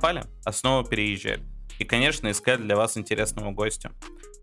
пропали, 0.00 0.24
а 0.44 0.52
снова 0.52 0.88
переезжали. 0.88 1.42
И, 1.78 1.84
конечно, 1.84 2.30
искали 2.30 2.62
для 2.62 2.76
вас 2.76 2.96
интересного 2.96 3.52
гостя. 3.52 3.92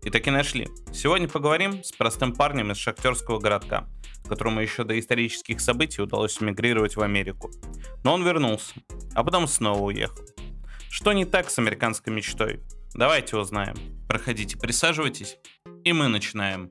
И 0.02 0.10
таки 0.10 0.30
нашли. 0.30 0.68
Сегодня 0.92 1.28
поговорим 1.28 1.82
с 1.82 1.90
простым 1.90 2.32
парнем 2.32 2.70
из 2.70 2.76
шахтерского 2.76 3.40
городка, 3.40 3.88
которому 4.28 4.60
еще 4.60 4.84
до 4.84 4.98
исторических 4.98 5.60
событий 5.60 6.00
удалось 6.00 6.40
эмигрировать 6.40 6.96
в 6.96 7.02
Америку. 7.02 7.50
Но 8.04 8.14
он 8.14 8.24
вернулся, 8.24 8.74
а 9.14 9.24
потом 9.24 9.48
снова 9.48 9.82
уехал. 9.82 10.24
Что 10.90 11.12
не 11.12 11.24
так 11.24 11.50
с 11.50 11.58
американской 11.58 12.12
мечтой? 12.12 12.60
Давайте 12.94 13.36
узнаем. 13.36 13.76
Проходите, 14.06 14.56
присаживайтесь, 14.56 15.38
и 15.82 15.92
мы 15.92 16.06
начинаем. 16.06 16.70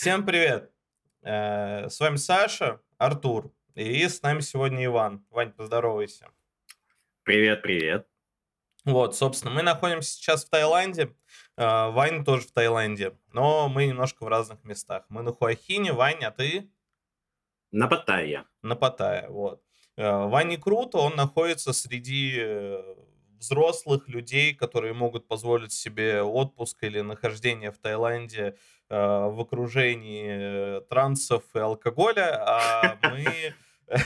Всем 0.00 0.24
привет! 0.24 0.72
Э, 1.20 1.90
С 1.90 2.00
вами 2.00 2.16
Саша, 2.16 2.80
Артур, 2.96 3.52
и 3.74 4.08
с 4.08 4.22
нами 4.22 4.40
сегодня 4.40 4.86
Иван. 4.86 5.26
Вань, 5.28 5.52
поздоровайся. 5.52 6.30
Привет, 7.22 7.60
привет. 7.60 8.08
Вот, 8.86 9.14
собственно, 9.14 9.52
мы 9.52 9.60
находимся 9.60 10.12
сейчас 10.12 10.46
в 10.46 10.48
Таиланде. 10.48 11.14
Э, 11.58 11.90
Вань 11.90 12.24
тоже 12.24 12.46
в 12.46 12.52
Таиланде, 12.52 13.14
но 13.34 13.68
мы 13.68 13.84
немножко 13.84 14.24
в 14.24 14.28
разных 14.28 14.64
местах. 14.64 15.04
Мы 15.10 15.20
на 15.20 15.34
Хуахине, 15.34 15.92
Вань, 15.92 16.24
а 16.24 16.30
ты 16.30 16.72
На 17.70 17.86
Паттайе. 17.86 18.46
на 18.62 18.76
Паттайе. 18.76 19.28
Вот. 19.28 19.62
Э, 19.98 20.28
Ване 20.28 20.56
круто, 20.56 20.96
он 20.96 21.14
находится 21.14 21.74
среди 21.74 22.40
взрослых 23.38 24.08
людей, 24.08 24.54
которые 24.54 24.94
могут 24.94 25.28
позволить 25.28 25.72
себе 25.72 26.22
отпуск 26.22 26.84
или 26.84 27.00
нахождение 27.00 27.70
в 27.70 27.78
Таиланде 27.78 28.56
в 28.90 29.40
окружении 29.40 30.26
э, 30.28 30.80
трансов 30.88 31.44
и 31.54 31.58
алкоголя, 31.58 32.42
а 32.44 32.98
мы, 33.02 33.54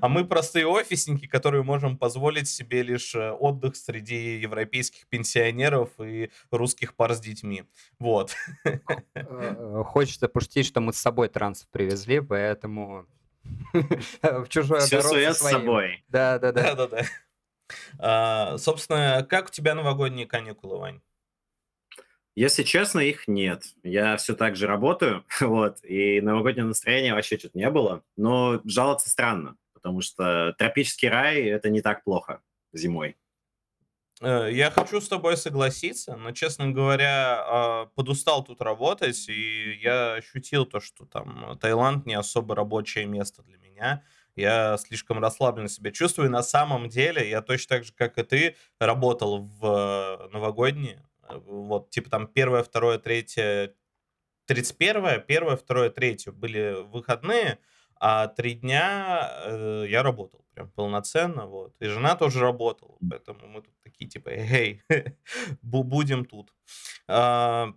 а 0.00 0.08
мы 0.08 0.24
простые 0.24 0.66
офисники, 0.66 1.26
которые 1.26 1.62
можем 1.62 1.96
позволить 1.96 2.48
себе 2.48 2.82
лишь 2.82 3.14
э, 3.14 3.30
отдых 3.30 3.76
среди 3.76 4.38
европейских 4.38 5.06
пенсионеров 5.06 5.90
и 6.00 6.30
русских 6.50 6.94
пар 6.94 7.14
с 7.14 7.20
детьми. 7.20 7.64
Вот. 7.98 8.34
Э, 9.14 9.82
Хочется 9.84 10.28
пошутить, 10.28 10.66
что 10.66 10.80
мы 10.80 10.92
с 10.92 10.98
собой 10.98 11.28
трансов 11.28 11.68
привезли, 11.68 12.20
поэтому 12.20 13.06
в 13.72 14.48
чужой 14.48 14.80
Все 14.80 15.02
свое 15.02 15.34
с 15.34 15.38
собой. 15.38 16.04
Да, 16.08 16.38
да, 16.38 16.52
да. 16.52 16.88
А, 17.98 18.58
Собственно, 18.58 19.26
как 19.28 19.48
у 19.48 19.50
тебя 19.50 19.74
новогодние 19.74 20.26
каникулы, 20.26 20.78
Вань? 20.78 21.00
Если 22.34 22.62
честно, 22.62 23.00
их 23.00 23.28
нет. 23.28 23.64
Я 23.82 24.16
все 24.16 24.34
так 24.34 24.56
же 24.56 24.66
работаю, 24.66 25.24
вот, 25.40 25.84
и 25.84 26.20
новогоднего 26.20 26.66
настроения 26.68 27.14
вообще 27.14 27.38
что-то 27.38 27.58
не 27.58 27.70
было. 27.70 28.04
Но 28.16 28.60
жаловаться 28.64 29.10
странно, 29.10 29.56
потому 29.74 30.00
что 30.00 30.54
тропический 30.58 31.08
рай– 31.08 31.42
это 31.44 31.68
не 31.70 31.82
так 31.82 32.04
плохо 32.04 32.40
зимой. 32.72 33.16
Э, 34.20 34.48
Я 34.52 34.70
хочу 34.70 35.00
с 35.00 35.08
тобой 35.08 35.36
согласиться, 35.36 36.16
но, 36.16 36.32
честно 36.32 36.70
говоря, 36.70 37.42
а, 37.44 37.86
подустал 37.94 38.44
тут 38.44 38.60
работать, 38.60 39.28
и 39.28 39.78
я 39.82 40.14
ощутил 40.14 40.64
то, 40.66 40.80
что 40.80 41.06
там 41.06 41.58
Таиланд 41.60 42.06
не 42.06 42.14
особо 42.14 42.54
рабочее 42.54 43.06
место 43.06 43.42
для 43.42 43.58
меня. 43.58 44.04
Я 44.36 44.78
слишком 44.78 45.18
расслабленно 45.18 45.68
себя 45.68 45.90
чувствую. 45.90 46.30
На 46.30 46.42
самом 46.42 46.88
деле, 46.88 47.28
я 47.28 47.42
точно 47.42 47.76
так 47.76 47.84
же, 47.84 47.92
как 47.92 48.16
и 48.18 48.22
ты, 48.22 48.56
работал 48.78 49.38
в 49.42 49.66
э, 49.66 50.28
новогодние. 50.32 51.04
Э, 51.28 51.38
Вот, 51.38 51.90
типа 51.90 52.10
там 52.10 52.26
первое, 52.26 52.62
второе, 52.62 52.98
третье, 52.98 53.74
31, 54.46 55.20
первое, 55.20 55.56
второе, 55.56 55.90
третье 55.90 56.32
были 56.32 56.82
выходные, 56.84 57.58
а 57.96 58.26
три 58.28 58.54
дня 58.54 59.30
э, 59.46 59.86
я 59.88 60.02
работал 60.02 60.44
прям 60.54 60.70
полноценно, 60.70 61.46
вот. 61.46 61.74
И 61.80 61.86
жена 61.86 62.16
тоже 62.16 62.40
работала, 62.40 62.98
поэтому 63.08 63.46
мы 63.48 63.62
тут 63.62 63.74
такие 63.84 64.08
типа, 64.10 64.30
эй, 64.30 64.82
бу- 65.62 65.84
будем 65.84 66.24
тут. 66.26 66.52
А, 67.08 67.72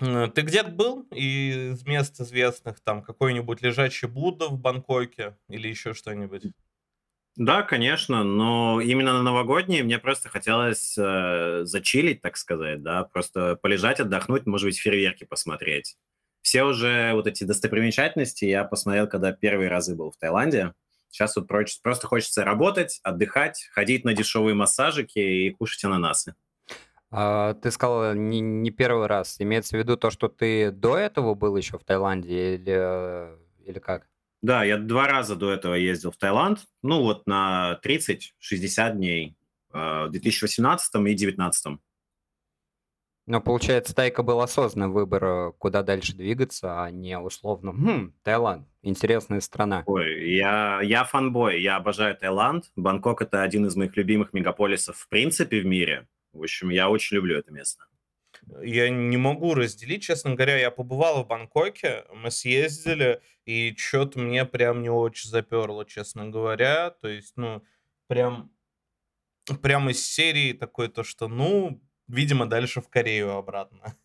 м, 0.00 0.30
Ты 0.32 0.42
где-то 0.42 0.70
был 0.70 1.02
из 1.12 1.84
мест 1.84 2.20
известных, 2.20 2.80
там 2.80 3.02
какой-нибудь 3.02 3.62
лежачий 3.62 4.06
Будда 4.06 4.48
в 4.48 4.58
Бангкоке 4.58 5.36
или 5.48 5.68
еще 5.68 5.94
что-нибудь? 5.94 6.44
Да, 7.38 7.62
конечно, 7.62 8.24
но 8.24 8.80
именно 8.80 9.12
на 9.12 9.22
новогодние 9.22 9.84
мне 9.84 10.00
просто 10.00 10.28
хотелось 10.28 10.98
э, 10.98 11.60
зачилить, 11.62 12.20
так 12.20 12.36
сказать, 12.36 12.82
да, 12.82 13.04
просто 13.04 13.54
полежать, 13.54 14.00
отдохнуть, 14.00 14.44
может 14.44 14.66
быть, 14.66 14.76
фейерверки 14.76 15.22
посмотреть. 15.22 15.96
Все 16.42 16.64
уже 16.64 17.12
вот 17.14 17.28
эти 17.28 17.44
достопримечательности 17.44 18.44
я 18.44 18.64
посмотрел, 18.64 19.06
когда 19.06 19.30
первые 19.30 19.70
разы 19.70 19.94
был 19.94 20.10
в 20.10 20.16
Таиланде. 20.16 20.74
Сейчас 21.10 21.36
вот 21.36 21.46
просто 21.46 22.06
хочется 22.08 22.44
работать, 22.44 22.98
отдыхать, 23.04 23.68
ходить 23.70 24.04
на 24.04 24.14
дешевые 24.14 24.56
массажики 24.56 25.20
и 25.20 25.50
кушать 25.50 25.84
ананасы. 25.84 26.34
А, 27.12 27.54
Ты 27.54 27.70
сказал 27.70 28.14
не, 28.14 28.40
не 28.40 28.72
первый 28.72 29.06
раз. 29.06 29.36
Имеется 29.38 29.76
в 29.76 29.78
виду 29.78 29.96
то, 29.96 30.10
что 30.10 30.26
ты 30.26 30.72
до 30.72 30.96
этого 30.96 31.36
был 31.36 31.56
еще 31.56 31.78
в 31.78 31.84
Таиланде 31.84 32.56
или, 32.56 32.74
э, 32.76 33.36
или 33.64 33.78
как? 33.78 34.08
Да, 34.40 34.62
я 34.64 34.78
два 34.78 35.08
раза 35.08 35.34
до 35.34 35.52
этого 35.52 35.74
ездил 35.74 36.12
в 36.12 36.16
Таиланд, 36.16 36.60
ну 36.82 37.02
вот 37.02 37.26
на 37.26 37.80
30-60 37.84 38.92
дней 38.92 39.36
э, 39.72 40.04
в 40.06 40.10
2018 40.10 40.94
и 40.94 40.98
2019. 40.98 41.78
Ну, 43.30 43.42
получается, 43.42 43.94
Тайка 43.94 44.22
был 44.22 44.40
осознанный 44.40 44.90
выбор, 44.90 45.52
куда 45.58 45.82
дальше 45.82 46.16
двигаться, 46.16 46.82
а 46.82 46.90
не 46.90 47.18
условно, 47.18 47.72
хм, 47.72 48.14
Таиланд, 48.22 48.66
интересная 48.80 49.40
страна. 49.40 49.82
Ой, 49.84 50.34
я, 50.34 50.80
я 50.82 51.04
фанбой, 51.04 51.60
я 51.60 51.76
обожаю 51.76 52.16
Таиланд. 52.16 52.70
Бангкок– 52.74 53.20
это 53.22 53.42
один 53.42 53.66
из 53.66 53.76
моих 53.76 53.94
любимых 53.98 54.32
мегаполисов 54.32 54.96
в 54.96 55.08
принципе 55.08 55.60
в 55.60 55.66
мире. 55.66 56.08
В 56.32 56.40
общем, 56.40 56.70
я 56.70 56.88
очень 56.88 57.16
люблю 57.16 57.36
это 57.36 57.52
место. 57.52 57.84
Я 58.62 58.88
не 58.90 59.16
могу 59.16 59.54
разделить, 59.54 60.02
честно 60.02 60.34
говоря, 60.34 60.56
я 60.56 60.70
побывал 60.70 61.22
в 61.22 61.26
Бангкоке, 61.26 62.04
мы 62.14 62.30
съездили, 62.30 63.20
и 63.44 63.74
что-то 63.76 64.18
мне 64.18 64.44
прям 64.44 64.82
не 64.82 64.90
очень 64.90 65.30
заперло, 65.30 65.84
честно 65.84 66.28
говоря. 66.28 66.90
То 66.90 67.08
есть, 67.08 67.34
ну, 67.36 67.62
прям, 68.06 68.50
прям 69.62 69.90
из 69.90 70.04
серии 70.04 70.52
такой 70.52 70.88
то, 70.88 71.02
что, 71.04 71.28
ну, 71.28 71.82
видимо, 72.08 72.46
дальше 72.46 72.80
в 72.80 72.88
Корею 72.88 73.32
обратно. 73.32 73.96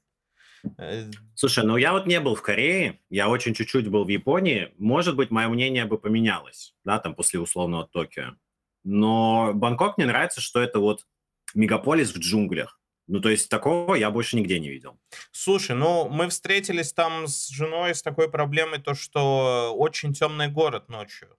Э, 0.77 1.11
Слушай, 1.35 1.65
ну 1.65 1.75
я 1.75 1.91
вот 1.91 2.05
не 2.05 2.21
был 2.21 2.35
в 2.35 2.41
Корее, 2.41 3.01
я 3.09 3.27
очень 3.27 3.53
чуть-чуть 3.53 3.89
был 3.89 4.05
в 4.05 4.07
Японии. 4.07 4.73
Может 4.77 5.17
быть, 5.17 5.29
мое 5.29 5.49
мнение 5.49 5.83
бы 5.83 5.97
поменялось, 5.97 6.73
да, 6.85 6.99
там 6.99 7.15
после 7.15 7.41
условного 7.41 7.85
Токио. 7.85 8.37
Но 8.85 9.51
Бангкок 9.53 9.97
мне 9.97 10.07
нравится, 10.07 10.39
что 10.39 10.61
это 10.61 10.79
вот 10.79 11.05
мегаполис 11.53 12.13
в 12.13 12.19
джунглях. 12.19 12.79
Ну, 13.07 13.19
то 13.19 13.29
есть 13.29 13.49
такого 13.49 13.95
я 13.95 14.09
больше 14.11 14.37
нигде 14.37 14.59
не 14.59 14.69
видел. 14.69 14.97
Слушай, 15.31 15.75
ну, 15.75 16.07
мы 16.09 16.29
встретились 16.29 16.93
там 16.93 17.27
с 17.27 17.49
женой 17.49 17.93
с 17.93 18.01
такой 18.01 18.29
проблемой, 18.29 18.79
то, 18.79 18.93
что 18.93 19.73
очень 19.75 20.13
темный 20.13 20.47
город 20.47 20.89
ночью. 20.89 21.37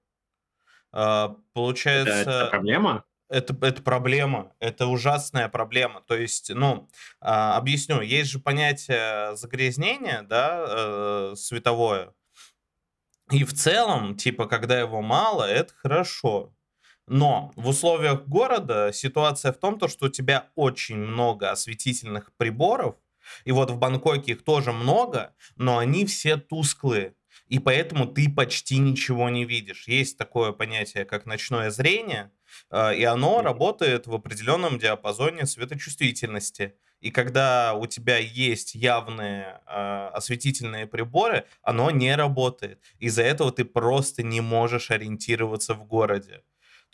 А, 0.92 1.25
Это, 1.25 1.32
это 1.32 1.42
Получается, 1.52 2.49
проблема? 2.50 3.05
Это, 3.31 3.56
это 3.62 3.82
проблема, 3.82 4.52
это 4.61 4.87
ужасная 4.87 5.49
проблема. 5.49 6.02
То 6.02 6.14
есть, 6.16 6.50
ну, 6.55 6.88
а, 7.20 7.56
объясню, 7.56 8.00
есть 8.00 8.31
же 8.31 8.38
понятие 8.38 9.34
загрязнения, 9.34 10.22
да, 10.22 10.64
э, 10.69 11.34
световое. 11.37 12.12
И 13.31 13.43
в 13.44 13.55
целом, 13.55 14.17
типа, 14.17 14.46
когда 14.46 14.78
его 14.78 15.00
мало, 15.00 15.44
это 15.44 15.72
хорошо. 15.75 16.54
Но 17.06 17.53
в 17.56 17.69
условиях 17.69 18.27
города 18.27 18.91
ситуация 18.93 19.53
в 19.53 19.59
том, 19.59 19.79
то, 19.79 19.89
что 19.89 20.06
у 20.06 20.09
тебя 20.09 20.49
очень 20.55 20.97
много 20.97 21.51
осветительных 21.51 22.33
приборов, 22.37 22.97
и 23.45 23.53
вот 23.53 23.71
в 23.71 23.79
Бангкоке 23.79 24.33
их 24.33 24.45
тоже 24.45 24.73
много, 24.73 25.35
но 25.56 25.79
они 25.79 26.06
все 26.06 26.37
тусклые. 26.37 27.15
И 27.49 27.59
поэтому 27.59 28.06
ты 28.06 28.31
почти 28.31 28.79
ничего 28.79 29.29
не 29.29 29.45
видишь. 29.45 29.87
Есть 29.87 30.17
такое 30.17 30.53
понятие, 30.53 31.05
как 31.05 31.27
ночное 31.27 31.71
зрение, 31.71 32.31
э, 32.71 32.97
и 32.97 33.05
оно 33.05 33.43
работает 33.43 34.06
в 34.06 34.15
определенном 34.15 34.79
диапазоне 34.79 35.47
светочувствительности. 35.47 36.75
И 37.01 37.11
когда 37.11 37.75
у 37.75 37.87
тебя 37.87 38.17
есть 38.17 38.75
явные 38.75 39.61
э, 39.67 40.09
осветительные 40.15 40.87
приборы, 40.87 41.45
оно 41.62 41.91
не 41.91 42.17
работает. 42.17 42.81
Из-за 42.99 43.23
этого 43.23 43.53
ты 43.53 43.67
просто 43.67 44.23
не 44.23 44.41
можешь 44.41 44.91
ориентироваться 44.91 45.75
в 45.75 45.85
городе. 45.85 46.43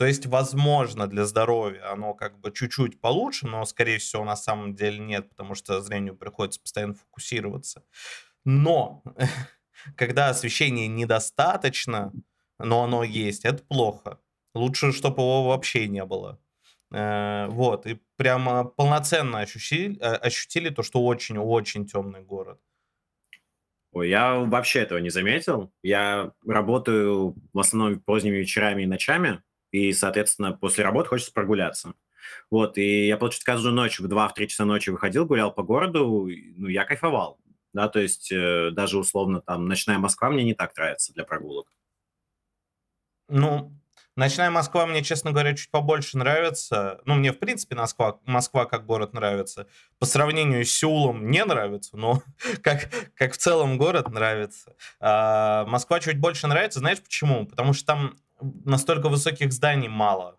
То 0.00 0.06
есть, 0.06 0.24
возможно, 0.24 1.06
для 1.06 1.26
здоровья 1.26 1.92
оно 1.92 2.14
как 2.14 2.40
бы 2.40 2.50
чуть-чуть 2.50 3.02
получше, 3.02 3.46
но, 3.46 3.62
скорее 3.66 3.98
всего, 3.98 4.24
на 4.24 4.34
самом 4.34 4.74
деле 4.74 4.98
нет, 4.98 5.28
потому 5.28 5.54
что 5.54 5.82
зрению 5.82 6.16
приходится 6.16 6.58
постоянно 6.58 6.94
фокусироваться. 6.94 7.84
Но 8.46 9.02
когда 9.96 10.30
освещения 10.30 10.88
недостаточно, 10.88 12.14
но 12.58 12.82
оно 12.82 13.04
есть, 13.04 13.44
это 13.44 13.62
плохо. 13.62 14.18
Лучше, 14.54 14.92
чтобы 14.92 15.20
его 15.20 15.48
вообще 15.48 15.86
не 15.86 16.06
было. 16.06 16.40
Э, 16.90 17.48
вот, 17.48 17.86
и 17.86 18.00
прямо 18.16 18.64
полноценно 18.64 19.40
ощутили, 19.40 19.98
э, 20.00 20.14
ощутили 20.14 20.70
то, 20.70 20.82
что 20.82 21.04
очень-очень 21.04 21.84
темный 21.84 22.22
город. 22.22 22.58
Ой, 23.92 24.08
я 24.08 24.38
вообще 24.38 24.78
этого 24.78 24.98
не 24.98 25.10
заметил. 25.10 25.70
Я 25.82 26.32
работаю 26.46 27.34
в 27.52 27.58
основном 27.58 28.00
поздними 28.00 28.36
вечерами 28.36 28.84
и 28.84 28.86
ночами, 28.86 29.42
и, 29.70 29.92
соответственно, 29.92 30.52
после 30.52 30.84
работы 30.84 31.08
хочется 31.08 31.32
прогуляться. 31.32 31.94
Вот, 32.50 32.78
и 32.78 33.06
я, 33.06 33.16
получается, 33.16 33.46
каждую 33.46 33.74
ночь 33.74 33.98
в 33.98 34.06
2-3 34.06 34.46
часа 34.46 34.64
ночи 34.64 34.90
выходил, 34.90 35.26
гулял 35.26 35.52
по 35.52 35.62
городу, 35.62 36.28
ну, 36.56 36.68
я 36.68 36.84
кайфовал. 36.84 37.38
Да, 37.72 37.88
то 37.88 38.00
есть 38.00 38.32
э, 38.32 38.70
даже 38.72 38.98
условно 38.98 39.40
там 39.40 39.66
ночная 39.66 39.98
Москва 39.98 40.28
мне 40.28 40.42
не 40.42 40.54
так 40.54 40.76
нравится 40.76 41.12
для 41.12 41.24
прогулок. 41.24 41.68
Ну, 43.28 43.72
Ночная 44.16 44.50
Москва 44.50 44.84
мне, 44.86 45.02
честно 45.02 45.30
говоря, 45.30 45.54
чуть 45.54 45.70
побольше 45.70 46.18
нравится. 46.18 47.00
Ну, 47.06 47.14
мне, 47.14 47.32
в 47.32 47.38
принципе, 47.38 47.76
Москва, 47.76 48.18
Москва 48.26 48.66
как 48.66 48.84
город 48.84 49.14
нравится. 49.14 49.66
По 49.98 50.04
сравнению 50.04 50.64
с 50.64 50.70
Сеулом 50.70 51.30
не 51.30 51.44
нравится, 51.44 51.96
но 51.96 52.22
как, 52.62 52.90
как 53.14 53.32
в 53.32 53.36
целом 53.38 53.78
город 53.78 54.10
нравится. 54.10 54.74
А 55.00 55.64
Москва 55.66 56.00
чуть 56.00 56.18
больше 56.18 56.48
нравится. 56.48 56.80
Знаешь 56.80 57.00
почему? 57.00 57.46
Потому 57.46 57.72
что 57.72 57.86
там 57.86 58.16
настолько 58.64 59.08
высоких 59.08 59.52
зданий 59.52 59.88
мало. 59.88 60.38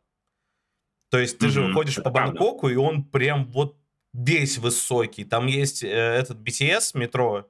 То 1.09 1.19
есть 1.19 1.39
ты 1.39 1.47
mm-hmm. 1.47 1.49
же 1.49 1.73
ходишь 1.73 1.95
по 2.01 2.09
Бангкоку, 2.09 2.69
и 2.69 2.75
он 2.75 3.03
прям 3.03 3.51
вот 3.51 3.77
весь 4.13 4.57
высокий. 4.57 5.23
Там 5.25 5.47
есть 5.47 5.83
э, 5.83 5.87
этот 5.87 6.37
BTS 6.39 6.97
метро 6.97 7.49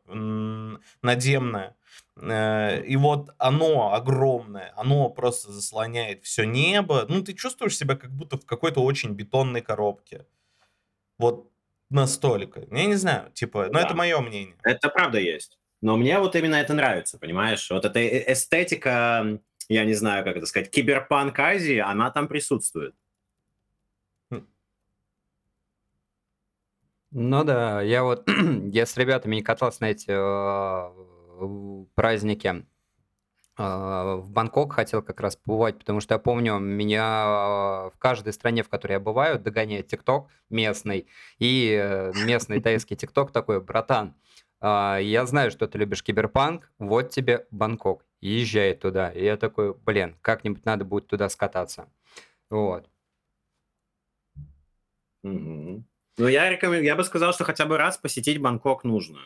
надземное. 1.01 1.75
Э, 2.18 2.83
и 2.83 2.95
вот 2.95 3.30
оно 3.38 3.94
огромное, 3.94 4.74
оно 4.75 5.09
просто 5.09 5.51
заслоняет 5.51 6.24
все 6.24 6.44
небо. 6.44 7.06
Ну, 7.07 7.21
ты 7.21 7.33
чувствуешь 7.33 7.77
себя 7.77 7.95
как 7.95 8.12
будто 8.12 8.38
в 8.38 8.45
какой-то 8.45 8.81
очень 8.81 9.12
бетонной 9.12 9.62
коробке. 9.62 10.25
Вот 11.18 11.51
настолько. 11.89 12.65
Я 12.71 12.86
не 12.86 12.95
знаю, 12.95 13.31
типа, 13.31 13.65
но 13.68 13.74
да. 13.74 13.81
это 13.81 13.94
мое 13.94 14.19
мнение. 14.21 14.56
Это 14.63 14.89
правда 14.89 15.19
есть. 15.19 15.57
Но 15.81 15.98
мне 15.98 16.19
вот 16.19 16.36
именно 16.36 16.56
это 16.56 16.74
нравится, 16.74 17.18
понимаешь? 17.18 17.69
Вот 17.69 17.86
эта 17.86 18.00
э, 18.00 18.31
эстетика, 18.31 19.39
я 19.72 19.86
не 19.86 19.94
знаю, 19.94 20.26
как 20.26 20.36
это 20.36 20.46
сказать, 20.46 20.70
киберпанк 20.70 21.40
Азии, 21.40 21.78
она 21.78 22.12
там 22.12 22.28
присутствует. 22.28 22.94
Ну 27.12 27.44
да, 27.44 27.82
я 27.82 28.04
вот, 28.04 28.30
я 28.72 28.86
с 28.86 28.98
ребятами 28.98 29.36
не 29.36 29.42
катался 29.42 29.82
на 29.82 29.92
эти 29.92 30.10
а, 30.10 30.94
празднике 31.94 32.66
а, 33.58 34.16
в 34.16 34.32
Бангкок 34.32 34.74
хотел 34.74 35.02
как 35.02 35.20
раз 35.20 35.36
побывать, 35.36 35.78
потому 35.78 36.00
что 36.00 36.16
я 36.16 36.20
помню, 36.20 36.58
меня 36.60 37.04
а, 37.04 37.90
в 37.94 37.98
каждой 37.98 38.34
стране, 38.34 38.64
в 38.64 38.70
которой 38.70 38.94
я 38.94 39.00
бываю, 39.00 39.40
догоняет 39.40 39.88
ТикТок 39.88 40.28
местный, 40.50 41.08
и 41.38 41.78
э, 41.82 42.12
местный 42.26 42.62
тайский 42.62 42.96
ТикТок 42.96 43.32
такой, 43.32 43.62
братан, 43.62 44.16
я 44.62 45.25
знаю, 45.25 45.52
что 45.52 45.68
ты 45.68 45.78
любишь 45.78 46.04
киберпанк, 46.04 46.72
вот 46.78 47.10
тебе 47.10 47.48
Бангкок, 47.52 48.06
езжай 48.19 48.75
туда. 48.75 49.10
И 49.10 49.24
я 49.24 49.38
такой, 49.38 49.74
блин, 49.74 50.16
как-нибудь 50.22 50.66
надо 50.66 50.86
будет 50.86 51.08
туда 51.08 51.30
скататься. 51.30 51.90
Вот. 52.50 52.88
Ну, 55.24 55.84
я, 56.18 56.50
рекомен... 56.50 56.84
я 56.84 56.96
бы 56.96 57.04
сказал, 57.04 57.34
что 57.34 57.44
хотя 57.44 57.66
бы 57.66 57.78
раз 57.78 57.98
посетить 57.98 58.40
Бангкок 58.40 58.84
нужно 58.84 59.19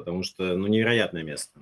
потому 0.00 0.22
что, 0.22 0.56
ну, 0.56 0.66
невероятное 0.66 1.22
место. 1.22 1.60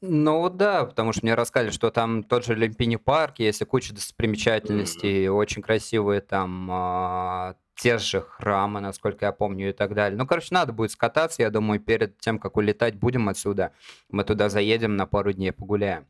Ну 0.00 0.48
да, 0.50 0.84
потому 0.84 1.12
что 1.12 1.22
мне 1.24 1.34
рассказали, 1.34 1.70
что 1.70 1.90
там 1.90 2.22
тот 2.22 2.44
же 2.44 2.54
Лемпини 2.54 2.96
парк, 2.96 3.38
есть 3.38 3.62
и 3.62 3.64
куча 3.64 3.94
достопримечательностей, 3.94 5.26
mm-hmm. 5.26 5.32
очень 5.32 5.62
красивые 5.62 6.20
там 6.20 6.68
а, 6.70 7.54
те 7.76 7.96
же 7.96 8.20
храмы, 8.20 8.80
насколько 8.80 9.24
я 9.24 9.32
помню, 9.32 9.70
и 9.70 9.72
так 9.72 9.94
далее. 9.94 10.18
Ну, 10.18 10.26
короче, 10.26 10.48
надо 10.50 10.72
будет 10.72 10.90
скататься, 10.90 11.42
я 11.42 11.50
думаю, 11.50 11.80
перед 11.80 12.18
тем, 12.18 12.38
как 12.38 12.56
улетать 12.56 12.96
будем 12.96 13.28
отсюда, 13.28 13.72
мы 14.10 14.24
туда 14.24 14.50
заедем 14.50 14.96
на 14.96 15.06
пару 15.06 15.32
дней 15.32 15.52
погуляем. 15.52 16.06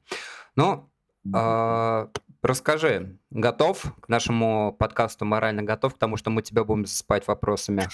Ну, 0.57 0.91
э, 1.33 2.07
расскажи, 2.43 3.17
готов 3.31 3.95
к 4.01 4.09
нашему 4.09 4.73
подкасту 4.77 5.25
«Морально 5.25 5.63
готов» 5.63 5.95
к 5.95 5.99
тому, 5.99 6.17
что 6.17 6.31
мы 6.31 6.43
тебя 6.43 6.65
будем 6.65 6.87
засыпать 6.87 7.29
вопросами? 7.29 7.87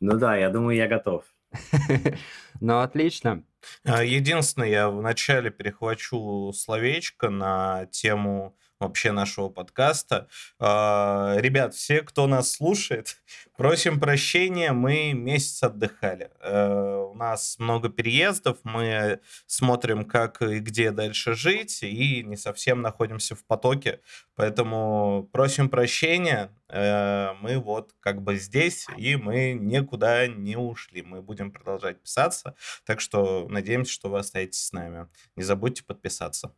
Ну 0.00 0.18
да, 0.18 0.36
я 0.36 0.50
думаю, 0.50 0.76
я 0.76 0.88
готов. 0.88 1.24
Ну, 2.60 2.80
отлично. 2.80 3.42
А, 3.84 4.04
единственное, 4.04 4.68
я 4.68 4.88
вначале 4.88 5.50
перехвачу 5.50 6.52
словечко 6.54 7.30
на 7.30 7.86
тему 7.86 8.56
вообще 8.84 9.12
нашего 9.12 9.48
подкаста. 9.48 10.28
А, 10.58 11.36
ребят, 11.38 11.74
все, 11.74 12.02
кто 12.02 12.26
нас 12.26 12.52
слушает, 12.52 13.16
просим 13.56 14.00
прощения, 14.00 14.72
мы 14.72 15.12
месяц 15.12 15.62
отдыхали. 15.62 16.30
Э, 16.40 17.06
у 17.10 17.14
нас 17.14 17.56
много 17.58 17.88
переездов, 17.88 18.58
мы 18.62 19.20
смотрим, 19.46 20.04
как 20.04 20.42
и 20.42 20.60
где 20.60 20.90
дальше 20.90 21.34
жить, 21.34 21.82
и 21.82 22.22
не 22.22 22.36
совсем 22.36 22.82
находимся 22.82 23.34
в 23.34 23.44
потоке. 23.44 24.00
Поэтому 24.36 25.28
просим 25.32 25.68
прощения, 25.68 26.50
э, 26.68 27.32
мы 27.40 27.58
вот 27.58 27.94
как 28.00 28.22
бы 28.22 28.36
здесь, 28.36 28.86
и 28.96 29.16
мы 29.16 29.52
никуда 29.52 30.26
не 30.26 30.56
ушли. 30.56 31.02
Мы 31.02 31.22
будем 31.22 31.52
продолжать 31.52 32.00
писаться, 32.02 32.54
так 32.84 33.00
что 33.00 33.46
надеемся, 33.48 33.92
что 33.92 34.08
вы 34.08 34.18
остаетесь 34.18 34.64
с 34.64 34.72
нами. 34.72 35.08
Не 35.36 35.42
забудьте 35.42 35.84
подписаться. 35.84 36.54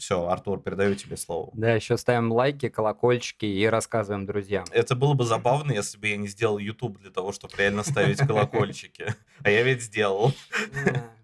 Все, 0.00 0.26
Артур, 0.28 0.62
передаю 0.62 0.94
тебе 0.94 1.18
слово. 1.18 1.50
Да, 1.52 1.74
еще 1.74 1.98
ставим 1.98 2.32
лайки, 2.32 2.70
колокольчики 2.70 3.44
и 3.44 3.66
рассказываем 3.66 4.24
друзьям. 4.24 4.64
Это 4.70 4.96
было 4.96 5.12
бы 5.12 5.26
забавно, 5.26 5.72
если 5.72 5.98
бы 5.98 6.08
я 6.08 6.16
не 6.16 6.26
сделал 6.26 6.56
YouTube 6.56 6.98
для 7.00 7.10
того, 7.10 7.32
чтобы 7.32 7.54
реально 7.58 7.84
ставить 7.84 8.16
колокольчики. 8.26 9.14
А 9.44 9.50
я 9.50 9.62
ведь 9.62 9.82
сделал. 9.82 10.32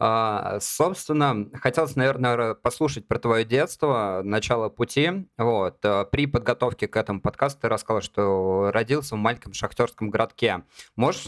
А, 0.00 0.58
собственно, 0.60 1.48
хотелось, 1.54 1.96
наверное, 1.96 2.54
послушать 2.54 3.08
про 3.08 3.18
твое 3.18 3.44
детство, 3.44 4.20
начало 4.22 4.68
пути. 4.68 5.26
Вот. 5.36 5.78
А, 5.84 6.04
при 6.04 6.26
подготовке 6.26 6.86
к 6.86 6.96
этому 6.96 7.20
подкасту 7.20 7.62
ты 7.62 7.68
рассказал, 7.68 8.00
что 8.00 8.70
родился 8.72 9.16
в 9.16 9.18
маленьком 9.18 9.54
шахтерском 9.54 10.10
городке. 10.10 10.62
Можешь, 10.94 11.26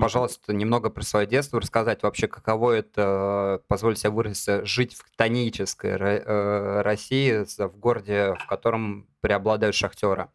пожалуйста, 0.00 0.54
немного 0.54 0.88
про 0.88 1.02
свое 1.02 1.26
детство 1.26 1.60
рассказать 1.60 2.02
вообще, 2.02 2.26
каково 2.26 2.72
это, 2.72 3.60
позволить 3.68 3.98
себе 3.98 4.10
выразиться, 4.10 4.64
жить 4.64 4.94
в 4.94 5.04
тонической 5.16 5.90
э, 5.90 6.80
России, 6.80 7.44
в 7.58 7.76
городе, 7.76 8.34
в 8.40 8.46
котором 8.46 9.08
преобладают 9.20 9.76
шахтеры? 9.76 10.28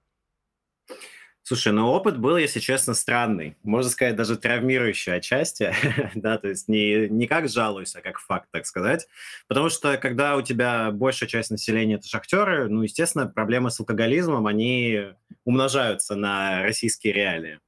Слушай, 1.47 1.73
ну 1.73 1.89
опыт 1.89 2.17
был, 2.17 2.37
если 2.37 2.59
честно, 2.59 2.95
странный. 2.95 3.55
Можно 3.61 3.91
сказать, 3.91 4.15
даже 4.15 4.35
травмирующий 4.35 5.13
отчасти. 5.13 5.71
да, 6.15 6.39
то 6.39 6.47
есть 6.47 6.67
не, 6.67 7.07
не 7.07 7.27
как 7.27 7.49
жалуюсь, 7.49 7.95
а 7.95 8.01
как 8.01 8.17
факт, 8.17 8.47
так 8.49 8.65
сказать. 8.65 9.07
Потому 9.47 9.69
что 9.69 9.95
когда 9.97 10.37
у 10.37 10.41
тебя 10.41 10.89
большая 10.89 11.29
часть 11.29 11.51
населения– 11.51 11.95
это 11.97 12.07
шахтеры, 12.07 12.67
ну, 12.67 12.81
естественно, 12.81 13.27
проблемы 13.27 13.69
с 13.69 13.79
алкоголизмом, 13.79 14.47
они 14.47 15.09
умножаются 15.43 16.15
на 16.15 16.63
российские 16.63 17.13
реалии. 17.13 17.59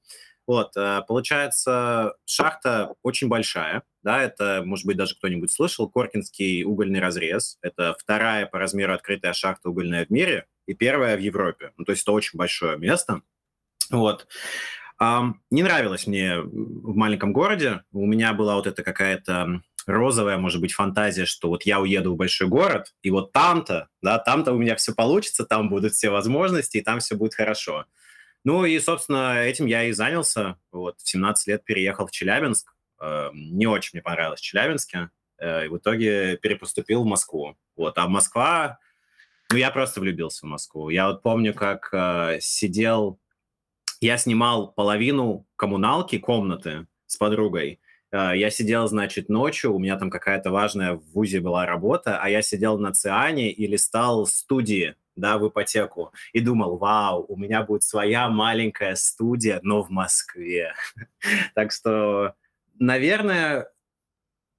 Вот, 0.47 0.75
э, 0.75 1.03
получается, 1.07 2.15
шахта 2.25 2.95
очень 3.03 3.27
большая, 3.27 3.83
да, 4.01 4.23
это, 4.23 4.63
может 4.65 4.87
быть, 4.87 4.97
даже 4.97 5.13
кто-нибудь 5.13 5.51
слышал, 5.51 5.87
Коркинский 5.87 6.63
угольный 6.63 6.99
разрез. 6.99 7.59
Это 7.61 7.95
вторая 7.99 8.47
по 8.47 8.57
размеру 8.57 8.95
открытая 8.95 9.33
шахта 9.33 9.69
угольная 9.69 10.07
в 10.07 10.09
мире 10.09 10.47
и 10.65 10.73
первая 10.73 11.15
в 11.15 11.19
Европе. 11.19 11.73
Ну, 11.77 11.85
то 11.85 11.91
есть 11.91 12.01
это 12.01 12.13
очень 12.13 12.39
большое 12.39 12.79
место. 12.79 13.21
Вот. 13.91 14.27
Не 14.99 15.61
нравилось 15.63 16.07
мне 16.07 16.39
в 16.39 16.95
маленьком 16.95 17.31
городе. 17.31 17.83
У 17.91 18.05
меня 18.07 18.33
была 18.33 18.55
вот 18.55 18.65
эта 18.65 18.81
какая-то 18.83 19.61
розовая, 19.85 20.37
может 20.37 20.59
быть, 20.59 20.73
фантазия, 20.73 21.25
что 21.25 21.49
вот 21.49 21.63
я 21.63 21.79
уеду 21.79 22.13
в 22.13 22.17
большой 22.17 22.47
город, 22.47 22.93
и 23.03 23.09
вот 23.09 23.31
там-то, 23.31 23.87
да, 24.01 24.19
там-то 24.19 24.51
у 24.51 24.57
меня 24.57 24.75
все 24.75 24.93
получится, 24.93 25.45
там 25.45 25.69
будут 25.69 25.93
все 25.93 26.09
возможности, 26.09 26.77
и 26.77 26.81
там 26.81 26.99
все 26.99 27.15
будет 27.15 27.35
хорошо. 27.35 27.85
Ну 28.43 28.65
и, 28.65 28.79
собственно, 28.79 29.43
этим 29.43 29.65
я 29.65 29.85
и 29.85 29.91
занялся. 29.91 30.57
Вот 30.71 30.99
в 30.99 31.07
17 31.07 31.47
лет 31.47 31.63
переехал 31.63 32.07
в 32.07 32.11
Челябинск. 32.11 32.73
Не 33.33 33.67
очень 33.67 33.91
мне 33.93 34.01
понравилось 34.01 34.39
в 34.39 34.43
Челябинске. 34.43 35.09
Э, 35.37 35.65
и 35.65 35.67
в 35.67 35.77
итоге 35.77 36.37
перепоступил 36.37 37.03
в 37.03 37.05
Москву. 37.05 37.57
Вот. 37.75 37.97
А 37.97 38.07
Москва... 38.07 38.79
Ну, 39.49 39.57
я 39.57 39.71
просто 39.71 40.01
влюбился 40.01 40.45
в 40.45 40.49
Москву. 40.49 40.89
Я 40.89 41.07
вот 41.07 41.21
помню, 41.21 41.53
как 41.53 41.89
э, 41.93 42.39
сидел 42.41 43.19
я 44.01 44.17
снимал 44.17 44.71
половину 44.71 45.45
коммуналки, 45.55 46.17
комнаты 46.17 46.87
с 47.05 47.17
подругой. 47.17 47.79
Э, 48.11 48.31
я 48.35 48.49
сидел, 48.49 48.87
значит, 48.87 49.29
ночью, 49.29 49.73
у 49.73 49.79
меня 49.79 49.97
там 49.97 50.09
какая-то 50.09 50.51
важная 50.51 50.93
в 50.93 51.03
ВУЗе 51.13 51.39
была 51.39 51.65
работа, 51.65 52.19
а 52.21 52.29
я 52.29 52.41
сидел 52.41 52.77
на 52.77 52.93
Циане 52.93 53.51
и 53.51 53.67
листал 53.67 54.25
студии, 54.25 54.95
да, 55.15 55.37
в 55.37 55.47
ипотеку, 55.47 56.13
и 56.33 56.39
думал, 56.39 56.77
вау, 56.77 57.25
у 57.27 57.37
меня 57.37 57.63
будет 57.63 57.83
своя 57.83 58.29
маленькая 58.29 58.95
студия, 58.95 59.59
но 59.63 59.83
в 59.83 59.89
Москве. 59.89 60.73
так 61.55 61.71
что, 61.71 62.35
наверное, 62.79 63.69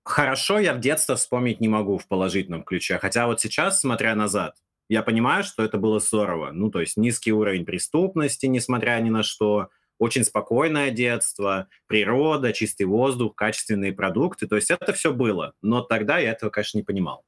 хорошо 0.05 0.59
я 0.59 0.75
в 0.75 0.81
детство 0.81 1.17
вспомнить 1.17 1.61
не 1.61 1.69
могу 1.69 1.99
в 1.99 2.09
положительном 2.09 2.65
ключе. 2.65 2.99
Хотя 2.99 3.27
вот 3.27 3.41
сейчас, 3.41 3.81
смотря 3.81 4.15
назад, 4.15 4.57
Я 4.89 5.03
понимаю, 5.03 5.45
что 5.45 5.63
это 5.63 5.77
было 5.77 6.01
здорово. 6.01 6.51
Ну, 6.53 6.71
то 6.71 6.81
есть 6.81 6.97
низкий 6.97 7.33
уровень 7.33 7.67
преступности, 7.67 8.47
несмотря 8.47 8.99
ни 9.01 9.11
на 9.11 9.23
что, 9.23 9.69
очень 9.99 10.25
спокойное 10.25 10.91
детство, 10.91 11.69
природа, 11.87 12.53
чистый 12.53 12.85
воздух, 12.85 13.35
качественные 13.35 13.93
продукты. 13.93 14.47
То 14.47 14.57
есть 14.57 14.71
это 14.71 14.93
все 14.93 15.13
было. 15.13 15.53
Но 15.61 15.83
тогда 15.83 16.19
я 16.19 16.31
этого, 16.31 16.51
конечно, 16.51 16.79
не 16.79 16.85
понимал. 16.85 17.25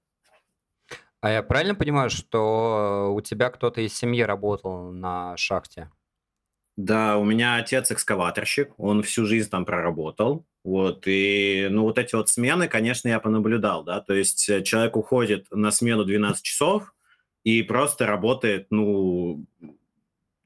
А 1.21 1.31
я 1.31 1.43
правильно 1.43 1.75
понимаю, 1.75 2.09
что 2.09 3.13
у 3.15 3.21
тебя 3.21 3.51
кто-то 3.51 3.83
из 3.83 3.95
семьи 3.95 4.23
работал 4.23 4.91
на 4.91 5.37
шахте? 5.37 5.91
Да, 6.79 7.19
у 7.19 7.25
меня 7.25 7.57
отец 7.57 7.93
экскаваторщик, 7.93 8.73
он 8.79 9.03
всю 9.03 9.27
жизнь 9.27 9.51
там 9.51 9.67
проработал. 9.67 10.47
Вот, 10.65 11.03
и, 11.07 11.69
ну, 11.71 11.83
вот 11.83 11.99
эти 11.99 12.15
вот 12.15 12.31
смены, 12.31 12.69
конечно, 12.69 13.09
я 13.09 13.19
понаблюдал, 13.19 13.83
да, 13.83 14.01
то 14.01 14.13
есть 14.13 14.47
э, 14.51 14.63
человек 14.63 14.95
уходит 14.95 15.47
на 15.51 15.71
смену 15.71 16.05
12 16.05 16.43
часов 16.43 16.93
и 17.45 17.63
просто 17.63 18.07
работает, 18.07 18.67
ну, 18.71 19.45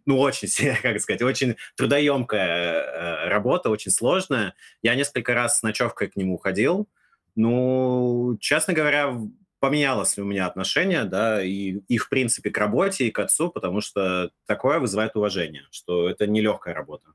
ну, 0.06 0.18
очень, 0.18 0.48
как 0.82 1.00
сказать, 1.00 1.22
очень 1.22 1.56
трудоемкая 1.76 2.82
э, 2.82 3.28
работа, 3.28 3.70
очень 3.70 3.90
сложная. 3.90 4.54
Я 4.82 4.94
несколько 4.94 5.34
раз 5.34 5.58
с 5.58 5.62
ночевкой 5.62 6.08
к 6.08 6.16
нему 6.16 6.38
ходил. 6.38 6.88
Ну, 7.36 8.36
честно 8.40 8.74
говоря, 8.74 9.18
поменялось 9.58 10.18
у 10.18 10.24
меня 10.24 10.46
отношение, 10.46 11.04
да, 11.04 11.42
и, 11.42 11.80
и 11.88 11.98
в 11.98 12.08
принципе 12.08 12.50
к 12.50 12.58
работе, 12.58 13.06
и 13.06 13.10
к 13.10 13.18
отцу, 13.18 13.50
потому 13.50 13.80
что 13.80 14.30
такое 14.46 14.78
вызывает 14.78 15.16
уважение, 15.16 15.66
что 15.70 16.08
это 16.08 16.26
нелегкая 16.26 16.74
работа. 16.74 17.08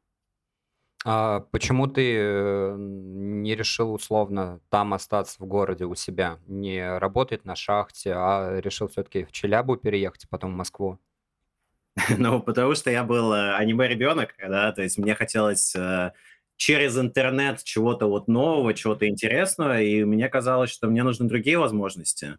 А 1.05 1.41
почему 1.51 1.87
ты 1.87 2.15
э, 2.17 2.75
не 2.77 3.55
решил 3.55 3.93
условно 3.93 4.59
там 4.69 4.93
остаться 4.93 5.41
в 5.41 5.45
городе 5.45 5.85
у 5.85 5.95
себя, 5.95 6.39
не 6.47 6.97
работать 6.97 7.45
на 7.45 7.55
шахте, 7.55 8.13
а 8.13 8.59
решил 8.59 8.89
все-таки 8.89 9.23
в 9.23 9.31
Челябу 9.31 9.77
переехать, 9.77 10.27
потом 10.29 10.53
в 10.53 10.57
Москву? 10.57 10.99
Ну, 12.17 12.41
потому 12.41 12.75
что 12.75 12.91
я 12.91 13.03
был 13.03 13.33
э, 13.33 13.55
аниме-ребенок, 13.55 14.35
да, 14.39 14.71
то 14.71 14.81
есть 14.81 14.97
мне 14.97 15.15
хотелось 15.15 15.73
э, 15.75 16.11
через 16.57 16.97
интернет 16.97 17.63
чего-то 17.63 18.07
вот 18.07 18.27
нового, 18.27 18.73
чего-то 18.73 19.07
интересного, 19.07 19.81
и 19.81 20.03
мне 20.03 20.27
казалось, 20.27 20.69
что 20.69 20.87
мне 20.87 21.03
нужны 21.03 21.27
другие 21.27 21.57
возможности. 21.57 22.37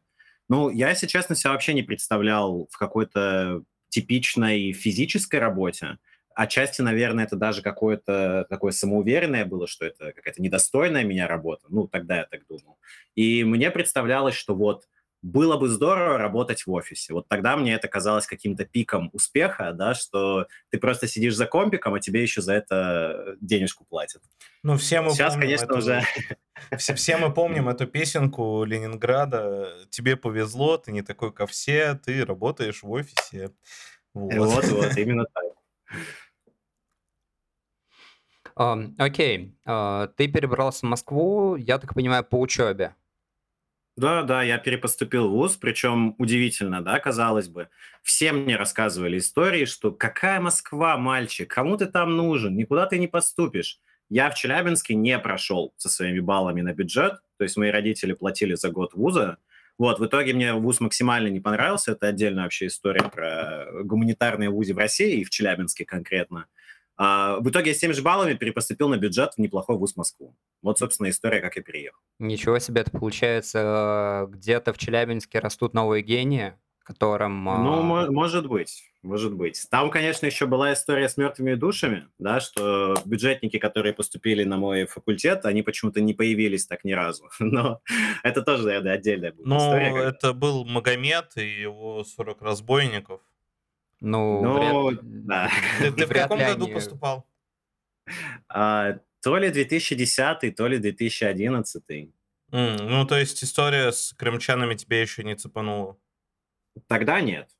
Ну, 0.48 0.68
я, 0.68 0.90
если 0.90 1.06
честно, 1.06 1.34
себя 1.34 1.52
вообще 1.52 1.72
не 1.74 1.82
представлял 1.82 2.68
в 2.70 2.76
какой-то 2.76 3.62
типичной 3.88 4.72
физической 4.72 5.36
работе. 5.36 5.98
Отчасти, 6.34 6.80
наверное, 6.80 7.24
это 7.24 7.36
даже 7.36 7.62
какое-то 7.62 8.46
такое 8.48 8.72
самоуверенное 8.72 9.44
было, 9.44 9.66
что 9.66 9.84
это 9.84 10.12
какая-то 10.12 10.40
недостойная 10.40 11.04
меня 11.04 11.26
работа. 11.26 11.66
Ну, 11.68 11.88
тогда 11.88 12.18
я 12.18 12.24
так 12.24 12.46
думал. 12.48 12.78
И 13.14 13.44
мне 13.44 13.70
представлялось, 13.70 14.34
что 14.34 14.54
вот 14.54 14.86
было 15.22 15.58
бы 15.58 15.68
здорово 15.68 16.18
работать 16.18 16.66
в 16.66 16.72
офисе. 16.72 17.12
Вот 17.12 17.28
тогда 17.28 17.56
мне 17.56 17.74
это 17.74 17.88
казалось 17.88 18.26
каким-то 18.26 18.64
пиком 18.64 19.10
успеха, 19.12 19.72
да, 19.72 19.94
что 19.94 20.46
ты 20.70 20.78
просто 20.78 21.06
сидишь 21.06 21.34
за 21.34 21.46
компиком, 21.46 21.94
а 21.94 22.00
тебе 22.00 22.22
еще 22.22 22.40
за 22.40 22.54
это 22.54 23.36
денежку 23.40 23.84
платят. 23.84 24.22
Ну, 24.62 24.76
все 24.76 25.02
мы 25.02 25.10
Сейчас, 25.10 25.34
конечно, 25.34 25.66
эту... 25.66 25.78
уже... 25.78 26.02
Все, 26.76 26.94
все 26.94 27.16
мы 27.16 27.32
помним 27.32 27.70
эту 27.70 27.86
песенку 27.86 28.64
Ленинграда. 28.64 29.86
Тебе 29.88 30.14
повезло, 30.14 30.76
ты 30.76 30.92
не 30.92 31.00
такой, 31.00 31.32
как 31.32 31.48
все, 31.48 31.94
ты 31.94 32.22
работаешь 32.22 32.82
в 32.82 32.90
офисе. 32.90 33.50
Вот, 34.12 34.34
вот, 34.34 34.64
вот 34.68 34.96
именно 34.98 35.24
так. 35.24 35.44
Окей, 38.54 39.54
uh, 39.66 40.04
uh, 40.04 40.08
ты 40.16 40.28
перебрался 40.28 40.86
в 40.86 40.90
Москву, 40.90 41.56
я 41.56 41.78
так 41.78 41.94
понимаю, 41.94 42.24
по 42.24 42.38
учебе. 42.38 42.94
Да, 43.96 44.22
да, 44.22 44.42
я 44.42 44.58
перепоступил 44.58 45.28
в 45.28 45.32
ВУЗ, 45.32 45.56
причем 45.56 46.14
удивительно, 46.18 46.82
да, 46.82 46.98
казалось 47.00 47.48
бы. 47.48 47.68
Все 48.02 48.32
мне 48.32 48.56
рассказывали 48.56 49.18
истории, 49.18 49.66
что 49.66 49.92
какая 49.92 50.40
Москва, 50.40 50.96
мальчик, 50.96 51.50
кому 51.50 51.76
ты 51.76 51.86
там 51.86 52.16
нужен, 52.16 52.56
никуда 52.56 52.86
ты 52.86 52.98
не 52.98 53.08
поступишь. 53.08 53.80
Я 54.08 54.30
в 54.30 54.34
Челябинске 54.34 54.94
не 54.94 55.18
прошел 55.18 55.74
со 55.76 55.88
своими 55.88 56.20
баллами 56.20 56.62
на 56.62 56.72
бюджет, 56.72 57.20
то 57.36 57.44
есть 57.44 57.56
мои 57.56 57.70
родители 57.70 58.12
платили 58.12 58.54
за 58.54 58.70
год 58.70 58.94
вуза. 58.94 59.38
Вот, 59.80 59.98
в 59.98 60.04
итоге 60.04 60.34
мне 60.34 60.52
вуз 60.52 60.78
максимально 60.80 61.28
не 61.28 61.40
понравился, 61.40 61.92
это 61.92 62.08
отдельная 62.08 62.42
вообще 62.42 62.66
история 62.66 63.08
про 63.08 63.64
гуманитарные 63.82 64.50
вузы 64.50 64.74
в 64.74 64.76
России 64.76 65.20
и 65.20 65.24
в 65.24 65.30
Челябинске 65.30 65.86
конкретно. 65.86 66.48
А, 66.98 67.38
в 67.40 67.48
итоге 67.48 67.70
я 67.70 67.74
с 67.74 67.78
теми 67.78 67.92
же 67.92 68.02
баллами 68.02 68.34
перепоступил 68.34 68.90
на 68.90 68.98
бюджет 68.98 69.32
в 69.32 69.38
неплохой 69.38 69.78
вуз 69.78 69.96
Москву. 69.96 70.36
Вот, 70.60 70.78
собственно, 70.78 71.08
история, 71.08 71.40
как 71.40 71.56
я 71.56 71.62
переехал. 71.62 71.98
Ничего 72.18 72.58
себе, 72.58 72.82
это 72.82 72.90
получается, 72.90 74.26
где-то 74.28 74.74
в 74.74 74.76
Челябинске 74.76 75.38
растут 75.38 75.72
новые 75.72 76.02
гении, 76.02 76.52
которым... 76.90 77.44
Ну, 77.44 77.96
а, 77.96 78.10
может 78.10 78.48
быть, 78.48 78.82
может 79.02 79.32
быть. 79.32 79.64
Там, 79.70 79.90
конечно, 79.90 80.26
еще 80.26 80.46
была 80.46 80.72
история 80.72 81.08
с 81.08 81.16
мертвыми 81.16 81.54
душами, 81.54 82.08
да, 82.18 82.40
что 82.40 82.96
бюджетники, 83.04 83.58
которые 83.58 83.92
поступили 83.92 84.42
на 84.42 84.56
мой 84.56 84.86
факультет, 84.86 85.44
они 85.44 85.62
почему-то 85.62 86.00
не 86.00 86.14
появились 86.14 86.66
так 86.66 86.82
ни 86.82 86.90
разу. 86.90 87.30
Но 87.38 87.80
это 88.24 88.42
тоже, 88.42 88.64
наверное, 88.64 88.94
отдельная 88.94 89.32
была 89.32 89.46
ну, 89.46 89.56
история. 89.58 89.90
Ну, 89.90 89.96
это 89.98 90.32
был 90.32 90.64
Магомед 90.64 91.36
и 91.36 91.60
его 91.60 92.02
40 92.02 92.42
разбойников. 92.42 93.20
Ну, 94.00 94.42
ну 94.42 94.88
вряд... 94.88 95.00
да. 95.02 95.50
Ты, 95.78 95.92
ты 95.92 96.06
в 96.06 96.08
каком 96.08 96.38
году 96.38 96.64
они... 96.64 96.74
поступал? 96.74 97.24
А, 98.48 98.98
то 99.22 99.36
ли 99.36 99.50
2010, 99.50 100.56
то 100.56 100.66
ли 100.66 100.78
2011. 100.78 101.82
Mm, 102.50 102.82
ну, 102.82 103.06
то 103.06 103.16
есть 103.16 103.44
история 103.44 103.92
с 103.92 104.12
крымчанами 104.14 104.74
тебе 104.74 105.00
еще 105.00 105.22
не 105.22 105.36
цепанула? 105.36 105.96
Тогда 106.88 107.20
нет. 107.20 107.50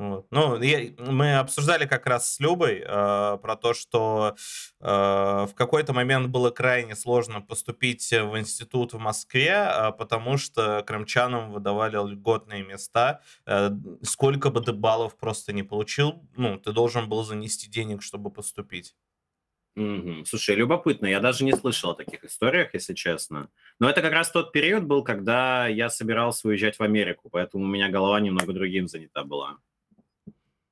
Вот. 0.00 0.26
Ну, 0.30 0.58
я, 0.62 0.94
мы 0.98 1.36
обсуждали 1.36 1.84
как 1.84 2.06
раз 2.06 2.34
с 2.34 2.40
Любой 2.40 2.78
э, 2.78 3.38
про 3.42 3.56
то, 3.56 3.74
что 3.74 4.34
э, 4.80 4.86
в 4.86 5.50
какой-то 5.54 5.92
момент 5.92 6.28
было 6.28 6.50
крайне 6.50 6.96
сложно 6.96 7.42
поступить 7.42 8.10
в 8.10 8.38
институт 8.38 8.94
в 8.94 8.98
Москве, 8.98 9.50
э, 9.50 9.92
потому 9.92 10.38
что 10.38 10.82
крымчанам 10.86 11.52
выдавали 11.52 11.96
льготные 11.96 12.64
места. 12.64 13.20
Э, 13.44 13.68
сколько 14.02 14.48
бы 14.48 14.62
ты 14.62 14.72
баллов 14.72 15.18
просто 15.18 15.52
не 15.52 15.62
получил, 15.64 16.26
ну, 16.34 16.58
ты 16.58 16.72
должен 16.72 17.06
был 17.06 17.22
занести 17.22 17.68
денег, 17.68 18.02
чтобы 18.02 18.30
поступить. 18.30 18.94
Угу. 19.76 20.24
Слушай, 20.24 20.56
любопытно, 20.56 21.06
я 21.06 21.20
даже 21.20 21.44
не 21.44 21.52
слышал 21.52 21.90
о 21.90 21.94
таких 21.94 22.24
историях, 22.24 22.74
если 22.74 22.94
честно. 22.94 23.48
Но 23.78 23.88
это 23.88 24.02
как 24.02 24.12
раз 24.12 24.30
тот 24.30 24.52
период 24.52 24.84
был, 24.84 25.04
когда 25.04 25.68
я 25.68 25.88
собирался 25.88 26.48
уезжать 26.48 26.78
в 26.78 26.82
Америку, 26.82 27.28
поэтому 27.30 27.64
у 27.64 27.68
меня 27.68 27.88
голова 27.88 28.20
немного 28.20 28.52
другим 28.52 28.88
занята 28.88 29.22
была. 29.22 29.58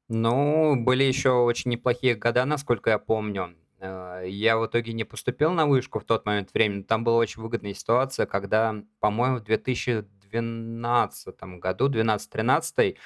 Ну, 0.09 0.75
были 0.77 1.05
еще 1.05 1.31
очень 1.31 1.71
неплохие 1.71 2.15
года, 2.15 2.45
насколько 2.45 2.91
я 2.91 2.99
помню. 2.99 3.55
Э, 3.79 4.23
я 4.27 4.59
в 4.59 4.67
итоге 4.67 4.93
не 4.93 5.05
поступил 5.05 5.53
на 5.53 5.67
вышку 5.67 6.01
в 6.01 6.05
тот 6.05 6.27
момент 6.27 6.53
времени. 6.53 6.83
Там 6.83 7.05
была 7.05 7.19
очень 7.19 7.43
выгодная 7.43 7.75
ситуация, 7.75 8.27
когда, 8.27 8.75
по-моему, 9.01 9.37
в 9.37 9.45
2012 9.45 11.41
году, 11.61 11.89
12-13, 11.89 12.97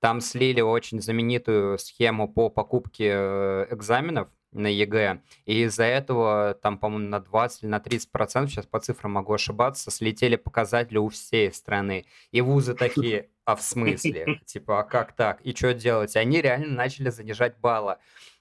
там 0.00 0.20
слили 0.20 0.60
очень 0.60 1.00
знаменитую 1.00 1.78
схему 1.78 2.32
по 2.32 2.48
покупке 2.48 3.10
э, 3.12 3.66
экзаменов 3.70 4.28
на 4.52 4.66
ЕГЭ. 4.66 5.20
И 5.46 5.62
из-за 5.62 5.84
этого 5.84 6.54
там, 6.60 6.78
по-моему, 6.78 7.08
на 7.08 7.20
20 7.20 7.62
или 7.62 7.70
на 7.70 7.80
30 7.80 8.10
процентов, 8.10 8.52
сейчас 8.52 8.66
по 8.66 8.80
цифрам 8.80 9.12
могу 9.12 9.32
ошибаться, 9.32 9.90
слетели 9.90 10.36
показатели 10.36 10.98
у 10.98 11.08
всей 11.08 11.52
страны. 11.52 12.06
И 12.30 12.40
вузы 12.40 12.74
такие, 12.74 13.30
а 13.44 13.56
в 13.56 13.62
смысле? 13.62 14.40
Типа, 14.46 14.80
а 14.80 14.82
как 14.84 15.12
так? 15.14 15.40
И 15.42 15.54
что 15.54 15.74
делать? 15.74 16.16
Они 16.16 16.40
реально 16.40 16.74
начали 16.74 17.10
занижать 17.10 17.58
баллы. 17.58 17.96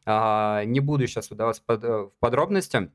А, 0.05 0.63
не 0.65 0.79
буду 0.79 1.07
сейчас 1.07 1.29
вдаваться 1.29 1.61
под, 1.65 1.83
э, 1.83 1.87
в 1.87 2.11
подробности, 2.19 2.91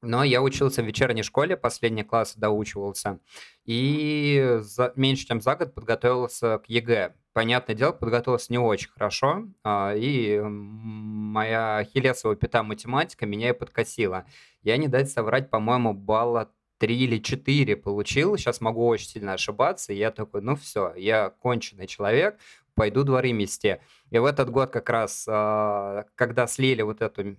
но 0.00 0.22
я 0.22 0.42
учился 0.42 0.82
в 0.82 0.86
вечерней 0.86 1.22
школе, 1.22 1.56
последний 1.56 2.04
класс 2.04 2.34
доучивался, 2.36 3.18
и 3.64 4.58
за, 4.60 4.92
меньше 4.96 5.26
чем 5.26 5.40
за 5.40 5.56
год 5.56 5.74
подготовился 5.74 6.58
к 6.58 6.66
ЕГЭ. 6.68 7.14
Понятное 7.38 7.76
дело, 7.76 7.92
подготовился 7.92 8.50
не 8.50 8.58
очень 8.58 8.90
хорошо, 8.90 9.44
а, 9.62 9.94
и 9.94 10.40
моя 10.40 11.86
ахиллесовая 11.94 12.34
пята 12.34 12.64
математика 12.64 13.26
меня 13.26 13.50
и 13.50 13.52
подкосила. 13.52 14.24
Я, 14.62 14.76
не 14.76 14.88
дать 14.88 15.08
соврать, 15.08 15.48
по-моему, 15.48 15.94
балла 15.94 16.50
3 16.78 16.98
или 16.98 17.18
4 17.18 17.76
получил, 17.76 18.36
сейчас 18.36 18.60
могу 18.60 18.84
очень 18.84 19.06
сильно 19.06 19.34
ошибаться, 19.34 19.92
и 19.92 19.98
я 19.98 20.10
такой, 20.10 20.42
ну 20.42 20.56
все, 20.56 20.92
я 20.96 21.30
конченый 21.30 21.86
человек, 21.86 22.40
пойду 22.74 23.04
дворы 23.04 23.30
мести. 23.30 23.80
И 24.10 24.18
в 24.18 24.24
этот 24.24 24.50
год 24.50 24.72
как 24.72 24.90
раз, 24.90 25.24
а, 25.30 26.06
когда 26.16 26.48
слили 26.48 26.82
вот 26.82 27.02
эту 27.02 27.36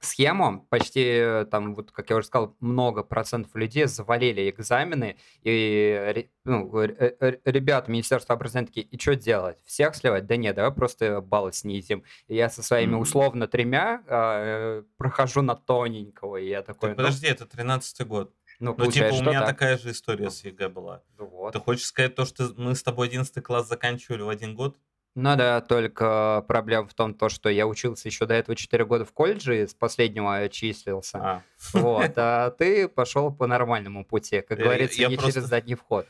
схему, 0.00 0.66
почти 0.68 1.44
там, 1.50 1.74
вот 1.74 1.90
как 1.90 2.10
я 2.10 2.16
уже 2.16 2.26
сказал, 2.26 2.56
много 2.60 3.02
процентов 3.02 3.54
людей 3.54 3.86
завалили 3.86 4.48
экзамены, 4.50 5.16
и 5.42 6.28
ну, 6.44 6.70
ребята 6.82 7.90
Министерства 7.90 8.34
образования 8.34 8.68
такие, 8.68 8.86
и 8.86 8.98
что 8.98 9.14
делать? 9.14 9.58
Всех 9.64 9.94
сливать? 9.94 10.26
Да 10.26 10.36
нет, 10.36 10.56
давай 10.56 10.72
просто 10.72 11.20
баллы 11.20 11.52
снизим. 11.52 12.04
И 12.26 12.36
я 12.36 12.48
со 12.48 12.62
своими 12.62 12.94
условно 12.94 13.46
тремя 13.48 14.02
э, 14.06 14.82
прохожу 14.96 15.42
на 15.42 15.54
тоненького, 15.54 16.36
и 16.36 16.48
я 16.48 16.62
такой... 16.62 16.90
Так, 16.90 16.98
ну... 16.98 17.04
Подожди, 17.04 17.26
это 17.26 17.44
13-й 17.44 18.04
год. 18.04 18.34
Ну, 18.60 18.74
Ну, 18.76 18.90
типа, 18.90 19.14
у 19.14 19.20
меня 19.20 19.40
так. 19.40 19.50
такая 19.50 19.78
же 19.78 19.90
история 19.92 20.30
с 20.30 20.44
ЕГЭ 20.44 20.68
была. 20.68 21.02
Ну 21.16 21.26
Ты 21.26 21.30
Вот. 21.30 21.56
хочешь 21.58 21.86
сказать 21.86 22.14
то, 22.14 22.24
что 22.24 22.52
мы 22.56 22.74
с 22.74 22.82
тобой 22.82 23.08
11 23.08 23.42
класс 23.42 23.68
заканчивали 23.68 24.22
в 24.22 24.28
один 24.28 24.54
год? 24.54 24.76
Ну 25.14 25.36
да, 25.36 25.60
только 25.60 26.44
проблема 26.46 26.86
в 26.86 26.94
том, 26.94 27.12
то, 27.14 27.28
что 27.28 27.48
я 27.48 27.66
учился 27.66 28.08
еще 28.08 28.24
до 28.26 28.34
этого 28.34 28.54
4 28.54 28.84
года 28.84 29.04
в 29.04 29.12
колледже, 29.12 29.62
и 29.62 29.66
с 29.66 29.74
последнего 29.74 30.48
числился. 30.48 31.18
А, 31.18 31.42
Вот, 31.72 32.12
а 32.16 32.50
ты 32.52 32.88
пошел 32.88 33.32
по 33.32 33.46
нормальному 33.46 34.04
пути, 34.04 34.40
как 34.42 34.58
Я- 34.58 34.64
говорится, 34.64 35.00
я 35.02 35.08
не 35.08 35.16
просто- 35.16 35.32
через 35.40 35.48
задний 35.48 35.74
вход. 35.74 36.06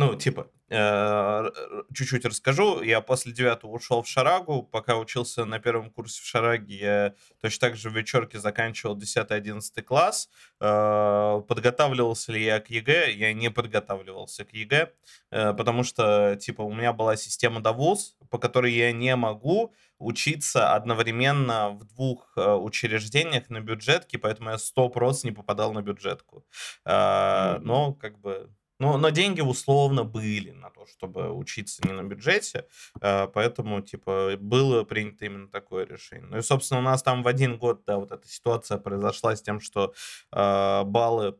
Ну, 0.00 0.14
типа, 0.14 0.46
э, 0.70 1.50
чуть-чуть 1.94 2.24
расскажу. 2.24 2.80
Я 2.80 3.02
после 3.02 3.32
девятого 3.32 3.72
ушел 3.72 4.00
в 4.02 4.08
шарагу. 4.08 4.62
Пока 4.62 4.96
учился 4.96 5.44
на 5.44 5.58
первом 5.58 5.90
курсе 5.90 6.22
в 6.22 6.24
шараге, 6.24 6.74
я 6.74 7.14
точно 7.42 7.68
так 7.68 7.76
же 7.76 7.90
в 7.90 7.94
вечерке 7.94 8.38
заканчивал 8.38 8.96
10-11 8.96 9.82
класс. 9.82 10.30
Э, 10.58 11.42
Подготавливался 11.46 12.32
ли 12.32 12.42
я 12.42 12.60
к 12.60 12.70
ЕГЭ? 12.70 13.12
Я 13.12 13.34
не 13.34 13.50
подготавливался 13.50 14.46
к 14.46 14.54
ЕГЭ, 14.54 14.90
э, 15.32 15.52
потому 15.52 15.84
что, 15.84 16.34
типа, 16.36 16.62
у 16.62 16.72
меня 16.72 16.94
была 16.94 17.16
система 17.16 17.60
довуз, 17.60 18.16
по 18.30 18.38
которой 18.38 18.72
я 18.72 18.92
не 18.92 19.14
могу 19.16 19.74
учиться 19.98 20.72
одновременно 20.72 21.72
в 21.72 21.84
двух 21.84 22.32
учреждениях 22.36 23.50
на 23.50 23.60
бюджетке, 23.60 24.16
поэтому 24.16 24.48
я 24.48 24.56
100% 24.56 25.24
не 25.24 25.32
попадал 25.32 25.74
на 25.74 25.82
бюджетку. 25.82 26.46
Но, 26.86 27.94
как 28.00 28.18
бы, 28.18 28.48
ну, 28.80 28.96
но 28.96 29.10
деньги 29.10 29.42
условно 29.42 30.04
были 30.04 30.52
на 30.52 30.70
то, 30.70 30.86
чтобы 30.86 31.30
учиться 31.30 31.86
не 31.86 31.92
на 31.92 32.02
бюджете, 32.02 32.66
э, 33.02 33.28
поэтому, 33.28 33.82
типа, 33.82 34.36
было 34.40 34.84
принято 34.84 35.26
именно 35.26 35.48
такое 35.48 35.84
решение. 35.86 36.26
Ну 36.30 36.38
и, 36.38 36.42
собственно, 36.42 36.80
у 36.80 36.82
нас 36.82 37.02
там 37.02 37.22
в 37.22 37.28
один 37.28 37.58
год, 37.58 37.84
да, 37.86 37.98
вот 37.98 38.10
эта 38.10 38.26
ситуация 38.26 38.78
произошла 38.78 39.36
с 39.36 39.42
тем, 39.42 39.60
что 39.60 39.92
э, 40.32 40.82
баллы 40.84 41.36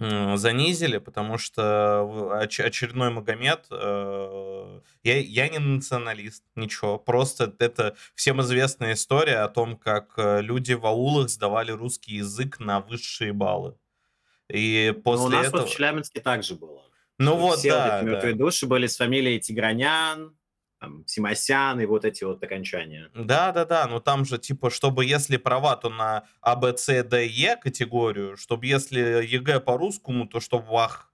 занизили, 0.00 0.98
потому 0.98 1.38
что 1.38 2.40
очередной 2.40 3.10
Магомед, 3.10 3.66
э, 3.70 4.80
я, 5.02 5.18
я 5.18 5.48
не 5.48 5.58
националист, 5.58 6.44
ничего, 6.54 6.98
просто 6.98 7.52
это 7.58 7.96
всем 8.14 8.40
известная 8.40 8.94
история 8.94 9.38
о 9.38 9.48
том, 9.48 9.76
как 9.76 10.14
люди 10.16 10.72
в 10.74 10.86
аулах 10.86 11.28
сдавали 11.28 11.72
русский 11.72 12.14
язык 12.16 12.60
на 12.60 12.80
высшие 12.80 13.32
баллы. 13.32 13.76
И 14.50 14.92
Ну, 14.94 14.98
у 14.98 15.02
после 15.02 15.36
нас 15.36 15.46
этого... 15.46 15.60
вот 15.62 15.70
в 15.70 15.72
Челябинске 15.72 16.20
также 16.20 16.54
было. 16.54 16.82
Ну 17.18 17.32
Что 17.32 17.40
вот, 17.40 17.58
все 17.58 17.72
вот 17.72 17.78
да, 17.78 18.18
эти 18.18 18.32
да. 18.32 18.38
души 18.38 18.66
были 18.66 18.86
с 18.86 18.96
фамилией 18.96 19.40
Тигранян, 19.40 20.36
там, 20.80 21.04
Симосян 21.06 21.80
и 21.80 21.86
вот 21.86 22.04
эти 22.04 22.24
вот 22.24 22.42
окончания. 22.42 23.10
Да, 23.14 23.52
да, 23.52 23.64
да, 23.64 23.86
но 23.88 24.00
там 24.00 24.24
же, 24.24 24.38
типа, 24.38 24.70
чтобы 24.70 25.04
если 25.04 25.36
права, 25.36 25.76
то 25.76 25.90
на 25.90 26.24
А, 26.40 26.54
Б, 26.54 26.76
С, 26.76 27.02
Д, 27.02 27.26
Е 27.26 27.56
категорию, 27.56 28.36
чтобы 28.36 28.66
если 28.66 29.00
ЕГЭ 29.00 29.60
по-русскому, 29.60 30.26
то 30.28 30.40
чтобы 30.40 30.66
вах. 30.68 31.12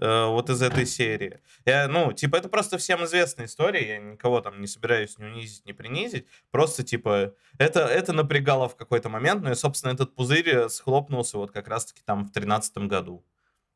Э, 0.00 0.26
вот 0.26 0.48
из 0.48 0.62
этой 0.62 0.86
серии. 0.86 1.40
Я, 1.66 1.86
ну, 1.86 2.12
типа, 2.12 2.36
это 2.36 2.48
просто 2.48 2.78
всем 2.78 3.04
известная 3.04 3.44
история, 3.44 3.88
я 3.88 3.98
никого 3.98 4.40
там 4.40 4.60
не 4.60 4.66
собираюсь 4.66 5.18
ни 5.18 5.24
унизить, 5.24 5.66
ни 5.66 5.72
принизить, 5.72 6.26
просто, 6.50 6.82
типа, 6.82 7.34
это, 7.58 7.80
это 7.80 8.14
напрягало 8.14 8.68
в 8.68 8.76
какой-то 8.76 9.10
момент, 9.10 9.42
ну 9.42 9.50
и, 9.50 9.54
собственно, 9.54 9.92
этот 9.92 10.14
пузырь 10.14 10.48
э, 10.48 10.68
схлопнулся 10.70 11.36
вот 11.36 11.50
как 11.50 11.68
раз-таки 11.68 12.00
там 12.06 12.24
в 12.24 12.32
тринадцатом 12.32 12.88
году. 12.88 13.22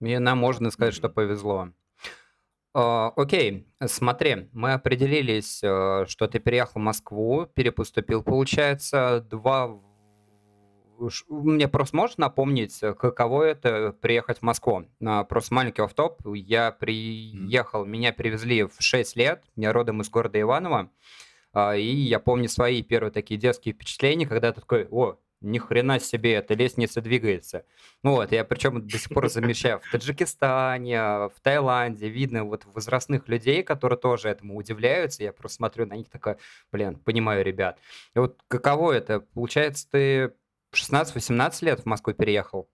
Мне 0.00 0.18
нам 0.18 0.38
можно 0.38 0.70
сказать, 0.70 0.94
что 0.94 1.10
повезло. 1.10 1.68
А, 2.72 3.12
Окей, 3.16 3.66
смотри, 3.84 4.48
мы 4.52 4.72
определились, 4.72 5.60
э, 5.62 6.06
что 6.08 6.28
ты 6.28 6.38
переехал 6.38 6.80
в 6.80 6.84
Москву, 6.84 7.46
перепоступил, 7.54 8.22
получается, 8.22 9.20
два... 9.20 9.82
Мне 11.28 11.68
просто 11.68 11.96
можешь 11.96 12.16
напомнить, 12.16 12.82
э, 12.82 12.94
каково 12.94 13.44
это 13.44 13.94
приехать 14.00 14.38
в 14.38 14.42
Москву? 14.42 14.86
А, 15.04 15.24
Просто 15.24 15.54
маленький 15.54 15.82
офф-топ. 15.82 16.20
Я 16.34 16.72
приехал, 16.72 17.84
меня 17.84 18.12
привезли 18.12 18.64
в 18.64 18.74
6 18.78 19.16
лет, 19.16 19.44
я 19.56 19.72
родом 19.72 20.00
из 20.00 20.08
города 20.08 20.40
Иваново, 20.40 20.90
а, 21.52 21.76
и 21.76 21.84
я 21.84 22.18
помню 22.18 22.48
свои 22.48 22.82
первые 22.82 23.12
такие 23.12 23.38
детские 23.38 23.74
впечатления, 23.74 24.26
когда 24.26 24.52
ты 24.52 24.60
такой, 24.60 24.86
о, 24.90 25.18
ни 25.40 25.58
хрена 25.58 26.00
себе, 26.00 26.34
эта 26.34 26.54
лестница 26.54 27.00
двигается. 27.00 27.64
Ну 28.02 28.12
Вот, 28.12 28.32
я 28.32 28.44
причем 28.44 28.86
до 28.86 28.98
сих 28.98 29.10
пор 29.10 29.28
замечаю 29.28 29.80
в 29.80 29.90
Таджикистане, 29.90 30.98
в 31.00 31.34
Таиланде, 31.42 32.08
видно 32.08 32.44
вот 32.44 32.64
возрастных 32.66 33.28
людей, 33.28 33.62
которые 33.62 33.98
тоже 33.98 34.28
этому 34.28 34.56
удивляются. 34.56 35.22
Я 35.22 35.32
просто 35.32 35.56
смотрю 35.56 35.86
на 35.86 35.94
них 35.94 36.08
такой, 36.08 36.36
блин, 36.72 36.96
понимаю, 36.96 37.44
ребят. 37.44 37.78
И 38.14 38.18
вот 38.18 38.40
каково 38.48 38.92
это? 38.92 39.20
Получается, 39.20 39.88
ты 39.90 40.32
16-18 40.76 41.64
лет 41.64 41.80
в 41.80 41.86
Москву 41.86 42.12
переехал? 42.14 42.68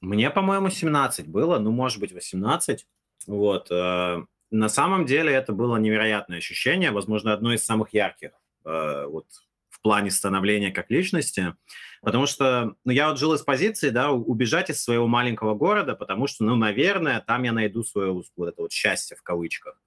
Мне, 0.00 0.30
по-моему, 0.30 0.68
17 0.70 1.28
было, 1.28 1.58
ну, 1.58 1.70
может 1.70 2.00
быть, 2.00 2.12
18. 2.12 2.86
Вот. 3.26 3.70
э, 3.70 4.24
На 4.50 4.68
самом 4.68 5.06
деле 5.06 5.32
это 5.32 5.52
было 5.52 5.76
невероятное 5.76 6.38
ощущение, 6.38 6.90
возможно, 6.90 7.32
одно 7.32 7.54
из 7.54 7.64
самых 7.64 7.94
ярких 7.94 8.30
э, 8.64 9.06
вот, 9.06 9.26
в 9.70 9.80
плане 9.80 10.10
становления 10.10 10.70
как 10.72 10.90
личности. 10.90 11.54
Потому 12.02 12.26
что 12.26 12.74
ну, 12.84 12.92
я 12.92 13.08
вот 13.08 13.18
жил 13.18 13.32
из 13.32 13.42
позиции, 13.42 13.88
да, 13.88 14.10
убежать 14.12 14.68
из 14.68 14.82
своего 14.82 15.06
маленького 15.06 15.54
города, 15.54 15.94
потому 15.94 16.26
что, 16.26 16.44
ну, 16.44 16.54
наверное, 16.54 17.20
там 17.20 17.44
я 17.44 17.52
найду 17.52 17.82
свое 17.82 18.12
вот 18.12 18.48
это 18.48 18.62
вот 18.62 18.72
счастье 18.72 19.16
в 19.16 19.22
кавычках. 19.22 19.80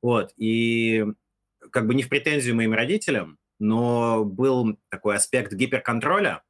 Вот. 0.00 0.32
И 0.36 1.04
как 1.70 1.86
бы 1.86 1.94
не 1.94 2.02
в 2.02 2.08
претензию 2.08 2.56
моим 2.56 2.72
родителям, 2.72 3.38
но 3.58 4.24
был 4.24 4.78
такой 4.88 5.16
аспект 5.16 5.52
гиперконтроля, 5.52 6.42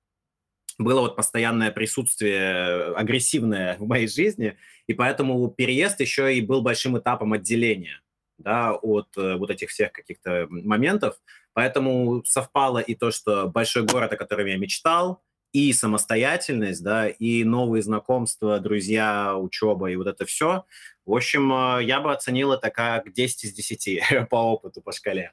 было 0.79 1.01
вот 1.01 1.17
постоянное 1.17 1.71
присутствие 1.71 2.95
агрессивное 2.95 3.77
в 3.79 3.87
моей 3.87 4.09
жизни, 4.09 4.57
и 4.87 4.95
поэтому 4.95 5.49
переезд 5.49 6.01
еще 6.01 6.35
и 6.35 6.41
был 6.41 6.63
большим 6.63 6.97
этапом 6.99 7.33
отделения 7.33 8.01
да, 8.39 8.73
от 8.75 9.09
э, 9.17 9.37
вот 9.37 9.51
этих 9.51 9.71
всех 9.71 9.93
каких-то 9.93 10.47
моментов. 10.49 11.21
Поэтому 11.53 12.23
совпало 12.25 12.79
и 12.79 12.95
то, 12.95 13.11
что 13.11 13.49
большой 13.49 13.85
город, 13.85 14.13
о 14.13 14.17
котором 14.17 14.47
я 14.47 14.57
мечтал, 14.57 15.23
и 15.53 15.73
самостоятельность, 15.73 16.83
да, 16.83 17.09
и 17.09 17.43
новые 17.43 17.83
знакомства, 17.83 18.61
друзья, 18.61 19.37
учеба 19.37 19.91
и 19.91 19.97
вот 19.97 20.07
это 20.07 20.25
все. 20.27 20.65
В 21.05 21.15
общем, 21.15 21.53
э, 21.53 21.85
я 21.85 22.01
бы 22.01 22.13
оценил 22.13 22.53
это 22.53 22.71
как 22.71 23.13
10 23.13 23.45
из 23.45 23.53
10 23.53 24.29
по 24.31 24.37
опыту, 24.37 24.81
по 24.81 24.93
шкале. 24.93 25.33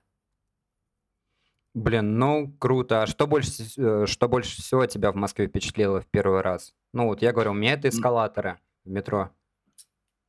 Блин, 1.76 2.18
ну 2.18 2.56
круто. 2.58 3.04
А 3.04 3.08
что 3.08 3.28
больше, 3.28 3.52
э, 3.78 4.06
что 4.08 4.30
больше 4.30 4.62
всего 4.62 4.86
тебя 4.86 5.12
в 5.12 5.16
Москве 5.16 5.48
впечатлило 5.48 6.00
в 6.00 6.08
первый 6.08 6.40
раз? 6.40 6.74
Ну 6.94 7.08
вот 7.08 7.22
я 7.22 7.34
говорю, 7.34 7.52
у 7.52 7.54
меня 7.54 7.74
это 7.74 7.90
эскалаторы 7.90 8.60
в 8.86 8.90
метро. 8.90 9.30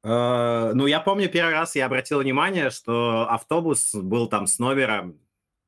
Э, 0.03 0.73
Ну, 0.75 0.87
я 0.87 0.99
помню, 0.99 1.29
первый 1.29 1.53
раз 1.53 1.77
я 1.77 1.87
обратил 1.87 2.19
внимание, 2.19 2.71
что 2.71 3.29
автобус 3.31 3.95
был 3.95 4.27
там 4.27 4.49
с 4.49 4.59
номером 4.59 5.21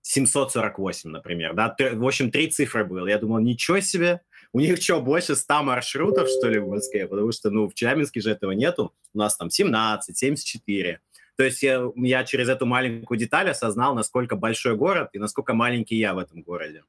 748, 0.02 1.10
например, 1.10 1.54
да, 1.54 1.76
в 1.78 2.04
общем, 2.04 2.32
три 2.32 2.48
цифры 2.48 2.84
было. 2.84 3.06
Я 3.06 3.18
думал, 3.18 3.38
ничего 3.38 3.78
себе, 3.78 4.22
у 4.52 4.58
них 4.58 4.82
что, 4.82 5.00
больше 5.00 5.36
100 5.36 5.62
маршрутов, 5.62 6.28
что 6.28 6.48
ли, 6.48 6.58
в 6.58 6.68
Москве? 6.68 7.06
Потому 7.06 7.30
что, 7.30 7.50
ну, 7.50 7.68
в 7.68 7.74
Челябинске 7.74 8.20
же 8.20 8.30
этого 8.30 8.50
нету. 8.52 8.94
У 9.14 9.18
нас 9.18 9.36
там 9.36 9.50
17, 9.50 10.16
74. 10.16 11.00
То 11.38 11.44
есть 11.44 11.62
я, 11.62 11.92
я 11.94 12.24
через 12.24 12.48
эту 12.48 12.66
маленькую 12.66 13.16
деталь 13.16 13.48
осознал, 13.48 13.94
насколько 13.94 14.35
большой 14.35 14.74
город 14.74 15.11
и 15.12 15.20
насколько 15.20 15.55
маленький 15.55 15.94
я 15.94 16.12
в 16.12 16.18
этом 16.18 16.42
городе. 16.42 16.83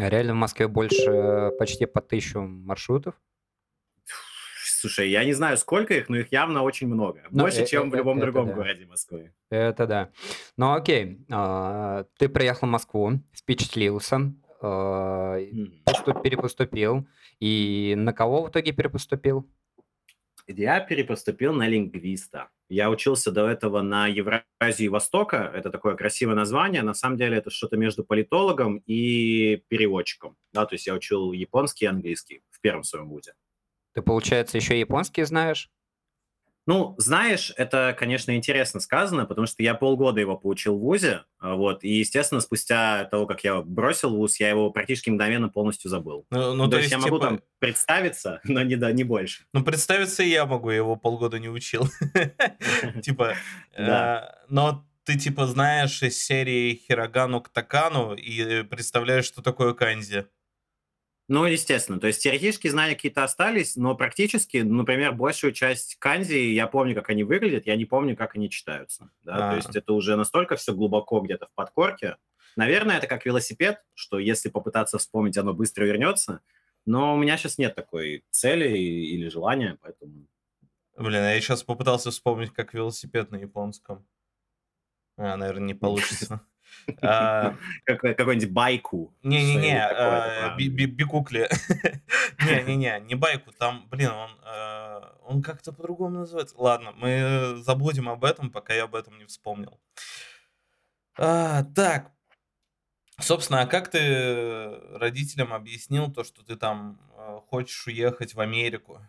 А 0.00 0.08
Реально 0.10 0.32
в 0.32 0.36
Москве 0.36 0.66
больше 0.66 1.10
э, 1.10 1.50
почти 1.52 1.86
по 1.86 2.00
тысячу 2.00 2.40
маршрутов. 2.40 3.14
Слушай, 4.64 5.10
я 5.10 5.24
не 5.24 5.32
знаю, 5.32 5.58
сколько 5.58 5.94
их, 5.94 6.08
но 6.08 6.16
их 6.16 6.32
явно 6.32 6.62
очень 6.64 6.88
много. 6.88 7.22
Ну, 7.30 7.44
Больше, 7.44 7.62
э- 7.62 7.66
чем 7.66 7.88
в 7.88 7.94
э- 7.94 7.98
любом 7.98 8.16
это 8.16 8.26
другом 8.26 8.48
да. 8.48 8.54
городе 8.54 8.84
Москвы. 8.84 9.32
Это 9.50 9.86
да. 9.86 10.10
Ну 10.56 10.72
окей, 10.72 11.24
а, 11.30 12.04
ты 12.18 12.28
приехал 12.28 12.66
в 12.66 12.70
Москву, 12.70 13.20
впечатлился, 13.32 14.32
а, 14.60 15.38
поступ- 15.84 16.22
перепоступил. 16.22 17.06
И 17.38 17.94
на 17.96 18.12
кого 18.12 18.42
в 18.42 18.50
итоге 18.50 18.72
перепоступил? 18.72 19.48
Я 20.56 20.80
перепоступил 20.80 21.52
на 21.52 21.68
лингвиста. 21.68 22.48
Я 22.68 22.90
учился 22.90 23.30
до 23.30 23.48
этого 23.48 23.82
на 23.82 24.08
Евразию 24.08 24.90
Востока. 24.90 25.50
Это 25.54 25.70
такое 25.70 25.94
красивое 25.94 26.34
название. 26.34 26.82
На 26.82 26.94
самом 26.94 27.16
деле 27.16 27.36
это 27.36 27.50
что-то 27.50 27.76
между 27.76 28.04
политологом 28.04 28.82
и 28.86 29.62
переводчиком. 29.68 30.36
Да, 30.52 30.66
то 30.66 30.74
есть 30.74 30.86
я 30.86 30.94
учил 30.94 31.32
японский 31.32 31.84
и 31.84 31.88
английский 31.88 32.42
в 32.50 32.60
первом 32.60 32.82
своем 32.82 33.08
вузе. 33.08 33.34
Ты, 33.94 34.02
получается, 34.02 34.56
еще 34.56 34.78
японский 34.78 35.22
знаешь? 35.22 35.70
Ну, 36.66 36.94
знаешь, 36.98 37.52
это, 37.56 37.96
конечно, 37.98 38.36
интересно 38.36 38.80
сказано, 38.80 39.26
потому 39.26 39.46
что 39.46 39.62
я 39.62 39.74
полгода 39.74 40.20
его 40.20 40.36
поучил 40.36 40.76
в 40.76 40.80
ВУЗе, 40.80 41.24
а, 41.38 41.54
вот, 41.54 41.82
и, 41.84 41.88
естественно, 41.88 42.40
спустя 42.40 43.04
того, 43.04 43.26
как 43.26 43.42
я 43.44 43.62
бросил 43.62 44.10
ВУЗ, 44.16 44.40
я 44.40 44.50
его 44.50 44.70
практически 44.70 45.10
мгновенно 45.10 45.48
полностью 45.48 45.90
забыл. 45.90 46.26
Ну, 46.30 46.54
ну, 46.54 46.64
то, 46.64 46.72
то 46.72 46.76
есть, 46.78 46.90
есть, 46.90 46.92
я 46.92 46.98
могу 46.98 47.18
типа, 47.18 47.30
там 47.30 47.40
представиться, 47.58 48.40
но 48.44 48.62
не, 48.62 48.76
да, 48.76 48.92
не 48.92 49.04
больше. 49.04 49.44
Ну, 49.52 49.64
представиться 49.64 50.22
я 50.22 50.46
могу, 50.46 50.70
я 50.70 50.76
его 50.76 50.96
полгода 50.96 51.38
не 51.38 51.48
учил. 51.48 51.88
Типа, 53.02 53.34
э, 53.76 54.20
но 54.48 54.86
ты, 55.04 55.18
типа, 55.18 55.46
знаешь 55.46 56.02
из 56.02 56.22
серии 56.22 56.74
Хирогану 56.74 57.40
к 57.40 57.48
Такану 57.48 58.14
и 58.14 58.62
представляешь, 58.62 59.24
что 59.24 59.42
такое 59.42 59.74
канзи. 59.74 60.26
Ну, 61.30 61.44
естественно. 61.44 62.00
То 62.00 62.08
есть 62.08 62.20
теоретические 62.20 62.72
знания 62.72 62.96
какие-то 62.96 63.22
остались, 63.22 63.76
но 63.76 63.94
практически, 63.94 64.56
например, 64.56 65.12
большую 65.12 65.52
часть 65.52 65.94
канзи 66.00 66.34
я 66.34 66.66
помню, 66.66 66.92
как 66.96 67.08
они 67.08 67.22
выглядят, 67.22 67.68
я 67.68 67.76
не 67.76 67.84
помню, 67.84 68.16
как 68.16 68.34
они 68.34 68.50
читаются. 68.50 69.12
Да? 69.22 69.50
То 69.50 69.56
есть 69.56 69.76
А, 69.76 69.78
это 69.78 69.92
уже 69.92 70.16
настолько 70.16 70.56
все 70.56 70.74
глубоко 70.74 71.20
где-то 71.20 71.46
в 71.46 71.52
подкорке. 71.52 72.16
Наверное, 72.56 72.98
это 72.98 73.06
как 73.06 73.24
велосипед, 73.26 73.80
что 73.94 74.18
если 74.18 74.48
попытаться 74.48 74.98
вспомнить, 74.98 75.38
оно 75.38 75.54
быстро 75.54 75.84
вернется. 75.84 76.40
Но 76.84 77.14
у 77.14 77.16
меня 77.16 77.36
сейчас 77.36 77.58
нет 77.58 77.76
такой 77.76 78.24
цели 78.32 78.76
или 78.76 79.28
желания, 79.28 79.78
поэтому... 79.80 80.26
блин, 80.96 81.22
а 81.22 81.32
я 81.32 81.40
сейчас 81.40 81.62
попытался 81.62 82.10
вспомнить, 82.10 82.52
как 82.52 82.74
велосипед 82.74 83.30
на 83.30 83.36
японском. 83.36 84.04
А, 85.16 85.36
наверное, 85.36 85.68
не 85.68 85.74
получится. 85.74 86.40
А, 87.02 87.54
Как- 87.84 88.00
Какой-нибудь 88.00 88.50
байку. 88.50 89.14
Не-не-не, 89.22 89.84
а, 89.86 90.54
би- 90.56 90.68
бикукли. 90.86 91.48
Не-не-не, 92.44 93.00
не 93.00 93.14
байку, 93.14 93.52
там, 93.52 93.86
блин, 93.90 94.10
он, 94.10 94.30
э, 94.44 95.00
он 95.26 95.42
как-то 95.42 95.72
по-другому 95.72 96.20
называется. 96.20 96.54
Ладно, 96.58 96.92
мы 96.92 97.56
забудем 97.62 98.08
об 98.08 98.24
этом, 98.24 98.50
пока 98.50 98.74
я 98.74 98.84
об 98.84 98.94
этом 98.94 99.18
не 99.18 99.24
вспомнил. 99.26 99.78
А, 101.18 101.64
Так, 101.74 102.10
собственно, 103.20 103.60
а 103.62 103.66
как 103.66 103.90
ты 103.90 104.70
родителям 104.94 105.52
объяснил 105.52 106.10
то, 106.10 106.24
что 106.24 106.42
ты 106.44 106.56
там 106.56 106.98
э, 107.16 107.40
хочешь 107.48 107.86
уехать 107.86 108.34
в 108.34 108.40
Америку 108.40 109.00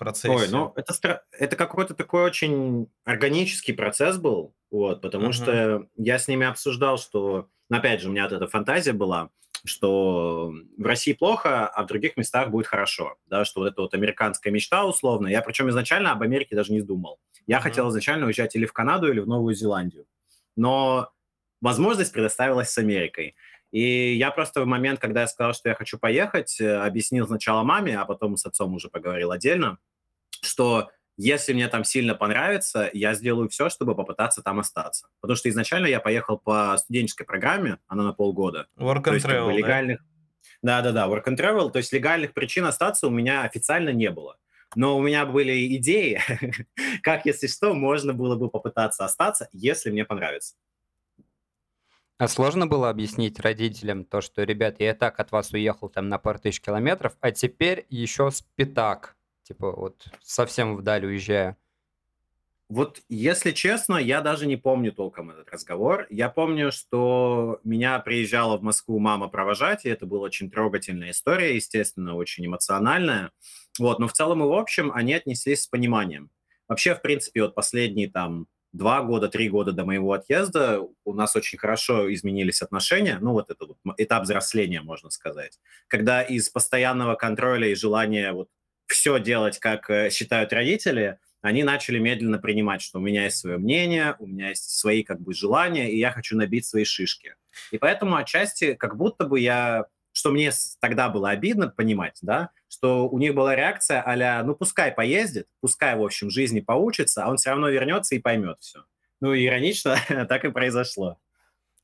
в 0.00 0.04
Ой, 0.26 0.48
процессе? 0.48 0.48
ну 0.48 0.72
это, 0.76 1.22
это 1.32 1.56
какой-то 1.56 1.94
такой 1.94 2.24
очень 2.24 2.88
органический 3.04 3.74
процесс 3.74 4.18
был, 4.18 4.54
вот, 4.70 5.00
потому 5.02 5.26
Мгм. 5.26 5.32
что 5.32 5.88
я 5.96 6.18
с 6.18 6.28
ними 6.28 6.46
обсуждал, 6.46 6.98
что, 6.98 7.48
ну, 7.68 7.76
опять 7.78 8.00
же, 8.02 8.08
у 8.08 8.12
меня 8.12 8.24
вот 8.24 8.32
эта 8.32 8.46
фантазия 8.46 8.92
была, 8.92 9.30
что 9.64 10.52
в 10.78 10.82
России 10.86 11.12
плохо, 11.14 11.66
а 11.66 11.82
в 11.82 11.86
других 11.86 12.16
местах 12.16 12.50
будет 12.50 12.66
хорошо, 12.66 13.16
да, 13.26 13.44
что 13.44 13.60
вот 13.60 13.72
эта 13.72 13.80
вот 13.82 13.94
американская 13.94 14.52
мечта 14.52 14.84
условно, 14.84 15.26
я 15.28 15.42
причем 15.42 15.68
изначально 15.70 16.12
об 16.12 16.22
Америке 16.22 16.54
даже 16.54 16.72
не 16.72 16.82
думал. 16.82 17.18
Я 17.46 17.60
Мгм. 17.60 17.60
хотел 17.60 17.88
изначально 17.90 18.26
уезжать 18.26 18.54
или 18.56 18.66
в 18.66 18.72
Канаду, 18.72 19.10
или 19.10 19.20
в 19.20 19.26
Новую 19.26 19.54
Зеландию, 19.54 20.06
но 20.56 21.12
возможность 21.60 22.12
предоставилась 22.12 22.70
с 22.70 22.78
Америкой. 22.78 23.36
И 23.70 24.14
я 24.14 24.30
просто 24.32 24.62
в 24.62 24.66
момент, 24.66 24.98
когда 24.98 25.22
я 25.22 25.26
сказал, 25.28 25.54
что 25.54 25.68
я 25.68 25.74
хочу 25.74 25.98
поехать, 25.98 26.60
э, 26.60 26.76
объяснил 26.76 27.26
сначала 27.26 27.62
маме, 27.62 27.98
а 27.98 28.04
потом 28.04 28.36
с 28.36 28.44
отцом 28.44 28.74
уже 28.74 28.88
поговорил 28.88 29.30
отдельно, 29.30 29.78
что 30.42 30.90
если 31.16 31.52
мне 31.52 31.68
там 31.68 31.84
сильно 31.84 32.14
понравится, 32.14 32.88
я 32.94 33.12
сделаю 33.12 33.50
все, 33.50 33.68
чтобы 33.68 33.94
попытаться 33.94 34.42
там 34.42 34.58
остаться. 34.58 35.08
Потому 35.20 35.36
что 35.36 35.50
изначально 35.50 35.86
я 35.86 36.00
поехал 36.00 36.38
по 36.38 36.74
студенческой 36.78 37.24
программе, 37.24 37.78
она 37.88 38.04
на 38.04 38.12
полгода. 38.14 38.68
Work 38.78 39.02
То 39.02 39.10
and 39.10 39.14
есть 39.14 39.26
как 39.26 39.34
бы 39.34 39.38
travel, 39.38 39.46
да? 39.46 39.52
легальных... 39.52 40.00
Да-да-да, 40.62 41.08
work 41.08 41.24
and 41.26 41.36
travel, 41.36 41.70
то 41.70 41.78
есть 41.78 41.92
легальных 41.92 42.32
причин 42.32 42.64
остаться 42.64 43.06
у 43.06 43.10
меня 43.10 43.42
официально 43.42 43.90
не 43.90 44.10
было. 44.10 44.38
Но 44.76 44.96
у 44.96 45.02
меня 45.02 45.26
были 45.26 45.76
идеи, 45.76 46.20
как, 47.02 47.26
если 47.26 47.48
что, 47.48 47.74
можно 47.74 48.14
было 48.14 48.36
бы 48.36 48.48
попытаться 48.48 49.04
остаться, 49.04 49.48
если 49.52 49.90
мне 49.90 50.04
понравится. 50.04 50.54
А 52.16 52.28
сложно 52.28 52.66
было 52.66 52.88
объяснить 52.88 53.40
родителям 53.40 54.04
то, 54.04 54.20
что, 54.20 54.42
ребят, 54.44 54.76
я 54.78 54.90
и 54.90 54.94
так 54.94 55.18
от 55.20 55.32
вас 55.32 55.52
уехал 55.52 55.88
там 55.88 56.08
на 56.08 56.18
пару 56.18 56.38
тысяч 56.38 56.60
километров, 56.60 57.16
а 57.20 57.30
теперь 57.30 57.86
еще 57.88 58.30
с 58.30 58.42
пятак. 58.56 59.16
Типа 59.50 59.72
вот 59.72 60.06
совсем 60.22 60.76
вдаль 60.76 61.04
уезжаю. 61.04 61.56
Вот, 62.68 63.00
если 63.08 63.50
честно, 63.50 63.96
я 63.96 64.20
даже 64.20 64.46
не 64.46 64.56
помню 64.56 64.92
толком 64.92 65.30
этот 65.30 65.50
разговор. 65.50 66.06
Я 66.08 66.28
помню, 66.28 66.70
что 66.70 67.58
меня 67.64 67.98
приезжала 67.98 68.58
в 68.58 68.62
Москву 68.62 69.00
мама 69.00 69.26
провожать, 69.26 69.84
и 69.84 69.88
это 69.88 70.06
была 70.06 70.20
очень 70.20 70.52
трогательная 70.52 71.10
история, 71.10 71.56
естественно, 71.56 72.14
очень 72.14 72.46
эмоциональная. 72.46 73.32
Вот, 73.76 73.98
но 73.98 74.06
в 74.06 74.12
целом 74.12 74.40
и 74.44 74.46
в 74.46 74.52
общем 74.52 74.92
они 74.92 75.14
отнеслись 75.14 75.62
с 75.62 75.66
пониманием. 75.66 76.30
Вообще, 76.68 76.94
в 76.94 77.02
принципе, 77.02 77.42
вот 77.42 77.56
последние 77.56 78.08
там 78.08 78.46
два 78.72 79.02
года, 79.02 79.28
три 79.28 79.48
года 79.48 79.72
до 79.72 79.84
моего 79.84 80.12
отъезда 80.12 80.80
у 81.04 81.12
нас 81.12 81.34
очень 81.34 81.58
хорошо 81.58 82.14
изменились 82.14 82.62
отношения, 82.62 83.18
ну 83.20 83.32
вот 83.32 83.50
это 83.50 83.66
вот 83.66 83.78
этап 83.96 84.22
взросления, 84.22 84.80
можно 84.80 85.10
сказать, 85.10 85.58
когда 85.88 86.22
из 86.22 86.48
постоянного 86.50 87.16
контроля 87.16 87.66
и 87.66 87.74
желания 87.74 88.30
вот 88.30 88.48
все 88.92 89.18
делать, 89.20 89.58
как 89.58 89.90
э, 89.90 90.10
считают 90.10 90.52
родители, 90.52 91.18
они 91.42 91.62
начали 91.62 91.98
медленно 91.98 92.38
принимать, 92.38 92.82
что 92.82 92.98
у 92.98 93.02
меня 93.02 93.24
есть 93.24 93.38
свое 93.38 93.56
мнение, 93.56 94.16
у 94.18 94.26
меня 94.26 94.50
есть 94.50 94.78
свои 94.78 95.02
как 95.02 95.20
бы 95.20 95.32
желания, 95.32 95.90
и 95.90 95.98
я 95.98 96.12
хочу 96.12 96.36
набить 96.36 96.66
свои 96.66 96.84
шишки. 96.84 97.34
И 97.70 97.78
поэтому 97.78 98.16
отчасти 98.16 98.74
как 98.74 98.96
будто 98.96 99.26
бы 99.26 99.40
я, 99.40 99.86
что 100.12 100.30
мне 100.30 100.50
тогда 100.80 101.08
было 101.08 101.30
обидно 101.30 101.68
понимать, 101.68 102.18
да, 102.20 102.50
что 102.68 103.08
у 103.08 103.18
них 103.18 103.34
была 103.34 103.56
реакция 103.56 104.02
а 104.04 104.42
ну 104.44 104.54
пускай 104.54 104.92
поездит, 104.92 105.48
пускай, 105.60 105.96
в 105.96 106.02
общем, 106.02 106.30
жизни 106.30 106.60
поучится, 106.60 107.24
а 107.24 107.30
он 107.30 107.38
все 107.38 107.50
равно 107.50 107.68
вернется 107.68 108.14
и 108.14 108.18
поймет 108.18 108.58
все. 108.60 108.84
Ну, 109.20 109.34
иронично, 109.34 109.98
так 110.28 110.44
и 110.44 110.50
произошло. 110.50 111.18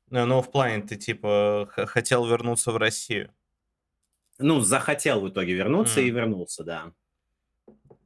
Ну, 0.08 0.24
ну, 0.24 0.40
в 0.40 0.50
плане 0.50 0.82
ты, 0.82 0.96
типа, 0.96 1.68
хотел 1.74 2.26
вернуться 2.26 2.70
в 2.70 2.76
Россию. 2.76 3.32
Ну, 4.38 4.60
захотел 4.60 5.20
в 5.20 5.28
итоге 5.30 5.54
вернуться 5.54 6.00
М. 6.00 6.06
и 6.06 6.10
вернулся, 6.10 6.64
да. 6.64 6.92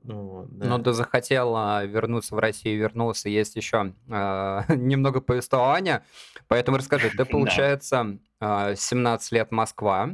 Ну, 0.03 0.23
вот, 0.29 0.49
Ну, 0.53 0.79
да. 0.79 0.79
да 0.79 0.93
захотел 0.93 1.55
а, 1.57 1.85
вернуться 1.85 2.35
в 2.35 2.39
Россию, 2.39 2.79
вернулся. 2.81 3.29
Есть 3.29 3.57
еще 3.57 3.93
а, 4.09 4.65
немного 4.75 5.21
повествования. 5.21 6.05
Поэтому 6.49 6.79
расскажи, 6.79 7.11
ты, 7.11 7.17
Да. 7.19 7.25
получается, 7.27 8.19
а, 8.41 8.75
17 8.75 9.33
лет 9.33 9.51
Москва, 9.51 10.11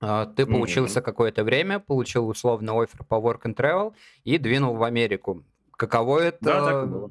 а, 0.00 0.26
ты 0.26 0.46
поучился 0.46 0.98
Мгм. 1.00 1.04
какое-то 1.04 1.44
время, 1.44 1.78
получил 1.78 2.28
условно 2.28 2.72
офер 2.82 3.04
по 3.04 3.14
work 3.14 3.42
and 3.42 3.54
travel 3.54 3.94
и 4.24 4.38
двинул 4.38 4.74
в 4.76 4.82
Америку. 4.82 5.44
Каково 5.76 6.32
Да, 6.40 6.64
так 6.64 6.74
и 6.74 6.76
это 6.78 6.86
было. 6.86 7.10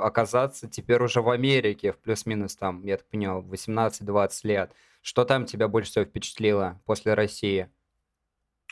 оказаться 0.00 0.68
теперь 0.68 1.02
уже 1.02 1.22
в 1.22 1.28
Америке, 1.30 1.92
в 1.92 1.98
плюс-минус 1.98 2.54
там, 2.56 2.82
я 2.84 2.98
так 2.98 3.06
понял, 3.06 3.42
18-20 3.42 4.44
лет? 4.44 4.70
Что 5.02 5.24
там 5.24 5.44
тебя 5.46 5.68
больше 5.68 5.90
всего 5.90 6.04
впечатлило 6.04 6.80
после 6.86 7.14
России? 7.14 7.68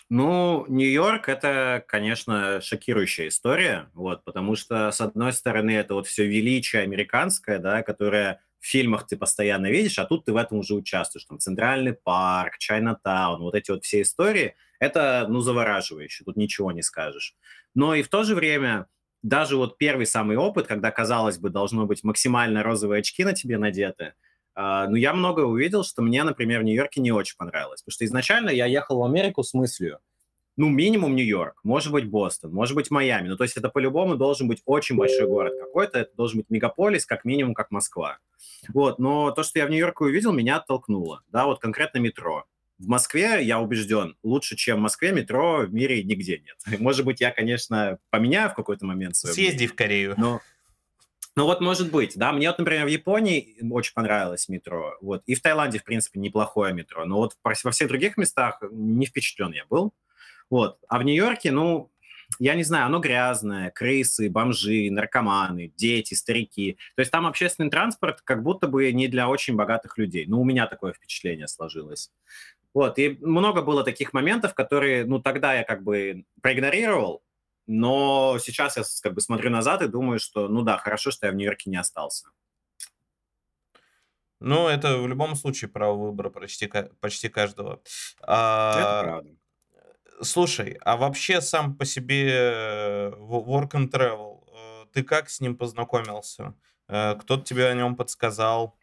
Ну, 0.09 0.65
Нью-Йорк 0.69 1.29
это, 1.29 1.85
конечно, 1.87 2.61
шокирующая 2.61 3.29
история, 3.29 3.91
вот, 3.95 4.25
потому 4.25 4.57
что, 4.57 4.91
с 4.91 5.01
одной 5.01 5.33
стороны, 5.33 5.71
это 5.73 5.95
вот 5.95 6.07
все 6.09 6.27
величие 6.27 6.83
американское, 6.83 7.59
да, 7.59 7.83
которое 7.83 8.41
в 8.59 8.67
фильмах 8.67 9.07
ты 9.07 9.17
постоянно 9.17 9.71
видишь, 9.71 9.99
а 9.99 10.05
тут 10.05 10.25
ты 10.25 10.33
в 10.33 10.37
этом 10.37 10.59
уже 10.59 10.75
участвуешь. 10.75 11.25
Там 11.27 11.39
Центральный 11.39 11.95
парк, 11.95 12.59
Чайнатаун, 12.59 13.41
вот 13.41 13.55
эти 13.55 13.71
вот 13.71 13.85
все 13.85 14.03
истории, 14.03 14.55
это, 14.81 15.27
ну, 15.29 15.41
завораживающе, 15.41 16.25
тут 16.25 16.37
ничего 16.37 16.73
не 16.73 16.83
скажешь. 16.83 17.37
Но 17.75 17.95
и 17.95 18.03
в 18.03 18.09
то 18.09 18.25
же 18.25 18.35
время 18.35 18.87
даже 19.23 19.57
вот 19.57 19.79
первый 19.79 20.07
самый 20.07 20.37
опыт, 20.37 20.67
когда, 20.67 20.91
казалось 20.91 21.39
бы, 21.39 21.51
должно 21.51 21.87
быть 21.87 22.03
максимально 22.03 22.63
розовые 22.63 23.01
очки 23.01 23.23
на 23.25 23.33
тебе 23.33 23.59
надеты, 23.59 24.15
а, 24.63 24.87
ну, 24.89 24.97
я 24.97 25.15
многое 25.15 25.47
увидел, 25.47 25.85
что 25.85 26.03
мне, 26.03 26.23
например, 26.23 26.61
в 26.61 26.65
Нью-Йорке 26.65 27.01
не 27.01 27.13
очень 27.13 27.35
понравилось. 27.39 27.81
Потому 27.81 27.95
что 27.95 28.05
изначально 28.05 28.51
я 28.51 28.67
ехал 28.67 28.99
в 28.99 29.05
Америку 29.05 29.43
с 29.43 29.55
мыслью, 29.55 30.01
ну, 30.59 30.69
минимум 30.69 31.17
Нью-Йорк, 31.17 31.61
может 31.65 31.91
быть, 31.91 32.11
Бостон, 32.11 32.53
может 32.53 32.75
быть, 32.75 32.91
Майами. 32.91 33.29
Ну, 33.29 33.39
то 33.39 33.45
есть 33.45 33.57
это 33.57 33.71
по-любому 33.71 34.17
должен 34.17 34.49
быть 34.49 34.61
очень 34.67 34.97
большой 34.97 35.27
город 35.27 35.55
какой-то, 35.59 36.01
это 36.01 36.15
должен 36.15 36.41
быть 36.41 36.51
мегаполис, 36.51 37.07
как 37.07 37.25
минимум, 37.25 37.55
как 37.55 37.71
Москва. 37.71 38.19
Вот, 38.69 38.99
но 38.99 39.31
то, 39.31 39.45
что 39.45 39.61
я 39.61 39.67
в 39.67 39.71
Нью-Йорке 39.71 40.05
увидел, 40.05 40.33
меня 40.33 40.57
оттолкнуло. 40.57 41.23
Да, 41.29 41.47
вот 41.47 41.59
конкретно 41.59 41.97
метро. 41.97 42.45
В 42.77 42.87
Москве, 42.87 43.43
я 43.43 43.61
убежден, 43.61 44.19
лучше, 44.23 44.57
чем 44.57 44.77
в 44.77 44.81
Москве, 44.83 45.13
метро 45.13 45.63
в 45.63 45.73
мире 45.73 46.05
нигде 46.05 46.39
нет. 46.39 46.59
Может 46.81 47.07
быть, 47.07 47.23
я, 47.23 47.31
конечно, 47.31 47.99
поменяю 48.11 48.51
в 48.51 48.55
какой-то 48.55 48.85
момент 48.85 49.17
свое 49.17 49.33
мнение. 49.33 49.53
Съезди 49.53 49.67
в 49.69 49.75
Корею. 49.75 50.15
Но, 50.19 50.43
ну 51.37 51.45
вот 51.45 51.61
может 51.61 51.91
быть, 51.91 52.17
да. 52.17 52.33
Мне 52.33 52.49
вот, 52.49 52.59
например, 52.59 52.87
в 52.87 52.89
Японии 52.89 53.57
очень 53.71 53.95
понравилось 53.95 54.49
метро, 54.49 54.97
вот. 55.01 55.23
И 55.27 55.35
в 55.35 55.43
Таиланде, 55.43 55.79
в 55.79 55.85
принципе, 55.85 56.21
неплохое 56.21 56.75
метро. 56.75 57.05
Но 57.05 57.17
вот 57.17 57.37
во 57.43 57.71
всех 57.71 57.89
других 57.89 58.17
местах 58.17 58.63
не 58.71 59.07
впечатлен 59.07 59.53
я 59.53 59.65
был. 59.69 59.93
Вот. 60.51 60.79
А 60.89 60.99
в 60.99 61.05
Нью-Йорке, 61.05 61.53
ну, 61.53 61.91
я 62.39 62.55
не 62.55 62.63
знаю, 62.63 62.87
оно 62.87 63.01
грязное, 63.01 63.71
крысы, 63.71 64.31
бомжи, 64.31 64.91
наркоманы, 64.91 65.73
дети, 65.77 66.15
старики. 66.15 66.77
То 66.97 67.01
есть 67.01 67.11
там 67.11 67.27
общественный 67.27 67.71
транспорт 67.71 68.21
как 68.23 68.43
будто 68.43 68.67
бы 68.67 68.93
не 68.93 69.09
для 69.09 69.29
очень 69.29 69.57
богатых 69.57 69.99
людей. 69.99 70.27
Ну, 70.27 70.41
у 70.41 70.45
меня 70.45 70.67
такое 70.67 70.93
впечатление 70.93 71.49
сложилось. 71.49 72.11
Вот, 72.73 72.99
и 72.99 73.19
много 73.21 73.63
было 73.63 73.83
таких 73.83 74.13
моментов, 74.13 74.55
которые, 74.55 75.05
ну, 75.05 75.21
тогда 75.21 75.55
я 75.55 75.65
как 75.65 75.83
бы 75.83 76.25
проигнорировал, 76.41 77.23
но 77.67 78.39
сейчас 78.41 78.77
я 78.77 78.85
как 79.03 79.15
бы 79.15 79.21
смотрю 79.21 79.51
назад 79.51 79.83
и 79.83 79.89
думаю, 79.89 80.19
что, 80.19 80.49
ну 80.49 80.63
да, 80.63 80.79
хорошо, 80.79 81.11
что 81.11 81.27
я 81.27 81.33
в 81.33 81.37
Нью-Йорке 81.37 81.71
не 81.71 81.77
остался. 81.77 82.29
Ну, 84.41 84.69
это 84.69 84.99
в 84.99 85.07
любом 85.07 85.37
случае 85.37 85.69
право 85.71 85.97
выбора 85.97 86.31
почти, 86.31 86.71
почти 87.01 87.29
каждого. 87.29 87.83
Это 88.23 88.27
А, 88.27 88.99
правда. 88.99 89.31
слушай, 90.23 90.79
а 90.83 90.97
вообще 90.97 91.41
сам 91.43 91.77
по 91.77 91.85
себе 91.85 92.31
э, 92.31 93.11
wo- 93.19 93.45
Work 93.45 93.73
and 93.73 93.91
Travel, 93.91 94.45
э, 94.85 94.87
ты 94.93 95.03
как 95.03 95.29
с 95.29 95.41
ним 95.41 95.57
познакомился? 95.57 96.55
Э, 96.89 97.17
Кто-то 97.17 97.45
тебе 97.45 97.67
о 97.69 97.75
нем 97.75 97.97
подсказал? 97.97 98.79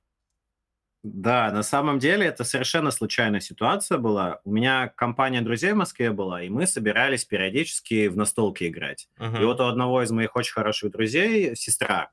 Да, 1.14 1.52
на 1.52 1.64
самом 1.64 2.00
деле 2.00 2.26
это 2.26 2.44
совершенно 2.44 2.92
случайная 2.92 3.40
ситуация 3.40 3.98
была. 3.98 4.42
У 4.44 4.52
меня 4.52 4.92
компания 4.96 5.42
друзей 5.42 5.72
в 5.72 5.78
Москве 5.78 6.12
была, 6.12 6.42
и 6.44 6.50
мы 6.50 6.68
собирались 6.68 7.24
периодически 7.24 8.08
в 8.08 8.18
настолки 8.18 8.68
играть. 8.68 9.08
Мгм. 9.18 9.42
И 9.42 9.46
вот 9.46 9.62
у 9.62 9.66
одного 9.66 10.04
из 10.04 10.12
моих 10.12 10.36
очень 10.36 10.54
хороших 10.54 10.92
друзей 10.92 11.56
сестра. 11.56 12.12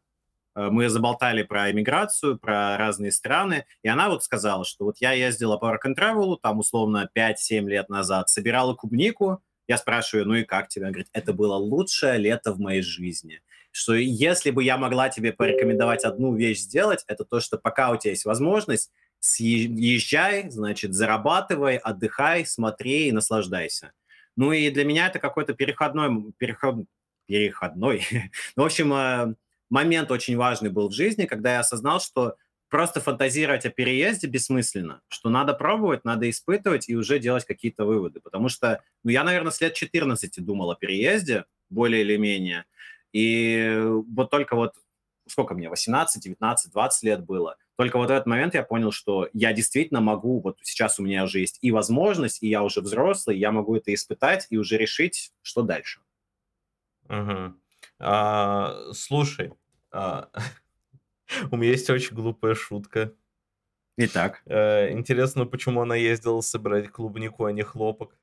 Э, 0.55 0.69
Мы 0.71 0.89
заболтали 0.89 1.43
про 1.43 1.71
иммиграцию, 1.73 2.39
про 2.39 2.77
разные 2.77 3.11
страны, 3.11 3.67
и 3.83 3.89
она 3.89 4.09
вот 4.09 4.23
сказала, 4.23 4.65
что 4.65 4.85
вот 4.85 4.99
я 5.01 5.13
ездила 5.13 5.57
по 5.57 5.77
Travel, 5.77 6.37
там 6.41 6.61
условно 6.61 7.09
5-7 7.13 7.69
лет 7.69 7.89
назад, 7.89 8.29
собирала 8.29 8.75
клубнику, 8.75 9.43
я 9.67 9.79
спрашиваю, 9.79 10.27
ну 10.27 10.35
и 10.35 10.45
как 10.45 10.69
тебе? 10.69 10.85
Она 10.85 10.93
говорит, 10.93 11.09
это 11.13 11.33
было 11.33 11.55
лучшее 11.55 12.19
лето 12.19 12.53
в 12.53 12.61
моей 12.61 12.83
жизни. 12.83 13.41
Что 13.77 13.95
если 13.95 14.53
бы 14.53 14.63
я 14.63 14.77
могла 14.79 15.09
тебе 15.09 15.33
порекомендовать 15.33 16.05
одну 16.05 16.33
вещь 16.33 16.61
сделать, 16.61 17.03
это 17.09 17.25
то, 17.25 17.41
что 17.41 17.59
пока 17.59 17.91
у 17.91 17.97
тебя 17.97 18.13
есть 18.13 18.25
возможность, 18.25 18.93
съезжай, 19.19 20.49
значит, 20.49 20.95
зарабатывай, 20.95 21.79
отдыхай, 21.79 22.47
смотри 22.47 23.09
и 23.09 23.13
наслаждайся. 23.13 23.91
Ну 24.37 24.53
и 24.53 24.71
для 24.71 24.85
меня 24.85 25.09
это 25.09 25.19
какой-то 25.19 25.55
переходной, 25.55 26.33
переход, 26.39 26.87
переходной, 27.27 28.07
в 28.57 28.63
общем, 28.63 28.93
э, 28.95 29.35
момент 29.71 30.13
очень 30.13 30.37
важный 30.37 30.71
был 30.71 30.89
в 30.89 30.95
жизни, 30.95 31.27
когда 31.27 31.55
я 31.55 31.61
осознал, 31.61 32.01
что 32.01 32.37
просто 32.69 33.01
фантазировать 33.01 33.67
о 33.67 33.71
переезде 33.71 34.29
бессмысленно, 34.29 35.01
что 35.09 35.31
надо 35.31 35.53
пробовать, 35.53 36.05
надо 36.05 36.31
испытывать 36.31 36.89
и 36.89 36.95
уже 36.95 37.19
делать 37.19 37.45
какие-то 37.45 37.85
выводы. 37.85 38.21
Потому 38.21 38.49
что, 38.49 38.85
ну, 39.03 39.11
я, 39.11 39.25
наверное, 39.25 39.51
с 39.51 39.61
лет 39.61 39.75
14 39.75 40.45
думал 40.45 40.71
о 40.71 40.77
переезде, 40.77 41.47
более 41.71 42.03
или 42.03 42.17
менее. 42.17 42.67
И 43.15 43.81
вот 44.09 44.31
только 44.31 44.57
вот, 44.57 44.75
сколько 45.27 45.55
мне, 45.55 45.71
18, 45.71 46.23
19, 46.23 46.73
20 46.73 47.03
лет 47.05 47.25
было, 47.25 47.57
только 47.77 47.97
вот 47.97 48.09
в 48.09 48.13
этот 48.13 48.27
момент 48.27 48.55
я 48.55 48.65
понял, 48.65 48.91
что 48.91 49.29
я 49.33 49.53
действительно 49.53 50.01
могу, 50.01 50.41
вот 50.41 50.59
сейчас 50.63 50.99
у 50.99 51.05
меня 51.05 51.25
уже 51.25 51.39
есть 51.39 51.59
и 51.63 51.71
возможность, 51.71 52.43
и 52.43 52.49
я 52.49 52.63
уже 52.63 52.81
взрослый, 52.81 53.39
я 53.39 53.53
могу 53.53 53.77
это 53.77 53.95
испытать 53.95 54.49
и 54.51 54.57
уже 54.57 54.77
решить, 54.77 55.33
что 55.43 55.63
дальше. 55.63 56.01
Мгм. 57.09 57.61
А, 58.01 58.93
слушай, 58.93 59.53
а, 59.93 60.29
у 61.53 61.57
меня 61.57 61.71
есть 61.71 61.89
очень 61.91 62.17
глупая 62.17 62.55
шутка. 62.55 63.13
Итак, 63.97 64.43
Э, 64.47 64.91
Интересно, 64.91 65.47
почему 65.47 65.83
она 65.83 65.95
ездила 65.95 66.41
собирать 66.41 66.91
клубнику, 66.91 67.45
а 67.45 67.53
не 67.53 67.63
хлопок? 67.63 68.19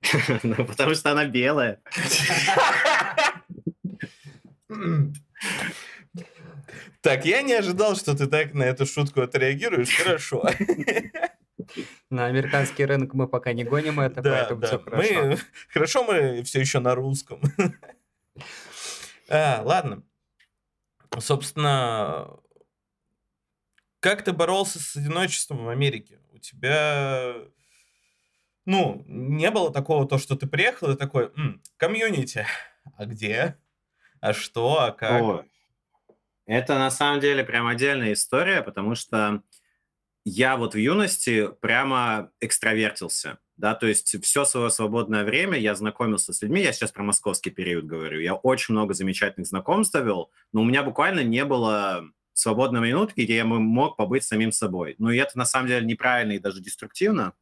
ну, 0.42 0.64
потому 0.64 0.94
что 0.94 1.10
она 1.12 1.26
белая. 1.26 1.82
Так, 7.00 7.24
я 7.24 7.42
не 7.42 7.54
ожидал, 7.54 7.96
что 7.96 8.14
ты 8.16 8.26
так 8.26 8.52
на 8.54 8.62
эту 8.64 8.86
шутку 8.86 9.22
отреагируешь. 9.22 9.96
Хорошо. 9.96 10.44
На 12.10 12.26
американский 12.26 12.84
рынок 12.84 13.14
мы 13.14 13.28
пока 13.28 13.52
не 13.52 13.64
гоним 13.64 14.00
это, 14.00 14.22
Да, 14.22 14.30
поэтому 14.30 14.60
да. 14.60 14.66
все 14.66 14.78
хорошо. 14.82 15.24
Мы... 15.24 15.38
Хорошо, 15.68 16.04
мы 16.04 16.42
все 16.42 16.60
еще 16.60 16.80
на 16.80 16.94
русском. 16.94 17.40
А, 19.32 19.62
ладно. 19.62 20.02
Собственно, 21.20 22.36
как 24.00 24.24
ты 24.24 24.32
боролся 24.32 24.80
с 24.80 24.96
одиночеством 24.96 25.64
в 25.66 25.68
Америке? 25.68 26.18
У 26.32 26.38
тебя, 26.38 27.34
ну, 28.64 29.04
не 29.06 29.52
было 29.52 29.72
такого, 29.72 30.08
то, 30.08 30.18
что 30.18 30.34
ты 30.34 30.48
приехал 30.48 30.90
и 30.90 30.96
такой, 30.96 31.30
«М, 31.36 31.62
комьюнити, 31.76 32.44
а 32.96 33.06
где? 33.06 33.56
А 34.20 34.32
что? 34.32 34.80
А 34.80 34.92
как? 34.92 35.22
О, 35.22 35.44
это 36.46 36.78
на 36.78 36.90
самом 36.90 37.20
деле 37.20 37.44
прям 37.44 37.66
отдельная 37.66 38.12
история, 38.12 38.62
потому 38.62 38.94
что 38.94 39.42
я 40.24 40.56
вот 40.56 40.74
в 40.74 40.78
юности 40.78 41.48
прямо 41.60 42.30
экстравертился, 42.40 43.38
да, 43.56 43.74
то 43.74 43.86
есть 43.86 44.22
все 44.24 44.44
свое 44.44 44.70
свободное 44.70 45.24
время 45.24 45.58
я 45.58 45.74
знакомился 45.74 46.32
с 46.32 46.42
людьми, 46.42 46.60
я 46.60 46.72
сейчас 46.72 46.92
про 46.92 47.02
московский 47.02 47.50
период 47.50 47.84
говорю, 47.84 48.20
я 48.20 48.34
очень 48.34 48.74
много 48.74 48.94
замечательных 48.94 49.46
знакомств 49.46 49.92
завел, 49.92 50.30
но 50.52 50.62
у 50.62 50.64
меня 50.64 50.82
буквально 50.82 51.20
не 51.22 51.44
было 51.44 52.04
свободной 52.32 52.80
минутки, 52.80 53.20
где 53.20 53.36
я 53.36 53.44
мог 53.44 53.96
побыть 53.96 54.24
самим 54.24 54.50
собой. 54.50 54.94
Ну 54.98 55.10
и 55.10 55.18
это 55.18 55.38
на 55.38 55.44
самом 55.44 55.68
деле 55.68 55.86
неправильно 55.86 56.32
и 56.32 56.38
даже 56.38 56.60
деструктивно. 56.60 57.34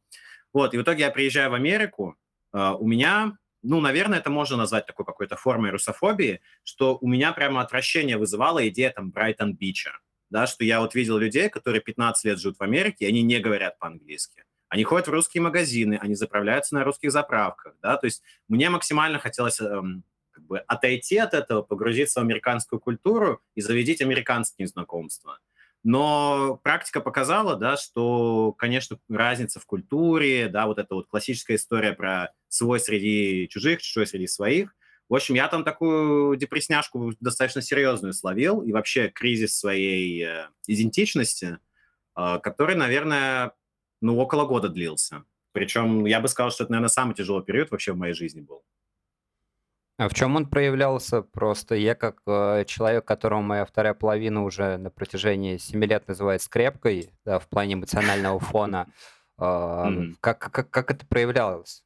Вот, 0.53 0.73
и 0.73 0.77
в 0.77 0.81
итоге 0.83 1.05
я 1.05 1.11
приезжаю 1.11 1.51
в 1.51 1.53
Америку, 1.53 2.15
э, 2.53 2.75
у 2.77 2.87
меня 2.87 3.37
ну, 3.61 3.81
наверное, 3.81 4.19
это 4.19 4.29
можно 4.29 4.57
назвать 4.57 4.85
такой 4.85 5.05
какой-то 5.05 5.35
формой 5.35 5.71
русофобии, 5.71 6.41
что 6.63 6.97
у 7.01 7.07
меня 7.07 7.33
прямо 7.33 7.61
отвращение 7.61 8.17
вызывала 8.17 8.67
идея 8.69 8.91
там 8.91 9.11
Брайтон-Бича, 9.11 9.99
да, 10.29 10.47
что 10.47 10.63
я 10.63 10.79
вот 10.79 10.95
видел 10.95 11.17
людей, 11.17 11.49
которые 11.49 11.81
15 11.81 12.25
лет 12.25 12.39
живут 12.39 12.59
в 12.59 12.63
Америке, 12.63 13.05
и 13.05 13.09
они 13.09 13.21
не 13.21 13.39
говорят 13.39 13.77
по-английски. 13.79 14.45
Они 14.69 14.83
ходят 14.83 15.07
в 15.07 15.11
русские 15.11 15.41
магазины, 15.41 15.97
они 15.99 16.15
заправляются 16.15 16.75
на 16.75 16.83
русских 16.83 17.11
заправках, 17.11 17.75
да, 17.81 17.97
то 17.97 18.05
есть 18.05 18.21
мне 18.47 18.69
максимально 18.69 19.19
хотелось 19.19 19.59
эм, 19.59 20.03
как 20.31 20.45
бы 20.45 20.59
отойти 20.59 21.17
от 21.17 21.33
этого, 21.33 21.61
погрузиться 21.61 22.19
в 22.19 22.23
американскую 22.23 22.79
культуру 22.79 23.41
и 23.55 23.61
заведить 23.61 24.01
американские 24.01 24.67
знакомства. 24.67 25.39
Но 25.83 26.59
практика 26.63 26.99
показала, 26.99 27.55
да, 27.55 27.77
что, 27.77 28.53
конечно, 28.53 28.99
разница 29.09 29.59
в 29.59 29.65
культуре, 29.65 30.49
да, 30.49 30.67
вот 30.67 30.77
эта 30.77 30.93
вот 30.93 31.07
классическая 31.07 31.55
история 31.55 31.93
про 31.93 32.33
свой 32.49 32.79
среди 32.79 33.47
чужих, 33.49 33.81
чужой 33.81 34.05
среди 34.05 34.27
своих. 34.27 34.75
В 35.07 35.15
общем, 35.15 35.35
я 35.35 35.47
там 35.47 35.63
такую 35.63 36.35
депрессняшку 36.35 37.13
достаточно 37.19 37.61
серьезную 37.61 38.13
словил, 38.13 38.61
и 38.61 38.71
вообще 38.71 39.07
кризис 39.07 39.57
своей 39.57 40.23
э, 40.23 40.49
идентичности, 40.67 41.57
э, 42.15 42.39
который, 42.43 42.75
наверное, 42.75 43.53
ну, 44.01 44.17
около 44.19 44.45
года 44.45 44.69
длился. 44.69 45.23
Причем 45.51 46.05
я 46.05 46.19
бы 46.19 46.27
сказал, 46.27 46.51
что 46.51 46.63
это, 46.63 46.73
наверное, 46.73 46.89
самый 46.89 47.15
тяжелый 47.15 47.43
период 47.43 47.71
вообще 47.71 47.93
в 47.93 47.97
моей 47.97 48.13
жизни 48.13 48.41
был. 48.41 48.63
А 49.99 50.07
в 50.07 50.13
чем 50.13 50.37
он 50.37 50.45
проявлялся? 50.47 51.21
Просто 51.23 51.75
я 51.75 51.93
как 51.93 52.21
э, 52.25 52.63
человек, 52.65 53.03
которого 53.03 53.41
моя 53.41 53.65
вторая 53.65 53.93
половина 53.93 54.45
уже 54.45 54.77
на 54.77 54.89
протяжении 54.89 55.57
7 55.57 55.83
лет 55.83 56.07
называет 56.07 56.41
скрепкой, 56.41 57.09
да, 57.25 57.37
в 57.37 57.49
плане 57.49 57.73
эмоционального 57.73 58.39
фона, 58.39 58.87
э, 59.41 60.13
как, 60.21 60.39
как, 60.39 60.69
как 60.69 60.91
это 60.91 61.05
проявлялось? 61.05 61.83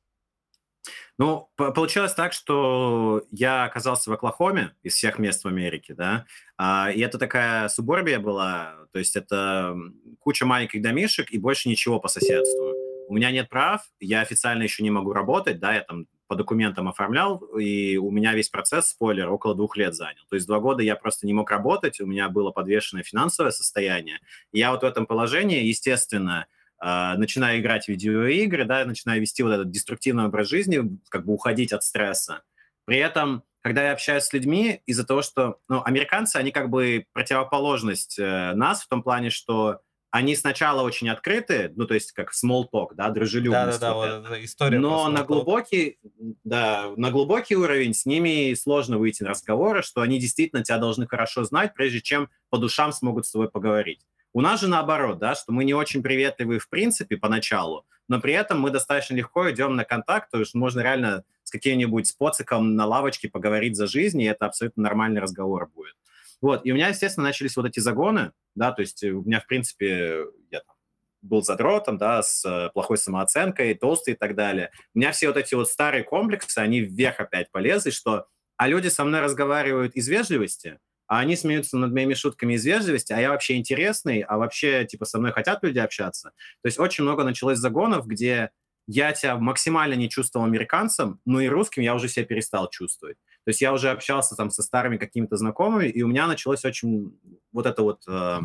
Ну, 1.17 1.49
по- 1.55 1.71
получилось 1.71 2.13
так, 2.13 2.33
что 2.33 3.23
я 3.31 3.63
оказался 3.63 4.11
в 4.11 4.13
Оклахоме 4.13 4.75
из 4.83 4.93
всех 4.93 5.17
мест 5.17 5.43
в 5.43 5.47
Америке, 5.47 5.95
да, 5.95 6.27
а, 6.55 6.91
и 6.91 6.99
это 7.01 7.17
такая 7.17 7.67
суборбия 7.67 8.19
была, 8.19 8.75
то 8.91 8.99
есть 8.99 9.15
это 9.15 9.75
куча 10.19 10.45
маленьких 10.45 10.83
домишек 10.83 11.31
и 11.31 11.39
больше 11.39 11.67
ничего 11.67 11.99
по 11.99 12.09
соседству. 12.09 12.73
У 13.07 13.15
меня 13.15 13.31
нет 13.31 13.49
прав, 13.49 13.81
я 13.99 14.21
официально 14.21 14.61
еще 14.61 14.83
не 14.83 14.91
могу 14.91 15.13
работать, 15.13 15.59
да, 15.59 15.73
я 15.73 15.81
там 15.81 16.05
по 16.33 16.35
документам 16.35 16.87
оформлял, 16.87 17.37
и 17.59 17.97
у 17.97 18.09
меня 18.09 18.33
весь 18.33 18.49
процесс, 18.49 18.89
спойлер, 18.89 19.29
около 19.29 19.53
двух 19.53 19.77
лет 19.77 19.93
занял. 19.93 20.23
То 20.29 20.35
есть 20.35 20.47
два 20.47 20.59
года 20.59 20.81
я 20.81 20.95
просто 20.95 21.27
не 21.27 21.33
мог 21.33 21.51
работать, 21.51 22.01
у 22.01 22.07
меня 22.07 22.27
было 22.27 22.49
подвешенное 22.49 23.03
финансовое 23.03 23.51
состояние. 23.51 24.19
Я 24.51 24.71
вот 24.71 24.81
в 24.81 24.85
этом 24.85 25.05
положении, 25.05 25.63
естественно, 25.63 26.45
Uh, 26.83 27.15
начинаю 27.15 27.61
играть 27.61 27.85
в 27.85 27.87
видеоигры, 27.87 28.65
да, 28.65 28.83
начинаю 28.83 29.21
вести 29.21 29.41
вот 29.41 29.53
этот 29.53 29.71
деструктивный 29.71 30.25
образ 30.25 30.49
жизни, 30.49 30.81
как 31.07 31.25
бы 31.25 31.31
уходить 31.31 31.71
от 31.71 31.81
стресса. 31.81 32.41
При 32.83 32.97
этом, 32.97 33.43
когда 33.61 33.85
я 33.85 33.93
общаюсь 33.93 34.25
с 34.25 34.33
людьми, 34.33 34.81
из-за 34.85 35.05
того, 35.05 35.21
что, 35.21 35.59
ну, 35.69 35.81
американцы, 35.85 36.35
они 36.35 36.51
как 36.51 36.69
бы 36.69 37.05
противоположность 37.13 38.19
э, 38.19 38.53
нас 38.55 38.83
в 38.83 38.89
том 38.89 39.01
плане, 39.01 39.29
что 39.29 39.79
они 40.13 40.35
сначала 40.35 40.83
очень 40.83 41.09
открыты, 41.09 41.73
ну, 41.75 41.87
то 41.87 41.95
есть 41.95 42.11
как 42.11 42.33
small 42.33 42.65
talk, 42.71 42.89
да, 42.93 43.09
дружелюбность. 43.09 43.79
Да-да-да, 43.79 43.93
вот 43.95 44.25
эта 44.27 44.45
история 44.45 44.77
Но 44.77 45.09
на 45.09 45.23
глубокий, 45.23 45.97
да, 46.43 46.91
на 46.95 47.09
глубокий 47.09 47.55
уровень 47.55 47.95
с 47.95 48.05
ними 48.05 48.53
сложно 48.53 48.99
выйти 48.99 49.23
на 49.23 49.31
разговоры, 49.31 49.81
что 49.81 50.01
они 50.01 50.19
действительно 50.19 50.63
тебя 50.63 50.77
должны 50.77 51.07
хорошо 51.07 51.45
знать, 51.45 51.73
прежде 51.73 51.99
чем 51.99 52.29
по 52.51 52.59
душам 52.59 52.91
смогут 52.91 53.25
с 53.25 53.31
тобой 53.31 53.49
поговорить. 53.49 54.01
У 54.33 54.41
нас 54.41 54.61
же 54.61 54.67
наоборот, 54.67 55.17
да, 55.17 55.33
что 55.33 55.51
мы 55.51 55.65
не 55.65 55.73
очень 55.73 56.03
приветливы 56.03 56.59
в 56.59 56.69
принципе 56.69 57.17
поначалу, 57.17 57.87
но 58.07 58.21
при 58.21 58.33
этом 58.33 58.61
мы 58.61 58.69
достаточно 58.69 59.15
легко 59.15 59.49
идем 59.49 59.75
на 59.75 59.83
контакт, 59.83 60.29
то 60.29 60.37
есть 60.37 60.53
можно 60.53 60.81
реально 60.81 61.23
с 61.41 61.49
каким-нибудь 61.49 62.05
споциком 62.05 62.75
на 62.75 62.85
лавочке 62.85 63.29
поговорить 63.29 63.75
за 63.75 63.87
жизнь, 63.87 64.21
и 64.21 64.25
это 64.25 64.45
абсолютно 64.45 64.83
нормальный 64.83 65.21
разговор 65.21 65.71
будет. 65.73 65.95
Вот, 66.43 66.65
и 66.65 66.73
у 66.73 66.75
меня, 66.75 66.89
естественно, 66.89 67.27
начались 67.27 67.55
вот 67.55 67.65
эти 67.65 67.79
загоны, 67.79 68.33
да, 68.53 68.73
то 68.73 68.81
есть 68.81 69.01
у 69.01 69.21
меня, 69.21 69.39
в 69.39 69.47
принципе, 69.47 70.25
я 70.51 70.59
там 70.59 70.75
был 71.21 71.41
задротом, 71.41 71.97
да, 71.97 72.21
с 72.21 72.43
э, 72.43 72.69
плохой 72.73 72.97
самооценкой, 72.97 73.73
толстый 73.75 74.15
и 74.15 74.17
так 74.17 74.35
далее. 74.35 74.69
У 74.93 74.99
меня 74.99 75.13
все 75.13 75.27
вот 75.27 75.37
эти 75.37 75.55
вот 75.55 75.69
старые 75.69 76.03
комплексы, 76.03 76.57
они 76.57 76.81
вверх 76.81 77.21
опять 77.21 77.49
полезли, 77.49 77.91
что 77.91 78.25
а 78.57 78.67
люди 78.67 78.89
со 78.89 79.05
мной 79.05 79.21
разговаривают 79.21 79.95
из 79.95 80.09
вежливости, 80.09 80.79
а 81.07 81.19
они 81.19 81.37
смеются 81.37 81.77
над 81.77 81.93
моими 81.93 82.13
шутками 82.13 82.55
из 82.55 82.65
вежливости, 82.65 83.13
а 83.13 83.21
я 83.21 83.29
вообще 83.29 83.55
интересный, 83.55 84.19
а 84.19 84.37
вообще, 84.37 84.83
типа, 84.83 85.05
со 85.05 85.19
мной 85.19 85.31
хотят 85.31 85.63
люди 85.63 85.79
общаться. 85.79 86.33
То 86.61 86.67
есть 86.67 86.77
очень 86.77 87.05
много 87.05 87.23
началось 87.23 87.57
загонов, 87.57 88.05
где 88.05 88.49
я 88.85 89.13
себя 89.13 89.37
максимально 89.37 89.93
не 89.93 90.09
чувствовал 90.09 90.45
американцем, 90.45 91.21
но 91.23 91.39
и 91.39 91.47
русским 91.47 91.83
я 91.83 91.95
уже 91.95 92.09
себя 92.09 92.25
перестал 92.25 92.69
чувствовать. 92.69 93.15
То 93.45 93.49
есть 93.49 93.61
я 93.61 93.73
уже 93.73 93.89
общался 93.89 94.35
там 94.35 94.49
со 94.49 94.63
старыми 94.63 94.97
какими-то 94.97 95.35
знакомыми, 95.37 95.87
и 95.87 96.01
у 96.01 96.07
меня 96.07 96.27
началось 96.27 96.63
очень 96.63 97.19
вот 97.51 97.65
это 97.65 97.81
вот 97.81 98.03
э, 98.07 98.39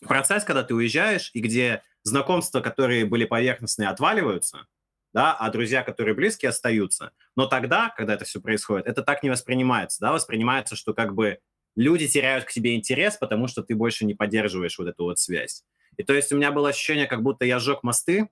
процесс, 0.00 0.44
когда 0.44 0.62
ты 0.62 0.74
уезжаешь, 0.74 1.30
и 1.34 1.40
где 1.40 1.82
знакомства, 2.02 2.60
которые 2.60 3.04
были 3.04 3.24
поверхностные, 3.24 3.88
отваливаются, 3.88 4.66
да, 5.12 5.32
а 5.32 5.50
друзья, 5.50 5.82
которые 5.82 6.14
близкие, 6.14 6.48
остаются. 6.48 7.12
Но 7.36 7.46
тогда, 7.46 7.94
когда 7.96 8.14
это 8.14 8.24
все 8.24 8.40
происходит, 8.40 8.86
это 8.86 9.02
так 9.02 9.22
не 9.22 9.30
воспринимается, 9.30 10.00
да, 10.00 10.12
воспринимается, 10.12 10.74
что 10.74 10.92
как 10.94 11.14
бы 11.14 11.38
люди 11.76 12.08
теряют 12.08 12.44
к 12.44 12.50
тебе 12.50 12.74
интерес, 12.74 13.16
потому 13.16 13.46
что 13.46 13.62
ты 13.62 13.76
больше 13.76 14.04
не 14.04 14.14
поддерживаешь 14.14 14.78
вот 14.78 14.88
эту 14.88 15.04
вот 15.04 15.18
связь. 15.18 15.64
И 15.96 16.02
то 16.02 16.12
есть 16.12 16.32
у 16.32 16.36
меня 16.36 16.50
было 16.50 16.70
ощущение, 16.70 17.06
как 17.06 17.22
будто 17.22 17.44
я 17.44 17.60
сжег 17.60 17.84
мосты, 17.84 18.28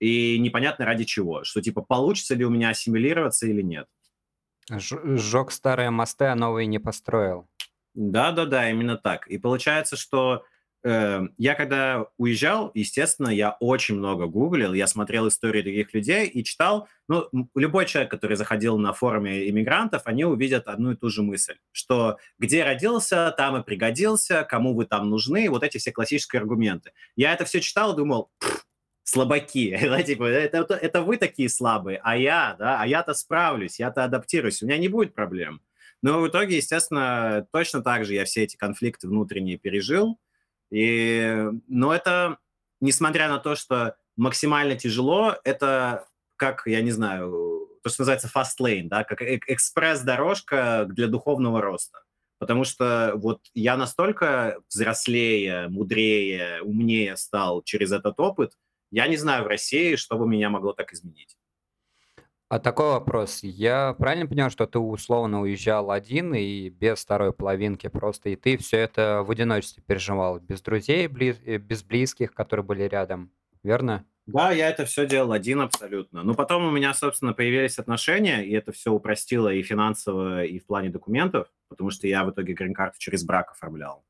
и 0.00 0.38
непонятно 0.38 0.84
ради 0.84 1.04
чего, 1.04 1.44
что 1.44 1.60
типа 1.60 1.82
получится 1.82 2.34
ли 2.34 2.44
у 2.44 2.50
меня 2.50 2.70
ассимилироваться 2.70 3.46
или 3.46 3.62
нет. 3.62 3.86
Сжег 4.70 5.50
старые 5.50 5.90
мосты, 5.90 6.26
а 6.26 6.34
новые 6.34 6.66
не 6.66 6.78
построил. 6.78 7.48
Да-да-да, 7.94 8.70
именно 8.70 8.96
так. 8.96 9.26
И 9.26 9.38
получается, 9.38 9.96
что 9.96 10.44
э, 10.84 11.20
я 11.36 11.54
когда 11.54 12.06
уезжал, 12.16 12.70
естественно, 12.74 13.28
я 13.28 13.56
очень 13.60 13.96
много 13.96 14.26
гуглил, 14.26 14.72
я 14.72 14.86
смотрел 14.86 15.26
истории 15.28 15.62
других 15.62 15.92
людей 15.94 16.26
и 16.26 16.44
читал. 16.44 16.88
Ну, 17.08 17.28
любой 17.54 17.86
человек, 17.86 18.10
который 18.10 18.36
заходил 18.36 18.78
на 18.78 18.92
форуме 18.92 19.48
иммигрантов, 19.48 20.02
они 20.04 20.24
увидят 20.24 20.68
одну 20.68 20.92
и 20.92 20.96
ту 20.96 21.08
же 21.08 21.22
мысль, 21.22 21.56
что 21.72 22.18
где 22.38 22.62
родился, 22.62 23.34
там 23.36 23.56
и 23.56 23.64
пригодился, 23.64 24.44
кому 24.44 24.74
вы 24.74 24.84
там 24.84 25.10
нужны, 25.10 25.50
вот 25.50 25.64
эти 25.64 25.78
все 25.78 25.90
классические 25.90 26.40
аргументы. 26.40 26.92
Я 27.16 27.32
это 27.32 27.44
все 27.46 27.60
читал, 27.60 27.96
думал, 27.96 28.30
слабаки, 29.08 29.76
да, 29.82 30.02
типа, 30.02 30.24
это, 30.24 30.74
это, 30.74 31.02
вы 31.02 31.16
такие 31.16 31.48
слабые, 31.48 32.00
а 32.02 32.16
я, 32.16 32.56
да, 32.58 32.80
а 32.80 32.86
я-то 32.86 33.14
справлюсь, 33.14 33.78
я-то 33.78 34.04
адаптируюсь, 34.04 34.62
у 34.62 34.66
меня 34.66 34.78
не 34.78 34.88
будет 34.88 35.14
проблем. 35.14 35.62
Но 36.02 36.20
в 36.20 36.28
итоге, 36.28 36.56
естественно, 36.56 37.46
точно 37.50 37.82
так 37.82 38.04
же 38.04 38.14
я 38.14 38.24
все 38.24 38.44
эти 38.44 38.56
конфликты 38.56 39.08
внутренние 39.08 39.56
пережил, 39.56 40.20
и, 40.70 41.46
но 41.66 41.94
это, 41.94 42.38
несмотря 42.80 43.28
на 43.28 43.38
то, 43.38 43.56
что 43.56 43.96
максимально 44.16 44.76
тяжело, 44.76 45.36
это 45.42 46.06
как, 46.36 46.62
я 46.66 46.82
не 46.82 46.90
знаю, 46.90 47.66
то, 47.82 47.88
что 47.88 48.02
называется 48.02 48.30
fast 48.32 48.60
lane, 48.60 48.88
да, 48.88 49.04
как 49.04 49.22
экспресс-дорожка 49.22 50.86
для 50.88 51.08
духовного 51.08 51.62
роста. 51.62 52.02
Потому 52.38 52.64
что 52.64 53.14
вот 53.16 53.40
я 53.54 53.76
настолько 53.76 54.58
взрослее, 54.68 55.68
мудрее, 55.68 56.62
умнее 56.62 57.16
стал 57.16 57.62
через 57.62 57.90
этот 57.90 58.20
опот, 58.20 58.52
я 58.90 59.08
не 59.08 59.16
знаю 59.16 59.44
в 59.44 59.48
России, 59.48 59.96
что 59.96 60.16
бы 60.16 60.26
меня 60.26 60.50
могло 60.50 60.72
так 60.72 60.92
изменить. 60.92 61.36
А 62.48 62.58
такой 62.58 62.86
вопрос. 62.86 63.40
Я 63.42 63.94
правильно 63.98 64.26
понимаю, 64.26 64.50
что 64.50 64.66
ты 64.66 64.78
условно 64.78 65.42
уезжал 65.42 65.90
один 65.90 66.34
и 66.34 66.70
без 66.70 67.00
второй 67.00 67.34
половинки 67.34 67.88
просто, 67.88 68.30
и 68.30 68.36
ты 68.36 68.56
все 68.56 68.78
это 68.78 69.22
в 69.22 69.30
одиночестве 69.30 69.82
переживал, 69.86 70.40
без 70.40 70.62
друзей, 70.62 71.06
э, 71.06 71.58
без 71.58 71.82
близких, 71.82 72.32
которые 72.32 72.64
были 72.64 72.84
рядом, 72.84 73.30
верно? 73.62 74.06
Да, 74.24 74.50
я 74.50 74.70
это 74.70 74.86
все 74.86 75.06
делал 75.06 75.32
один 75.32 75.60
абсолютно. 75.60 76.22
Но 76.22 76.34
потом 76.34 76.64
у 76.64 76.70
меня, 76.70 76.94
собственно, 76.94 77.34
появились 77.34 77.78
отношения, 77.78 78.42
и 78.42 78.52
это 78.52 78.72
все 78.72 78.92
упростило 78.92 79.52
и 79.52 79.62
финансово, 79.62 80.44
и 80.44 80.58
в 80.58 80.64
плане 80.64 80.88
документов, 80.88 81.48
потому 81.68 81.90
что 81.90 82.06
я 82.06 82.24
в 82.24 82.30
итоге 82.30 82.54
грин-карту 82.54 82.98
через 82.98 83.24
брак 83.24 83.52
оформлял. 83.52 84.06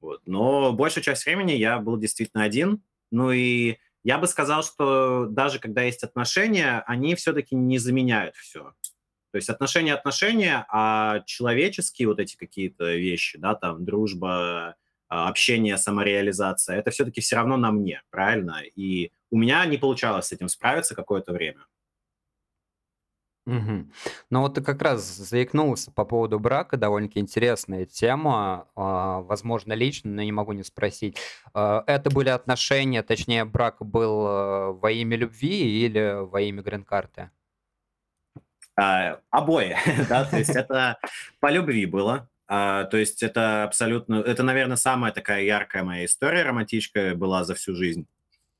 Вот. 0.00 0.22
Но 0.26 0.72
большую 0.72 1.04
часть 1.04 1.24
времени 1.24 1.52
я 1.52 1.78
был 1.78 1.96
действительно 1.96 2.42
один, 2.42 2.82
ну 3.12 3.30
и 3.30 3.76
я 4.04 4.18
бы 4.18 4.26
сказал, 4.26 4.64
что 4.64 5.26
даже 5.26 5.58
когда 5.58 5.82
есть 5.82 6.02
отношения, 6.02 6.82
они 6.86 7.14
все-таки 7.14 7.54
не 7.54 7.78
заменяют 7.78 8.34
все. 8.34 8.74
То 9.30 9.36
есть 9.36 9.48
отношения 9.48 9.94
отношения, 9.94 10.66
а 10.68 11.20
человеческие 11.24 12.08
вот 12.08 12.18
эти 12.18 12.36
какие-то 12.36 12.94
вещи, 12.94 13.38
да, 13.38 13.54
там 13.54 13.84
дружба, 13.84 14.76
а, 15.08 15.28
общение, 15.28 15.78
самореализация, 15.78 16.76
это 16.76 16.90
все-таки 16.90 17.20
все 17.20 17.36
равно 17.36 17.56
на 17.56 17.70
мне, 17.70 18.02
правильно? 18.10 18.62
И 18.74 19.12
у 19.30 19.38
меня 19.38 19.64
не 19.66 19.78
получалось 19.78 20.26
с 20.26 20.32
этим 20.32 20.48
справиться 20.48 20.94
какое-то 20.94 21.32
время. 21.32 21.64
Мгм. 23.44 23.90
Ну 24.30 24.40
вот 24.40 24.54
ты 24.54 24.62
как 24.62 24.80
раз 24.82 25.02
заикнулся 25.02 25.90
по 25.90 26.04
поводу 26.04 26.38
брака, 26.38 26.76
довольно-таки 26.76 27.18
интересная 27.18 27.86
тема, 27.86 28.68
а, 28.76 29.20
возможно, 29.22 29.72
лично, 29.72 30.12
но 30.12 30.22
не 30.22 30.30
могу 30.30 30.52
не 30.52 30.62
спросить. 30.62 31.16
А, 31.52 31.82
это 31.88 32.08
были 32.10 32.28
отношения, 32.28 33.02
точнее, 33.02 33.44
брак 33.44 33.78
был 33.80 34.26
а, 34.26 34.72
во 34.72 34.92
имя 34.92 35.16
любви 35.16 35.84
или 35.84 36.24
во 36.24 36.40
имя 36.40 36.62
грин-карты? 36.62 37.30
А, 38.76 39.18
обои, 39.30 39.76
да, 40.08 40.24
то 40.24 40.38
есть 40.38 40.50
это 40.50 40.98
по 41.40 41.50
любви 41.50 41.86
было. 41.86 42.28
А, 42.46 42.84
то 42.84 42.96
есть 42.96 43.24
это 43.24 43.64
абсолютно, 43.64 44.16
это, 44.16 44.44
наверное, 44.44 44.76
самая 44.76 45.10
такая 45.10 45.42
яркая 45.42 45.82
моя 45.82 46.04
история 46.04 46.44
романтическая 46.44 47.14
была 47.16 47.42
за 47.44 47.54
всю 47.54 47.74
жизнь. 47.74 48.06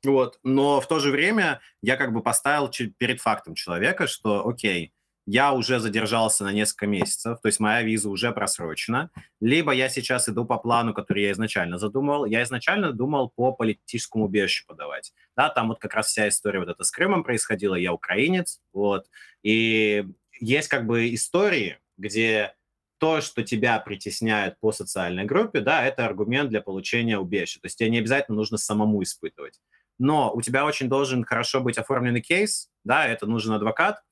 Вот. 0.05 0.38
Но 0.43 0.81
в 0.81 0.88
то 0.88 0.99
же 0.99 1.11
время 1.11 1.61
я 1.81 1.97
как 1.97 2.12
бы 2.12 2.23
поставил 2.23 2.69
перед 2.99 3.21
фактом 3.21 3.55
человека, 3.55 4.07
что, 4.07 4.47
окей, 4.47 4.93
я 5.25 5.53
уже 5.53 5.79
задержался 5.79 6.43
на 6.43 6.53
несколько 6.53 6.88
месяцев, 6.88 7.38
то 7.41 7.47
есть 7.47 7.61
моя 7.61 7.83
виза 7.83 8.11
уже 8.11 8.33
просрочена, 8.33 9.11
либо 9.41 9.73
я 9.73 9.88
сейчас 9.88 10.29
иду 10.29 10.45
по 10.45 10.59
плану, 10.59 10.95
который 10.95 11.23
я 11.23 11.33
изначально 11.33 11.79
задумал. 11.79 12.25
Я 12.25 12.43
изначально 12.43 12.93
думал 12.93 13.31
по 13.31 13.53
политическому 13.53 14.25
убежищу 14.25 14.65
подавать. 14.67 15.12
Да, 15.37 15.49
там 15.49 15.69
вот 15.69 15.79
как 15.79 15.95
раз 15.95 16.09
вся 16.09 16.29
история 16.29 16.59
вот 16.59 16.69
эта 16.69 16.83
с 16.83 16.91
Крымом 16.91 17.23
происходила, 17.23 17.77
я 17.77 17.93
украинец, 17.93 18.61
вот. 18.73 19.07
И 19.45 20.05
есть 20.41 20.69
как 20.69 20.87
бы 20.87 21.15
истории, 21.15 21.79
где 21.97 22.55
то, 22.99 23.21
что 23.21 23.43
тебя 23.43 23.79
притесняют 23.79 24.59
по 24.61 24.73
социальной 24.73 25.25
группе, 25.25 25.61
да, 25.61 25.85
это 25.85 26.05
аргумент 26.05 26.51
для 26.51 26.61
получения 26.61 27.19
убежища. 27.19 27.61
То 27.61 27.67
есть 27.67 27.79
тебе 27.79 27.91
не 27.91 27.99
обязательно 27.99 28.37
нужно 28.37 28.59
самому 28.59 29.03
испытывать 29.03 29.61
но 30.03 30.33
у 30.35 30.43
тебя 30.43 30.67
очень 30.67 30.88
должен 30.88 31.25
хорошо 31.25 31.61
быть 31.61 31.79
оформленный 31.79 32.21
кейс, 32.21 32.69
да, 32.83 33.07
это 33.07 33.27
нужен 33.27 33.53
адвокат. 33.53 34.03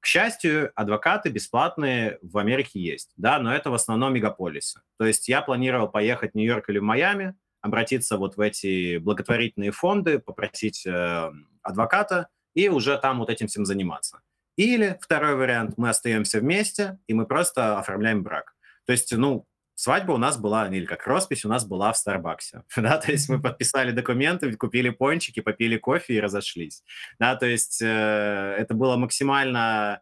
К 0.00 0.06
счастью, 0.06 0.72
адвокаты 0.74 1.28
бесплатные 1.28 2.18
в 2.22 2.38
Америке 2.38 2.80
есть, 2.80 3.12
да, 3.16 3.38
но 3.38 3.54
это 3.54 3.70
в 3.70 3.74
основном 3.74 4.14
мегаполисы. 4.14 4.80
То 4.98 5.04
есть 5.04 5.28
я 5.28 5.42
планировал 5.42 5.88
поехать 5.88 6.32
в 6.32 6.34
Нью-Йорк 6.34 6.70
или 6.70 6.78
в 6.78 6.82
Майами, 6.82 7.34
обратиться 7.60 8.16
вот 8.16 8.36
в 8.36 8.40
эти 8.40 8.96
благотворительные 8.96 9.70
фонды, 9.70 10.18
попросить 10.18 10.86
э, 10.86 11.30
адвоката 11.62 12.28
и 12.54 12.68
уже 12.68 12.96
там 12.98 13.18
вот 13.18 13.28
этим 13.28 13.46
всем 13.46 13.66
заниматься. 13.66 14.20
Или 14.56 14.98
второй 15.00 15.34
вариант, 15.34 15.74
мы 15.76 15.90
остаемся 15.90 16.40
вместе, 16.40 16.98
и 17.06 17.12
мы 17.12 17.26
просто 17.26 17.78
оформляем 17.78 18.22
брак. 18.22 18.54
То 18.86 18.92
есть, 18.92 19.14
ну, 19.14 19.46
свадьба 19.74 20.12
у 20.12 20.18
нас 20.18 20.38
была, 20.38 20.68
или 20.68 20.84
как 20.84 21.06
роспись 21.06 21.44
у 21.44 21.48
нас 21.48 21.66
была 21.66 21.92
в 21.92 21.98
Старбаксе, 21.98 22.62
да, 22.76 22.98
то 22.98 23.10
есть 23.10 23.28
мы 23.28 23.40
подписали 23.40 23.90
документы, 23.90 24.52
купили 24.56 24.90
пончики, 24.90 25.40
попили 25.40 25.76
кофе 25.76 26.14
и 26.14 26.20
разошлись, 26.20 26.82
да, 27.18 27.36
то 27.36 27.46
есть 27.46 27.82
э, 27.82 28.56
это 28.58 28.74
было 28.74 28.96
максимально, 28.96 30.00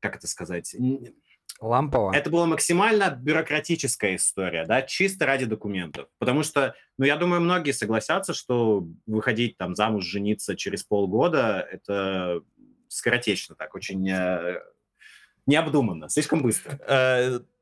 как 0.00 0.16
это 0.16 0.26
сказать, 0.26 0.74
Лампово. 1.60 2.14
Это 2.14 2.30
была 2.30 2.46
максимально 2.46 3.10
бюрократическая 3.10 4.16
история, 4.16 4.64
да, 4.64 4.80
чисто 4.80 5.26
ради 5.26 5.44
документов. 5.44 6.08
Потому 6.18 6.42
что, 6.42 6.74
ну, 6.96 7.04
я 7.04 7.16
думаю, 7.16 7.42
многие 7.42 7.72
согласятся, 7.72 8.32
что 8.32 8.86
выходить 9.06 9.58
там 9.58 9.74
замуж, 9.74 10.04
жениться 10.04 10.56
через 10.56 10.84
полгода, 10.84 11.66
это 11.70 12.40
скоротечно 12.88 13.54
так, 13.56 13.74
очень 13.74 14.08
э, 14.10 14.62
необдуманно, 15.46 16.08
слишком 16.08 16.42
быстро. 16.42 16.78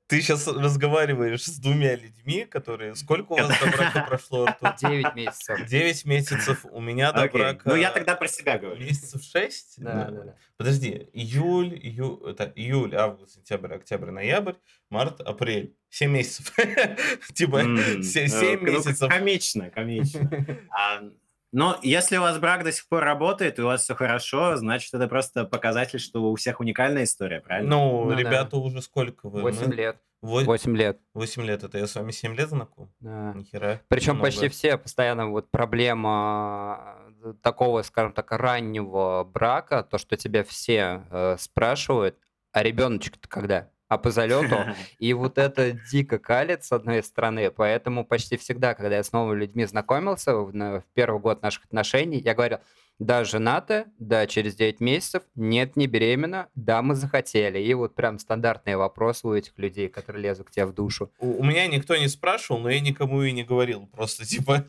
Э, 0.09 0.15
ты 0.17 0.21
сейчас 0.21 0.47
разговариваешь 0.49 1.45
с 1.45 1.59
двумя 1.59 1.95
людьми, 1.95 2.45
которые... 2.45 2.95
Сколько 2.95 3.33
у 3.33 3.37
вас 3.37 3.49
до 3.61 3.71
брака 3.71 4.05
прошло, 4.09 4.45
Артур? 4.45 4.75
Девять 4.81 5.15
месяцев. 5.15 5.67
Девять 5.67 6.05
месяцев. 6.05 6.65
У 6.71 6.81
меня 6.81 7.13
до 7.13 7.29
брака... 7.29 7.69
Ну, 7.69 7.77
я 7.77 7.91
тогда 7.91 8.15
про 8.15 8.29
себя 8.29 8.59
говорю. 8.59 8.81
Месяцев 8.81 9.23
шесть? 9.23 9.75
Да, 9.79 10.07
да, 10.07 10.25
да. 10.25 10.35
Подожди. 10.57 11.09
Июль, 11.13 11.75
июль, 11.75 12.31
это 12.31 12.53
июль, 12.57 12.95
август, 12.97 13.35
сентябрь, 13.35 13.75
октябрь, 13.75 14.11
ноябрь, 14.11 14.55
март, 14.91 15.21
апрель. 15.21 15.77
Семь 15.91 16.13
месяцев. 16.13 16.55
Типа 17.35 17.63
семь 18.03 18.61
ну, 18.61 18.73
месяцев. 18.73 19.09
Комично, 19.09 19.71
комично. 19.71 20.31
Но 21.53 21.79
если 21.83 22.19
у 22.19 22.21
вас 22.21 22.39
брак 22.39 22.65
до 22.65 22.73
сих 22.73 22.89
пор 22.89 23.05
работает, 23.05 23.59
и 23.59 23.63
у 23.63 23.67
вас 23.67 23.83
все 23.83 23.95
хорошо, 23.95 24.57
значит, 24.57 24.93
это 24.93 25.09
просто 25.09 25.45
показатель, 25.45 25.99
что 25.99 26.23
у 26.31 26.35
всех 26.35 26.61
уникальная 26.61 27.05
история, 27.05 27.41
правильно? 27.41 27.77
Ну, 27.77 28.05
ну 28.05 28.17
ребята 28.17 28.51
да. 28.53 28.59
уже 28.59 28.83
сколько 28.83 29.29
вы? 29.29 29.41
Восемь 29.41 29.73
лет. 29.73 29.97
Восемь 30.21 30.77
лет. 30.77 31.01
Восемь 31.15 31.45
лет. 31.45 31.63
Это 31.63 31.79
я 31.79 31.87
с 31.87 31.95
вами 31.95 32.11
семь 32.11 32.35
лет 32.35 32.49
знаком? 32.49 32.93
Да. 33.01 33.33
Нихера. 33.35 33.81
Причем 33.89 34.15
много. 34.15 34.27
почти 34.27 34.49
все 34.49 34.77
постоянно 34.77 35.29
вот 35.29 35.51
проблема 35.51 36.97
э, 37.23 37.35
такого, 37.41 37.83
скажем 37.83 38.13
так, 38.13 38.33
раннего 38.33 39.25
брака, 39.25 39.83
то, 39.85 39.97
что 39.97 40.17
тебя 40.17 40.45
все 40.45 41.05
э, 41.11 41.37
спрашивают, 41.39 42.19
а 42.53 42.63
ребеночек-то 42.63 43.29
когда? 43.29 43.71
А 43.89 43.99
по 43.99 44.11
залету. 44.11 44.57
И 44.99 45.13
вот 45.13 45.39
это 45.39 45.73
дико 45.73 46.19
калит, 46.19 46.65
с 46.65 46.73
одной 46.73 47.03
стороны. 47.03 47.51
Поэтому 47.51 48.05
почти 48.05 48.37
всегда, 48.37 48.75
когда 48.75 48.97
я 48.97 49.03
с 49.03 49.13
новыми 49.13 49.41
людьми 49.41 49.65
знакомился 49.65 50.35
в, 50.35 50.53
в 50.53 50.85
первый 50.95 51.21
год 51.21 51.43
наших 51.43 51.65
отношений, 51.65 52.19
я 52.19 52.35
говорил, 52.35 52.59
да, 52.99 53.23
женаты, 53.23 53.87
да, 53.99 54.27
через 54.27 54.57
9 54.57 54.81
месяцев, 54.81 55.23
нет, 55.37 55.77
не 55.77 55.87
беременна, 55.87 56.49
да, 56.57 56.83
мы 56.83 56.97
захотели. 56.97 57.61
И 57.61 57.73
вот 57.75 57.95
прям 57.95 58.19
стандартные 58.19 58.77
вопросы 58.77 59.27
у 59.27 59.35
этих 59.35 59.57
людей, 59.57 59.89
которые 59.89 60.23
лезут 60.23 60.49
к 60.49 60.51
тебе 60.51 60.67
в 60.67 60.75
душу. 60.75 61.11
У, 61.19 61.41
у 61.41 61.45
меня 61.45 61.67
никто 61.69 61.97
не 61.97 62.09
спрашивал, 62.09 62.61
но 62.61 62.71
я 62.71 62.81
никому 62.81 63.23
и 63.23 63.31
не 63.31 63.45
говорил. 63.45 63.87
Просто, 63.87 64.25
типа, 64.27 64.67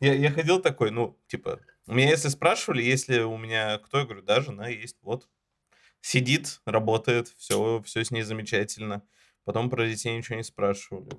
я, 0.00 0.12
я 0.14 0.30
ходил 0.30 0.60
такой, 0.60 0.90
ну, 0.90 1.18
типа, 1.28 1.60
у 1.86 1.94
меня 1.94 2.10
если 2.10 2.28
спрашивали, 2.28 2.82
если 2.82 3.20
у 3.20 3.38
меня 3.38 3.78
кто, 3.78 4.00
я 4.00 4.04
говорю, 4.04 4.22
да, 4.22 4.40
жена 4.40 4.68
есть, 4.68 4.96
вот. 5.02 5.26
Сидит, 6.06 6.60
работает, 6.66 7.34
все, 7.36 7.82
все 7.84 8.04
с 8.04 8.12
ней 8.12 8.22
замечательно. 8.22 9.02
Потом 9.42 9.68
про 9.68 9.88
детей 9.88 10.16
ничего 10.16 10.36
не 10.36 10.44
спрашивали. 10.44 11.10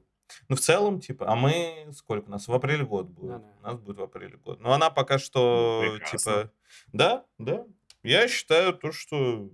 Ну, 0.48 0.56
в 0.56 0.62
целом, 0.62 1.02
типа, 1.02 1.30
а 1.30 1.36
мы 1.36 1.90
сколько? 1.94 2.30
У 2.30 2.32
нас 2.32 2.48
в 2.48 2.54
апреле 2.54 2.86
год 2.86 3.08
будет. 3.08 3.32
Ну, 3.32 3.40
да. 3.40 3.54
У 3.60 3.64
нас 3.64 3.82
будет 3.82 3.98
в 3.98 4.04
апреле 4.04 4.38
год. 4.38 4.62
Но 4.62 4.72
она 4.72 4.90
пока 4.90 5.20
что, 5.20 5.82
Ну, 5.84 5.92
прекрасно. 5.92 6.18
типа, 6.18 6.52
да, 6.94 7.26
да. 7.38 7.66
Я 8.02 8.30
считаю 8.30 8.72
то, 8.72 8.94
что 8.94 9.52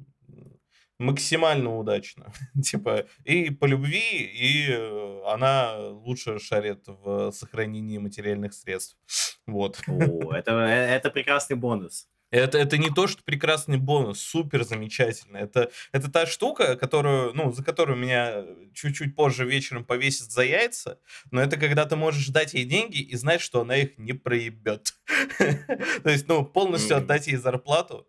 максимально 0.99 1.79
удачно. 1.79 2.31
типа, 2.63 3.07
и 3.23 3.49
по 3.49 3.65
любви, 3.65 4.21
и 4.21 4.67
э, 4.69 5.21
она 5.25 5.79
лучше 5.79 6.37
шарит 6.37 6.83
в 6.85 7.31
сохранении 7.31 7.97
материальных 7.97 8.53
средств. 8.53 8.99
Вот. 9.47 9.81
О, 9.87 10.31
это, 10.31 10.51
э, 10.51 10.95
это 10.95 11.09
прекрасный 11.09 11.55
бонус. 11.55 12.07
Это, 12.33 12.57
это 12.57 12.79
не 12.79 12.89
то, 12.89 13.05
что 13.05 13.21
прекрасный 13.23 13.77
бонус, 13.77 14.19
супер 14.19 14.63
замечательно. 14.63 15.37
Это, 15.37 15.69
это 15.91 16.11
та 16.11 16.25
штука, 16.25 16.75
которую, 16.75 17.31
ну, 17.35 17.51
за 17.51 17.63
которую 17.63 17.95
меня 17.95 18.43
чуть-чуть 18.73 19.15
позже 19.15 19.45
вечером 19.45 19.85
повесит 19.85 20.31
за 20.31 20.41
яйца, 20.41 20.97
но 21.29 21.39
это 21.39 21.57
когда 21.57 21.85
ты 21.85 21.95
можешь 21.95 22.29
дать 22.29 22.55
ей 22.55 22.65
деньги 22.65 22.97
и 22.97 23.15
знать, 23.17 23.39
что 23.39 23.61
она 23.61 23.75
их 23.77 23.99
не 23.99 24.13
проебет. 24.13 24.95
То 25.37 26.09
есть, 26.09 26.27
ну, 26.27 26.43
полностью 26.43 26.97
отдать 26.97 27.27
ей 27.27 27.35
зарплату 27.35 28.07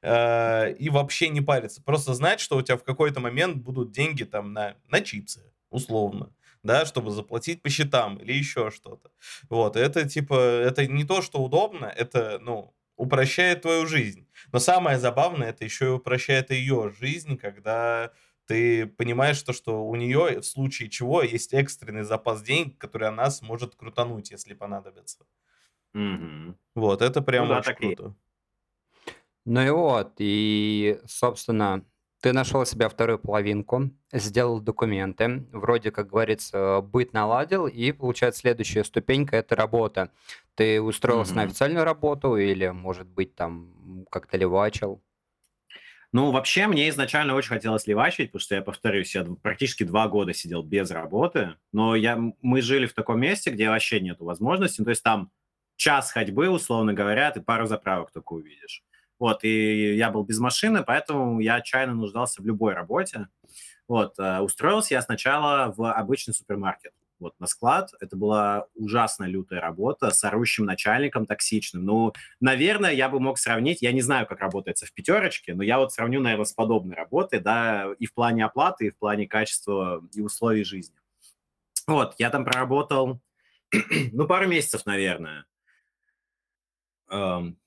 э, 0.00 0.72
и 0.78 0.88
вообще 0.88 1.28
не 1.28 1.42
париться. 1.42 1.82
Просто 1.82 2.14
знать, 2.14 2.40
что 2.40 2.56
у 2.56 2.62
тебя 2.62 2.78
в 2.78 2.84
какой-то 2.84 3.20
момент 3.20 3.58
будут 3.58 3.92
деньги 3.92 4.24
там 4.24 4.54
на, 4.54 4.74
на 4.88 5.02
чипсы, 5.02 5.42
условно 5.68 6.32
да, 6.62 6.84
чтобы 6.84 7.10
заплатить 7.10 7.62
по 7.62 7.70
счетам 7.70 8.18
или 8.18 8.34
еще 8.34 8.70
что-то. 8.70 9.10
Вот, 9.48 9.76
это 9.76 10.06
типа, 10.06 10.34
это 10.34 10.86
не 10.86 11.04
то, 11.04 11.22
что 11.22 11.42
удобно, 11.42 11.86
это, 11.86 12.38
ну, 12.42 12.74
упрощает 13.00 13.62
твою 13.62 13.86
жизнь. 13.86 14.28
Но 14.52 14.58
самое 14.58 14.98
забавное, 14.98 15.50
это 15.50 15.64
еще 15.64 15.86
и 15.86 15.88
упрощает 15.88 16.50
ее 16.50 16.92
жизнь, 16.98 17.36
когда 17.38 18.12
ты 18.46 18.86
понимаешь 18.86 19.42
то, 19.42 19.52
что 19.52 19.84
у 19.86 19.94
нее 19.96 20.40
в 20.40 20.44
случае 20.44 20.90
чего 20.90 21.22
есть 21.22 21.54
экстренный 21.54 22.02
запас 22.04 22.42
денег, 22.42 22.78
который 22.78 23.08
она 23.08 23.30
сможет 23.30 23.76
крутануть, 23.76 24.30
если 24.30 24.54
понадобится. 24.54 25.26
Мгм. 25.94 26.58
Вот, 26.74 27.02
это 27.02 27.20
прям 27.22 27.44
Ну 27.44 27.48
да, 27.48 27.60
очень 27.60 27.62
так 27.62 27.82
и 27.82 27.96
круто. 27.96 28.14
Ну 29.44 29.60
и 29.62 29.70
вот, 29.70 30.14
и, 30.18 31.00
собственно, 31.06 31.84
ты 32.20 32.32
нашел 32.32 32.64
себе 32.66 32.88
вторую 32.88 33.18
половинку, 33.18 33.90
сделал 34.12 34.60
документы, 34.60 35.46
вроде, 35.52 35.90
как 35.90 36.08
говорится, 36.08 36.80
быт 36.82 37.12
наладил, 37.12 37.66
и, 37.66 37.92
получается, 37.92 38.40
следующая 38.40 38.84
ступенька– 38.84 39.36
это 39.36 39.56
работа. 39.56 40.10
Ты 40.54 40.80
устроился 40.82 41.34
на 41.36 41.42
Мгм. 41.42 41.50
официальную 41.50 41.84
работу 41.84 42.36
или, 42.36 42.68
может 42.68 43.06
быть, 43.08 43.34
там 43.34 44.06
как-то 44.10 44.36
левачил? 44.36 45.02
Ну, 46.12 46.32
вообще, 46.32 46.66
мне 46.66 46.88
изначально 46.88 47.34
очень 47.34 47.50
хотелось 47.50 47.86
левачить, 47.86 48.32
потому 48.32 48.40
что 48.40 48.54
я, 48.56 48.62
повторюсь, 48.62 49.14
я 49.14 49.24
практически 49.42 49.84
два 49.84 50.08
года 50.08 50.34
сидел 50.34 50.62
без 50.62 50.90
работы, 50.90 51.54
но 51.72 51.94
я, 51.94 52.18
мы 52.42 52.62
жили 52.62 52.86
в 52.86 52.94
таком 52.94 53.20
месте, 53.20 53.50
где 53.50 53.68
вообще 53.68 54.00
нету 54.00 54.24
возможности, 54.24 54.80
ну, 54.80 54.86
то 54.86 54.90
есть 54.90 55.04
там 55.04 55.30
час 55.76 56.10
ходьбы, 56.10 56.48
условно 56.50 56.92
говоря, 56.94 57.30
ты 57.30 57.40
пару 57.40 57.66
заправок 57.66 58.10
только 58.10 58.32
увидишь. 58.32 58.84
Вот, 59.20 59.44
и 59.44 59.96
я 59.96 60.10
был 60.10 60.24
без 60.24 60.38
машины, 60.38 60.82
поэтому 60.82 61.40
я 61.40 61.56
отчаянно 61.56 61.94
нуждался 61.94 62.40
в 62.40 62.46
любой 62.46 62.72
работе. 62.72 63.28
Вот, 63.86 64.18
э, 64.18 64.40
устроился 64.40 64.94
я 64.94 65.02
сначала 65.02 65.74
в 65.76 65.92
обычный 65.92 66.32
супермаркет, 66.32 66.92
вот, 67.18 67.38
на 67.38 67.46
склад. 67.46 67.90
Это 68.00 68.16
была 68.16 68.66
ужасно 68.74 69.24
лютая 69.24 69.60
работа 69.60 70.10
с 70.10 70.24
орущим 70.24 70.64
начальником 70.64 71.26
токсичным. 71.26 71.84
Ну, 71.84 72.14
наверное, 72.40 72.92
я 72.92 73.10
бы 73.10 73.20
мог 73.20 73.38
сравнить, 73.38 73.82
я 73.82 73.92
не 73.92 74.00
знаю, 74.00 74.26
как 74.26 74.40
работается 74.40 74.86
в 74.86 74.92
пятерочке, 74.94 75.54
но 75.54 75.62
я 75.62 75.78
вот 75.78 75.92
сравню, 75.92 76.22
наверное, 76.22 76.46
с 76.46 76.54
подобной 76.54 76.96
работой, 76.96 77.40
да, 77.40 77.92
и 77.98 78.06
в 78.06 78.14
плане 78.14 78.46
оплаты, 78.46 78.86
и 78.86 78.90
в 78.90 78.96
плане 78.96 79.28
качества 79.28 80.02
и 80.14 80.22
условий 80.22 80.64
жизни. 80.64 80.96
Вот, 81.86 82.14
я 82.16 82.30
там 82.30 82.46
проработал, 82.46 83.20
ну, 84.12 84.26
пару 84.26 84.48
месяцев, 84.48 84.86
наверное. 84.86 85.44
Эм, 87.10 87.58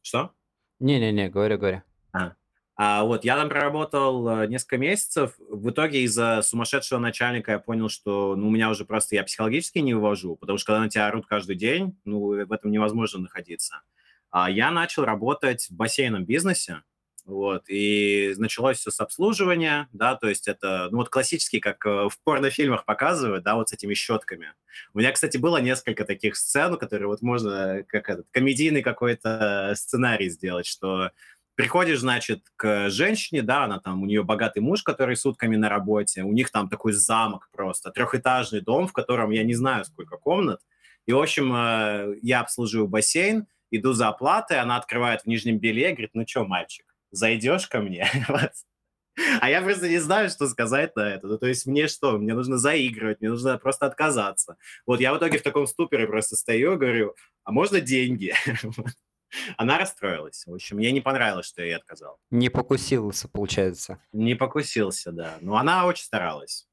что? 0.00 0.34
Не-не-не, 0.80 1.28
говори, 1.28 1.56
говори. 1.56 1.82
А, 2.12 2.34
а 2.76 3.04
вот 3.04 3.24
я 3.24 3.36
там 3.36 3.48
проработал 3.48 4.28
э, 4.28 4.46
несколько 4.48 4.78
месяцев. 4.78 5.34
В 5.48 5.70
итоге 5.70 6.02
из-за 6.02 6.42
сумасшедшего 6.42 6.98
начальника 6.98 7.52
я 7.52 7.58
понял, 7.58 7.88
что 7.88 8.34
ну, 8.34 8.48
у 8.48 8.50
меня 8.50 8.70
уже 8.70 8.84
просто 8.84 9.14
я 9.14 9.22
психологически 9.22 9.78
не 9.78 9.94
вывожу, 9.94 10.36
потому 10.36 10.58
что 10.58 10.66
когда 10.66 10.80
на 10.80 10.88
тебя 10.88 11.06
орут 11.06 11.26
каждый 11.26 11.56
день, 11.56 11.96
ну, 12.04 12.44
в 12.44 12.52
этом 12.52 12.72
невозможно 12.72 13.20
находиться. 13.20 13.82
А 14.30 14.50
я 14.50 14.72
начал 14.72 15.04
работать 15.04 15.68
в 15.70 15.76
бассейном 15.76 16.24
бизнесе, 16.24 16.82
вот, 17.24 17.64
и 17.68 18.34
началось 18.36 18.78
все 18.78 18.90
с 18.90 19.00
обслуживания, 19.00 19.88
да, 19.92 20.14
то 20.14 20.28
есть 20.28 20.46
это, 20.46 20.88
ну, 20.90 20.98
вот 20.98 21.08
классический, 21.08 21.58
как 21.58 21.84
э, 21.86 22.08
в 22.08 22.18
порнофильмах 22.22 22.84
показывают, 22.84 23.44
да, 23.44 23.54
вот 23.54 23.70
с 23.70 23.72
этими 23.72 23.94
щетками. 23.94 24.52
У 24.92 24.98
меня, 24.98 25.10
кстати, 25.12 25.38
было 25.38 25.58
несколько 25.58 26.04
таких 26.04 26.36
сцен, 26.36 26.76
которые 26.76 27.08
вот 27.08 27.22
можно, 27.22 27.82
как 27.88 28.10
этот, 28.10 28.26
комедийный 28.30 28.82
какой-то 28.82 29.72
сценарий 29.74 30.28
сделать, 30.28 30.66
что 30.66 31.12
приходишь, 31.54 32.00
значит, 32.00 32.42
к 32.56 32.90
женщине, 32.90 33.42
да, 33.42 33.64
она 33.64 33.80
там, 33.80 34.02
у 34.02 34.06
нее 34.06 34.22
богатый 34.22 34.60
муж, 34.60 34.82
который 34.82 35.16
сутками 35.16 35.56
на 35.56 35.68
работе, 35.68 36.24
у 36.24 36.32
них 36.32 36.50
там 36.50 36.68
такой 36.68 36.92
замок 36.92 37.48
просто, 37.52 37.90
трехэтажный 37.90 38.60
дом, 38.60 38.86
в 38.86 38.92
котором 38.92 39.30
я 39.30 39.44
не 39.44 39.54
знаю, 39.54 39.84
сколько 39.84 40.16
комнат, 40.18 40.60
и, 41.06 41.12
в 41.12 41.18
общем, 41.18 41.54
э, 41.54 42.18
я 42.22 42.40
обслуживаю 42.40 42.88
бассейн, 42.88 43.46
иду 43.70 43.92
за 43.92 44.08
оплатой, 44.08 44.60
она 44.60 44.76
открывает 44.76 45.22
в 45.22 45.26
нижнем 45.26 45.58
белье, 45.58 45.92
говорит, 45.92 46.10
ну 46.14 46.24
что, 46.26 46.44
мальчик, 46.44 46.93
зайдешь 47.14 47.68
ко 47.68 47.80
мне? 47.80 48.08
Вот. 48.28 48.52
А 49.40 49.48
я 49.48 49.62
просто 49.62 49.88
не 49.88 49.98
знаю, 49.98 50.28
что 50.28 50.48
сказать 50.48 50.96
на 50.96 51.14
это. 51.14 51.28
Ну, 51.28 51.38
то 51.38 51.46
есть 51.46 51.66
мне 51.66 51.86
что? 51.86 52.18
Мне 52.18 52.34
нужно 52.34 52.58
заигрывать, 52.58 53.20
мне 53.20 53.30
нужно 53.30 53.58
просто 53.58 53.86
отказаться. 53.86 54.56
Вот 54.86 55.00
я 55.00 55.14
в 55.14 55.18
итоге 55.18 55.38
в 55.38 55.42
таком 55.42 55.68
ступоре 55.68 56.08
просто 56.08 56.34
стою 56.34 56.72
и 56.72 56.76
говорю, 56.76 57.14
а 57.44 57.52
можно 57.52 57.80
деньги? 57.80 58.34
Она 59.56 59.78
расстроилась. 59.78 60.44
В 60.46 60.54
общем, 60.54 60.78
ей 60.78 60.90
не 60.90 61.00
понравилось, 61.00 61.46
что 61.46 61.62
я 61.62 61.68
ей 61.68 61.76
отказал. 61.76 62.18
Не 62.30 62.48
покусился, 62.48 63.28
получается. 63.28 64.00
Не 64.12 64.34
покусился, 64.34 65.12
да. 65.12 65.38
Но 65.40 65.56
она 65.56 65.86
очень 65.86 66.04
старалась. 66.04 66.66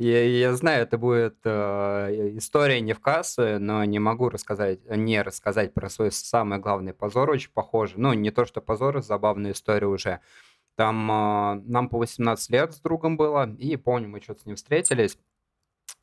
Я, 0.00 0.24
я 0.24 0.54
знаю, 0.56 0.84
это 0.84 0.96
будет 0.96 1.36
э, 1.44 2.30
история 2.38 2.80
не 2.80 2.94
в 2.94 3.00
кассу, 3.00 3.60
но 3.60 3.84
не 3.84 3.98
могу 3.98 4.30
рассказать, 4.30 4.80
не 4.88 5.20
рассказать 5.20 5.74
про 5.74 5.90
свой 5.90 6.10
самый 6.10 6.58
главный 6.58 6.94
позор, 6.94 7.28
очень 7.28 7.50
похоже. 7.52 7.96
Ну, 7.98 8.14
не 8.14 8.30
то, 8.30 8.46
что 8.46 8.62
позор, 8.62 9.02
забавная 9.02 9.52
история 9.52 9.88
уже. 9.88 10.20
Там 10.74 11.10
э, 11.10 11.62
нам 11.66 11.90
по 11.90 11.98
18 11.98 12.48
лет 12.48 12.72
с 12.72 12.80
другом 12.80 13.18
было, 13.18 13.54
и 13.58 13.76
помню, 13.76 14.08
мы 14.08 14.22
что-то 14.22 14.40
с 14.40 14.46
ним 14.46 14.56
встретились, 14.56 15.18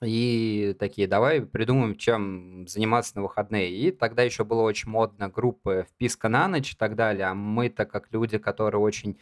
и 0.03 0.75
такие, 0.77 1.07
давай 1.07 1.41
придумаем, 1.41 1.95
чем 1.95 2.67
заниматься 2.67 3.13
на 3.15 3.23
выходные. 3.23 3.71
И 3.71 3.89
тогда 3.89 4.21
еще 4.21 4.43
было 4.43 4.61
очень 4.61 4.91
модно 4.91 5.27
группы 5.27 5.87
«Вписка 5.89 6.29
на 6.29 6.47
ночь» 6.47 6.73
и 6.73 6.75
так 6.75 6.95
далее. 6.95 7.25
А 7.25 7.33
мы-то 7.33 7.87
как 7.87 8.11
люди, 8.11 8.37
которые 8.37 8.79
очень 8.79 9.17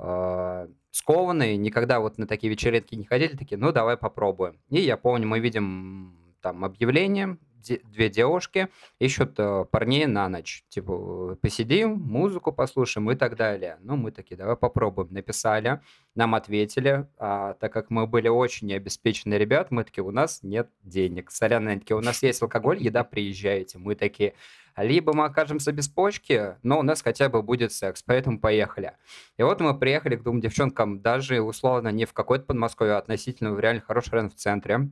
э, 0.00 0.68
скованные, 0.90 1.56
никогда 1.56 2.00
вот 2.00 2.18
на 2.18 2.26
такие 2.26 2.50
вечеринки 2.50 2.94
не 2.94 3.04
ходили, 3.04 3.36
такие, 3.36 3.58
ну, 3.58 3.72
давай 3.72 3.96
попробуем. 3.96 4.58
И 4.70 4.80
я 4.80 4.96
помню, 4.96 5.26
мы 5.26 5.40
видим 5.40 6.16
там 6.40 6.64
объявление, 6.64 7.38
две 7.84 8.08
девушки 8.08 8.68
ищут 8.98 9.34
э, 9.38 9.64
парней 9.70 10.06
на 10.06 10.28
ночь. 10.28 10.64
Типа, 10.68 11.36
посидим, 11.40 11.92
музыку 12.00 12.52
послушаем 12.52 13.10
и 13.10 13.14
так 13.14 13.36
далее. 13.36 13.78
Ну, 13.82 13.96
мы 13.96 14.10
такие, 14.10 14.36
давай 14.36 14.56
попробуем. 14.56 15.12
Написали, 15.12 15.80
нам 16.14 16.34
ответили. 16.34 17.06
А, 17.18 17.54
так 17.54 17.72
как 17.72 17.90
мы 17.90 18.06
были 18.06 18.28
очень 18.28 18.68
необеспеченные 18.68 19.38
ребят, 19.38 19.70
мы 19.70 19.84
такие, 19.84 20.04
у 20.04 20.10
нас 20.10 20.42
нет 20.42 20.70
денег. 20.82 21.30
Сорян, 21.30 21.80
такие, 21.80 21.96
у 21.96 22.00
нас 22.00 22.22
есть 22.22 22.42
алкоголь, 22.42 22.82
еда, 22.82 23.04
приезжайте. 23.04 23.78
Мы 23.78 23.94
такие, 23.94 24.34
либо 24.82 25.12
мы 25.14 25.24
окажемся 25.24 25.72
без 25.72 25.88
почки, 25.88 26.56
но 26.62 26.78
у 26.78 26.82
нас 26.82 27.02
хотя 27.02 27.28
бы 27.28 27.42
будет 27.42 27.72
секс, 27.72 28.02
поэтому 28.02 28.40
поехали. 28.40 28.92
И 29.36 29.42
вот 29.42 29.60
мы 29.60 29.78
приехали 29.78 30.16
к 30.16 30.22
двум 30.22 30.40
девчонкам, 30.40 31.00
даже 31.00 31.40
условно 31.40 31.88
не 31.88 32.04
в 32.04 32.12
какой-то 32.12 32.46
Подмосковье, 32.46 32.94
а 32.94 32.98
относительно 32.98 33.52
в 33.52 33.60
реально 33.60 33.80
хороший 33.80 34.10
район 34.12 34.30
в 34.30 34.34
центре. 34.34 34.90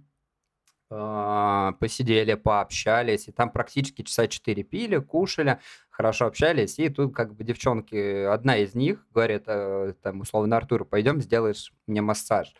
а, 0.91 1.72
посидели, 1.80 2.34
пообщались, 2.34 3.28
и 3.28 3.32
там 3.32 3.51
практически 3.51 4.03
часа 4.03 4.26
четыре 4.26 4.62
пили, 4.62 4.99
кушали, 4.99 5.59
хорошо 5.91 6.26
общались, 6.26 6.78
и 6.78 6.89
тут 6.89 7.14
как 7.14 7.34
бы 7.34 7.45
девчонки, 7.45 8.24
одна 8.24 8.57
из 8.57 8.74
них 8.74 9.07
говорит, 9.12 9.45
э, 9.47 9.93
там, 10.03 10.20
условно, 10.20 10.57
Артур, 10.57 10.84
пойдем 10.86 11.20
сделаешь 11.20 11.72
мне 11.86 12.01
массаж. 12.01 12.55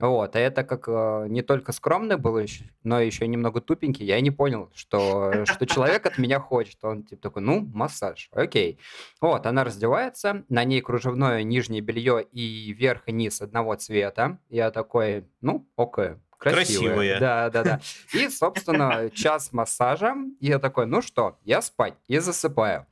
Вот, 0.00 0.34
а 0.34 0.38
это 0.38 0.64
как 0.64 0.88
э, 0.88 1.26
не 1.28 1.42
только 1.42 1.72
скромный 1.72 2.16
был, 2.16 2.40
но 2.84 3.00
еще 3.00 3.26
немного 3.26 3.60
тупенький. 3.60 4.06
Я 4.06 4.20
не 4.22 4.30
понял, 4.30 4.70
что, 4.74 5.44
что 5.44 5.66
человек 5.66 6.06
от 6.06 6.16
меня 6.16 6.40
хочет. 6.40 6.78
Он 6.82 7.02
типа 7.02 7.20
такой, 7.20 7.42
ну, 7.42 7.60
массаж, 7.60 8.30
окей. 8.32 8.78
Вот, 9.20 9.44
она 9.44 9.62
раздевается, 9.62 10.44
на 10.48 10.64
ней 10.64 10.80
кружевное 10.80 11.42
нижнее 11.42 11.82
белье 11.82 12.26
и 12.32 12.72
верх 12.72 13.02
и 13.06 13.12
низ 13.12 13.42
одного 13.42 13.74
цвета. 13.74 14.38
Я 14.48 14.70
такой, 14.70 15.26
ну, 15.42 15.68
окей, 15.76 16.14
красивая. 16.38 16.94
Красивая. 16.94 17.20
Да, 17.20 17.50
да, 17.50 17.62
да. 17.62 17.80
И, 18.14 18.28
собственно, 18.30 19.10
час 19.10 19.52
массажа. 19.52 20.16
И 20.40 20.46
я 20.46 20.58
такой, 20.58 20.86
ну 20.86 21.02
что, 21.02 21.38
я 21.44 21.60
спать. 21.60 21.94
И 22.08 22.18
засыпаю. 22.18 22.86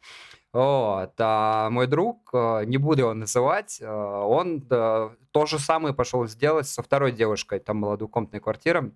Вот. 0.53 1.12
А 1.18 1.70
мой 1.70 1.86
друг, 1.86 2.30
э, 2.32 2.64
не 2.64 2.78
буду 2.78 3.03
его 3.03 3.14
называть, 3.14 3.78
э, 3.80 3.86
он 3.86 4.62
то 4.62 5.46
же 5.46 5.59
самое 5.59 5.94
пошел 5.94 6.26
сделать 6.26 6.66
со 6.66 6.82
второй 6.82 7.12
девушкой. 7.12 7.59
Там 7.59 7.82
была 7.82 7.96
двухкомнатная 7.96 8.40
квартира. 8.40 8.90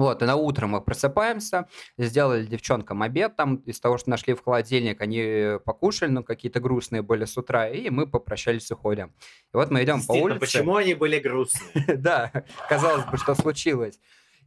Вот, 0.00 0.22
и 0.22 0.24
на 0.24 0.36
утро 0.36 0.66
мы 0.66 0.80
просыпаемся, 0.80 1.66
сделали 1.98 2.46
девчонкам 2.46 3.02
обед, 3.02 3.36
там 3.36 3.56
из 3.56 3.80
того, 3.80 3.98
что 3.98 4.08
нашли 4.08 4.32
в 4.32 4.42
холодильник, 4.42 4.98
они 5.02 5.58
покушали, 5.66 6.10
но 6.10 6.22
какие-то 6.22 6.58
грустные 6.58 7.02
были 7.02 7.26
с 7.26 7.36
утра, 7.36 7.68
и 7.68 7.90
мы 7.90 8.06
попрощались, 8.06 8.70
уходим. 8.70 9.12
И 9.52 9.56
вот 9.58 9.70
мы 9.70 9.84
идем 9.84 10.02
по 10.02 10.12
улице. 10.12 10.40
Почему 10.40 10.76
они 10.76 10.94
были 10.94 11.18
грустные? 11.18 11.84
Да, 11.98 12.32
казалось 12.66 13.04
бы, 13.04 13.18
что 13.18 13.34
случилось. 13.34 14.00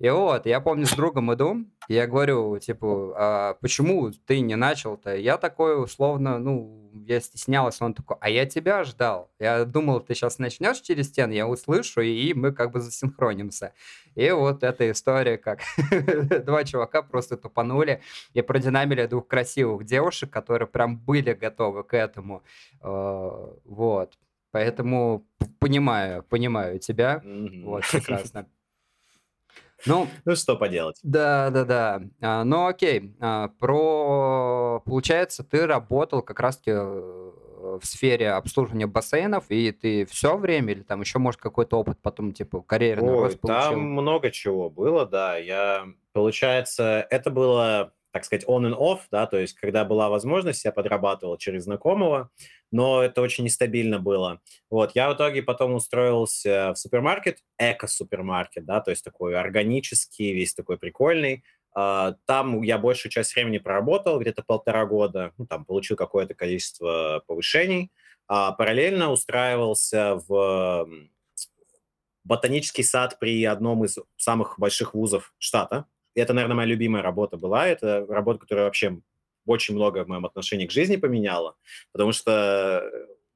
И 0.03 0.09
вот, 0.09 0.45
я 0.45 0.59
помню, 0.59 0.85
с 0.85 0.93
другом 0.95 1.33
иду, 1.33 1.65
и 1.87 1.93
я 1.93 2.07
говорю, 2.07 2.59
типа, 2.59 3.13
а 3.15 3.53
почему 3.61 4.11
ты 4.11 4.41
не 4.41 4.57
начал-то? 4.57 5.15
Я 5.15 5.37
такой, 5.37 5.81
условно, 5.81 6.39
ну, 6.39 6.91
я 7.07 7.21
стеснялась, 7.21 7.81
он 7.81 7.93
такой, 7.93 8.17
а 8.19 8.29
я 8.29 8.45
тебя 8.45 8.83
ждал. 8.83 9.31
Я 9.39 9.63
думал, 9.63 10.01
ты 10.01 10.13
сейчас 10.13 10.39
начнешь 10.39 10.81
через 10.81 11.07
стену, 11.07 11.31
я 11.31 11.47
услышу, 11.47 12.01
и 12.01 12.33
мы 12.33 12.51
как 12.51 12.71
бы 12.71 12.81
засинхронимся. 12.81 13.71
И 14.15 14.29
вот 14.31 14.63
эта 14.63 14.91
история, 14.91 15.37
как 15.37 15.61
два 16.45 16.65
чувака 16.65 17.01
просто 17.01 17.37
тупанули 17.37 18.01
и 18.33 18.41
продинамили 18.41 19.05
двух 19.05 19.29
красивых 19.29 19.85
девушек, 19.85 20.29
которые 20.29 20.67
прям 20.67 20.97
были 20.97 21.31
готовы 21.31 21.85
к 21.85 21.93
этому. 21.95 22.43
А, 22.81 23.55
вот. 23.63 24.19
Поэтому 24.51 25.25
понимаю, 25.59 26.23
понимаю 26.23 26.79
тебя. 26.79 27.21
Вот, 27.23 27.83
прекрасно. 27.89 28.47
Ну, 29.85 30.07
ну 30.25 30.35
что 30.35 30.55
поделать. 30.55 30.99
Да, 31.03 31.49
да, 31.49 31.65
да. 31.65 32.01
А, 32.21 32.43
ну 32.43 32.67
окей. 32.67 33.15
А, 33.19 33.49
про 33.59 34.81
получается, 34.85 35.43
ты 35.43 35.65
работал 35.65 36.21
как 36.21 36.39
раз-таки 36.39 36.71
э, 36.73 37.31
в 37.81 37.85
сфере 37.85 38.31
обслуживания 38.31 38.87
бассейнов, 38.87 39.45
и 39.49 39.71
ты 39.71 40.05
все 40.05 40.37
время, 40.37 40.73
или 40.73 40.81
там 40.81 41.01
еще, 41.01 41.19
может, 41.19 41.39
какой-то 41.41 41.79
опыт 41.79 41.97
потом, 42.01 42.33
типа, 42.33 42.61
карьерный 42.61 43.11
Ой, 43.11 43.19
рост 43.23 43.39
получил? 43.39 43.71
Там 43.71 43.79
много 43.79 44.31
чего 44.31 44.69
было, 44.69 45.05
да. 45.05 45.37
Я, 45.37 45.85
получается, 46.11 47.05
это 47.09 47.29
было 47.29 47.93
так 48.13 48.25
сказать, 48.25 48.45
on 48.47 48.67
and 48.69 48.77
off, 48.77 48.99
да, 49.11 49.25
то 49.25 49.37
есть 49.37 49.55
когда 49.55 49.83
была 49.83 50.07
возможность, 50.07 50.63
я 50.65 50.71
подрабатывал 50.71 51.35
через 51.37 51.63
знакомого, 51.63 52.29
но 52.71 53.01
это 53.01 53.21
очень 53.21 53.43
нестабильно 53.43 53.97
было. 53.97 54.39
Вот, 54.69 54.91
я 54.93 55.09
в 55.09 55.15
итоге 55.15 55.41
потом 55.41 55.73
устроился 55.73 56.73
в 56.73 56.77
супермаркет, 56.77 57.39
эко-супермаркет, 57.57 58.65
да, 58.65 58.81
то 58.81 58.91
есть 58.91 59.03
такой 59.03 59.35
органический, 59.35 60.31
весь 60.31 60.53
такой 60.53 60.77
прикольный. 60.77 61.43
А, 61.75 62.13
там 62.25 62.61
я 62.61 62.77
большую 62.77 63.11
часть 63.11 63.33
времени 63.33 63.57
проработал, 63.57 64.19
где-то 64.19 64.43
полтора 64.43 64.85
года, 64.85 65.33
ну, 65.39 65.47
там 65.47 65.65
получил 65.65 65.97
какое-то 65.97 66.35
количество 66.35 67.23
повышений, 67.25 67.91
а 68.27 68.51
параллельно 68.51 69.11
устраивался 69.11 70.21
в 70.27 70.87
ботанический 72.23 72.83
сад 72.83 73.17
при 73.19 73.43
одном 73.43 73.83
из 73.85 73.97
самых 74.17 74.59
больших 74.59 74.93
вузов 74.93 75.33
штата, 75.39 75.87
это, 76.15 76.33
наверное, 76.33 76.55
моя 76.55 76.67
любимая 76.67 77.03
работа 77.03 77.37
была. 77.37 77.67
Это 77.67 78.05
работа, 78.07 78.39
которая 78.39 78.65
вообще 78.65 78.99
очень 79.45 79.75
много 79.75 80.03
в 80.03 80.07
моем 80.07 80.25
отношении 80.25 80.67
к 80.67 80.71
жизни 80.71 80.95
поменяла, 80.95 81.55
потому 81.91 82.11
что 82.11 82.83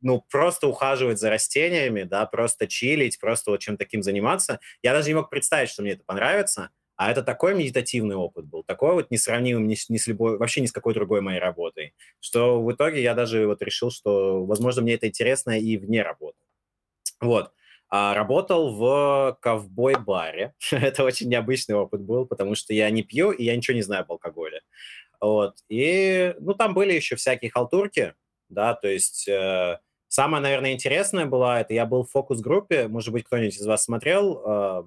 ну, 0.01 0.23
просто 0.29 0.67
ухаживать 0.67 1.19
за 1.19 1.29
растениями, 1.29 2.03
да, 2.03 2.25
просто 2.25 2.67
чилить, 2.67 3.19
просто 3.19 3.51
вот 3.51 3.59
чем 3.59 3.77
таким 3.77 4.03
заниматься. 4.03 4.59
Я 4.83 4.93
даже 4.93 5.09
не 5.09 5.15
мог 5.15 5.29
представить, 5.29 5.69
что 5.69 5.81
мне 5.81 5.93
это 5.93 6.03
понравится, 6.05 6.69
а 6.95 7.11
это 7.11 7.23
такой 7.23 7.55
медитативный 7.55 8.15
опыт 8.15 8.45
был, 8.45 8.63
такой 8.63 8.93
вот 8.93 9.11
несравнимый 9.11 9.63
ни 9.63 9.75
с, 9.75 9.89
ни 9.89 9.97
с 9.97 10.07
любой, 10.07 10.37
вообще 10.37 10.61
ни 10.61 10.65
с 10.65 10.71
какой 10.71 10.93
другой 10.93 11.21
моей 11.21 11.39
работой, 11.39 11.93
что 12.19 12.63
в 12.63 12.71
итоге 12.71 13.01
я 13.01 13.13
даже 13.13 13.47
вот 13.47 13.61
решил, 13.61 13.91
что, 13.91 14.45
возможно, 14.45 14.81
мне 14.81 14.95
это 14.95 15.07
интересно 15.07 15.59
и 15.59 15.77
вне 15.77 16.01
работы. 16.01 16.37
Вот. 17.19 17.51
А, 17.89 18.13
работал 18.13 18.75
в 18.75 19.37
ковбой-баре. 19.41 20.53
Это 20.71 21.03
очень 21.03 21.29
необычный 21.29 21.75
опыт 21.75 22.01
был, 22.01 22.25
потому 22.25 22.55
что 22.55 22.73
я 22.73 22.89
не 22.89 23.03
пью, 23.03 23.31
и 23.31 23.43
я 23.43 23.55
ничего 23.55 23.75
не 23.75 23.81
знаю 23.81 24.03
об 24.03 24.11
алкоголе. 24.11 24.61
Вот. 25.21 25.55
И, 25.69 26.35
ну, 26.39 26.53
там 26.53 26.73
были 26.73 26.93
еще 26.93 27.15
всякие 27.15 27.49
халтурки, 27.49 28.13
да, 28.49 28.73
то 28.75 28.87
есть 28.87 29.27
э, 29.27 29.79
самое, 30.09 30.43
наверное, 30.43 30.73
интересное 30.73 31.25
было, 31.25 31.59
это 31.59 31.73
я 31.73 31.85
был 31.85 32.03
в 32.03 32.11
фокус-группе, 32.11 32.87
может 32.87 33.11
быть, 33.11 33.23
кто-нибудь 33.25 33.55
из 33.55 33.65
вас 33.65 33.83
смотрел, 33.83 34.43
э, 34.45 34.83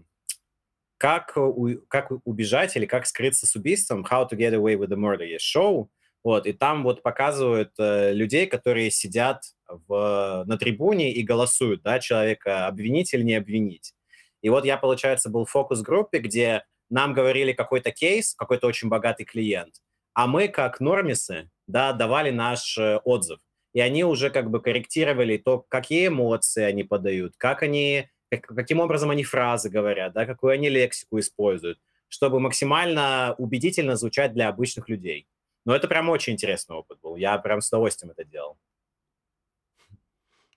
как, 0.99 1.37
у, 1.37 1.71
как 1.89 2.13
убежать 2.25 2.77
или 2.77 2.87
как 2.87 3.07
скрыться 3.07 3.47
с 3.47 3.57
убийством, 3.57 4.07
How 4.09 4.29
to 4.31 4.37
get 4.37 4.53
away 4.53 4.77
with 4.77 4.89
the 4.89 4.97
murder, 4.97 5.25
есть 5.25 5.45
шоу, 5.45 5.91
вот, 6.23 6.47
и 6.47 6.53
там 6.53 6.83
вот 6.83 7.03
показывают 7.03 7.73
э, 7.79 8.13
людей, 8.13 8.47
которые 8.47 8.91
сидят 8.91 9.43
в, 9.69 10.45
на 10.47 10.59
трибуне 10.59 11.13
и 11.13 11.23
голосуют, 11.23 11.83
да, 11.83 11.99
человека 11.99 12.67
обвинить 12.67 13.15
или 13.15 13.23
не 13.23 13.35
обвинить. 13.35 13.95
И 14.43 14.49
вот 14.49 14.65
я, 14.65 14.77
получается, 14.77 15.31
был 15.31 15.45
в 15.45 15.51
фокус-группе, 15.51 16.19
где 16.19 16.65
нам 16.91 17.15
говорили 17.15 17.53
какой-то 17.53 17.91
кейс, 17.91 18.35
какой-то 18.35 18.67
очень 18.67 18.89
богатый 18.89 19.25
клиент, 19.25 19.77
а 20.15 20.27
мы, 20.27 20.49
как 20.49 20.81
нормисы, 20.81 21.51
да, 21.67 21.93
давали 21.93 22.31
наш 22.31 22.77
э, 22.77 22.99
отзыв. 23.05 23.41
И 23.73 23.81
они 23.81 24.05
уже 24.05 24.31
как 24.31 24.51
бы 24.51 24.61
корректировали 24.61 25.37
то, 25.37 25.65
какие 25.69 26.09
эмоции 26.09 26.65
они 26.65 26.83
подают, 26.83 27.35
как 27.37 27.63
они, 27.63 28.11
как, 28.31 28.43
каким 28.43 28.81
образом 28.81 29.11
они 29.11 29.23
фразы 29.23 29.71
говорят, 29.71 30.13
да, 30.13 30.27
какую 30.27 30.53
они 30.53 30.69
лексику 30.69 31.21
используют, 31.21 31.79
чтобы 32.09 32.41
максимально 32.41 33.35
убедительно 33.39 33.97
звучать 33.97 34.35
для 34.35 34.49
обычных 34.49 34.89
людей. 34.89 35.29
Но 35.71 35.77
это 35.77 35.87
прям 35.87 36.09
очень 36.09 36.33
интересный 36.33 36.75
опыт 36.75 36.99
был. 37.01 37.15
Я 37.15 37.39
прям 37.39 37.61
с 37.61 37.69
удовольствием 37.69 38.11
это 38.11 38.25
делал. 38.25 38.59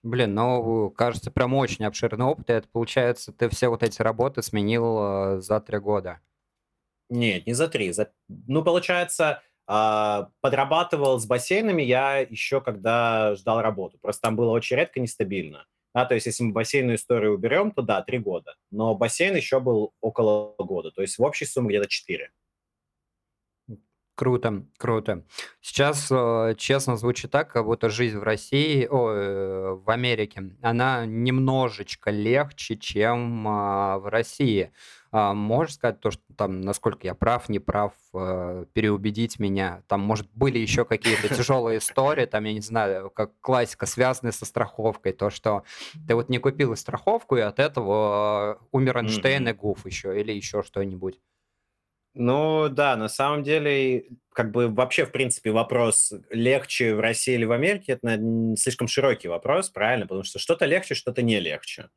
Блин, 0.02 0.34
ну, 0.34 0.90
кажется, 0.90 1.30
прям 1.30 1.54
очень 1.54 1.84
обширный 1.84 2.24
опыт. 2.24 2.50
И 2.50 2.52
это, 2.52 2.66
получается, 2.66 3.32
ты 3.32 3.48
все 3.48 3.68
вот 3.68 3.84
эти 3.84 4.02
работы 4.02 4.42
сменил 4.42 5.36
э, 5.36 5.40
за 5.40 5.60
три 5.60 5.78
года. 5.78 6.18
Нет, 7.10 7.46
не 7.46 7.52
за 7.52 7.68
три. 7.68 7.92
За... 7.92 8.12
Ну, 8.26 8.64
получается, 8.64 9.40
э, 9.68 10.24
подрабатывал 10.40 11.20
с 11.20 11.26
бассейнами 11.26 11.82
я 11.82 12.18
еще 12.18 12.60
когда 12.60 13.36
ждал 13.36 13.62
работу. 13.62 13.98
Просто 14.00 14.22
там 14.22 14.34
было 14.34 14.50
очень 14.50 14.78
редко 14.78 14.98
нестабильно. 14.98 15.64
Да, 15.94 16.06
то 16.06 16.14
есть, 16.14 16.26
если 16.26 16.42
мы 16.42 16.52
бассейную 16.52 16.96
историю 16.96 17.34
уберем, 17.34 17.70
то 17.70 17.82
да, 17.82 18.02
три 18.02 18.18
года. 18.18 18.56
Но 18.72 18.96
бассейн 18.96 19.36
еще 19.36 19.60
был 19.60 19.92
около 20.00 20.56
года. 20.58 20.90
То 20.90 21.02
есть, 21.02 21.18
в 21.18 21.22
общей 21.22 21.44
сумме 21.44 21.68
где-то 21.68 21.88
четыре. 21.88 22.32
Круто, 24.16 24.64
круто. 24.78 25.24
Сейчас, 25.60 26.06
э, 26.08 26.54
честно, 26.56 26.96
звучит 26.96 27.32
так, 27.32 27.50
как 27.50 27.64
будто 27.64 27.88
жизнь 27.90 28.16
в 28.16 28.22
России, 28.22 28.86
о, 28.88 29.10
э, 29.10 29.74
в 29.74 29.90
Америке, 29.90 30.52
она 30.62 31.04
немножечко 31.04 32.12
легче, 32.12 32.76
чем 32.76 33.44
а, 33.48 33.98
в 33.98 34.06
России. 34.06 34.70
А, 35.10 35.34
можешь 35.34 35.74
сказать 35.74 35.98
то, 36.00 36.12
что 36.12 36.22
там, 36.36 36.60
насколько 36.60 37.08
я 37.08 37.14
прав, 37.14 37.48
не 37.48 37.58
прав, 37.58 37.92
э, 38.14 38.66
переубедить 38.72 39.40
меня? 39.40 39.82
Там, 39.88 40.00
может, 40.02 40.28
были 40.32 40.60
еще 40.60 40.84
какие-то 40.84 41.28
тяжелые 41.34 41.78
истории, 41.78 42.26
там, 42.26 42.44
я 42.44 42.52
не 42.52 42.60
знаю, 42.60 43.10
как 43.10 43.32
классика, 43.40 43.86
связанная 43.86 44.32
со 44.32 44.44
страховкой, 44.44 45.12
то, 45.12 45.30
что 45.30 45.64
ты 46.06 46.14
вот 46.14 46.28
не 46.28 46.38
купил 46.38 46.76
страховку, 46.76 47.36
и 47.36 47.40
от 47.40 47.58
этого 47.58 48.60
умер 48.70 48.98
Эйнштейн 48.98 49.48
и 49.48 49.52
Гуф 49.52 49.84
еще, 49.86 50.20
или 50.20 50.30
еще 50.30 50.62
что-нибудь. 50.62 51.18
Ну 52.16 52.68
да, 52.68 52.96
на 52.96 53.08
самом 53.08 53.42
деле, 53.42 54.04
как 54.32 54.52
бы 54.52 54.68
вообще, 54.68 55.04
в 55.04 55.10
принципе, 55.10 55.50
вопрос, 55.50 56.12
легче 56.30 56.94
в 56.94 57.00
России 57.00 57.34
или 57.34 57.44
в 57.44 57.50
Америке, 57.50 57.98
это 58.00 58.20
слишком 58.56 58.86
широкий 58.86 59.26
вопрос, 59.26 59.68
правильно? 59.68 60.06
Потому 60.06 60.22
что 60.22 60.38
что-то 60.38 60.64
легче, 60.64 60.94
что-то 60.94 61.22
не 61.22 61.40
легче. 61.40 61.88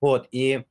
Вот, 0.00 0.28
и 0.30 0.64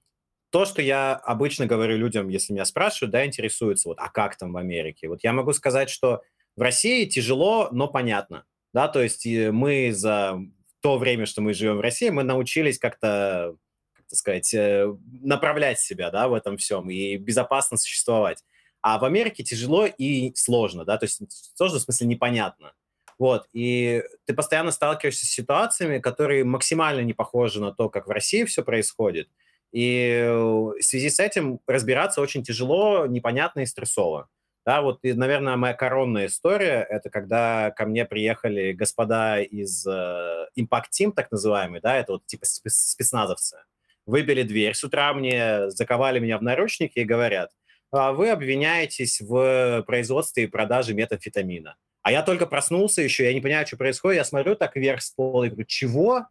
то, 0.51 0.65
что 0.65 0.83
я 0.83 1.15
обычно 1.15 1.65
говорю 1.65 1.97
людям, 1.97 2.29
если 2.29 2.53
меня 2.53 2.65
спрашивают, 2.65 3.11
да, 3.11 3.25
интересуются, 3.25 3.89
вот, 3.89 3.97
а 3.99 4.09
как 4.09 4.37
там 4.37 4.53
в 4.53 4.57
Америке? 4.57 5.07
Вот 5.07 5.23
я 5.23 5.33
могу 5.33 5.53
сказать, 5.53 5.89
что 5.89 6.21
в 6.55 6.61
России 6.61 7.05
тяжело, 7.05 7.69
но 7.71 7.87
понятно, 7.87 8.45
да, 8.71 8.87
то 8.87 9.01
есть 9.01 9.25
мы 9.25 9.91
за 9.93 10.37
то 10.81 10.97
время, 10.99 11.25
что 11.25 11.41
мы 11.41 11.53
живем 11.55 11.77
в 11.77 11.81
России, 11.81 12.09
мы 12.09 12.23
научились 12.23 12.77
как-то, 12.77 13.55
как 13.95 14.05
сказать, 14.11 14.53
э, 14.53 14.93
направлять 15.21 15.79
себя, 15.79 16.11
да, 16.11 16.27
в 16.27 16.33
этом 16.33 16.57
всем 16.57 16.89
и 16.91 17.17
безопасно 17.17 17.77
существовать. 17.77 18.43
А 18.81 18.97
в 18.97 19.05
Америке 19.05 19.43
тяжело 19.43 19.85
и 19.85 20.33
сложно, 20.35 20.85
да, 20.85 20.97
то 20.97 21.05
есть 21.05 21.21
сложно 21.55 21.79
в 21.79 21.81
смысле 21.83 22.07
непонятно. 22.07 22.73
Вот, 23.19 23.47
и 23.53 24.03
ты 24.25 24.33
постоянно 24.33 24.71
сталкиваешься 24.71 25.27
с 25.27 25.29
ситуациями, 25.29 25.99
которые 25.99 26.43
максимально 26.43 27.01
не 27.01 27.13
похожи 27.13 27.61
на 27.61 27.71
то, 27.71 27.87
как 27.87 28.07
в 28.07 28.11
России 28.11 28.45
все 28.45 28.63
происходит. 28.63 29.29
И 29.71 30.27
в 30.27 30.81
связи 30.81 31.09
с 31.09 31.19
этим 31.19 31.59
разбираться 31.67 32.21
очень 32.21 32.43
тяжело, 32.43 33.05
непонятно 33.05 33.61
и 33.61 33.65
стрессово. 33.65 34.27
Да, 34.65 34.81
вот, 34.81 34.99
и, 35.03 35.13
наверное, 35.13 35.55
моя 35.55 35.73
коронная 35.73 36.27
история– 36.27 36.85
это 36.89 37.09
когда 37.09 37.71
ко 37.71 37.85
мне 37.85 38.05
приехали 38.05 38.73
господа 38.73 39.41
из 39.41 39.87
э, 39.87 40.47
Impact 40.55 40.89
Team, 40.91 41.11
так 41.13 41.31
называемый, 41.31 41.81
да, 41.81 41.97
это 41.97 42.13
вот 42.13 42.27
типа 42.27 42.45
спецназовцы. 42.45 43.57
Выбили 44.05 44.43
дверь 44.43 44.75
с 44.75 44.83
утра 44.83 45.13
мне, 45.13 45.71
заковали 45.71 46.19
меня 46.19 46.37
в 46.37 46.43
наручники 46.43 46.99
и 46.99 47.03
говорят, 47.03 47.51
вы 47.91 48.29
обвиняетесь 48.29 49.21
в 49.21 49.83
производстве 49.85 50.43
и 50.43 50.47
продаже 50.47 50.93
метамфетамина. 50.93 51.75
А 52.03 52.11
я 52.11 52.23
только 52.23 52.47
проснулся 52.47 53.01
еще, 53.01 53.25
я 53.25 53.33
не 53.33 53.41
понимаю, 53.41 53.67
что 53.67 53.77
происходит. 53.77 54.17
Я 54.17 54.25
смотрю 54.25 54.55
так 54.55 54.75
вверх 54.75 55.01
с 55.01 55.11
пола 55.11 55.43
и 55.43 55.49
говорю, 55.49 55.65
чего? 55.65 56.25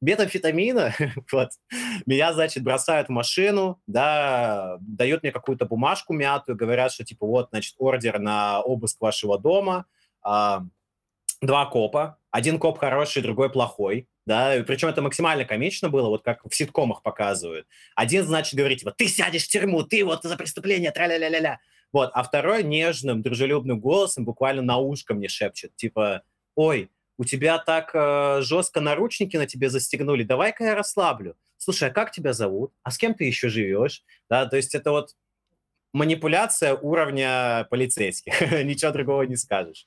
Метамфетамина? 0.00 0.94
вот. 1.32 1.50
Меня, 2.06 2.32
значит, 2.32 2.64
бросают 2.64 3.08
в 3.08 3.12
машину, 3.12 3.80
да, 3.86 4.78
дают 4.80 5.22
мне 5.22 5.30
какую-то 5.30 5.64
бумажку 5.66 6.12
мятую, 6.12 6.56
говорят, 6.56 6.92
что, 6.92 7.04
типа, 7.04 7.24
вот, 7.24 7.50
значит, 7.50 7.76
ордер 7.78 8.18
на 8.18 8.60
обыск 8.60 9.00
вашего 9.00 9.38
дома. 9.38 9.86
А, 10.22 10.64
два 11.40 11.66
копа. 11.66 12.18
Один 12.30 12.58
коп 12.58 12.78
хороший, 12.78 13.22
другой 13.22 13.50
плохой. 13.50 14.08
Да, 14.24 14.56
и 14.56 14.62
причем 14.62 14.88
это 14.88 15.02
максимально 15.02 15.44
комично 15.44 15.88
было, 15.88 16.08
вот 16.08 16.22
как 16.22 16.44
в 16.48 16.54
ситкомах 16.54 17.02
показывают. 17.02 17.66
Один, 17.96 18.24
значит, 18.24 18.54
говорит, 18.54 18.78
типа, 18.78 18.92
ты 18.92 19.08
сядешь 19.08 19.44
в 19.44 19.48
тюрьму, 19.48 19.82
ты 19.82 20.04
вот 20.04 20.22
за 20.22 20.36
преступление, 20.36 20.92
тра-ля-ля-ля-ля. 20.92 21.58
Вот, 21.92 22.10
а 22.14 22.22
второй 22.22 22.62
нежным, 22.62 23.20
дружелюбным 23.20 23.80
голосом 23.80 24.24
буквально 24.24 24.62
на 24.62 24.78
ушко 24.78 25.14
мне 25.14 25.28
шепчет, 25.28 25.74
типа, 25.76 26.22
ой, 26.54 26.90
у 27.18 27.24
тебя 27.24 27.58
так 27.58 27.90
э, 27.94 28.40
жестко 28.42 28.80
наручники 28.80 29.36
на 29.36 29.46
тебе 29.46 29.68
застегнули, 29.68 30.22
давай-ка 30.22 30.64
я 30.64 30.74
расслаблю. 30.74 31.36
Слушай, 31.58 31.90
а 31.90 31.92
как 31.92 32.10
тебя 32.10 32.32
зовут? 32.32 32.72
А 32.82 32.90
с 32.90 32.98
кем 32.98 33.14
ты 33.14 33.24
еще 33.24 33.48
живешь? 33.48 34.02
Да, 34.30 34.46
то 34.46 34.56
есть 34.56 34.74
это 34.74 34.90
вот 34.90 35.14
манипуляция 35.92 36.74
уровня 36.74 37.66
полицейских, 37.70 38.40
ничего 38.64 38.92
другого 38.92 39.22
не 39.22 39.36
скажешь. 39.36 39.86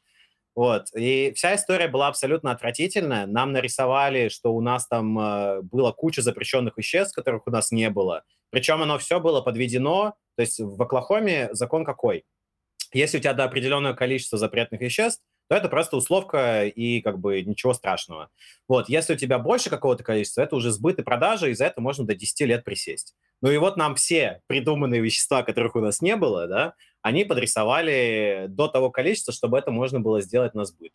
Вот. 0.56 0.88
И 0.96 1.34
вся 1.36 1.56
история 1.56 1.88
была 1.88 2.08
абсолютно 2.08 2.52
отвратительная. 2.52 3.26
Нам 3.26 3.52
нарисовали, 3.52 4.30
что 4.30 4.54
у 4.54 4.62
нас 4.62 4.88
там 4.88 5.20
э, 5.20 5.62
было 5.62 5.92
куча 5.92 6.22
запрещенных 6.22 6.78
веществ, 6.78 7.14
которых 7.14 7.46
у 7.46 7.52
нас 7.52 7.72
не 7.72 7.90
было. 7.90 8.24
Причем 8.52 8.82
оно 8.82 8.98
все 8.98 9.20
было 9.20 9.42
подведено 9.42 10.16
то 10.36 10.42
есть 10.42 10.60
в 10.60 10.82
Оклахоме 10.82 11.50
закон 11.54 11.86
какой? 11.86 12.26
Если 12.94 13.18
у 13.18 13.22
тебя 13.22 13.34
до 13.34 13.46
определенного 13.46 13.94
количества 13.94 14.38
запретных 14.38 14.82
веществ, 14.82 15.24
то 15.48 15.56
это 15.56 15.70
просто 15.70 15.98
условка 15.98 16.66
и 16.66 17.02
как 17.02 17.20
бы 17.20 17.42
ничего 17.42 17.74
страшного. 17.74 18.30
Вот, 18.68 18.90
если 18.90 19.14
у 19.14 19.18
тебя 19.18 19.38
больше 19.38 19.70
какого-то 19.70 20.04
количества, 20.04 20.42
это 20.42 20.56
уже 20.56 20.72
сбыт 20.72 21.00
и 21.00 21.04
продажа, 21.04 21.48
и 21.48 21.54
за 21.54 21.66
это 21.66 21.82
можно 21.82 22.06
до 22.06 22.16
10 22.16 22.42
лет 22.42 22.64
присесть. 22.64 23.16
Ну 23.42 23.52
и 23.52 23.58
вот 23.58 23.78
нам 23.78 23.96
все 23.96 24.42
придуманные 24.48 25.02
вещества, 25.02 25.44
которых 25.44 25.76
у 25.76 25.80
нас 25.80 26.02
не 26.02 26.16
было, 26.16 26.48
да, 26.48 26.74
они 27.02 27.24
подрисовали 27.26 28.46
до 28.50 28.68
того 28.68 28.90
количества, 28.90 29.34
чтобы 29.34 29.58
это 29.58 29.72
можно 29.72 30.00
было 30.00 30.22
сделать 30.22 30.56
на 30.56 30.66
сбыт. 30.66 30.92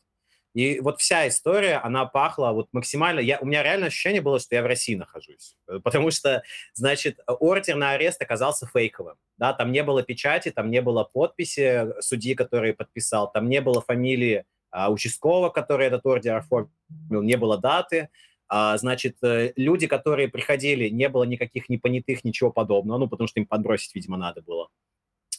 И 0.54 0.80
вот 0.80 1.00
вся 1.00 1.28
история, 1.28 1.76
она 1.76 2.06
пахла 2.06 2.50
вот 2.50 2.68
максимально... 2.72 3.20
Я, 3.20 3.38
у 3.38 3.46
меня 3.46 3.62
реально 3.62 3.86
ощущение 3.86 4.20
было, 4.20 4.40
что 4.40 4.56
я 4.56 4.62
в 4.62 4.66
России 4.66 4.96
нахожусь. 4.96 5.56
Э, 5.68 5.78
потому 5.78 6.10
что, 6.10 6.42
значит, 6.74 7.20
ордер 7.26 7.76
на 7.76 7.92
арест 7.92 8.20
оказался 8.20 8.66
фейковым. 8.66 9.16
Да, 9.36 9.52
там 9.52 9.70
не 9.70 9.84
было 9.84 10.02
печати, 10.02 10.50
там 10.50 10.70
не 10.70 10.82
было 10.82 11.04
подписи 11.04 11.86
судьи, 12.00 12.34
который 12.34 12.74
подписал, 12.74 13.30
там 13.30 13.48
не 13.48 13.60
было 13.60 13.80
фамилии 13.80 14.44
а, 14.70 14.90
участкового, 14.90 15.50
который 15.50 15.86
этот 15.86 16.04
ордер 16.04 16.36
оформил, 16.36 16.70
не 17.08 17.36
было 17.36 17.56
даты. 17.56 18.08
А, 18.52 18.76
значит, 18.78 19.16
э, 19.22 19.52
люди, 19.54 19.86
которые 19.86 20.28
приходили, 20.28 20.88
не 20.88 21.08
было 21.08 21.22
никаких 21.22 21.68
непонятых, 21.68 22.24
ничего 22.24 22.50
подобного, 22.50 22.98
ну, 22.98 23.08
потому 23.08 23.28
что 23.28 23.38
им 23.38 23.46
подбросить, 23.46 23.94
видимо, 23.94 24.16
надо 24.16 24.42
было. 24.42 24.68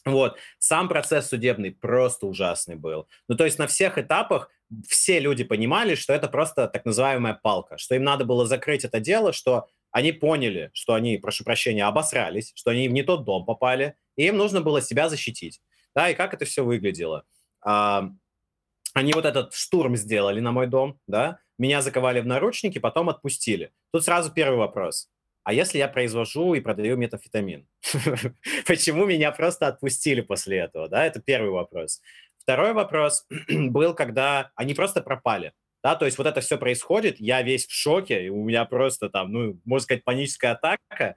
Вот. 0.05 0.37
Сам 0.59 0.87
процесс 0.87 1.27
судебный 1.27 1.71
просто 1.71 2.25
ужасный 2.25 2.75
был. 2.75 3.09
Ну, 3.27 3.35
то 3.35 3.43
есть 3.43 3.59
на 3.59 3.67
всех 3.67 3.97
этапах 3.97 4.49
все 4.87 5.19
люди 5.19 5.43
понимали, 5.43 5.95
что 5.95 6.13
это 6.13 6.29
просто 6.29 6.69
так 6.69 6.85
называемая 6.85 7.33
палка, 7.33 7.77
что 7.77 7.95
им 7.95 8.03
надо 8.03 8.23
было 8.23 8.47
закрыть 8.47 8.85
это 8.85 9.01
дело, 9.01 9.33
что 9.33 9.67
они 9.91 10.13
поняли, 10.13 10.71
что 10.73 10.93
они, 10.93 11.17
прошу 11.17 11.43
прощения, 11.43 11.85
обосрались, 11.85 12.53
что 12.55 12.71
они 12.71 12.87
в 12.87 12.93
не 12.93 13.03
тот 13.03 13.25
дом 13.25 13.45
попали, 13.45 13.95
и 14.15 14.25
им 14.25 14.37
нужно 14.37 14.61
было 14.61 14.81
себя 14.81 15.09
защитить. 15.09 15.61
Да, 15.93 16.09
и 16.09 16.15
как 16.15 16.33
это 16.33 16.45
все 16.45 16.63
выглядело? 16.63 17.25
А, 17.61 18.09
они 18.93 19.11
вот 19.11 19.25
этот 19.25 19.53
штурм 19.53 19.97
сделали 19.97 20.39
на 20.39 20.53
мой 20.53 20.67
дом, 20.67 20.97
да, 21.07 21.39
меня 21.61 21.81
заковали 21.81 22.19
в 22.21 22.25
наручники, 22.25 22.79
потом 22.79 23.09
отпустили. 23.09 23.71
Тут 23.91 24.03
сразу 24.03 24.31
первый 24.31 24.57
вопрос 24.57 25.09
а 25.43 25.53
если 25.53 25.79
я 25.79 25.87
произвожу 25.87 26.53
и 26.53 26.59
продаю 26.59 26.97
метафетамин? 26.97 27.67
Почему 28.67 29.05
меня 29.05 29.31
просто 29.31 29.67
отпустили 29.67 30.21
после 30.21 30.59
этого? 30.59 30.87
Да, 30.87 31.05
это 31.05 31.19
первый 31.19 31.51
вопрос. 31.51 32.01
Второй 32.37 32.73
вопрос 32.73 33.25
был, 33.49 33.93
когда 33.93 34.51
они 34.55 34.73
просто 34.73 35.01
пропали. 35.01 35.53
Да, 35.83 35.95
то 35.95 36.05
есть 36.05 36.19
вот 36.19 36.27
это 36.27 36.41
все 36.41 36.59
происходит, 36.59 37.19
я 37.19 37.41
весь 37.41 37.65
в 37.65 37.71
шоке, 37.71 38.27
и 38.27 38.29
у 38.29 38.43
меня 38.43 38.65
просто 38.65 39.09
там, 39.09 39.31
ну, 39.31 39.59
можно 39.65 39.83
сказать, 39.83 40.03
паническая 40.03 40.51
атака, 40.51 41.15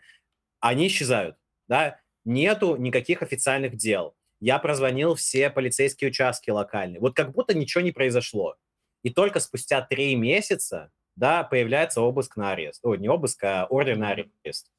они 0.60 0.86
исчезают, 0.86 1.36
да, 1.68 2.00
нету 2.24 2.76
никаких 2.76 3.20
официальных 3.20 3.76
дел. 3.76 4.16
Я 4.40 4.58
прозвонил 4.58 5.16
все 5.16 5.50
полицейские 5.50 6.08
участки 6.08 6.48
локальные, 6.48 6.98
вот 7.00 7.14
как 7.14 7.32
будто 7.32 7.54
ничего 7.54 7.82
не 7.82 7.92
произошло. 7.92 8.56
И 9.04 9.10
только 9.10 9.38
спустя 9.38 9.82
три 9.82 10.16
месяца 10.16 10.90
да, 11.14 11.44
появляется 11.44 12.00
обыск 12.00 12.36
на 12.36 12.52
арест. 12.52 12.80
Ой, 12.82 12.98
не 12.98 13.08
обыск, 13.08 13.44
а 13.44 13.66
ордер 13.66 13.96
на 13.96 14.10
арест. 14.10 14.70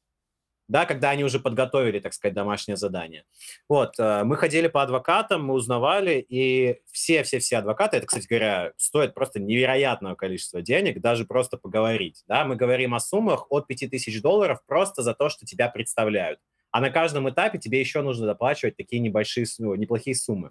Да, 0.68 0.88
когда 0.88 1.12
они 1.12 1.24
уже 1.24 1.40
подготовили, 1.40 2.00
так 2.00 2.14
сказать, 2.14 2.34
домашнее 2.34 2.76
задание. 2.76 3.24
Вот, 3.70 4.00
э, 4.00 4.24
мы 4.24 4.36
ходили 4.36 4.68
по 4.68 4.82
адвокатам, 4.82 5.46
мы 5.46 5.54
узнавали, 5.54 6.26
и 6.28 6.82
все-все-все 6.92 7.58
адвокаты, 7.58 7.98
это, 7.98 8.08
кстати 8.08 8.26
говоря, 8.28 8.74
стоит 8.76 9.14
просто 9.14 9.40
невероятного 9.40 10.16
количества 10.16 10.64
денег, 10.64 11.02
даже 11.02 11.26
просто 11.26 11.58
поговорить. 11.58 12.24
Да, 12.28 12.46
мы 12.46 12.56
говорим 12.56 12.96
о 12.96 13.00
суммах 13.00 13.46
от 13.52 13.68
5000 13.68 14.22
долларов 14.22 14.60
просто 14.66 15.04
за 15.04 15.14
то, 15.14 15.30
что 15.30 15.46
тебя 15.46 15.70
представляют. 15.70 16.40
А 16.72 16.82
на 16.82 16.90
каждом 16.90 17.30
этапе 17.30 17.60
тебе 17.60 17.80
еще 17.80 18.02
нужно 18.02 18.26
доплачивать 18.26 18.76
такие 18.76 19.00
небольшие, 19.00 19.46
ну, 19.60 19.76
неплохие 19.76 20.16
суммы. 20.16 20.50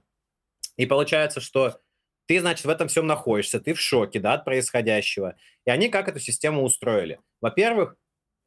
И 0.77 0.87
получается, 0.87 1.41
что 1.41 1.81
ты, 2.27 2.41
значит, 2.41 2.64
в 2.64 2.68
этом 2.68 2.89
всем 2.89 3.07
находишься, 3.07 3.61
ты 3.61 3.75
в 3.75 3.81
шоке, 3.81 4.20
да, 4.20 4.35
от 4.35 4.45
происходящего. 4.45 5.37
И 5.66 5.70
они 5.70 5.89
как 5.89 6.09
эту 6.09 6.20
систему 6.20 6.62
устроили? 6.62 7.20
Во-первых, 7.41 7.97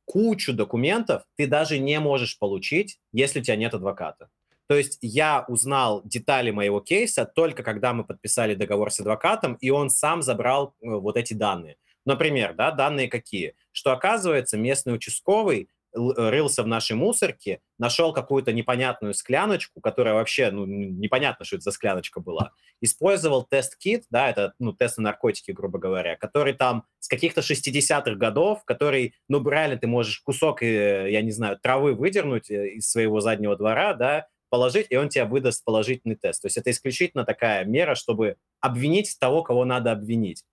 кучу 0.06 0.54
документов 0.54 1.24
ты 1.36 1.48
даже 1.48 1.80
не 1.80 2.00
можешь 2.00 2.40
получить, 2.40 3.00
если 3.12 3.40
у 3.40 3.44
тебя 3.44 3.56
нет 3.56 3.74
адвоката. 3.74 4.30
То 4.68 4.76
есть 4.76 4.98
я 5.02 5.46
узнал 5.48 6.02
детали 6.04 6.52
моего 6.52 6.82
кейса 6.82 7.26
только 7.26 7.64
когда 7.64 7.94
мы 7.94 8.04
подписали 8.04 8.54
договор 8.54 8.92
с 8.92 9.00
адвокатом, 9.00 9.56
и 9.56 9.70
он 9.70 9.90
сам 9.90 10.22
забрал 10.22 10.76
э, 10.82 10.90
вот 10.90 11.16
эти 11.16 11.34
данные. 11.34 11.78
Например, 12.06 12.54
да, 12.54 12.72
данные 12.72 13.10
какие? 13.10 13.56
Что 13.72 13.92
оказывается 13.92 14.58
местный 14.58 14.94
участковый 14.94 15.70
рылся 15.98 16.64
в 16.64 16.68
нашей 16.68 16.96
мусорке, 16.96 17.60
нашел 17.78 18.14
какую-то 18.14 18.54
непонятную 18.54 19.14
скляночку, 19.14 19.82
которая 19.82 20.14
вообще, 20.14 20.52
ну, 20.52 20.66
непонятно, 20.66 21.46
что 21.46 21.58
это 21.58 21.64
за 21.64 21.72
скляночка 21.72 22.20
была, 22.20 22.52
использовал 22.82 23.44
тест-кит, 23.44 24.06
да, 24.10 24.30
это, 24.30 24.54
ну, 24.60 24.74
тест 24.74 24.98
на 24.98 25.06
наркотики, 25.06 25.52
грубо 25.52 25.80
говоря, 25.80 26.16
который 26.16 26.54
там 26.54 26.86
с 27.00 27.08
каких-то 27.08 27.42
60-х 27.42 28.16
годов, 28.16 28.64
который, 28.66 29.16
ну, 29.28 29.48
реально 29.50 29.78
ты 29.78 29.88
можешь 29.88 30.20
кусок, 30.20 30.64
э, 30.64 31.12
я 31.12 31.22
не 31.22 31.32
знаю, 31.32 31.58
травы 31.62 31.94
выдернуть 31.94 32.50
э, 32.50 32.76
из 32.76 32.90
своего 32.90 33.20
заднего 33.20 33.56
двора, 33.56 33.94
да, 33.94 34.28
положить, 34.50 34.88
и 34.90 34.96
он 34.96 35.10
тебе 35.10 35.26
выдаст 35.26 35.64
положительный 35.64 36.16
тест. 36.16 36.42
То 36.42 36.48
есть 36.48 36.58
это 36.58 36.72
исключительно 36.72 37.26
такая 37.26 37.66
мера, 37.66 37.96
чтобы 37.96 38.38
обвинить 38.60 39.18
того, 39.20 39.44
кого 39.44 39.66
надо 39.66 39.92
обвинить. 39.92 40.44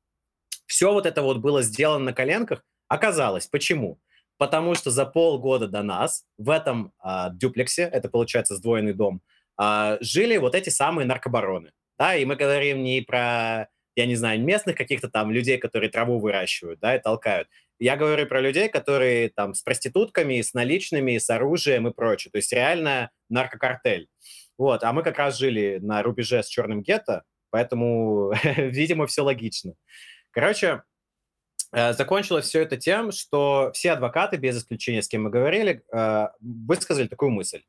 Все 0.66 0.92
вот 0.92 1.07
это 1.07 1.22
вот 1.22 1.38
было 1.38 1.62
сделано 1.62 2.07
на 2.07 2.12
коленках. 2.12 2.64
Оказалось, 2.88 3.47
почему? 3.47 3.99
Потому 4.39 4.74
что 4.74 4.91
за 4.91 5.07
полгода 5.07 5.68
до 5.68 5.82
нас 5.82 6.24
в 6.39 6.51
этом 6.51 6.93
а, 6.99 7.30
дюплексе, 7.30 7.82
это 7.82 8.09
получается 8.09 8.57
сдвоенный 8.57 8.93
дом, 8.93 9.22
а, 9.57 9.99
жили 10.01 10.37
вот 10.37 10.55
эти 10.55 10.70
самые 10.70 11.07
наркобароны. 11.07 11.72
Да, 11.99 12.16
и 12.16 12.24
мы 12.24 12.35
говорим 12.35 12.82
не 12.82 13.03
про, 13.03 13.68
я 13.95 14.07
не 14.07 14.16
знаю, 14.16 14.41
местных 14.41 14.76
каких-то 14.76 15.09
там 15.09 15.30
людей, 15.30 15.59
которые 15.59 15.91
траву 15.91 16.18
выращивают, 16.18 16.80
да, 16.80 16.97
и 16.97 17.01
толкают. 17.01 17.49
Я 17.78 17.97
говорю 17.97 18.26
про 18.26 18.41
людей, 18.41 18.68
которые 18.68 19.30
там 19.30 19.55
с 19.55 19.62
проститутками, 19.62 20.41
с 20.41 20.55
наличными, 20.55 21.18
с 21.18 21.28
оружием 21.30 21.87
и 21.87 21.93
прочее. 21.93 22.30
То 22.32 22.39
есть 22.39 22.53
реально 22.53 23.11
наркокартель. 23.28 24.09
Вот, 24.57 24.85
а 24.85 24.93
мы 24.93 25.03
как 25.03 25.18
раз 25.18 25.39
жили 25.39 25.78
на 25.82 26.03
рубеже 26.03 26.43
с 26.43 26.47
черным 26.47 26.82
гетто, 26.82 27.24
поэтому, 27.51 28.32
видимо, 28.57 29.07
все 29.07 29.22
логично. 29.22 29.74
Короче, 30.30 30.82
закончилось 31.75 32.47
все 32.47 32.62
это 32.62 32.77
тем, 32.77 33.11
что 33.11 33.70
все 33.75 33.93
адвокаты, 33.93 34.37
без 34.37 34.57
исключения, 34.59 35.03
с 35.03 35.09
кем 35.09 35.25
мы 35.25 35.31
говорили, 35.31 35.83
э, 35.93 36.29
высказали 36.41 37.09
такую 37.09 37.33
мысль. 37.33 37.62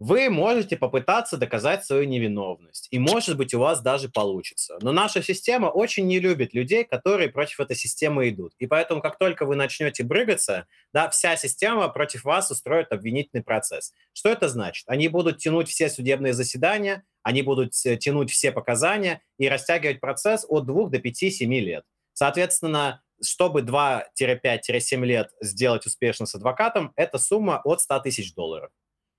вы 0.00 0.28
можете 0.28 0.76
попытаться 0.76 1.36
доказать 1.36 1.84
свою 1.84 2.04
невиновность. 2.04 2.88
И, 2.90 2.98
может 2.98 3.36
быть, 3.36 3.54
у 3.54 3.60
вас 3.60 3.80
даже 3.80 4.08
получится. 4.08 4.76
Но 4.82 4.92
наша 4.92 5.22
система 5.22 5.68
очень 5.68 6.06
не 6.06 6.18
любит 6.20 6.52
людей, 6.52 6.84
которые 6.84 7.30
против 7.30 7.60
этой 7.60 7.76
системы 7.76 8.28
идут. 8.28 8.52
И 8.58 8.66
поэтому, 8.66 9.00
как 9.00 9.18
только 9.18 9.46
вы 9.46 9.56
начнете 9.56 10.02
брыгаться, 10.02 10.66
да, 10.92 11.08
вся 11.08 11.36
система 11.36 11.88
против 11.88 12.24
вас 12.24 12.50
устроит 12.50 12.92
обвинительный 12.92 13.42
процесс. 13.42 13.92
Что 14.12 14.30
это 14.30 14.48
значит? 14.48 14.84
Они 14.88 15.08
будут 15.08 15.38
тянуть 15.38 15.68
все 15.68 15.88
судебные 15.88 16.34
заседания, 16.34 17.04
они 17.22 17.42
будут 17.42 17.72
тянуть 17.72 18.30
все 18.30 18.52
показания 18.52 19.22
и 19.38 19.48
растягивать 19.48 20.00
процесс 20.00 20.44
от 20.48 20.66
2 20.66 20.88
до 20.90 20.98
5-7 20.98 21.46
лет. 21.60 21.84
Соответственно, 22.12 23.03
чтобы 23.22 23.60
2-5-7 23.60 25.04
лет 25.04 25.30
сделать 25.40 25.86
успешно 25.86 26.26
с 26.26 26.34
адвокатом, 26.34 26.92
это 26.96 27.18
сумма 27.18 27.60
от 27.64 27.80
100 27.80 28.00
тысяч 28.00 28.34
долларов. 28.34 28.70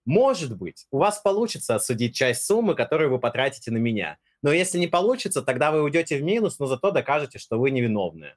Может 0.06 0.56
быть, 0.56 0.86
у 0.92 1.00
вас 1.00 1.20
получится 1.20 1.76
отсудить 1.76 2.16
часть 2.16 2.46
суммы, 2.46 2.76
которую 2.76 3.10
вы 3.10 3.20
потратите 3.20 3.72
на 3.72 3.78
меня. 3.78 4.18
Но 4.44 4.52
если 4.52 4.78
не 4.78 4.88
получится, 4.88 5.42
тогда 5.42 5.72
вы 5.72 5.82
уйдете 5.82 6.18
в 6.18 6.24
минус, 6.24 6.60
но 6.60 6.68
зато 6.68 6.92
докажете, 6.92 7.40
что 7.40 7.58
вы 7.58 7.72
невиновны. 7.72 8.36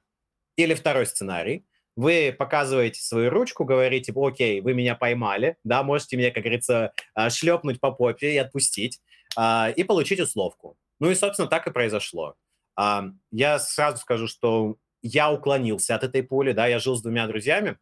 Или 0.55 0.73
второй 0.73 1.05
сценарий. 1.05 1.65
Вы 1.95 2.35
показываете 2.37 3.01
свою 3.01 3.29
ручку, 3.29 3.65
говорите, 3.65 4.13
окей, 4.15 4.61
вы 4.61 4.73
меня 4.73 4.95
поймали, 4.95 5.57
да, 5.63 5.83
можете 5.83 6.17
меня, 6.17 6.31
как 6.31 6.43
говорится, 6.43 6.93
а, 7.13 7.29
шлепнуть 7.29 7.79
по 7.79 7.91
попе 7.91 8.33
и 8.33 8.37
отпустить, 8.37 9.01
а, 9.35 9.69
и 9.75 9.83
получить 9.83 10.19
условку. 10.19 10.77
Ну 10.99 11.11
и, 11.11 11.15
собственно, 11.15 11.47
так 11.47 11.67
и 11.67 11.71
произошло. 11.71 12.35
А, 12.75 13.09
я 13.31 13.59
сразу 13.59 13.97
скажу, 13.97 14.27
что 14.27 14.77
я 15.01 15.31
уклонился 15.31 15.95
от 15.95 16.03
этой 16.03 16.23
пули, 16.23 16.51
да, 16.51 16.67
я 16.67 16.79
жил 16.79 16.95
с 16.95 17.01
двумя 17.01 17.27
друзьями 17.27 17.77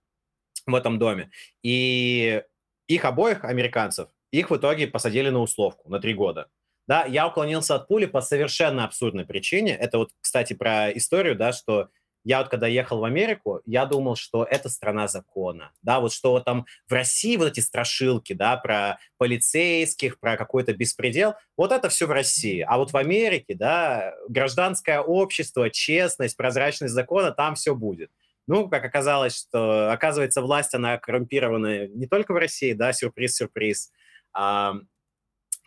в 0.66 0.76
этом 0.76 1.00
доме, 1.00 1.32
и 1.64 2.44
их 2.88 3.06
обоих, 3.06 3.44
американцев, 3.44 4.10
их 4.32 4.50
в 4.50 4.58
итоге 4.58 4.88
посадили 4.88 5.30
на 5.30 5.40
условку 5.40 5.90
на 5.90 6.00
три 6.00 6.14
года. 6.14 6.50
Да, 6.88 7.04
я 7.06 7.28
уклонился 7.28 7.76
от 7.76 7.88
пули 7.88 8.06
по 8.06 8.22
совершенно 8.22 8.86
абсурдной 8.86 9.26
причине. 9.26 9.76
Это 9.76 9.98
вот, 9.98 10.12
кстати, 10.22 10.54
про 10.54 10.90
историю, 10.92 11.36
да, 11.36 11.52
что 11.52 11.90
я 12.28 12.40
вот 12.40 12.50
когда 12.50 12.68
ехал 12.68 13.00
в 13.00 13.06
Америку, 13.06 13.62
я 13.66 13.86
думал, 13.86 14.18
что 14.18 14.44
это 14.44 14.68
страна 14.68 15.08
закона, 15.08 15.72
да, 15.82 16.02
вот 16.02 16.12
что 16.12 16.38
там 16.42 16.66
в 16.86 16.92
России 16.92 17.38
вот 17.38 17.48
эти 17.48 17.62
страшилки, 17.62 18.34
да, 18.34 18.58
про 18.58 19.00
полицейских, 19.18 20.20
про 20.20 20.36
какой-то 20.36 20.74
беспредел, 20.74 21.36
вот 21.56 21.72
это 21.72 21.88
все 21.88 22.06
в 22.06 22.12
России, 22.12 22.60
а 22.68 22.78
вот 22.78 22.92
в 22.92 22.98
Америке, 22.98 23.56
да, 23.56 24.14
гражданское 24.28 25.00
общество, 25.00 25.70
честность, 25.70 26.36
прозрачность 26.36 26.94
закона, 26.94 27.32
там 27.32 27.56
все 27.56 27.74
будет. 27.74 28.12
Ну, 28.46 28.68
как 28.68 28.84
оказалось, 28.84 29.38
что, 29.38 29.90
оказывается, 29.94 30.42
власть, 30.42 30.76
она 30.76 30.98
коррумпированная 30.98 31.88
не 31.88 32.08
только 32.08 32.34
в 32.34 32.38
России, 32.38 32.74
да, 32.74 32.92
сюрприз-сюрприз. 32.92 33.92
А, 34.34 34.74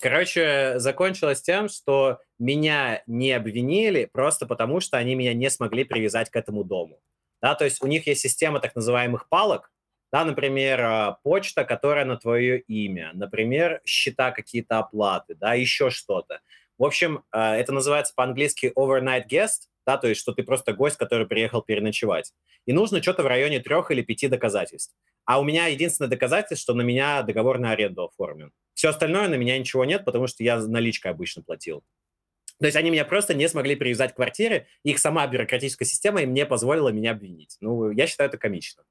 короче, 0.01 0.79
закончилось 0.79 1.43
тем, 1.43 1.69
что 1.69 2.19
меня 2.39 3.03
не 3.07 3.33
обвинили 3.33 4.09
просто 4.13 4.47
потому, 4.47 4.81
что 4.81 4.97
они 4.97 5.15
меня 5.15 5.35
не 5.35 5.51
смогли 5.51 5.85
привязать 5.85 6.31
к 6.31 6.37
этому 6.37 6.65
дому. 6.65 7.01
Да, 7.43 7.55
то 7.55 7.65
есть 7.65 7.83
у 7.83 7.87
них 7.87 8.07
есть 8.07 8.21
система 8.21 8.61
так 8.61 8.75
называемых 8.75 9.29
палок, 9.29 9.71
да, 10.13 10.25
например, 10.25 10.81
а, 10.81 11.19
почта, 11.23 11.65
которая 11.65 12.05
на 12.05 12.17
твое 12.17 12.61
имя, 12.61 13.13
например, 13.15 13.81
счета 13.85 14.33
какие-то 14.33 14.79
оплаты, 14.79 15.35
да, 15.37 15.55
еще 15.55 15.91
что-то. 15.91 16.41
В 16.79 16.85
общем, 16.85 17.23
а, 17.31 17.57
это 17.57 17.73
называется 17.73 18.13
по-английски 18.15 18.73
overnight 18.77 19.29
guest, 19.31 19.69
да, 19.87 19.97
то 19.97 20.09
есть 20.09 20.21
что 20.21 20.33
ты 20.33 20.43
просто 20.43 20.73
гость, 20.73 20.97
который 20.97 21.27
приехал 21.27 21.63
переночевать. 21.63 22.33
И 22.67 22.73
нужно 22.73 23.03
что-то 23.03 23.23
в 23.23 23.27
районе 23.27 23.61
трех 23.61 23.91
или 23.91 24.03
пяти 24.03 24.29
доказательств. 24.29 24.95
А 25.25 25.41
у 25.41 25.45
меня 25.45 25.67
единственное 25.67 26.09
доказательство, 26.09 26.57
что 26.57 26.75
на 26.75 26.83
меня 26.83 27.23
договор 27.23 27.59
на 27.59 27.71
аренду 27.71 28.05
оформлен. 28.05 28.53
Все 28.81 28.89
остальное 28.89 29.29
на 29.29 29.35
меня 29.35 29.59
ничего 29.59 29.85
нет, 29.85 30.07
потому 30.07 30.27
что 30.27 30.43
я 30.43 30.57
наличкой 30.57 31.13
обычно 31.13 31.43
платил. 31.43 31.85
То 32.61 32.65
есть 32.65 32.79
они 32.79 32.89
меня 32.89 33.05
просто 33.05 33.35
не 33.35 33.47
смогли 33.47 33.77
привязать 33.77 34.15
к 34.15 34.17
квартире, 34.17 34.69
их 34.85 34.99
сама 34.99 35.27
бюрократическая 35.27 35.87
система 35.87 36.23
им 36.23 36.33
не 36.33 36.47
позволила 36.47 36.89
меня 36.89 37.11
обвинить. 37.11 37.59
Ну, 37.61 37.91
я 37.91 38.07
считаю 38.07 38.31
это 38.31 38.39
комично. 38.39 38.83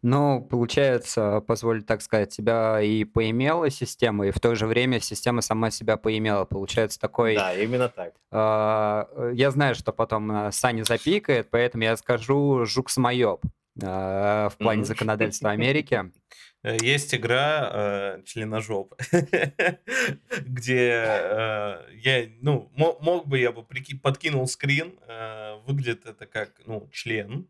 Ну, 0.00 0.40
получается, 0.48 1.40
позволь 1.40 1.82
так 1.82 2.02
сказать, 2.02 2.30
тебя 2.30 2.80
и 2.80 3.02
поимела 3.02 3.68
система, 3.68 4.28
и 4.28 4.30
в 4.30 4.38
то 4.38 4.54
же 4.54 4.68
время 4.68 5.00
система 5.00 5.40
сама 5.40 5.72
себя 5.72 5.96
поимела. 5.96 6.44
Получается 6.44 7.00
такой... 7.00 7.34
Да, 7.34 7.52
именно 7.52 7.88
так. 7.88 8.14
Э, 8.30 9.32
я 9.34 9.50
знаю, 9.50 9.74
что 9.74 9.92
потом 9.92 10.30
э, 10.30 10.52
Саня 10.52 10.84
запикает, 10.84 11.50
поэтому 11.50 11.82
я 11.82 11.96
скажу 11.96 12.64
«жук-самоеб» 12.64 13.40
э, 13.82 14.48
в 14.52 14.54
плане 14.56 14.84
законодательства 14.84 15.50
Америки. 15.50 16.12
Есть 16.64 17.14
игра 17.14 17.70
э, 17.72 18.22
членожоп, 18.24 18.94
где 20.40 21.04
э, 21.06 21.78
я, 21.92 22.26
ну, 22.40 22.70
мог 22.74 23.28
бы 23.28 23.38
я 23.38 23.52
бы 23.52 23.64
подкинул 24.02 24.46
скрин, 24.46 24.94
э, 25.06 25.56
выглядит 25.66 26.06
это 26.06 26.26
как, 26.26 26.52
ну, 26.66 26.88
член, 26.90 27.46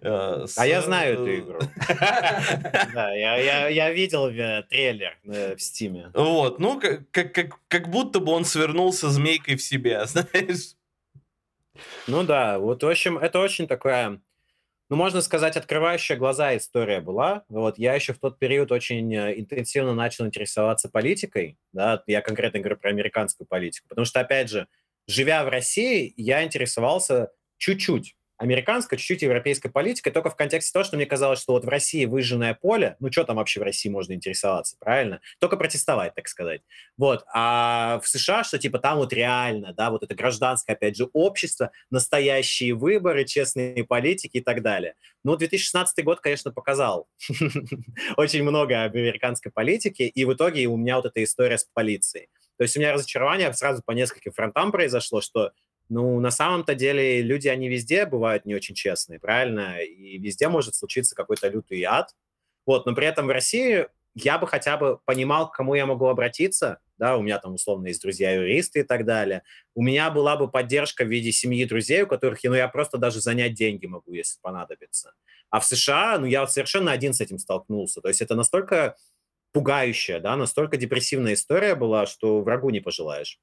Э, 0.00 0.46
а 0.56 0.66
я 0.66 0.82
знаю 0.82 1.14
эту 1.14 1.26
э, 1.26 1.38
игру. 1.40 1.60
Да, 2.94 3.12
я 3.14 3.90
видел 3.92 4.28
э, 4.28 4.62
трейлер 4.68 5.16
в 5.24 5.58
Стиме. 5.58 6.10
Вот, 6.14 6.58
ну, 6.58 6.80
как 7.10 7.90
будто 7.90 8.20
бы 8.20 8.32
он 8.32 8.44
свернулся 8.44 9.10
змейкой 9.10 9.56
в 9.56 9.62
себя, 9.62 10.04
знаешь. 10.06 10.74
Ну 12.06 12.22
да, 12.22 12.58
вот, 12.58 12.82
в 12.82 12.88
общем, 12.88 13.18
это 13.18 13.38
очень 13.38 13.66
такая, 13.66 14.20
ну, 14.88 14.96
можно 14.96 15.20
сказать, 15.20 15.56
открывающая 15.56 16.16
глаза 16.16 16.56
история 16.56 17.00
была. 17.00 17.44
Вот, 17.48 17.78
я 17.78 17.94
еще 17.94 18.12
в 18.12 18.18
тот 18.18 18.38
период 18.38 18.72
очень 18.72 19.14
интенсивно 19.14 19.94
начал 19.94 20.26
интересоваться 20.26 20.88
политикой, 20.88 21.58
да, 21.72 22.02
я 22.06 22.20
конкретно 22.22 22.60
говорю 22.60 22.76
про 22.76 22.90
американскую 22.90 23.46
политику, 23.46 23.88
потому 23.88 24.04
что, 24.04 24.20
опять 24.20 24.50
же, 24.50 24.68
живя 25.06 25.44
в 25.44 25.48
России, 25.48 26.12
я 26.16 26.44
интересовался 26.44 27.30
чуть-чуть 27.58 28.15
американская, 28.38 28.98
чуть-чуть 28.98 29.22
европейская 29.22 29.70
политика, 29.70 30.10
только 30.10 30.30
в 30.30 30.36
контексте 30.36 30.72
того, 30.72 30.84
что 30.84 30.96
мне 30.96 31.06
казалось, 31.06 31.40
что 31.40 31.52
вот 31.52 31.64
в 31.64 31.68
России 31.68 32.04
выжженное 32.04 32.54
поле, 32.54 32.96
ну 33.00 33.10
что 33.10 33.24
там 33.24 33.36
вообще 33.36 33.60
в 33.60 33.62
России 33.62 33.88
можно 33.88 34.12
интересоваться, 34.12 34.76
правильно? 34.78 35.20
Только 35.38 35.56
протестовать, 35.56 36.14
так 36.14 36.28
сказать. 36.28 36.62
Вот. 36.96 37.24
А 37.32 38.00
в 38.02 38.08
США, 38.08 38.44
что 38.44 38.58
типа 38.58 38.78
там 38.78 38.98
вот 38.98 39.12
реально, 39.12 39.72
да, 39.72 39.90
вот 39.90 40.02
это 40.02 40.14
гражданское, 40.14 40.72
опять 40.72 40.96
же, 40.96 41.08
общество, 41.12 41.70
настоящие 41.90 42.74
выборы, 42.74 43.24
честные 43.24 43.84
политики 43.84 44.38
и 44.38 44.42
так 44.42 44.62
далее. 44.62 44.94
Ну, 45.24 45.36
2016 45.36 46.04
год, 46.04 46.20
конечно, 46.20 46.52
показал 46.52 47.08
очень 48.16 48.42
много 48.42 48.82
американской 48.82 49.50
политики, 49.50 50.02
и 50.02 50.24
в 50.24 50.32
итоге 50.34 50.66
у 50.66 50.76
меня 50.76 50.96
вот 50.96 51.06
эта 51.06 51.22
история 51.24 51.58
с 51.58 51.64
полицией. 51.64 52.28
То 52.58 52.62
есть 52.62 52.76
у 52.76 52.80
меня 52.80 52.92
разочарование 52.92 53.52
сразу 53.52 53.82
по 53.84 53.92
нескольким 53.92 54.32
фронтам 54.32 54.72
произошло, 54.72 55.20
что 55.20 55.52
ну, 55.88 56.20
на 56.20 56.30
самом-то 56.30 56.74
деле 56.74 57.22
люди, 57.22 57.48
они 57.48 57.68
везде 57.68 58.06
бывают 58.06 58.44
не 58.44 58.54
очень 58.54 58.74
честные, 58.74 59.20
правильно? 59.20 59.80
И 59.80 60.18
везде 60.18 60.48
может 60.48 60.74
случиться 60.74 61.14
какой-то 61.14 61.48
лютый 61.48 61.82
ад. 61.84 62.14
Вот, 62.66 62.86
но 62.86 62.94
при 62.94 63.06
этом 63.06 63.26
в 63.26 63.30
России 63.30 63.86
я 64.14 64.38
бы 64.38 64.46
хотя 64.46 64.76
бы 64.76 64.98
понимал, 65.04 65.50
к 65.50 65.54
кому 65.54 65.74
я 65.74 65.86
могу 65.86 66.06
обратиться, 66.06 66.80
да, 66.98 67.16
у 67.16 67.22
меня 67.22 67.38
там 67.38 67.54
условно 67.54 67.88
есть 67.88 68.00
друзья-юристы 68.00 68.80
и 68.80 68.82
так 68.82 69.04
далее. 69.04 69.42
У 69.74 69.82
меня 69.82 70.10
была 70.10 70.36
бы 70.36 70.50
поддержка 70.50 71.04
в 71.04 71.08
виде 71.08 71.30
семьи 71.32 71.64
друзей, 71.66 72.02
у 72.02 72.06
которых, 72.06 72.42
ну, 72.42 72.54
я 72.54 72.68
просто 72.68 72.96
даже 72.96 73.20
занять 73.20 73.54
деньги 73.54 73.86
могу, 73.86 74.12
если 74.12 74.40
понадобится. 74.40 75.12
А 75.50 75.60
в 75.60 75.66
США, 75.66 76.18
ну, 76.18 76.26
я 76.26 76.46
совершенно 76.46 76.92
один 76.92 77.12
с 77.12 77.20
этим 77.20 77.38
столкнулся. 77.38 78.00
То 78.00 78.08
есть 78.08 78.22
это 78.22 78.34
настолько 78.34 78.96
пугающая, 79.52 80.18
да, 80.20 80.36
настолько 80.36 80.76
депрессивная 80.76 81.34
история 81.34 81.74
была, 81.74 82.06
что 82.06 82.40
врагу 82.40 82.70
не 82.70 82.80
пожелаешь. 82.80 83.38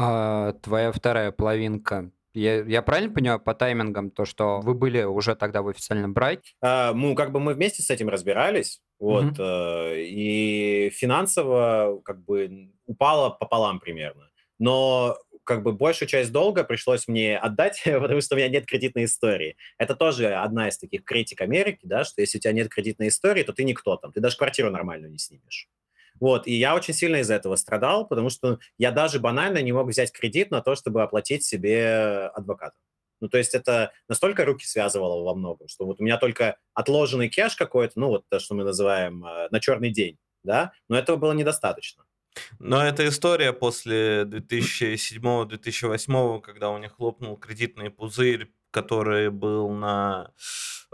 А 0.00 0.52
твоя 0.62 0.92
вторая 0.92 1.32
половинка, 1.32 2.12
я, 2.32 2.62
я 2.62 2.82
правильно 2.82 3.12
понимаю 3.12 3.40
по 3.40 3.52
таймингам, 3.52 4.10
то, 4.12 4.24
что 4.24 4.60
вы 4.60 4.74
были 4.74 5.02
уже 5.02 5.34
тогда 5.34 5.60
в 5.62 5.68
официальном 5.68 6.14
браке? 6.14 6.52
А, 6.62 6.92
ну, 6.92 7.16
как 7.16 7.32
бы 7.32 7.40
мы 7.40 7.54
вместе 7.54 7.82
с 7.82 7.90
этим 7.90 8.08
разбирались, 8.08 8.80
вот, 9.00 9.24
Мгм. 9.24 9.34
э, 9.40 10.00
и 10.02 10.90
финансово 10.94 12.00
как 12.04 12.24
бы 12.24 12.70
упало 12.86 13.30
пополам 13.30 13.80
примерно. 13.80 14.30
Но 14.60 15.16
как 15.42 15.64
бы 15.64 15.72
большую 15.72 16.08
часть 16.08 16.30
долга 16.30 16.62
пришлось 16.62 17.08
мне 17.08 17.36
отдать, 17.36 17.82
потому 17.84 18.20
что 18.20 18.36
у 18.36 18.38
меня 18.38 18.48
нет 18.48 18.66
кредитной 18.66 19.04
истории. 19.06 19.56
Это 19.76 19.96
тоже 19.96 20.32
одна 20.34 20.68
из 20.68 20.78
таких 20.78 21.02
критик 21.02 21.40
Америки, 21.40 21.80
да, 21.82 22.04
что 22.04 22.20
если 22.20 22.38
у 22.38 22.40
тебя 22.40 22.52
нет 22.52 22.68
кредитной 22.68 23.08
истории, 23.08 23.42
то 23.42 23.52
ты 23.52 23.64
никто 23.64 23.96
там, 23.96 24.12
ты 24.12 24.20
даже 24.20 24.36
квартиру 24.36 24.70
нормальную 24.70 25.10
не 25.10 25.18
снимешь. 25.18 25.68
Вот, 26.20 26.46
и 26.46 26.52
я 26.52 26.74
очень 26.74 26.94
сильно 26.94 27.16
из 27.16 27.30
этого 27.30 27.56
страдал, 27.56 28.06
потому 28.06 28.30
что 28.30 28.58
я 28.76 28.90
даже 28.90 29.20
банально 29.20 29.62
не 29.62 29.72
мог 29.72 29.88
взять 29.88 30.12
кредит 30.12 30.50
на 30.50 30.60
то, 30.60 30.74
чтобы 30.74 31.02
оплатить 31.02 31.44
себе 31.44 32.30
адвоката. 32.34 32.76
Ну, 33.20 33.28
то 33.28 33.38
есть 33.38 33.54
это 33.54 33.92
настолько 34.08 34.44
руки 34.44 34.66
связывало 34.66 35.24
во 35.24 35.34
многом, 35.34 35.66
что 35.68 35.86
вот 35.86 36.00
у 36.00 36.04
меня 36.04 36.18
только 36.18 36.56
отложенный 36.74 37.28
кэш 37.28 37.56
какой-то, 37.56 37.98
ну, 37.98 38.08
вот 38.08 38.24
то, 38.28 38.38
что 38.38 38.54
мы 38.54 38.62
называем 38.64 39.24
э, 39.24 39.48
на 39.50 39.58
черный 39.60 39.90
день, 39.90 40.18
да, 40.44 40.70
но 40.88 40.96
этого 40.96 41.16
было 41.16 41.32
недостаточно. 41.32 42.04
Но 42.60 42.80
эта 42.84 43.08
история 43.08 43.52
после 43.52 44.22
2007-2008, 44.22 46.40
когда 46.40 46.70
у 46.70 46.78
них 46.78 46.92
хлопнул 46.92 47.36
кредитный 47.36 47.90
пузырь, 47.90 48.52
который 48.70 49.30
был 49.30 49.70
на, 49.70 50.30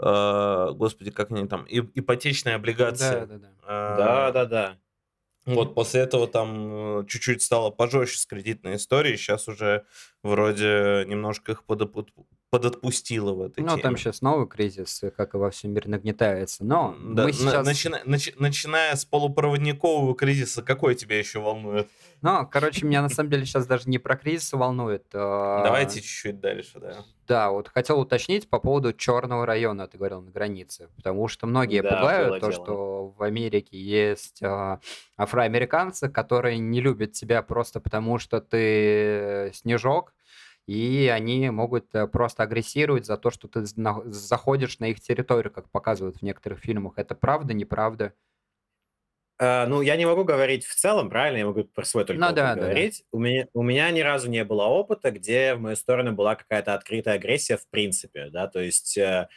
э, 0.01 0.71
господи, 0.73 1.11
как 1.11 1.29
они 1.31 1.47
там, 1.47 1.67
ипотечные 1.69 2.55
облигации. 2.55 3.11
Да, 3.11 3.27
да, 3.27 3.37
да. 3.37 3.51
Э, 3.63 3.95
да, 3.97 4.31
да, 4.31 4.45
да 4.45 4.79
Вот 5.45 5.75
после 5.75 6.01
этого 6.01 6.27
там 6.27 7.01
э, 7.01 7.05
чуть-чуть 7.07 7.41
стало 7.43 7.69
пожестче 7.69 8.17
с 8.17 8.25
кредитной 8.25 8.77
историей, 8.77 9.15
сейчас 9.17 9.47
уже 9.47 9.85
вроде 10.23 11.05
немножко 11.07 11.51
их 11.51 11.63
подопу- 11.67 12.07
подотпустило 12.57 13.33
в 13.33 13.41
этой 13.41 13.61
Ну, 13.61 13.67
там 13.69 13.79
теме. 13.81 13.97
сейчас 13.97 14.21
новый 14.21 14.47
кризис, 14.47 15.01
как 15.17 15.33
и 15.33 15.37
во 15.37 15.49
всем 15.51 15.71
мире, 15.73 15.89
нагнетается. 15.89 16.63
Но 16.63 16.95
Да, 16.99 17.23
мы 17.23 17.27
на- 17.29 17.33
сейчас... 17.33 17.65
начина- 17.65 18.01
нач- 18.05 18.33
начиная 18.37 18.95
с 18.95 19.05
полупроводникового 19.05 20.15
кризиса, 20.15 20.61
какой 20.63 20.95
тебя 20.95 21.17
еще 21.17 21.39
волнует? 21.39 21.87
Ну, 22.21 22.47
короче, 22.51 22.85
меня 22.85 23.01
на 23.01 23.09
самом 23.09 23.29
деле 23.29 23.45
сейчас 23.45 23.67
даже 23.67 23.89
не 23.89 23.97
про 23.99 24.15
кризис 24.15 24.51
волнует. 24.53 25.03
а, 25.13 25.63
Давайте 25.63 26.01
чуть-чуть 26.01 26.39
дальше, 26.39 26.79
да. 26.79 26.95
Да, 27.27 27.49
вот 27.51 27.69
хотел 27.69 27.99
уточнить 27.99 28.47
по 28.49 28.59
поводу 28.59 28.93
черного 28.93 29.45
района, 29.45 29.87
ты 29.87 29.97
говорил, 29.97 30.21
на 30.21 30.31
границе. 30.31 30.89
Потому 30.95 31.27
что 31.27 31.45
многие 31.47 31.81
Да, 31.81 31.89
пугают 31.89 32.39
то, 32.39 32.51
дело. 32.51 32.51
что 32.51 33.07
в 33.17 33.21
Америке 33.23 33.77
есть 33.79 34.41
а, 34.43 34.79
афроамериканцы, 35.17 36.07
которые 36.09 36.57
не 36.59 36.81
любят 36.81 37.11
тебя 37.13 37.41
просто 37.41 37.79
потому, 37.79 38.17
что 38.19 38.39
ты 38.41 39.51
снежок, 39.53 40.13
и 40.67 41.07
они 41.07 41.49
могут 41.49 41.93
э, 41.93 42.07
просто 42.07 42.43
агрессировать 42.43 43.05
за 43.05 43.17
то, 43.17 43.29
что 43.29 43.47
ты 43.47 43.65
заходишь 43.65 44.79
на 44.79 44.85
их 44.85 44.99
территорию, 44.99 45.51
как 45.51 45.69
показывают 45.69 46.17
в 46.17 46.21
некоторых 46.21 46.59
фильмах. 46.59 46.93
Это 46.97 47.15
правда, 47.15 47.53
неправда? 47.53 48.13
Э, 49.39 49.65
ну, 49.67 49.81
я 49.81 49.95
не 49.95 50.05
могу 50.05 50.23
говорить 50.23 50.65
в 50.65 50.75
целом, 50.75 51.09
правильно? 51.09 51.37
Я 51.37 51.45
могу 51.45 51.65
про 51.65 51.85
свой 51.85 52.05
только 52.05 52.19
Ну 52.19 52.27
да, 52.27 52.33
да, 52.33 52.55
да. 52.55 52.61
говорить. 52.61 53.03
У 53.11 53.19
меня, 53.19 53.47
у 53.53 53.61
меня 53.61 53.91
ни 53.91 53.99
разу 53.99 54.29
не 54.29 54.43
было 54.43 54.63
опыта, 54.63 55.11
где 55.11 55.55
в 55.55 55.59
мою 55.59 55.75
сторону 55.75 56.13
была 56.13 56.35
какая-то 56.35 56.73
открытая 56.73 57.15
агрессия 57.15 57.57
в 57.57 57.67
принципе, 57.69 58.29
да, 58.29 58.47
то 58.47 58.59
есть... 58.59 58.97
э, 58.97 59.27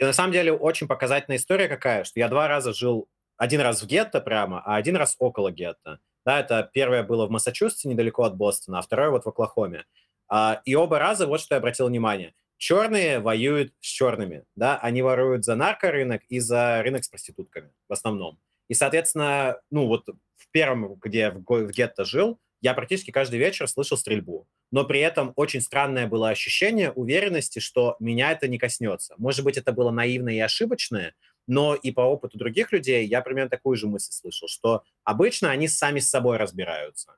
на 0.00 0.12
самом 0.12 0.32
деле 0.32 0.52
очень 0.52 0.88
показательная 0.88 1.36
история 1.38 1.68
какая, 1.68 2.04
что 2.04 2.18
я 2.18 2.28
два 2.28 2.48
раза 2.48 2.72
жил, 2.72 3.08
один 3.36 3.60
раз 3.60 3.82
в 3.82 3.86
гетто 3.86 4.20
прямо, 4.20 4.60
а 4.64 4.76
один 4.76 4.96
раз 4.96 5.14
около 5.18 5.52
гетто. 5.52 6.00
Да, 6.26 6.40
это 6.40 6.68
первое 6.72 7.04
было 7.04 7.26
в 7.26 7.30
Массачусетсе, 7.30 7.88
недалеко 7.88 8.24
от 8.24 8.36
Бостона, 8.36 8.80
а 8.80 8.82
второе 8.82 9.10
вот 9.10 9.24
в 9.24 9.28
Оклахоме. 9.28 9.84
А, 10.28 10.60
и 10.64 10.74
оба 10.74 10.98
раза 10.98 11.26
вот 11.26 11.40
что 11.40 11.54
я 11.54 11.58
обратил 11.58 11.86
внимание. 11.86 12.34
Черные 12.56 13.20
воюют 13.20 13.72
с 13.80 13.86
черными, 13.86 14.44
да, 14.56 14.78
они 14.78 15.00
воруют 15.00 15.44
за 15.44 15.54
наркорынок 15.54 16.22
и 16.28 16.40
за 16.40 16.82
рынок 16.82 17.04
с 17.04 17.08
проститутками 17.08 17.70
в 17.88 17.92
основном. 17.92 18.40
И, 18.68 18.74
соответственно, 18.74 19.60
ну 19.70 19.86
вот 19.86 20.08
в 20.08 20.50
первом, 20.50 20.94
где 20.96 21.18
я 21.18 21.30
в, 21.30 21.70
гетто 21.70 22.04
жил, 22.04 22.40
я 22.60 22.74
практически 22.74 23.10
каждый 23.10 23.38
вечер 23.38 23.68
слышал 23.68 23.96
стрельбу. 23.96 24.48
Но 24.70 24.84
при 24.84 25.00
этом 25.00 25.32
очень 25.36 25.60
странное 25.60 26.06
было 26.06 26.30
ощущение 26.30 26.90
уверенности, 26.90 27.60
что 27.60 27.96
меня 28.00 28.32
это 28.32 28.48
не 28.48 28.58
коснется. 28.58 29.14
Может 29.16 29.44
быть, 29.44 29.56
это 29.56 29.72
было 29.72 29.90
наивное 29.90 30.34
и 30.34 30.40
ошибочное, 30.40 31.14
но 31.46 31.74
и 31.74 31.92
по 31.92 32.02
опыту 32.02 32.36
других 32.36 32.72
людей 32.72 33.06
я 33.06 33.22
примерно 33.22 33.48
такую 33.48 33.76
же 33.76 33.86
мысль 33.86 34.12
слышал, 34.12 34.48
что 34.48 34.82
обычно 35.04 35.50
они 35.50 35.68
сами 35.68 36.00
с 36.00 36.10
собой 36.10 36.36
разбираются. 36.36 37.16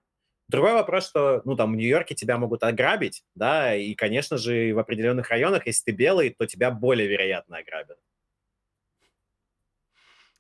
Другой 0.51 0.73
вопрос, 0.73 1.07
что, 1.07 1.43
ну, 1.45 1.55
там, 1.55 1.73
в 1.73 1.77
Нью-Йорке 1.77 2.17
тебя 2.17 2.37
могут 2.37 2.65
ограбить, 2.65 3.23
да, 3.37 3.77
и, 3.77 3.95
конечно 3.95 4.37
же, 4.37 4.75
в 4.75 4.81
определенных 4.81 5.31
районах, 5.31 5.67
если 5.67 5.85
ты 5.85 5.93
белый, 5.93 6.31
то 6.31 6.45
тебя 6.45 6.73
более 6.73 7.07
вероятно 7.07 7.59
ограбят. 7.59 7.99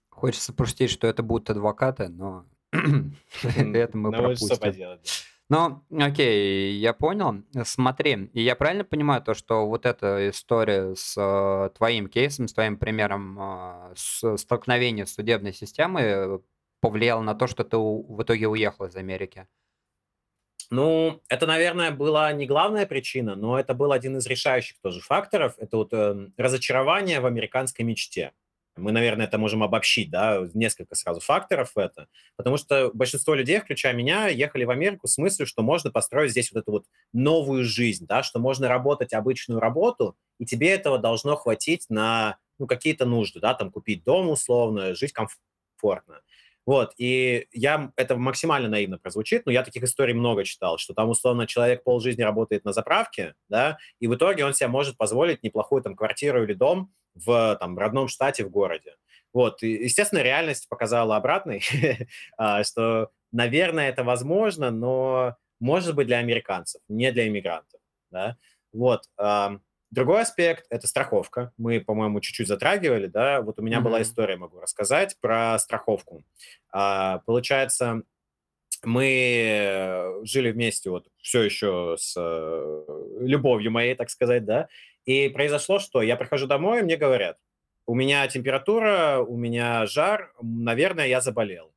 Хочется 0.08 0.52
пошутить, 0.52 0.90
что 0.90 1.06
это 1.06 1.22
будут 1.22 1.48
адвокаты, 1.50 2.08
но 2.08 2.44
это 2.72 3.96
мы 3.96 4.10
пропустим. 4.10 4.72
Ну, 5.48 5.84
окей, 5.96 6.74
я 6.74 6.92
понял. 6.92 7.44
Смотри, 7.64 8.30
и 8.32 8.42
я 8.42 8.56
правильно 8.56 8.84
понимаю 8.84 9.22
то, 9.22 9.34
что 9.34 9.66
вот 9.66 9.86
эта 9.86 10.28
история 10.28 10.94
с 10.96 11.16
э, 11.16 11.70
твоим 11.76 12.08
кейсом, 12.08 12.48
с 12.48 12.52
твоим 12.52 12.78
примером 12.78 13.38
э, 13.40 13.94
с 13.96 14.36
столкновения 14.38 15.06
с 15.06 15.14
судебной 15.14 15.52
системой 15.52 16.04
э, 16.04 16.38
повлияла 16.80 17.22
на 17.22 17.34
то, 17.34 17.46
что 17.48 17.64
ты 17.64 17.76
у- 17.76 18.14
в 18.14 18.22
итоге 18.22 18.46
уехал 18.48 18.86
из 18.86 18.94
Америки? 18.96 19.48
Ну, 20.70 21.20
это, 21.28 21.46
наверное, 21.46 21.90
была 21.90 22.32
не 22.32 22.46
главная 22.46 22.86
причина, 22.86 23.34
но 23.34 23.58
это 23.58 23.74
был 23.74 23.90
один 23.90 24.16
из 24.18 24.26
решающих 24.26 24.76
тоже 24.80 25.00
факторов. 25.00 25.54
Это 25.58 25.76
вот 25.76 25.92
эм, 25.92 26.32
разочарование 26.36 27.20
в 27.20 27.26
американской 27.26 27.84
мечте. 27.84 28.32
Мы, 28.76 28.92
наверное, 28.92 29.26
это 29.26 29.36
можем 29.36 29.64
обобщить, 29.64 30.10
да, 30.10 30.48
несколько 30.54 30.94
сразу 30.94 31.20
факторов 31.20 31.72
это. 31.76 32.06
Потому 32.36 32.56
что 32.56 32.90
большинство 32.94 33.34
людей, 33.34 33.58
включая 33.58 33.94
меня, 33.94 34.28
ехали 34.28 34.62
в 34.64 34.70
Америку 34.70 35.08
с 35.08 35.18
мыслью, 35.18 35.46
что 35.46 35.62
можно 35.62 35.90
построить 35.90 36.30
здесь 36.30 36.52
вот 36.52 36.60
эту 36.60 36.70
вот 36.70 36.84
новую 37.12 37.64
жизнь, 37.64 38.06
да, 38.06 38.22
что 38.22 38.38
можно 38.38 38.68
работать 38.68 39.12
обычную 39.12 39.60
работу, 39.60 40.16
и 40.38 40.46
тебе 40.46 40.70
этого 40.70 40.98
должно 40.98 41.34
хватить 41.34 41.86
на 41.88 42.38
ну, 42.60 42.68
какие-то 42.68 43.06
нужды, 43.06 43.40
да, 43.40 43.54
там 43.54 43.72
купить 43.72 44.04
дом 44.04 44.28
условно, 44.30 44.94
жить 44.94 45.12
комфортно. 45.12 46.20
Вот, 46.70 46.92
и 46.98 47.48
я, 47.50 47.90
это 47.96 48.14
максимально 48.14 48.68
наивно 48.68 48.96
прозвучит, 48.96 49.44
но 49.44 49.50
я 49.50 49.64
таких 49.64 49.82
историй 49.82 50.14
много 50.14 50.44
читал, 50.44 50.78
что 50.78 50.94
там, 50.94 51.08
условно, 51.08 51.48
человек 51.48 51.82
полжизни 51.82 52.22
работает 52.22 52.64
на 52.64 52.72
заправке, 52.72 53.34
да, 53.48 53.78
и 53.98 54.06
в 54.06 54.14
итоге 54.14 54.44
он 54.44 54.54
себе 54.54 54.68
может 54.68 54.96
позволить 54.96 55.42
неплохую 55.42 55.82
там 55.82 55.96
квартиру 55.96 56.44
или 56.44 56.52
дом 56.52 56.92
в 57.16 57.56
там 57.58 57.76
родном 57.76 58.06
штате, 58.06 58.44
в 58.44 58.50
городе. 58.50 58.94
Вот, 59.32 59.64
и, 59.64 59.72
естественно, 59.82 60.20
реальность 60.20 60.68
показала 60.68 61.16
обратный, 61.16 61.60
а, 62.38 62.62
что, 62.62 63.10
наверное, 63.32 63.88
это 63.88 64.04
возможно, 64.04 64.70
но 64.70 65.34
может 65.58 65.96
быть 65.96 66.06
для 66.06 66.18
американцев, 66.18 66.80
не 66.86 67.10
для 67.10 67.26
иммигрантов, 67.26 67.80
да. 68.12 68.36
Вот, 68.72 69.06
Другой 69.90 70.22
аспект– 70.22 70.66
это 70.70 70.86
страховка. 70.86 71.52
Мы, 71.56 71.80
по-моему, 71.80 72.20
чуть-чуть 72.20 72.46
затрагивали, 72.48 73.06
да. 73.06 73.40
Вот 73.42 73.58
у 73.58 73.62
меня 73.62 73.80
была 73.80 73.98
Мгм. 73.98 74.02
история, 74.02 74.36
могу 74.36 74.60
рассказать, 74.60 75.16
про 75.20 75.58
страховку. 75.58 76.22
А, 76.72 77.18
Получается, 77.26 78.02
мы 78.94 80.20
жили 80.22 80.50
вместе 80.52 80.90
вот 80.90 81.06
все 81.18 81.42
еще 81.42 81.96
с 81.98 82.14
э, 82.16 82.84
любовью 83.20 83.70
моей, 83.70 83.94
так 83.94 84.10
сказать, 84.10 84.44
да. 84.44 84.68
И 85.04 85.28
произошло 85.28 85.78
что? 85.78 86.02
Я 86.02 86.16
прихожу 86.16 86.46
домой, 86.46 86.80
и 86.80 86.82
мне 86.82 86.96
говорят, 86.96 87.38
у 87.86 87.94
меня 87.94 88.26
температура, 88.28 89.18
у 89.26 89.36
меня 89.36 89.86
жар, 89.86 90.32
наверное, 90.40 91.06
я 91.08 91.20
заболел. 91.20 91.72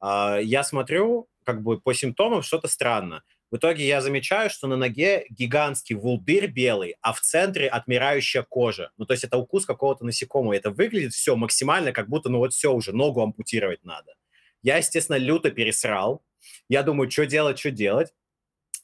А, 0.00 0.38
Я 0.40 0.62
смотрю, 0.64 1.28
как 1.44 1.62
бы 1.62 1.80
по 1.80 1.94
симптомам 1.94 2.42
что-то 2.42 2.68
странно. 2.68 3.22
В 3.52 3.58
итоге 3.58 3.86
я 3.86 4.00
замечаю, 4.00 4.48
что 4.48 4.66
на 4.66 4.76
ноге 4.76 5.26
гигантский 5.28 5.94
вулдырь 5.94 6.46
белый, 6.46 6.96
а 7.02 7.12
в 7.12 7.20
центре 7.20 7.68
отмирающая 7.68 8.42
кожа. 8.42 8.92
Ну, 8.96 9.04
то 9.04 9.12
есть 9.12 9.24
это 9.24 9.36
укус 9.36 9.66
какого-то 9.66 10.06
насекомого. 10.06 10.54
Это 10.54 10.70
выглядит 10.70 11.12
все 11.12 11.36
максимально, 11.36 11.92
как 11.92 12.08
будто, 12.08 12.30
ну 12.30 12.38
вот 12.38 12.54
все 12.54 12.72
уже, 12.72 12.94
ногу 12.94 13.20
ампутировать 13.20 13.84
надо. 13.84 14.14
Я, 14.62 14.78
естественно, 14.78 15.16
люто 15.18 15.50
пересрал. 15.50 16.24
Я 16.70 16.82
думаю, 16.82 17.10
что 17.10 17.26
делать, 17.26 17.58
что 17.58 17.70
делать. 17.70 18.14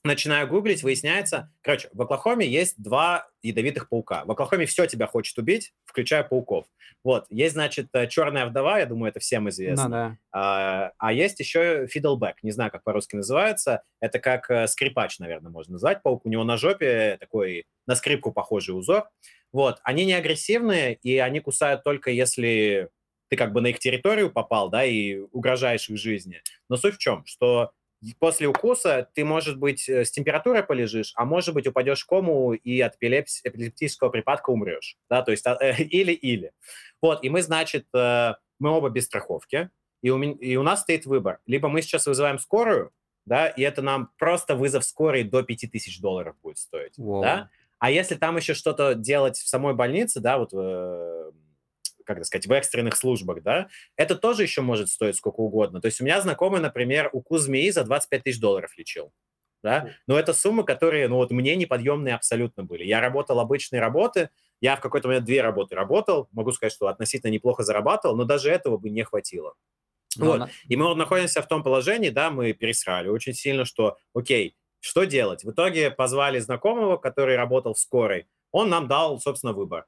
Начинаю 0.05 0.47
гуглить, 0.47 0.83
выясняется... 0.83 1.53
Короче, 1.61 1.89
в 1.93 2.01
Оклахоме 2.01 2.47
есть 2.47 2.81
два 2.81 3.29
ядовитых 3.43 3.89
паука. 3.89 4.25
В 4.25 4.31
Оклахоме 4.31 4.65
все 4.65 4.87
тебя 4.87 5.07
хочет 5.07 5.37
убить, 5.39 5.75
включая 5.85 6.23
пауков. 6.23 6.67
Вот, 7.03 7.27
есть, 7.31 7.55
значит, 7.55 7.89
э, 7.93 8.07
черная 8.07 8.47
вдова, 8.47 8.79
я 8.79 8.87
думаю, 8.87 9.11
это 9.11 9.21
всем 9.21 9.49
известно. 9.49 9.85
Ну 9.85 9.91
да. 9.91 10.19
А, 10.33 10.93
а 10.99 11.13
есть 11.13 11.41
еще 11.41 11.87
fiddleback, 11.87 12.35
не 12.43 12.53
знаю, 12.53 12.71
как 12.71 12.85
по-русски 12.85 13.17
называется. 13.17 13.83
Это 14.01 14.19
как 14.21 14.51
э, 14.51 14.67
скрипач, 14.69 15.19
наверное, 15.19 15.51
можно 15.51 15.73
назвать. 15.73 16.03
Паук 16.03 16.25
у 16.27 16.29
него 16.29 16.45
на 16.45 16.57
жопе 16.57 17.17
такой 17.19 17.67
на 17.87 17.95
скрипку 17.95 18.33
похожий 18.33 18.79
узор. 18.79 19.09
Вот, 19.53 19.81
они 19.83 20.05
не 20.05 20.15
агрессивные, 20.15 20.95
и 20.95 21.19
они 21.19 21.41
кусают 21.41 21.83
только 21.83 22.11
если 22.11 22.91
ты 23.29 23.37
как 23.37 23.53
бы 23.53 23.61
на 23.61 23.69
их 23.69 23.79
территорию 23.79 24.31
попал, 24.31 24.71
да, 24.71 24.85
и 24.85 25.17
угрожаешь 25.33 25.89
их 25.89 25.99
жизни. 25.99 26.43
Но 26.69 26.77
суть 26.77 26.95
в 26.95 26.99
чем, 26.99 27.25
что 27.27 27.73
после 28.21 28.47
укуса 28.47 29.09
ты, 29.15 29.25
может 29.25 29.59
быть, 29.59 29.89
э, 29.89 30.05
с 30.05 30.11
температурой 30.11 30.63
полежишь, 30.63 31.13
а 31.17 31.25
может 31.25 31.55
быть, 31.55 31.67
упадешь 31.67 32.03
в 32.03 32.07
кому 32.07 32.53
и 32.53 32.81
от 32.81 32.97
эпилепс- 33.03 33.41
эпилептического 33.45 34.09
припадка 34.11 34.51
умрешь. 34.51 34.97
Да, 35.11 35.23
то 35.23 35.31
есть 35.31 35.47
а, 35.47 35.57
э, 35.61 35.75
или-или. 35.83 36.53
Вот, 37.03 37.25
и 37.25 37.31
мы, 37.31 37.43
значит, 37.43 37.87
э, 37.95 38.35
мы 38.59 38.71
оба 38.71 38.89
без 38.91 39.07
страховки, 39.07 39.71
и 40.03 40.11
у, 40.11 40.17
мен- 40.19 40.39
и 40.39 40.57
у 40.57 40.63
нас 40.63 40.83
стоит 40.83 41.07
выбор. 41.07 41.41
Либо 41.47 41.69
мы 41.69 41.83
сейчас 41.83 42.07
вызываем 42.07 42.39
скорую, 42.39 42.93
да, 43.27 43.49
и 43.49 43.63
это 43.63 43.83
нам 43.83 44.11
просто 44.19 44.55
вызов 44.55 44.85
скорой 44.85 45.25
до 45.25 45.43
5000 45.43 46.01
долларов 46.01 46.37
будет 46.43 46.59
стоить, 46.59 46.97
Воу. 46.97 47.23
да. 47.23 47.51
А 47.81 47.91
если 47.91 48.17
там 48.17 48.37
еще 48.37 48.55
что-то 48.55 48.95
делать 48.95 49.37
в 49.39 49.49
самой 49.49 49.75
больнице, 49.75 50.21
да, 50.21 50.39
вот, 50.39 50.53
как 52.17 52.25
сказать, 52.25 52.47
в 52.47 52.53
экстренных 52.53 52.97
службах, 52.97 53.43
да, 53.43 53.69
это 53.97 54.17
тоже 54.17 54.43
еще 54.43 54.63
может 54.63 54.89
стоить 54.89 55.17
сколько 55.17 55.41
угодно. 55.41 55.81
То 55.81 55.87
есть 55.87 56.01
у 56.01 56.05
меня 56.05 56.21
знакомый, 56.21 56.61
например, 56.61 57.11
укус 57.13 57.43
змеи 57.43 57.71
за 57.71 57.85
25 57.85 58.23
тысяч 58.25 58.41
долларов 58.41 58.77
лечил. 58.77 59.13
Да? 59.63 59.91
Но 60.07 60.19
это 60.19 60.33
суммы, 60.33 60.65
которые, 60.65 61.09
ну 61.09 61.17
вот 61.17 61.31
мне 61.33 61.57
неподъемные 61.57 62.15
абсолютно 62.15 62.63
были. 62.65 62.85
Я 62.85 63.01
работал 63.01 63.41
обычные 63.41 63.81
работы, 63.81 64.31
я 64.61 64.77
в 64.77 64.81
какой-то 64.81 65.09
момент 65.09 65.25
две 65.27 65.43
работы 65.43 65.75
работал, 65.75 66.29
могу 66.33 66.53
сказать, 66.53 66.73
что 66.73 66.87
относительно 66.89 67.31
неплохо 67.31 67.63
зарабатывал, 67.65 68.17
но 68.17 68.25
даже 68.25 68.51
этого 68.51 68.79
бы 68.79 68.89
не 68.91 69.03
хватило. 69.03 69.55
Ну, 70.17 70.27
Вот. 70.27 70.39
на- 70.39 70.51
И 70.69 70.77
мы 70.77 70.87
вот 70.87 70.97
находимся 70.97 71.43
в 71.43 71.49
том 71.49 71.63
положении, 71.63 72.09
да, 72.11 72.31
мы 72.31 72.53
пересрали 72.53 73.09
очень 73.09 73.35
сильно, 73.35 73.65
что, 73.65 73.97
окей, 74.15 74.57
что 74.81 75.05
делать? 75.05 75.43
В 75.45 75.51
итоге 75.51 75.91
позвали 75.91 76.39
знакомого, 76.39 76.97
который 76.97 77.37
работал 77.37 77.75
в 77.75 77.79
скорой. 77.79 78.27
Он 78.53 78.71
нам 78.71 78.87
дал, 78.89 79.21
собственно, 79.21 79.53
выбор. 79.53 79.87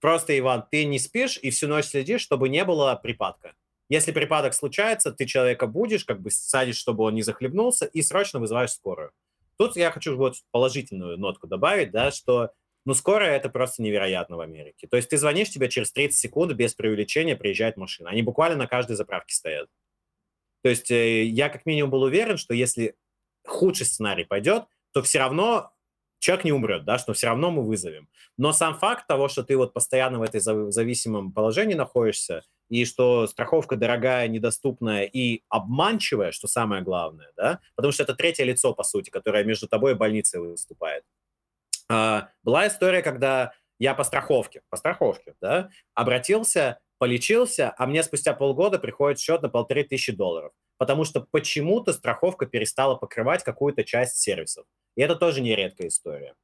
Просто, 0.00 0.38
Иван, 0.38 0.64
ты 0.70 0.84
не 0.84 0.98
спишь 0.98 1.38
и 1.40 1.50
всю 1.50 1.68
ночь 1.68 1.86
следишь, 1.86 2.20
чтобы 2.20 2.48
не 2.48 2.64
было 2.64 2.94
припадка. 2.94 3.54
Если 3.88 4.12
припадок 4.12 4.54
случается, 4.54 5.12
ты 5.12 5.24
человека 5.26 5.66
будешь, 5.66 6.04
как 6.04 6.20
бы 6.20 6.30
садишь, 6.30 6.76
чтобы 6.76 7.04
он 7.04 7.14
не 7.14 7.22
захлебнулся, 7.22 7.86
и 7.86 8.02
срочно 8.02 8.38
вызываешь 8.38 8.72
скорую. 8.72 9.12
Тут 9.56 9.76
я 9.76 9.90
хочу 9.90 10.16
вот 10.16 10.36
положительную 10.50 11.18
нотку 11.18 11.46
добавить, 11.46 11.90
да, 11.90 12.10
что 12.10 12.52
ну, 12.84 12.94
скорая 12.94 13.36
это 13.36 13.48
просто 13.48 13.82
невероятно 13.82 14.36
в 14.36 14.40
Америке. 14.40 14.86
То 14.88 14.96
есть 14.96 15.10
ты 15.10 15.18
звонишь, 15.18 15.50
тебе 15.50 15.68
через 15.68 15.92
30 15.92 16.18
секунд 16.18 16.52
без 16.52 16.74
преувеличения 16.74 17.36
приезжает 17.36 17.76
машина. 17.76 18.10
Они 18.10 18.22
буквально 18.22 18.56
на 18.56 18.66
каждой 18.66 18.96
заправке 18.96 19.34
стоят. 19.34 19.68
То 20.62 20.70
есть 20.70 20.90
э, 20.90 21.24
я 21.24 21.48
как 21.48 21.66
минимум 21.66 21.90
был 21.90 22.02
уверен, 22.02 22.36
что 22.36 22.54
если 22.54 22.94
худший 23.46 23.86
сценарий 23.86 24.24
пойдет, 24.24 24.64
то 24.92 25.02
все 25.02 25.18
равно 25.18 25.72
человек 26.18 26.44
не 26.44 26.52
умрет, 26.52 26.84
да, 26.84 26.98
что 26.98 27.12
все 27.12 27.28
равно 27.28 27.50
мы 27.50 27.62
вызовем. 27.62 28.08
Но 28.36 28.52
сам 28.52 28.78
факт 28.78 29.06
того, 29.06 29.28
что 29.28 29.42
ты 29.42 29.56
вот 29.56 29.72
постоянно 29.72 30.18
в 30.18 30.22
этой 30.22 30.40
зависимом 30.40 31.32
положении 31.32 31.74
находишься, 31.74 32.42
и 32.68 32.84
что 32.84 33.26
страховка 33.26 33.76
дорогая, 33.76 34.28
недоступная 34.28 35.04
и 35.04 35.42
обманчивая, 35.48 36.32
что 36.32 36.48
самое 36.48 36.82
главное, 36.82 37.32
да, 37.36 37.60
потому 37.74 37.92
что 37.92 38.02
это 38.02 38.14
третье 38.14 38.44
лицо, 38.44 38.74
по 38.74 38.82
сути, 38.82 39.10
которое 39.10 39.44
между 39.44 39.68
тобой 39.68 39.92
и 39.92 39.94
больницей 39.94 40.40
выступает. 40.40 41.04
А, 41.88 42.28
была 42.42 42.68
история, 42.68 43.02
когда 43.02 43.52
я 43.78 43.94
по 43.94 44.04
страховке, 44.04 44.62
по 44.70 44.76
страховке, 44.76 45.34
да, 45.40 45.70
обратился, 45.94 46.80
полечился, 46.98 47.74
а 47.78 47.86
мне 47.86 48.02
спустя 48.02 48.34
полгода 48.34 48.78
приходит 48.78 49.20
счет 49.20 49.40
на 49.42 49.48
полторы 49.48 49.84
тысячи 49.84 50.12
долларов, 50.12 50.52
потому 50.78 51.04
что 51.04 51.20
почему-то 51.20 51.92
страховка 51.92 52.46
перестала 52.46 52.94
покрывать 52.94 53.44
какую-то 53.44 53.84
часть 53.84 54.16
сервисов. 54.16 54.66
И 54.96 55.02
это 55.02 55.16
тоже 55.16 55.40
нередкая 55.40 55.88
история. 55.88 56.34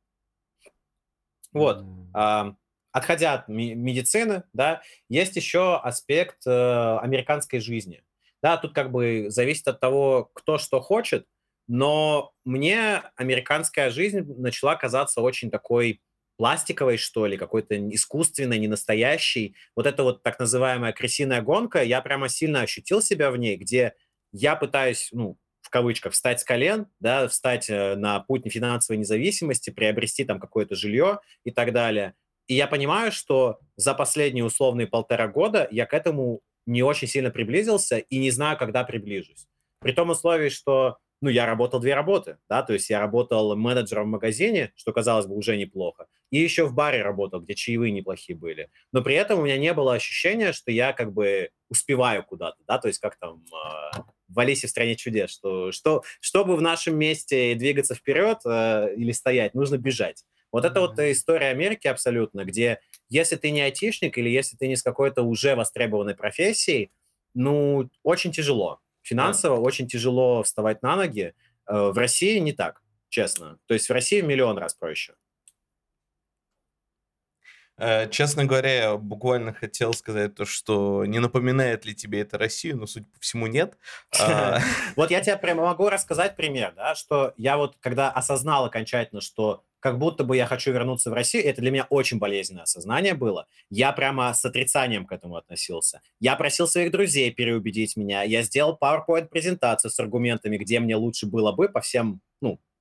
Вот. 1.53 1.85
Mm. 2.13 2.57
Отходя 2.93 3.35
от 3.35 3.49
медицины, 3.49 4.45
да, 4.53 4.83
есть 5.09 5.35
еще 5.35 5.77
аспект 5.77 6.47
э, 6.47 6.99
американской 6.99 7.59
жизни. 7.59 8.05
Да, 8.41 8.57
тут 8.57 8.73
как 8.73 8.93
бы 8.93 9.27
зависит 9.31 9.67
от 9.67 9.81
того, 9.81 10.31
кто 10.33 10.59
что 10.59 10.81
хочет, 10.81 11.27
но 11.67 12.33
мне 12.45 13.03
американская 13.17 13.91
жизнь 13.91 14.21
начала 14.37 14.77
казаться 14.77 15.23
очень 15.23 15.51
такой 15.51 16.03
пластиковой, 16.37 16.97
что 16.97 17.27
ли, 17.27 17.37
какой-то 17.37 17.77
искусственной, 17.91 18.59
ненастоящей. 18.59 19.57
Вот 19.77 19.87
эта 19.87 20.03
вот 20.03 20.23
так 20.23 20.39
называемая 20.39 20.93
крысиная 20.93 21.43
гонка, 21.43 21.83
я 21.83 22.01
прямо 22.01 22.29
сильно 22.29 22.61
ощутил 22.61 23.01
себя 23.01 23.31
в 23.31 23.37
ней, 23.37 23.57
где 23.57 23.95
я 24.35 24.57
пытаюсь, 24.57 25.11
ну, 25.13 25.39
в 25.63 25.71
кавычках, 25.71 26.13
встать 26.13 26.41
с 26.41 26.45
колен, 26.45 26.89
да, 26.99 27.29
встать 27.29 27.71
э, 27.71 27.95
на 27.95 28.19
путь 28.19 28.43
финансовой 28.51 28.99
независимости, 28.99 29.71
приобрести 29.71 30.25
там 30.25 30.41
какое-то 30.41 30.75
жилье 30.75 31.21
и 31.45 31.53
так 31.53 31.73
далее. 31.73 32.15
И 32.49 32.55
я 32.55 32.67
понимаю, 32.67 33.13
что 33.13 33.61
за 33.77 33.95
последние 33.95 34.45
условные 34.45 34.89
полтора 34.89 35.29
года 35.29 35.69
я 35.71 35.87
к 35.87 35.95
этому 35.95 36.41
не 36.67 36.83
очень 36.83 37.07
сильно 37.07 37.31
приблизился 37.31 37.99
и 37.99 38.19
не 38.19 38.33
знаю, 38.33 38.59
когда 38.59 38.83
приближусь. 38.83 39.47
При 39.81 39.93
том 39.93 40.11
условии, 40.11 40.49
что 40.49 40.99
ну, 41.21 41.31
я 41.31 41.47
работал 41.47 41.81
две 41.81 41.95
работы, 41.95 42.39
да, 42.49 42.63
то 42.63 42.73
есть 42.73 42.91
я 42.91 43.01
работал 43.01 43.57
менеджером 43.57 44.07
в 44.07 44.11
магазине, 44.11 44.73
что, 44.77 44.93
казалось 44.93 45.27
бы, 45.27 45.35
уже 45.35 45.57
неплохо, 45.57 46.07
и 46.31 46.39
еще 46.39 46.65
в 46.65 46.75
баре 46.75 47.03
работал, 47.03 47.41
где 47.41 47.55
чаевые 47.55 47.93
неплохие 47.93 48.37
были. 48.37 48.71
Но 48.93 49.03
при 49.03 49.15
этом 49.15 49.39
у 49.39 49.43
меня 49.43 49.57
не 49.57 49.73
было 49.73 49.95
ощущения, 49.95 50.53
что 50.53 50.71
я 50.71 50.93
как 50.93 51.13
бы 51.13 51.51
успеваю 51.71 52.25
куда-то, 52.25 52.63
да, 52.67 52.79
то 52.79 52.89
есть 52.89 53.01
как 53.01 53.17
там 53.19 53.45
э, 53.53 53.99
в 54.29 54.39
Алисе 54.39 54.67
в 54.67 54.71
стране 54.71 54.97
чудес, 54.97 55.31
что, 55.31 55.73
что 55.73 56.03
чтобы 56.21 56.57
в 56.57 56.63
нашем 56.63 56.97
месте 56.97 57.55
двигаться 57.55 57.95
вперед 57.95 58.39
э, 58.45 58.95
или 58.97 59.13
стоять, 59.13 59.55
нужно 59.55 59.79
бежать. 59.79 60.25
Вот 60.53 60.65
это 60.65 60.81
вот 60.81 60.97
история 61.01 61.49
Америки 61.49 61.89
абсолютно, 61.89 62.45
где 62.45 62.79
если 63.09 63.35
ты 63.35 63.51
не 63.51 63.61
айтишник 63.61 64.17
или 64.19 64.29
если 64.29 64.57
ты 64.57 64.69
не 64.69 64.77
с 64.77 64.83
какой-то 64.83 65.23
уже 65.23 65.57
востребованной 65.57 66.15
профессией, 66.15 66.93
ну, 67.35 67.91
очень 68.05 68.31
тяжело. 68.31 68.79
Финансово 69.05 69.57
да. 69.57 69.63
очень 69.63 69.87
тяжело 69.87 70.43
вставать 70.43 70.83
на 70.83 70.97
ноги. 70.97 71.35
Э, 71.67 71.91
в 71.91 71.99
России 71.99 72.39
не 72.39 72.53
так, 72.53 72.83
честно. 73.11 73.59
То 73.67 73.75
есть 73.75 73.89
в 73.89 73.93
России 73.93 74.23
миллион 74.23 74.59
раз 74.59 74.75
проще. 74.75 75.15
Э, 77.77 78.09
честно 78.09 78.45
говоря, 78.45 78.75
я 78.75 78.97
буквально 78.97 79.53
хотел 79.53 79.93
сказать 79.95 80.35
то, 80.35 80.45
что 80.45 81.05
не 81.05 81.19
напоминает 81.19 81.85
ли 81.85 81.95
тебе 81.95 82.21
это 82.21 82.39
Россию, 82.39 82.77
но, 82.79 82.87
судя 82.87 83.07
по 83.07 83.21
всему, 83.21 83.47
нет. 83.47 83.77
А, 84.21 84.61
вот 84.97 85.11
я 85.11 85.21
тебе 85.21 85.37
прямо 85.37 85.65
могу 85.65 85.89
рассказать 85.89 86.37
пример, 86.37 86.73
да, 86.77 86.95
что 86.95 87.35
я 87.37 87.57
вот, 87.57 87.77
когда 87.81 88.11
осознал 88.11 88.65
окончательно, 88.67 89.21
что 89.21 89.65
как 89.85 89.99
будто 89.99 90.25
бы 90.25 90.35
я 90.35 90.47
хочу 90.47 90.73
вернуться 90.73 91.11
в 91.11 91.13
Россию. 91.13 91.45
Это 91.45 91.61
для 91.61 91.71
меня 91.71 91.87
очень 91.91 92.19
болезненное 92.19 92.63
осознание 92.63 93.13
было. 93.13 93.47
Я 93.69 93.93
прямо 93.93 94.33
с 94.33 94.43
отрицанием 94.43 95.05
к 95.05 95.13
этому 95.13 95.37
относился. 95.37 96.01
Я 96.21 96.37
просил 96.37 96.67
своих 96.67 96.91
друзей 96.91 97.31
переубедить 97.31 97.95
меня. 97.95 98.23
Я 98.23 98.41
сделал 98.41 98.79
PowerPoint-презентацию 98.81 99.91
с 99.91 100.01
аргументами, 100.01 100.57
где 100.57 100.81
мне 100.81 100.97
лучше 100.97 101.27
было 101.27 101.53
бы 101.53 101.69
по 101.69 101.83
всем 101.83 102.23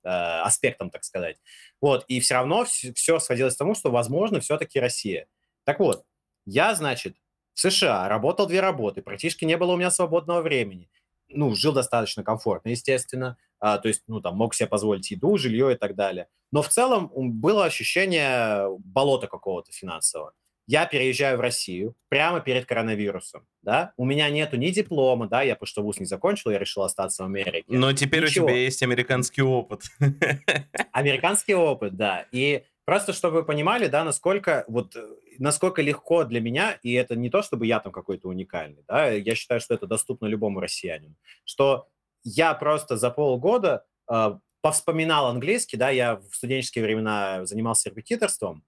э, 0.04 0.08
аспектам, 0.08 0.90
так 0.90 1.04
сказать. 1.04 1.36
Вот. 1.80 2.04
И 2.08 2.20
все 2.20 2.34
равно 2.34 2.64
все, 2.64 2.92
все 2.94 3.18
сводилось 3.18 3.54
к 3.54 3.58
тому, 3.58 3.74
что, 3.74 3.90
возможно, 3.90 4.40
все-таки 4.40 4.80
Россия. 4.80 5.26
Так 5.64 5.80
вот, 5.80 6.04
я, 6.46 6.74
значит, 6.74 7.16
в 7.54 7.60
США 7.60 8.08
работал 8.08 8.46
две 8.46 8.60
работы, 8.60 9.02
практически 9.02 9.44
не 9.44 9.56
было 9.56 9.72
у 9.72 9.76
меня 9.76 9.90
свободного 9.90 10.42
времени. 10.42 10.90
Ну, 11.28 11.54
жил 11.54 11.72
достаточно 11.72 12.22
комфортно, 12.22 12.68
естественно 12.70 13.36
а, 13.66 13.78
то 13.78 13.88
есть, 13.88 14.02
ну, 14.08 14.20
там, 14.20 14.36
мог 14.36 14.54
себе 14.54 14.68
позволить 14.68 15.10
еду, 15.10 15.38
жилье 15.38 15.72
и 15.72 15.74
так 15.74 15.94
далее. 15.94 16.28
Но 16.52 16.60
в 16.60 16.68
целом 16.68 17.10
было 17.14 17.64
ощущение 17.64 18.68
болота 18.78 19.26
какого-то 19.26 19.72
финансового. 19.72 20.34
Я 20.66 20.86
переезжаю 20.86 21.38
в 21.38 21.40
Россию 21.40 21.94
прямо 22.08 22.40
перед 22.40 22.66
коронавирусом, 22.66 23.46
да, 23.62 23.92
у 23.96 24.04
меня 24.04 24.30
нету 24.30 24.56
ни 24.56 24.70
диплома, 24.70 25.28
да, 25.28 25.42
я 25.42 25.54
потому 25.54 25.66
что 25.66 25.82
вуз 25.82 25.98
не 25.98 26.06
закончил, 26.06 26.50
я 26.50 26.58
решил 26.58 26.82
остаться 26.82 27.22
в 27.22 27.26
Америке. 27.26 27.64
Но 27.68 27.92
теперь 27.92 28.24
Ничего. 28.24 28.46
у 28.46 28.48
тебя 28.48 28.58
есть 28.58 28.82
американский 28.82 29.42
опыт. 29.42 29.82
Американский 30.92 31.54
опыт, 31.54 31.96
да, 31.96 32.26
и 32.32 32.64
Просто 32.84 33.14
чтобы 33.14 33.38
вы 33.38 33.44
понимали, 33.44 33.86
да, 33.86 34.04
насколько 34.04 34.64
вот 34.68 34.94
насколько 35.38 35.80
легко 35.80 36.24
для 36.24 36.40
меня, 36.40 36.78
и 36.82 36.92
это 36.92 37.16
не 37.16 37.30
то, 37.30 37.42
чтобы 37.42 37.66
я 37.66 37.80
там 37.80 37.92
какой-то 37.92 38.28
уникальный, 38.28 38.84
да, 38.86 39.10
я 39.10 39.34
считаю, 39.34 39.60
что 39.60 39.74
это 39.74 39.86
доступно 39.86 40.26
любому 40.26 40.60
россиянину, 40.60 41.16
что 41.44 41.88
я 42.22 42.54
просто 42.54 42.96
за 42.96 43.10
полгода 43.10 43.84
э, 44.10 44.38
повспоминал 44.60 45.26
английский, 45.26 45.76
да, 45.76 45.90
я 45.90 46.16
в 46.16 46.34
студенческие 46.34 46.84
времена 46.84 47.46
занимался 47.46 47.88
репетиторством, 47.88 48.64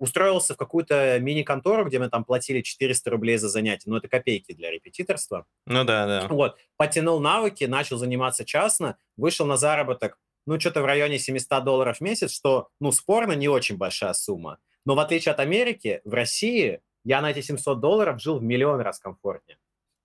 устроился 0.00 0.54
в 0.54 0.56
какую-то 0.56 1.18
мини-контору, 1.20 1.84
где 1.84 1.98
мы 2.00 2.08
там 2.08 2.24
платили 2.24 2.62
400 2.62 3.10
рублей 3.10 3.36
за 3.36 3.48
занятие, 3.48 3.90
ну, 3.90 3.96
это 3.96 4.08
копейки 4.08 4.52
для 4.52 4.70
репетиторства. 4.70 5.46
Ну, 5.66 5.84
да, 5.84 6.06
да. 6.06 6.26
Вот, 6.28 6.56
потянул 6.76 7.20
навыки, 7.20 7.64
начал 7.64 7.98
заниматься 7.98 8.44
частно, 8.44 8.96
вышел 9.16 9.46
на 9.46 9.56
заработок, 9.56 10.18
ну, 10.46 10.58
что-то 10.58 10.82
в 10.82 10.86
районе 10.86 11.18
700 11.18 11.62
долларов 11.62 11.98
в 11.98 12.00
месяц, 12.00 12.32
что, 12.32 12.68
ну, 12.80 12.90
спорно, 12.90 13.32
не 13.32 13.48
очень 13.48 13.76
большая 13.76 14.14
сумма. 14.14 14.58
Но 14.86 14.94
в 14.94 14.98
отличие 14.98 15.32
от 15.32 15.38
Америки, 15.38 16.00
в 16.04 16.14
России 16.14 16.80
я 17.04 17.20
на 17.20 17.30
эти 17.30 17.42
700 17.42 17.78
долларов 17.78 18.20
жил 18.20 18.38
в 18.38 18.42
миллион 18.42 18.80
раз 18.80 18.98
комфортнее. 18.98 19.58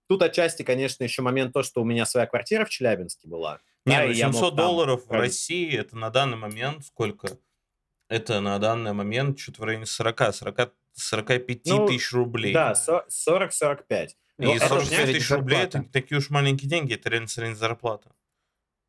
Тут 0.07 0.21
отчасти, 0.21 0.63
конечно, 0.63 1.03
еще 1.03 1.21
момент 1.21 1.53
то, 1.53 1.63
что 1.63 1.81
у 1.81 1.85
меня 1.85 2.05
своя 2.05 2.27
квартира 2.27 2.65
в 2.65 2.69
Челябинске 2.69 3.27
была. 3.27 3.59
Не, 3.85 3.97
да, 3.97 4.07
ну 4.07 4.13
700 4.13 4.55
долларов 4.55 5.05
там... 5.07 5.17
в 5.17 5.21
России, 5.21 5.75
это 5.75 5.95
на 5.95 6.09
данный 6.09 6.37
момент 6.37 6.85
сколько? 6.85 7.37
Это 8.08 8.39
на 8.39 8.60
данный 8.60 8.93
момент 8.93 9.39
что-то 9.39 9.62
в 9.62 9.66
районе 9.66 9.86
40, 9.86 10.34
40 10.34 10.74
45 10.93 11.66
ну, 11.66 11.88
тысяч 11.88 12.12
рублей. 12.14 12.53
Да, 12.53 12.74
40-45. 12.74 14.10
И 14.38 14.60
45 14.60 15.06
тысяч 15.06 15.32
рублей 15.32 15.60
это 15.60 15.84
такие 15.91 16.18
уж 16.18 16.30
маленькие 16.30 16.70
деньги, 16.70 16.93
это 16.93 17.10
реально 17.10 17.28
средняя 17.28 17.56
зарплата. 17.56 18.12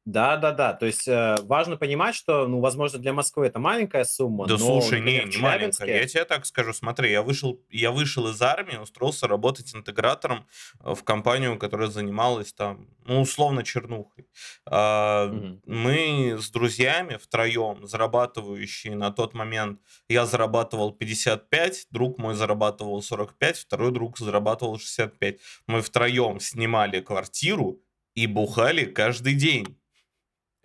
Да, 0.07 0.37
да, 0.37 0.53
да. 0.53 0.73
То 0.73 0.87
есть 0.87 1.09
э, 1.09 1.35
важно 1.43 1.77
понимать, 1.77 2.15
что, 2.15 2.47
ну, 2.47 2.61
возможно, 2.61 3.01
для 3.01 3.13
Москвы 3.13 3.49
это 3.49 3.59
маленькая 3.59 4.05
сумма. 4.05 4.47
Да, 4.47 4.53
но, 4.53 4.59
слушай, 4.59 5.01
например, 5.01 5.27
не, 5.27 5.35
не 5.35 5.43
маленькая. 5.43 5.99
Я 5.99 6.07
тебе 6.07 6.25
так 6.25 6.47
скажу, 6.47 6.73
смотри, 6.73 7.11
я 7.11 7.23
вышел, 7.23 7.61
я 7.71 7.91
вышел 7.91 8.29
из 8.29 8.41
армии, 8.41 8.77
устроился 8.77 9.27
работать 9.27 9.75
интегратором 9.75 10.47
э, 10.79 10.95
в 10.95 11.03
компанию, 11.03 11.59
которая 11.59 11.89
занималась 11.89 12.53
там, 12.53 12.87
ну, 13.05 13.21
условно, 13.21 13.65
чернухой. 13.65 14.29
А, 14.65 15.27
угу. 15.27 15.61
Мы 15.67 16.37
с 16.39 16.51
друзьями 16.51 17.17
втроем, 17.17 17.85
зарабатывающие 17.85 18.95
на 18.95 19.11
тот 19.11 19.35
момент, 19.35 19.81
я 20.09 20.25
зарабатывал 20.25 20.93
55, 20.93 21.89
друг 21.91 22.19
мой 22.19 22.37
зарабатывал 22.37 23.03
45, 23.03 23.59
второй 23.59 23.91
друг 23.91 24.19
зарабатывал 24.19 24.79
65. 24.79 25.41
Мы 25.67 25.83
втроем 25.83 26.39
снимали 26.39 27.01
квартиру 27.01 27.81
и 28.15 28.29
бухали 28.29 28.85
каждый 28.85 29.35
день 29.35 29.77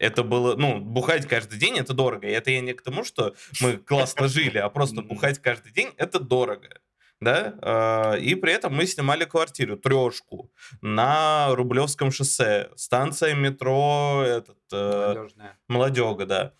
это 0.02 0.24
было, 0.24 0.56
ну, 0.56 0.80
бухать 0.80 1.28
каждый 1.28 1.60
день 1.60 1.78
это 1.78 1.94
дорого. 1.94 2.28
И 2.28 2.32
это 2.32 2.50
я 2.50 2.60
не 2.62 2.74
к 2.74 2.82
тому, 2.82 3.04
что 3.04 3.36
мы 3.62 3.78
классно 3.78 4.28
жили, 4.28 4.58
а 4.58 4.68
просто 4.70 5.02
бухать 5.04 5.40
каждый 5.40 5.72
день 5.72 5.94
это 5.98 6.20
дорого. 6.20 6.70
Да, 7.20 7.54
а, 7.62 8.14
и 8.16 8.34
при 8.34 8.52
этом 8.52 8.74
мы 8.76 8.88
снимали 8.88 9.26
квартиру, 9.26 9.78
трешку, 9.78 10.52
на 10.82 11.54
Рублевском 11.54 12.12
шоссе, 12.12 12.72
станция 12.76 13.36
метро, 13.36 14.24
этот, 14.26 14.58
э, 14.74 15.28
Молодежга, 15.68 16.26
да. 16.26 16.54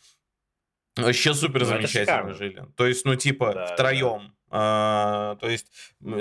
Вообще 0.98 1.34
супер 1.34 1.62
ну, 1.62 1.66
замечательно 1.66 2.36
жили. 2.36 2.64
То 2.78 2.86
есть, 2.86 3.06
ну, 3.06 3.16
типа, 3.16 3.54
да, 3.56 3.66
втроем. 3.74 4.22
А, 4.22 4.41
то 4.52 5.48
есть 5.50 5.72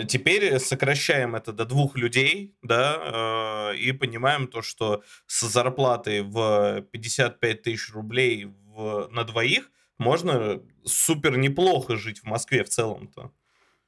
теперь 0.06 0.58
сокращаем 0.60 1.34
это 1.34 1.52
до 1.52 1.64
двух 1.64 1.96
людей, 1.96 2.54
да, 2.62 3.72
э, 3.72 3.76
и 3.76 3.92
понимаем 3.92 4.46
то, 4.46 4.62
что 4.62 5.02
с 5.26 5.40
зарплатой 5.48 6.22
в 6.22 6.82
55 6.92 7.62
тысяч 7.62 7.92
рублей 7.92 8.44
в, 8.44 9.08
на 9.10 9.24
двоих 9.24 9.70
можно 9.98 10.62
супер 10.84 11.36
неплохо 11.36 11.96
жить 11.96 12.20
в 12.20 12.24
Москве 12.24 12.62
в 12.62 12.68
целом-то. 12.68 13.32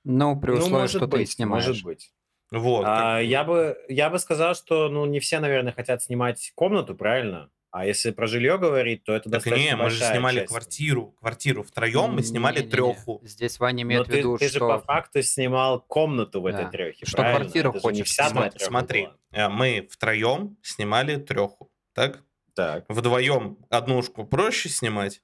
Ну, 0.04 0.38
при 0.40 0.50
условии, 0.50 0.70
ну, 0.70 0.78
может 0.78 0.96
что 0.96 1.06
быть, 1.06 1.28
ты 1.28 1.34
снимаешь. 1.34 1.66
Может 1.66 1.84
быть. 1.84 2.12
Вот. 2.50 2.84
А, 2.86 3.18
я, 3.18 3.44
бы, 3.44 3.78
я 3.88 4.10
бы 4.10 4.18
сказал, 4.18 4.54
что 4.54 4.88
ну, 4.88 5.06
не 5.06 5.20
все, 5.20 5.38
наверное, 5.40 5.72
хотят 5.72 6.02
снимать 6.02 6.52
комнату, 6.54 6.94
правильно? 6.94 7.50
А 7.72 7.86
если 7.86 8.10
про 8.10 8.26
жилье 8.26 8.58
говорить, 8.58 9.02
то 9.02 9.14
это 9.14 9.30
так 9.30 9.32
достаточно 9.32 9.64
не, 9.64 9.76
мы 9.76 9.88
же 9.88 10.04
снимали 10.04 10.40
часть. 10.40 10.48
квартиру, 10.48 11.14
квартиру 11.18 11.62
втроем, 11.62 12.12
мы 12.12 12.22
снимали 12.22 12.58
не, 12.58 12.64
не, 12.66 12.70
треху. 12.70 13.18
Не, 13.22 13.28
Здесь 13.28 13.58
Ваня 13.58 13.82
имеет 13.82 14.06
Но 14.06 14.12
в 14.12 14.16
виду, 14.16 14.36
ты, 14.36 14.46
что... 14.46 14.46
ты 14.46 14.52
же 14.52 14.60
по 14.60 14.78
факту 14.80 15.22
снимал 15.22 15.80
комнату 15.80 16.42
в 16.42 16.52
да. 16.52 16.60
этой 16.60 16.70
трехе, 16.70 17.06
Что 17.06 17.16
правильно? 17.16 17.40
квартиру 17.40 17.70
это 17.70 17.80
хочешь 17.80 18.08
вся 18.08 18.28
Смотри, 18.28 18.60
смотри 18.62 19.02
была. 19.06 19.16
Э, 19.32 19.48
мы 19.48 19.88
втроем 19.90 20.58
снимали 20.60 21.16
треху, 21.16 21.72
так? 21.94 22.22
Так. 22.54 22.84
Вдвоем 22.90 23.56
однушку 23.70 24.26
проще 24.26 24.68
снимать? 24.68 25.22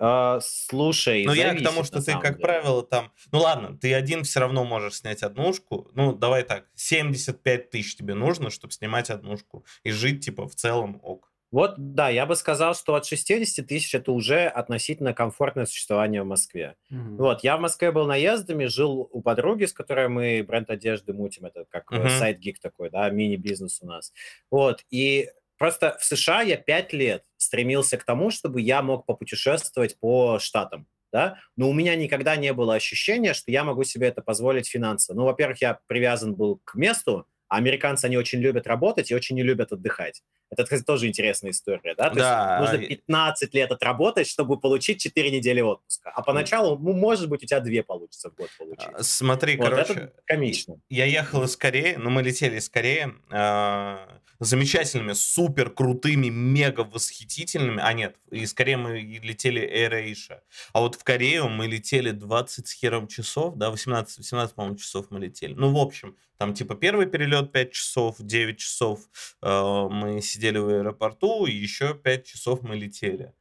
А, 0.00 0.38
слушай, 0.42 1.24
Ну, 1.24 1.32
я 1.32 1.54
к 1.54 1.62
тому, 1.62 1.84
что 1.84 2.02
ты, 2.02 2.12
как 2.12 2.36
деле. 2.36 2.42
правило, 2.42 2.82
там... 2.82 3.12
Ну, 3.32 3.40
ладно, 3.40 3.76
ты 3.76 3.94
один 3.94 4.24
все 4.24 4.40
равно 4.40 4.64
можешь 4.64 4.94
снять 4.94 5.22
однушку. 5.22 5.90
Ну, 5.94 6.12
давай 6.12 6.42
так, 6.42 6.66
75 6.74 7.70
тысяч 7.70 7.96
тебе 7.96 8.14
нужно, 8.14 8.50
чтобы 8.50 8.72
снимать 8.72 9.10
однушку. 9.10 9.64
И 9.82 9.90
жить, 9.90 10.24
типа, 10.24 10.48
в 10.48 10.54
целом 10.54 11.00
ок. 11.02 11.28
Вот, 11.50 11.74
да, 11.78 12.10
я 12.10 12.26
бы 12.26 12.36
сказал, 12.36 12.74
что 12.74 12.94
от 12.94 13.06
60 13.06 13.66
тысяч 13.66 13.94
это 13.94 14.12
уже 14.12 14.46
относительно 14.46 15.14
комфортное 15.14 15.64
существование 15.64 16.22
в 16.22 16.26
Москве. 16.26 16.76
Mm-hmm. 16.92 17.16
Вот, 17.16 17.42
я 17.42 17.56
в 17.56 17.60
Москве 17.60 17.90
был 17.90 18.06
наездами, 18.06 18.66
жил 18.66 19.08
у 19.10 19.22
подруги, 19.22 19.64
с 19.64 19.72
которой 19.72 20.08
мы 20.08 20.44
бренд 20.46 20.68
одежды 20.68 21.14
мутим, 21.14 21.46
это 21.46 21.64
как 21.70 21.90
mm-hmm. 21.90 22.18
сайт-гик 22.18 22.60
такой, 22.60 22.90
да, 22.90 23.08
мини-бизнес 23.08 23.80
у 23.80 23.86
нас. 23.86 24.12
Вот, 24.50 24.84
и 24.90 25.30
просто 25.58 25.96
в 26.00 26.04
США 26.04 26.42
я 26.42 26.56
5 26.56 26.92
лет 26.92 27.24
стремился 27.36 27.98
к 27.98 28.04
тому, 28.04 28.30
чтобы 28.30 28.60
я 28.60 28.82
мог 28.82 29.06
попутешествовать 29.06 29.98
по 29.98 30.38
штатам, 30.38 30.86
да, 31.12 31.38
но 31.56 31.68
у 31.68 31.72
меня 31.72 31.96
никогда 31.96 32.36
не 32.36 32.52
было 32.52 32.74
ощущения, 32.74 33.34
что 33.34 33.50
я 33.50 33.64
могу 33.64 33.84
себе 33.84 34.08
это 34.08 34.22
позволить 34.22 34.68
финансово. 34.68 35.16
Ну, 35.16 35.24
во-первых, 35.24 35.60
я 35.60 35.80
привязан 35.86 36.34
был 36.34 36.60
к 36.64 36.74
месту, 36.74 37.26
а 37.48 37.56
американцы, 37.56 38.04
они 38.04 38.16
очень 38.16 38.40
любят 38.40 38.66
работать 38.66 39.10
и 39.10 39.14
очень 39.14 39.36
не 39.36 39.42
любят 39.42 39.72
отдыхать. 39.72 40.22
Это, 40.50 40.64
кстати, 40.64 40.82
тоже 40.86 41.06
интересная 41.06 41.50
история, 41.50 41.94
да? 41.96 42.10
То 42.10 42.16
да. 42.16 42.58
есть 42.60 42.72
нужно 42.72 42.88
15 42.88 43.54
лет 43.54 43.70
отработать, 43.70 44.28
чтобы 44.28 44.58
получить 44.58 45.00
4 45.00 45.30
недели 45.30 45.60
отпуска. 45.60 46.10
А 46.10 46.22
поначалу, 46.22 46.78
ну, 46.78 46.92
может 46.92 47.28
быть, 47.28 47.42
у 47.42 47.46
тебя 47.46 47.60
2 47.60 47.82
получится 47.82 48.30
в 48.30 48.34
год 48.34 48.50
получить. 48.58 48.88
А, 48.92 49.02
смотри, 49.02 49.56
вот 49.56 49.70
короче, 49.70 49.92
это 49.92 50.12
комично. 50.24 50.80
Я 50.88 51.06
ехал 51.06 51.42
из 51.44 51.56
Кореи, 51.56 51.94
ну, 51.96 52.10
мы 52.10 52.22
летели 52.22 52.58
из 52.58 52.68
Кореи, 52.68 53.08
э, 53.30 54.18
замечательными, 54.40 55.12
супер 55.14 55.70
крутыми, 55.70 56.28
мега 56.28 56.80
восхитительными. 56.82 57.80
А 57.82 57.92
нет, 57.92 58.16
из 58.30 58.54
Кореи 58.54 58.76
мы 58.76 59.00
летели 59.00 59.62
AirAsia. 59.62 60.40
А 60.72 60.80
вот 60.80 60.94
в 60.94 61.04
Корею 61.04 61.48
мы 61.48 61.66
летели 61.66 62.10
20 62.10 62.66
с 62.66 62.72
хером 62.72 63.08
часов, 63.08 63.56
да, 63.56 63.70
18, 63.70 64.18
18 64.18 64.54
по-моему, 64.54 64.76
часов 64.76 65.06
мы 65.10 65.20
летели. 65.20 65.54
Ну, 65.54 65.72
в 65.72 65.78
общем, 65.78 66.16
там 66.38 66.54
типа 66.54 66.76
первый 66.76 67.06
перелет 67.06 67.52
5 67.52 67.72
часов, 67.72 68.16
9 68.18 68.58
часов 68.58 69.00
э, 69.42 69.88
мы 69.90 70.22
сидели 70.22 70.58
в 70.58 70.68
аэропорту, 70.68 71.46
и 71.46 71.52
еще 71.52 71.94
5 71.94 72.24
часов 72.24 72.62
мы 72.62 72.76
летели. 72.76 73.34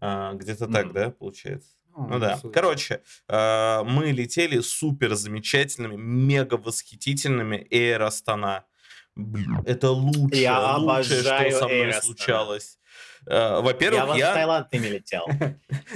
Э, 0.00 0.32
где-то 0.34 0.64
mm. 0.64 0.72
так, 0.72 0.92
да, 0.92 1.10
получается? 1.10 1.70
Oh, 1.96 2.06
ну 2.08 2.18
да. 2.18 2.36
Супер. 2.36 2.52
Короче, 2.52 3.02
э, 3.28 3.82
мы 3.84 4.10
летели 4.10 4.60
супер 4.60 5.14
замечательными, 5.14 5.96
мега 5.96 6.54
восхитительными 6.56 7.66
Air 7.70 8.08
Astana. 8.08 8.62
Это 9.64 9.90
лучшее, 9.90 10.42
я 10.42 10.76
лучшее, 10.76 11.22
что 11.22 11.50
со 11.50 11.68
мной 11.68 11.90
Air 11.90 12.00
случалось. 12.00 12.78
Э, 13.26 13.60
во-первых, 13.60 14.16
я... 14.16 14.16
Я 14.16 14.30
в 14.30 14.34
Таиланд 14.34 14.72
не 14.72 14.88
летел. 14.88 15.26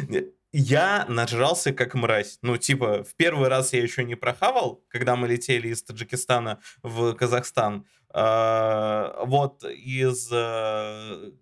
я 0.57 1.05
нажрался 1.09 1.72
как 1.72 1.94
мразь. 1.94 2.38
Ну, 2.42 2.57
типа, 2.57 3.02
в 3.02 3.16
первый 3.16 3.48
раз 3.48 3.72
я 3.72 3.82
еще 3.82 4.05
не 4.05 4.14
прохавал, 4.14 4.84
когда 4.88 5.16
мы 5.16 5.26
летели 5.26 5.66
из 5.66 5.82
Таджикистана 5.82 6.61
в 6.80 7.14
Казахстан. 7.14 7.86
А, 8.11 9.24
вот 9.24 9.64
из 9.64 10.30
э, 10.32 11.32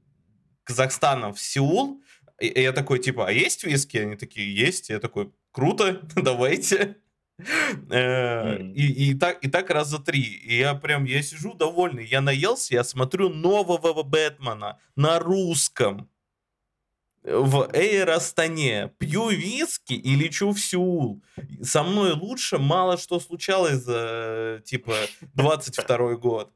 Казахстана 0.64 1.34
в 1.34 1.38
Сеул. 1.38 2.02
И 2.40 2.58
я 2.58 2.72
такой, 2.72 3.00
типа, 3.00 3.28
а 3.28 3.32
есть 3.32 3.64
виски? 3.64 3.98
Они 3.98 4.16
такие, 4.16 4.54
есть. 4.54 4.88
Я 4.88 4.98
такой, 4.98 5.30
круто, 5.50 6.00
давайте. 6.16 6.96
Э, 7.90 8.62
и, 8.62 9.10
и, 9.10 9.14
так, 9.14 9.44
и 9.44 9.50
так 9.50 9.68
раз 9.68 9.88
за 9.88 9.98
три. 9.98 10.22
И 10.22 10.56
я 10.56 10.74
прям, 10.74 11.04
я 11.04 11.22
сижу 11.22 11.52
довольный. 11.52 12.06
Я 12.06 12.22
наелся, 12.22 12.76
я 12.76 12.82
смотрю 12.82 13.28
нового 13.28 14.02
Бэтмена 14.02 14.78
на 14.96 15.18
русском 15.18 16.08
в 17.24 17.70
Эйр 17.72 18.10
пью 18.98 19.28
виски 19.28 19.92
и 19.92 20.14
лечу 20.14 20.50
в 20.50 20.58
Сеул. 20.58 21.22
Со 21.62 21.82
мной 21.82 22.12
лучше 22.12 22.58
мало 22.58 22.96
что 22.96 23.20
случалось 23.20 23.84
за, 23.84 24.60
типа, 24.64 24.94
22 25.34 26.16
год. 26.16 26.52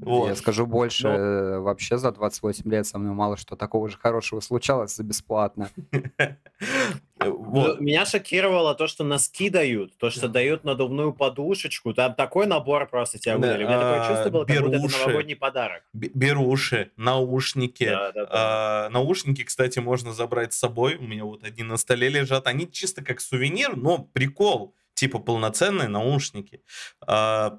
Вот. 0.00 0.28
Я 0.28 0.36
скажу 0.36 0.66
больше, 0.66 1.08
Но... 1.08 1.14
Э, 1.14 1.58
вообще 1.58 1.98
за 1.98 2.12
28 2.12 2.70
лет 2.70 2.86
со 2.86 2.98
мной 2.98 3.12
мало 3.12 3.36
что 3.36 3.56
такого 3.56 3.88
же 3.88 3.98
хорошего 3.98 4.40
случалось 4.40 4.94
за 4.94 5.02
бесплатно. 5.02 5.70
Вот. 7.20 7.80
Меня 7.80 8.06
шокировало 8.06 8.74
то, 8.74 8.86
что 8.86 9.04
носки 9.04 9.50
дают, 9.50 9.96
то, 9.98 10.10
что 10.10 10.28
дают 10.28 10.64
надувную 10.64 11.12
подушечку. 11.12 11.92
Там 11.92 12.14
такой 12.14 12.46
набор 12.46 12.88
просто 12.88 13.18
тебя 13.18 13.36
выдали. 13.36 13.64
У 13.64 13.66
меня 13.66 13.80
такое 13.80 14.08
чувство 14.08 14.30
было, 14.30 14.44
как 14.44 14.60
будто 14.60 14.76
это 14.76 14.98
новогодний 14.98 15.36
подарок. 15.36 15.82
Беруши, 15.92 16.92
наушники. 16.96 17.86
Да, 17.86 18.12
да, 18.12 18.24
да. 18.24 18.30
А, 18.30 18.88
наушники, 18.90 19.42
кстати, 19.42 19.78
можно 19.78 20.12
забрать 20.12 20.52
с 20.52 20.58
собой. 20.58 20.96
У 20.96 21.02
меня 21.02 21.24
вот 21.24 21.44
один 21.44 21.68
на 21.68 21.76
столе 21.76 22.08
лежат. 22.08 22.46
Они 22.46 22.70
чисто 22.70 23.02
как 23.02 23.20
сувенир, 23.20 23.76
но 23.76 23.98
прикол. 23.98 24.74
Типа 24.94 25.18
полноценные 25.18 25.88
наушники. 25.88 26.62
А, 27.06 27.58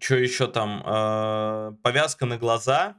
что 0.00 0.16
еще 0.16 0.46
там? 0.46 0.82
А, 0.84 1.74
повязка 1.82 2.26
на 2.26 2.36
глаза, 2.38 2.96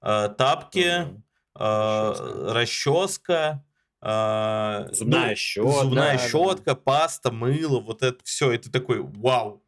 а, 0.00 0.28
тапки, 0.28 1.02
угу. 1.02 1.22
а, 1.54 2.52
расческа 2.54 3.62
а, 4.08 4.88
зубная 4.92 5.30
ну, 5.30 5.36
щетка. 5.36 5.82
Зубная 5.82 6.12
да, 6.12 6.28
щетка, 6.28 6.64
да. 6.64 6.74
паста, 6.76 7.32
мыло, 7.32 7.80
вот 7.80 8.04
это 8.04 8.18
все. 8.22 8.52
И 8.52 8.58
ты 8.58 8.70
такой, 8.70 9.00
вау. 9.00 9.64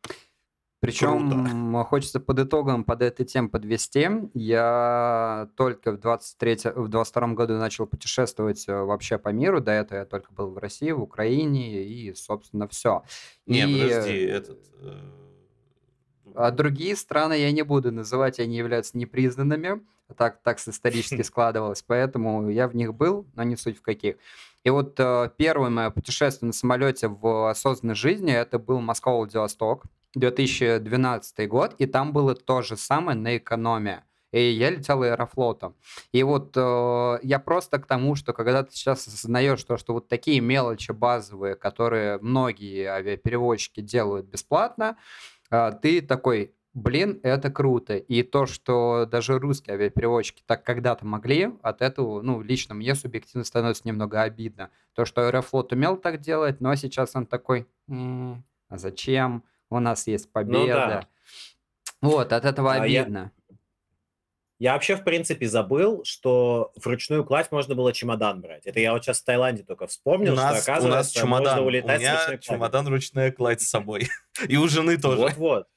Причем 0.80 1.28
Круто. 1.28 1.84
хочется 1.88 2.20
под 2.20 2.38
итогом 2.38 2.84
под 2.84 3.02
этой 3.02 3.26
темой 3.26 3.50
подвести. 3.50 4.08
Я 4.34 5.48
только 5.56 5.90
в 5.90 5.98
23 5.98 6.58
в 6.76 6.86
22 6.86 7.28
году 7.34 7.54
начал 7.54 7.88
путешествовать 7.88 8.68
э, 8.68 8.72
вообще 8.72 9.18
по 9.18 9.30
миру. 9.30 9.60
До 9.60 9.72
этого 9.72 9.98
я 9.98 10.04
только 10.04 10.32
был 10.32 10.52
в 10.52 10.58
России, 10.58 10.92
в 10.92 11.02
Украине 11.02 11.82
и, 11.82 12.14
собственно, 12.14 12.68
все. 12.68 13.02
Не, 13.46 13.68
и... 13.68 13.82
подожди, 13.82 14.18
этот... 14.18 14.60
А 16.34 16.50
другие 16.50 16.96
страны 16.96 17.34
я 17.34 17.52
не 17.52 17.62
буду 17.62 17.92
называть, 17.92 18.40
они 18.40 18.56
являются 18.56 18.96
непризнанными 18.98 19.80
так, 20.16 20.40
так 20.42 20.58
исторически 20.58 21.22
складывалось, 21.22 21.82
поэтому 21.86 22.48
я 22.48 22.68
в 22.68 22.74
них 22.74 22.94
был, 22.94 23.26
но 23.34 23.42
не 23.42 23.56
суть 23.56 23.78
в 23.78 23.82
каких. 23.82 24.16
И 24.64 24.70
вот 24.70 24.98
э, 24.98 25.30
первое 25.36 25.70
мое 25.70 25.90
путешествие 25.90 26.48
на 26.48 26.52
самолете 26.52 27.08
в 27.08 27.50
осознанной 27.50 27.94
жизни, 27.94 28.32
это 28.32 28.58
был 28.58 28.80
Москва-Владивосток, 28.80 29.84
2012 30.14 31.48
год, 31.48 31.74
и 31.78 31.86
там 31.86 32.12
было 32.12 32.34
то 32.34 32.62
же 32.62 32.76
самое 32.76 33.16
на 33.16 33.36
экономии. 33.36 34.02
И 34.30 34.50
я 34.50 34.68
летел 34.68 35.02
аэрофлотом. 35.02 35.74
И 36.12 36.22
вот 36.22 36.52
э, 36.54 37.18
я 37.22 37.38
просто 37.38 37.78
к 37.78 37.86
тому, 37.86 38.14
что 38.14 38.34
когда 38.34 38.62
ты 38.62 38.72
сейчас 38.72 39.06
осознаешь 39.06 39.62
то, 39.64 39.78
что 39.78 39.94
вот 39.94 40.08
такие 40.08 40.40
мелочи 40.40 40.92
базовые, 40.92 41.54
которые 41.54 42.18
многие 42.18 42.90
авиаперевозчики 42.90 43.80
делают 43.80 44.26
бесплатно, 44.26 44.98
ты 45.50 46.00
такой, 46.02 46.54
блин, 46.74 47.20
это 47.22 47.50
круто. 47.50 47.96
И 47.96 48.22
то, 48.22 48.46
что 48.46 49.06
даже 49.06 49.38
русские 49.38 49.74
авиаперевозчики 49.74 50.42
так 50.46 50.64
когда-то 50.64 51.06
могли, 51.06 51.50
от 51.62 51.82
этого, 51.82 52.22
ну, 52.22 52.42
лично 52.42 52.74
мне 52.74 52.94
субъективно 52.94 53.44
становится 53.44 53.86
немного 53.86 54.22
обидно. 54.22 54.70
То, 54.94 55.04
что 55.04 55.26
Аэрофлот 55.26 55.72
умел 55.72 55.96
так 55.96 56.20
делать, 56.20 56.60
но 56.60 56.74
сейчас 56.74 57.14
он 57.14 57.26
такой, 57.26 57.66
м-м, 57.88 58.44
а 58.68 58.78
зачем? 58.78 59.44
У 59.70 59.78
нас 59.80 60.06
есть 60.06 60.32
победа. 60.32 60.58
Ну, 60.58 60.66
да. 60.66 61.08
Вот, 62.00 62.32
от 62.32 62.44
этого 62.44 62.74
а 62.74 62.82
обидно. 62.82 63.18
Я... 63.18 63.37
Я 64.58 64.72
вообще, 64.72 64.96
в 64.96 65.04
принципе, 65.04 65.46
забыл, 65.46 66.02
что 66.04 66.72
вручную 66.76 67.24
кладь 67.24 67.52
можно 67.52 67.74
было 67.74 67.92
чемодан 67.92 68.40
брать. 68.40 68.66
Это 68.66 68.80
я 68.80 68.92
вот 68.92 69.04
сейчас 69.04 69.20
в 69.20 69.24
Таиланде 69.24 69.62
только 69.62 69.86
вспомнил, 69.86 70.32
у 70.32 70.36
нас, 70.36 70.62
что, 70.62 70.72
оказывается, 70.72 70.88
у 70.88 70.90
нас 70.90 71.10
чемодан, 71.12 71.54
можно 71.54 71.66
улетать 71.66 71.98
у 71.98 72.00
меня 72.00 72.38
чемодан 72.38 72.88
ручная 72.88 73.30
кладь 73.30 73.62
с 73.62 73.68
собой. 73.68 74.08
И 74.48 74.56
у 74.56 74.66
жены 74.68 74.96
тоже. 74.96 75.18
Вот-вот 75.18 75.68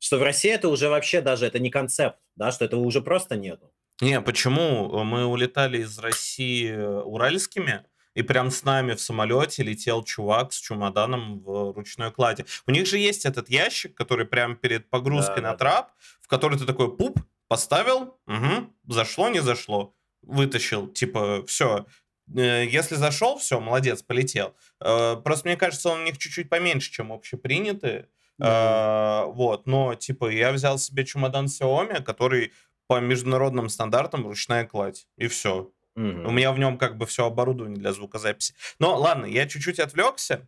что 0.00 0.18
в 0.18 0.22
России 0.22 0.50
это 0.50 0.68
уже 0.68 0.88
вообще 0.88 1.20
даже 1.20 1.46
это 1.46 1.58
не 1.58 1.70
концепт, 1.70 2.18
да, 2.34 2.50
что 2.50 2.64
этого 2.64 2.80
уже 2.80 3.02
просто 3.02 3.36
нету. 3.36 3.70
Не, 4.00 4.20
почему? 4.20 5.04
Мы 5.04 5.26
улетали 5.26 5.82
из 5.82 5.98
России 5.98 6.72
уральскими, 6.72 7.84
И 8.14 8.22
прям 8.22 8.50
с 8.50 8.64
нами 8.64 8.94
в 8.94 9.00
самолете 9.00 9.62
летел 9.62 10.02
чувак 10.02 10.52
с 10.52 10.56
чемоданом 10.58 11.40
в 11.40 11.72
ручной 11.76 12.10
кладе. 12.10 12.44
У 12.66 12.72
них 12.72 12.86
же 12.86 12.98
есть 12.98 13.24
этот 13.26 13.50
ящик, 13.50 13.94
который 13.94 14.26
прям 14.26 14.56
перед 14.56 14.88
погрузкой 14.90 15.42
Да, 15.42 15.42
на 15.42 15.50
да. 15.52 15.56
трап, 15.56 15.92
в 16.22 16.28
который 16.28 16.58
ты 16.58 16.64
такой 16.64 16.96
пуп, 16.96 17.20
поставил, 17.50 18.16
угу, 18.28 18.72
зашло, 18.86 19.28
не 19.28 19.40
зашло, 19.40 19.92
вытащил, 20.22 20.86
типа, 20.86 21.44
все. 21.46 21.84
Если 22.32 22.94
зашел, 22.94 23.38
все, 23.38 23.58
молодец, 23.58 24.04
полетел. 24.04 24.54
Э, 24.80 25.16
Просто 25.16 25.48
мне 25.48 25.56
кажется, 25.56 25.88
он 25.90 26.00
у 26.02 26.04
них 26.04 26.16
чуть-чуть 26.16 26.48
поменьше, 26.48 26.92
чем 26.92 27.12
общепринятые. 27.12 28.06
Да. 28.38 28.46
А, 28.48 29.24
Вот, 29.26 29.66
но, 29.66 29.96
типа, 29.96 30.30
я 30.30 30.52
взял 30.52 30.78
себе 30.78 31.04
чемодан 31.04 31.46
Xiaomi, 31.46 32.02
который 32.04 32.52
по 32.86 33.00
международным 33.00 33.68
стандартам 33.68 34.26
ручная 34.28 34.64
кладь, 34.64 35.08
и 35.16 35.26
все. 35.26 35.72
У 35.96 36.00
Мгм. 36.00 36.34
меня 36.36 36.52
в 36.52 36.58
нем 36.60 36.78
как 36.78 36.96
бы 36.96 37.04
все 37.06 37.26
оборудование 37.26 37.76
для 37.78 37.92
звукозаписи. 37.92 38.54
Но 38.78 38.96
ладно, 38.96 39.26
я 39.26 39.48
чуть-чуть 39.48 39.80
отвлекся. 39.80 40.46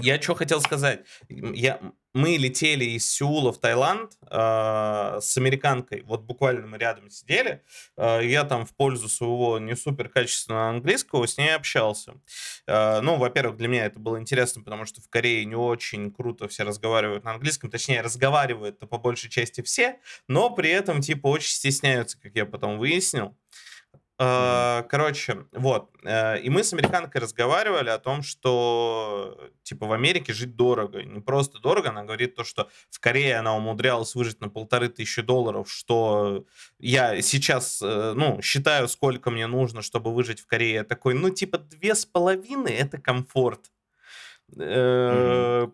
Я 0.00 0.20
что 0.20 0.34
хотел 0.34 0.60
сказать. 0.60 1.00
Я, 1.28 1.80
мы 2.14 2.36
летели 2.38 2.84
из 2.84 3.08
Сеула 3.10 3.52
в 3.52 3.58
Таиланд 3.58 4.12
а, 4.22 5.18
с 5.20 5.36
американкой. 5.36 6.02
Вот 6.02 6.22
буквально 6.22 6.66
мы 6.66 6.78
рядом 6.78 7.10
сидели. 7.10 7.62
А, 7.96 8.20
Я 8.20 8.44
там 8.44 8.64
в 8.64 8.74
пользу 8.74 9.08
своего 9.08 9.58
не 9.58 9.76
супер 9.76 10.08
качественного 10.08 10.70
английского 10.70 11.26
с 11.26 11.36
ней 11.36 11.54
общался. 11.54 12.14
А, 12.66 13.00
Ну, 13.02 13.16
во-первых, 13.16 13.58
для 13.58 13.68
меня 13.68 13.84
это 13.86 13.98
было 13.98 14.18
интересно, 14.18 14.62
потому 14.62 14.86
что 14.86 15.02
в 15.02 15.08
Корее 15.08 15.44
не 15.44 15.56
очень 15.56 16.10
круто 16.10 16.48
все 16.48 16.62
разговаривают 16.64 17.24
на 17.24 17.32
английском. 17.32 17.70
Точнее, 17.70 18.00
разговаривают-то 18.00 18.86
по 18.86 18.98
большей 18.98 19.28
части 19.28 19.60
все, 19.60 19.98
но 20.26 20.50
при 20.50 20.70
этом, 20.70 21.02
типа, 21.02 21.26
очень 21.28 21.50
стесняются, 21.52 22.18
как 22.20 22.34
я 22.34 22.46
потом 22.46 22.78
выяснил. 22.78 23.36
А, 24.18 24.82
Короче, 24.84 25.44
вот. 25.52 25.90
э, 26.02 26.40
И 26.40 26.48
мы 26.48 26.64
с 26.64 26.72
американкой 26.72 27.20
разговаривали 27.20 27.90
о 27.90 27.98
том, 27.98 28.22
что, 28.22 29.50
типа, 29.62 29.86
в 29.86 29.92
Америке 29.92 30.32
жить 30.32 30.56
дорого. 30.56 31.02
Не 31.02 31.20
просто 31.20 31.58
дорого, 31.58 31.90
она 31.90 32.02
говорит 32.04 32.34
то, 32.34 32.42
что 32.42 32.68
в 32.90 32.98
Корее 32.98 33.36
она 33.36 33.54
умудрялась 33.54 34.14
выжить 34.14 34.40
на 34.40 34.48
полторы 34.48 34.88
тысячи 34.88 35.20
долларов, 35.20 35.70
что 35.70 36.46
я 36.78 37.20
сейчас, 37.20 37.82
э, 37.82 38.12
ну, 38.16 38.40
считаю, 38.40 38.88
сколько 38.88 39.30
мне 39.30 39.46
нужно, 39.46 39.82
чтобы 39.82 40.14
выжить 40.14 40.40
в 40.40 40.46
Корее. 40.46 40.72
Я 40.74 40.84
такой, 40.84 41.12
ну, 41.14 41.28
типа, 41.28 41.58
две 41.58 41.94
с 41.94 42.06
половиной— 42.06 42.72
это 42.74 42.98
комфорт. 42.98 43.70
Э, 44.58 45.68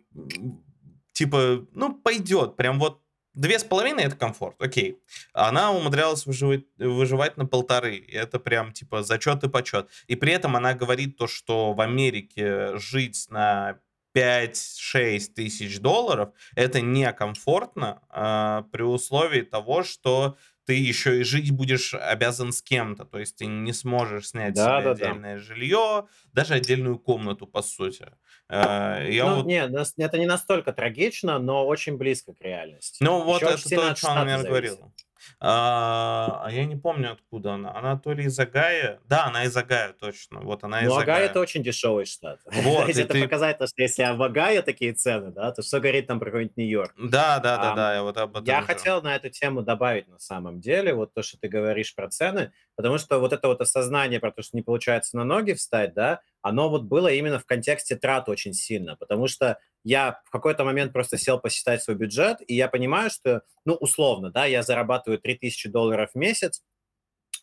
Типа, 1.12 1.66
ну, 1.73 1.94
пойдет. 1.94 2.56
Прям 2.56 2.78
вот 2.78 3.02
две 3.34 3.59
с 3.59 3.64
половиной— 3.64 4.04
это 4.04 4.16
комфорт, 4.16 4.60
окей. 4.60 4.98
Она 5.32 5.72
умудрялась 5.72 6.26
выживать, 6.26 6.64
выживать 6.78 7.36
на 7.36 7.46
полторы. 7.46 8.04
Это 8.09 8.38
прям, 8.38 8.72
типа, 8.72 9.02
зачет 9.02 9.44
и 9.44 9.48
почет. 9.48 9.88
И 10.06 10.16
при 10.16 10.32
этом 10.32 10.56
она 10.56 10.74
говорит 10.74 11.16
то, 11.16 11.26
что 11.26 11.72
в 11.72 11.80
Америке 11.80 12.76
жить 12.78 13.26
на 13.30 13.78
5-6 14.14 15.32
тысяч 15.34 15.80
долларов 15.80 16.30
это 16.54 16.80
некомфортно 16.80 18.02
а, 18.10 18.62
при 18.70 18.82
условии 18.82 19.42
того, 19.42 19.82
что 19.82 20.36
ты 20.64 20.74
еще 20.74 21.20
и 21.20 21.24
жить 21.24 21.51
будешь 21.51 21.94
обязан 21.94 22.52
с 22.52 22.62
кем-то. 22.62 23.05
То 23.05 23.18
есть 23.18 23.36
ты 23.36 23.47
не 23.47 23.72
сможешь 23.72 24.28
снять 24.28 24.55
Да, 24.55 24.80
себе 24.80 24.84
да, 24.84 24.94
да. 24.94 25.06
отдельное 25.09 25.39
жилье, 25.39 26.06
даже 26.32 26.55
отдельную 26.55 26.98
комнату, 26.98 27.47
по 27.47 27.62
сути. 27.62 28.06
А, 28.48 29.02
Я 29.05 29.24
Ну, 29.24 29.36
вот 29.36 29.47
не, 29.47 29.56
это 30.05 30.18
не 30.18 30.26
настолько 30.26 30.72
трагично, 30.72 31.39
но 31.39 31.66
очень 31.66 31.97
близко 31.97 32.34
к 32.34 32.40
реальности. 32.40 33.02
Ну, 33.02 33.24
вот 33.24 33.43
очень 33.43 33.70
это 33.70 33.70
то, 33.70 33.90
о 33.90 33.94
чем 33.94 34.10
мне 34.24 34.39
зависит. 34.39 34.48
говорил. 34.48 34.94
А, 35.40 36.43
а 36.44 36.51
я 36.51 36.65
не 36.65 36.77
помню, 36.77 37.12
откуда 37.12 37.55
она. 37.55 37.74
Она 37.77 37.99
то 37.99 38.12
ли 38.12 38.24
из 38.24 38.39
Агая. 38.39 39.01
Да, 39.09 39.27
она 39.27 39.44
из 39.44 39.57
Агая, 39.57 39.93
точно. 39.93 40.40
Вот 40.40 40.65
она 40.65 40.82
из 40.82 40.89
Ну, 40.89 40.97
Агая 40.97 41.27
это 41.27 41.40
очень 41.40 41.62
дешевый 41.62 42.05
штат. 42.05 42.40
Вот, 42.53 42.86
То 42.86 42.90
это 42.93 43.12
ты- 43.12 43.28
то, 43.28 43.66
что 43.66 43.82
если 43.82 44.16
в 44.16 44.23
Агае 44.23 44.62
такие 44.62 44.93
цены, 44.93 45.31
да, 45.32 45.53
то 45.53 45.62
что 45.62 45.81
говорит 45.81 46.07
там 46.07 46.19
про 46.19 46.27
какой-нибудь 46.27 46.57
Нью-Йорк? 46.57 46.94
Да, 46.97 47.39
да, 47.40 47.57
да, 47.57 47.70
Ам, 47.70 47.77
да, 47.77 47.94
я 47.94 48.03
вот 48.03 48.16
об 48.16 48.31
этом 48.32 48.44
Я 48.44 48.62
хотел 48.62 49.03
на 49.03 49.16
эту 49.16 49.31
тему 49.31 49.62
добавить 49.62 50.09
на 50.09 50.19
самом 50.19 50.61
деле, 50.61 50.94
вот 50.94 51.12
то, 51.15 51.23
что 51.23 51.39
ты 51.39 51.49
говоришь 51.49 51.94
про 51.94 52.09
цены, 52.09 52.53
потому 52.77 52.99
что 52.99 53.19
вот 53.19 53.32
это 53.32 53.49
вот 53.49 53.61
осознание 53.61 54.20
про 54.20 54.32
то, 54.32 54.43
что 54.43 54.57
не 54.57 54.62
получается 54.62 55.16
на 55.16 55.24
ноги 55.24 55.53
встать, 55.53 55.94
да, 55.94 56.20
оно 56.40 56.69
вот 56.69 56.82
было 56.85 57.09
именно 57.09 57.39
в 57.39 57.47
контексте 57.47 57.97
трат 57.97 58.28
очень 58.28 58.53
сильно, 58.53 58.97
потому 58.97 59.27
что 59.28 59.59
я 59.84 60.20
в 60.24 60.30
какой-то 60.30 60.64
момент 60.64 60.92
просто 60.92 61.18
сел 61.18 61.38
посчитать 61.38 61.82
свой 61.82 61.96
бюджет, 61.96 62.38
и 62.46 62.54
я 62.54 62.68
понимаю, 62.68 63.10
что, 63.10 63.42
ну, 63.64 63.74
условно, 63.74 64.30
да, 64.30 64.46
я 64.46 64.62
зарабатываю 64.62 65.18
3000 65.18 65.68
долларов 65.68 66.10
в 66.14 66.18
месяц, 66.18 66.62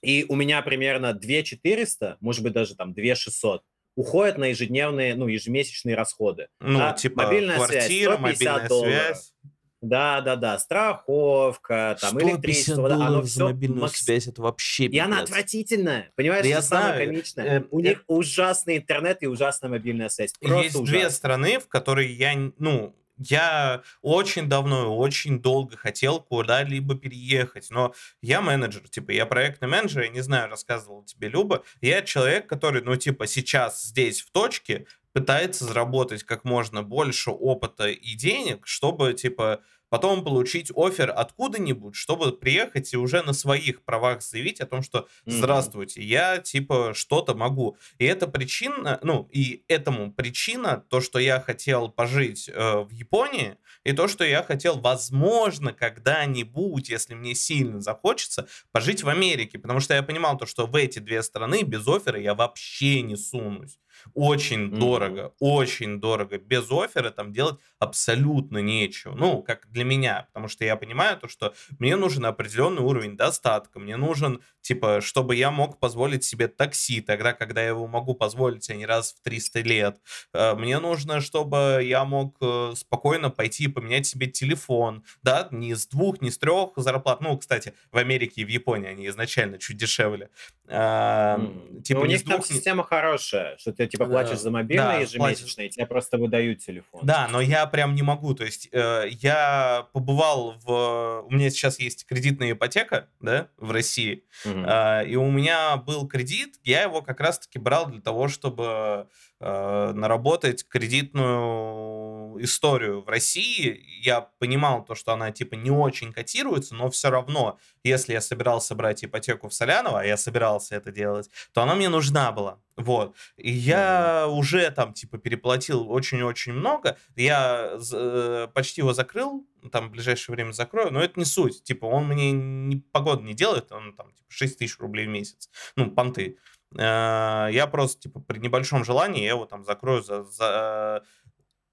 и 0.02 0.26
у 0.30 0.36
меня 0.36 0.62
примерно 0.62 1.14
2400, 1.14 2.18
может 2.22 2.44
быть, 2.44 2.54
даже 2.54 2.76
там 2.76 2.94
2600 2.94 3.64
уходят 3.96 4.38
на 4.38 4.46
ежедневные, 4.46 5.16
ну, 5.16 5.28
ежемесячные 5.28 5.96
расходы. 5.96 6.48
Ну, 6.62 6.80
да, 6.80 6.94
типа, 6.94 7.24
мобильная 7.24 7.58
связь, 7.58 7.70
квартира, 7.70 8.14
150 8.14 8.22
мобильная 8.22 8.70
долларов. 8.70 8.94
связь. 8.94 9.34
Да, 9.82 10.20
да, 10.22 10.36
да, 10.36 10.60
страховка, 10.60 11.98
там, 12.02 12.20
электричество, 12.22 12.90
да, 12.90 12.96
оно 13.08 13.22
все 13.24 13.50
это 13.50 14.42
вообще 14.42 14.86
И 14.86 14.98
она 15.00 15.22
отвратительная, 15.22 16.12
понимаешь, 16.16 16.44
Да 16.44 16.50
я 16.50 16.62
самое 16.62 16.94
знаю, 16.94 17.08
комичное. 17.08 17.60
э, 17.62 17.64
У 17.72 17.80
э, 17.80 17.84
них 17.84 18.04
ужасный 18.08 18.78
интернет 18.78 19.24
и 19.24 19.28
ужасная 19.28 19.70
мобильная 19.70 20.10
связь. 20.10 20.34
Просто 20.40 20.64
Есть 20.64 20.84
две 20.84 21.00
ужасно. 21.00 21.10
страны, 21.18 21.60
в 21.60 21.68
которые 21.70 22.14
я, 22.14 22.34
ну, 22.58 22.94
я 23.18 23.84
очень 24.02 24.48
давно 24.48 24.84
и 24.84 24.88
очень 24.88 25.42
долго 25.42 25.76
хотел 25.78 26.22
куда-либо 26.22 26.96
переехать, 26.96 27.68
но 27.70 27.94
я 28.22 28.42
менеджер, 28.42 28.88
типа, 28.90 29.12
я 29.12 29.26
проектный 29.26 29.68
менеджер, 29.68 30.04
я 30.04 30.10
не 30.10 30.22
знаю, 30.22 30.50
рассказывал 30.50 31.04
тебе 31.04 31.28
Люба, 31.28 31.64
я 31.82 32.02
человек, 32.02 32.48
который, 32.48 32.82
ну, 32.82 32.96
типа, 32.96 33.28
сейчас 33.28 33.84
здесь 33.84 34.22
в 34.22 34.32
точке 34.32 34.88
пытается 35.14 35.66
заработать 35.66 36.24
как 36.24 36.44
можно 36.44 36.84
больше 36.84 37.32
опыта 37.32 37.88
и 37.88 38.14
денег, 38.16 38.68
чтобы, 38.68 39.14
типа, 39.14 39.62
потом 39.90 40.24
получить 40.24 40.72
офер 40.76 41.12
откуда-нибудь, 41.16 41.96
чтобы 41.96 42.32
приехать 42.32 42.94
и 42.94 42.98
уже 42.98 43.22
на 43.24 43.34
своих 43.34 43.84
правах 43.84 44.22
заявить 44.22 44.62
о 44.62 44.68
том, 44.68 44.82
что 44.82 45.08
здравствуйте, 45.26 46.02
я 46.02 46.38
типа 46.38 46.94
что-то 46.94 47.34
могу. 47.34 47.78
И 47.98 48.06
это 48.06 48.28
причина, 48.28 49.00
ну, 49.04 49.28
и 49.32 49.64
этому 49.68 50.14
причина, 50.14 50.84
то, 50.90 51.02
что 51.02 51.20
я 51.20 51.42
хотел 51.42 51.90
пожить 51.90 52.50
э, 52.50 52.80
в 52.82 52.92
Японии, 52.92 53.58
и 53.84 53.94
то, 53.94 54.08
что 54.08 54.24
я 54.24 54.44
хотел, 54.44 54.80
возможно, 54.80 55.74
когда-нибудь, 55.74 56.90
если 56.90 57.16
мне 57.16 57.34
сильно 57.34 57.82
захочется, 57.82 58.48
пожить 58.72 59.04
в 59.04 59.10
Америке, 59.10 59.58
потому 59.58 59.80
что 59.80 59.94
я 59.94 60.04
понимал 60.04 60.38
то, 60.38 60.46
что 60.46 60.68
в 60.68 60.76
эти 60.76 61.00
две 61.00 61.24
страны 61.24 61.64
без 61.64 61.88
оффера 61.88 62.20
я 62.20 62.36
вообще 62.36 63.02
не 63.02 63.16
сунусь. 63.16 63.80
Очень 64.14 64.66
Мгм. 64.68 64.80
дорого, 64.80 65.34
очень 65.40 66.00
дорого. 66.00 66.38
Без 66.38 66.70
оффера 66.72 67.10
там 67.12 67.32
делать 67.34 67.60
абсолютно 67.80 68.60
нечего. 68.60 69.14
Ну, 69.16 69.42
как 69.44 69.68
для 69.72 69.84
меня, 69.84 70.26
потому 70.28 70.48
что 70.48 70.64
я 70.66 70.76
понимаю 70.76 71.18
то, 71.18 71.28
что 71.28 71.54
мне 71.80 71.96
нужен 71.96 72.26
определенный 72.26 72.82
уровень 72.82 73.18
достатка, 73.18 73.80
мне 73.80 73.98
нужен, 73.98 74.42
типа, 74.62 75.02
чтобы 75.02 75.36
я 75.36 75.52
мог 75.52 75.80
позволить 75.80 76.24
себе 76.24 76.48
такси, 76.48 77.02
тогда, 77.02 77.34
когда 77.34 77.62
я 77.62 77.70
его 77.70 77.88
могу 77.88 78.14
позволить, 78.14 78.70
а 78.70 78.76
не 78.76 78.86
раз 78.86 79.14
в 79.14 79.22
300 79.24 79.60
лет. 79.62 79.98
Э, 80.34 80.54
Мне 80.56 80.80
нужно, 80.80 81.22
чтобы 81.22 81.82
я 81.84 82.06
мог 82.06 82.36
э, 82.42 82.74
спокойно 82.76 83.30
пойти 83.30 83.66
и 83.66 83.68
поменять 83.68 84.06
себе 84.06 84.28
телефон, 84.28 85.04
да, 85.24 85.48
не 85.52 85.74
с 85.76 85.88
двух, 85.88 86.22
не 86.22 86.32
с 86.32 86.38
трех 86.38 86.72
зарплат. 86.76 87.22
Ну, 87.22 87.38
кстати, 87.38 87.74
в 87.92 87.98
Америке 87.98 88.42
и 88.42 88.46
в 88.46 88.50
Японии 88.50 88.90
они 88.90 89.08
изначально 89.08 89.58
чуть 89.58 89.78
дешевле. 89.78 90.30
А. 90.68 91.40
Типа 91.84 92.00
Но 92.02 92.06
у 92.06 92.08
них 92.08 92.24
там 92.24 92.38
двух, 92.38 92.50
не- 92.50 92.56
система 92.56 92.84
хорошая, 92.84 93.58
что 93.58 93.72
ты 93.74 93.84
типа 93.90 94.06
Да, 94.06 94.12
платишь 94.12 94.40
за 94.40 94.52
мобильный 94.52 94.84
да, 94.84 94.96
ежемесячно, 94.96 95.62
и 95.64 95.70
тебе 95.70 95.86
просто 95.86 96.18
выдают 96.18 96.60
телефон. 96.60 97.02
Да, 97.04 97.28
но 97.32 97.42
я 97.42 97.66
прям 97.66 97.96
не 97.96 98.02
могу. 98.02 98.34
То 98.34 98.46
есть 98.46 98.70
э, 98.72 99.06
я 99.10 99.88
побывал 99.94 100.56
в... 100.64 101.26
У 101.28 101.34
меня 101.34 101.50
сейчас 101.50 101.80
есть 101.80 102.06
кредитная 102.06 102.54
ипотека, 102.54 103.08
да, 103.20 103.50
в 103.58 103.72
России. 103.72 104.24
Мгм. 104.46 104.66
А, 104.68 105.02
и 105.02 105.16
у 105.16 105.30
меня 105.30 105.78
был 105.78 106.08
кредит, 106.08 106.60
я 106.64 106.84
его 106.84 107.02
как 107.02 107.20
раз-таки 107.20 107.60
брал 107.60 107.88
для 107.88 108.02
того, 108.02 108.28
чтобы 108.28 109.08
э, 109.40 109.92
наработать 109.94 110.68
кредитную 110.68 112.44
историю 112.44 113.02
в 113.02 113.10
России. 113.10 113.84
Я 114.02 114.22
понимал 114.22 114.84
то, 114.84 114.96
что 114.96 115.14
она 115.14 115.32
типа 115.32 115.56
не 115.56 115.72
очень 115.72 116.14
котируется, 116.14 116.76
но 116.76 116.90
все 116.90 117.10
равно, 117.10 117.58
если 117.84 118.14
я 118.14 118.22
собирался 118.22 118.76
брать 118.76 119.04
ипотеку 119.04 119.50
в 119.50 119.54
Соляново, 119.54 120.02
а 120.02 120.06
я 120.06 120.18
собирался 120.18 120.76
это 120.76 120.92
делать, 120.92 121.30
то 121.54 121.62
она 121.62 121.76
мне 121.76 121.90
нужна 121.90 122.32
была. 122.32 122.60
Вот. 122.78 123.16
И 123.36 123.52
я 123.52 124.28
уже 124.30 124.72
там 124.72 124.94
типа 124.94 125.18
переплатил 125.18 125.92
очень-очень 125.92 126.54
много. 126.54 126.98
Я 127.16 127.78
э, 127.94 128.48
почти 128.54 128.82
его 128.82 128.94
закрыл, 128.94 129.46
там 129.72 129.90
в 129.90 129.92
ближайшее 129.92 130.36
время 130.36 130.54
закрою, 130.54 130.92
но 130.92 131.02
это 131.02 131.20
не 131.20 131.26
суть. 131.26 131.64
Типа 131.64 131.86
он 131.86 132.08
мне 132.08 132.32
не, 132.32 132.78
погоду 132.78 133.24
не 133.24 133.34
делает, 133.34 133.72
он 133.72 133.94
там 133.96 134.14
типа 134.14 134.30
6 134.30 134.60
тысяч 134.60 134.80
рублей 134.80 135.08
в 135.08 135.10
месяц. 135.10 135.50
Ну, 135.76 135.92
понты. 135.92 136.38
Э, 136.38 136.59
Я 136.76 137.68
просто, 137.72 138.02
типа, 138.02 138.20
при 138.20 138.40
небольшом 138.40 138.86
желании 138.86 139.24
я 139.24 139.30
его 139.30 139.46
там 139.46 139.64
закрою 139.64 140.04
за, 140.04 140.24
за, 140.24 141.04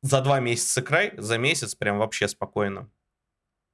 за 0.03 0.21
два 0.23 0.41
месяца 0.41 0.83
край, 0.83 1.13
за 1.19 1.39
месяц 1.39 1.75
прям 1.75 1.99
вообще 1.99 2.29
спокойно. 2.29 2.91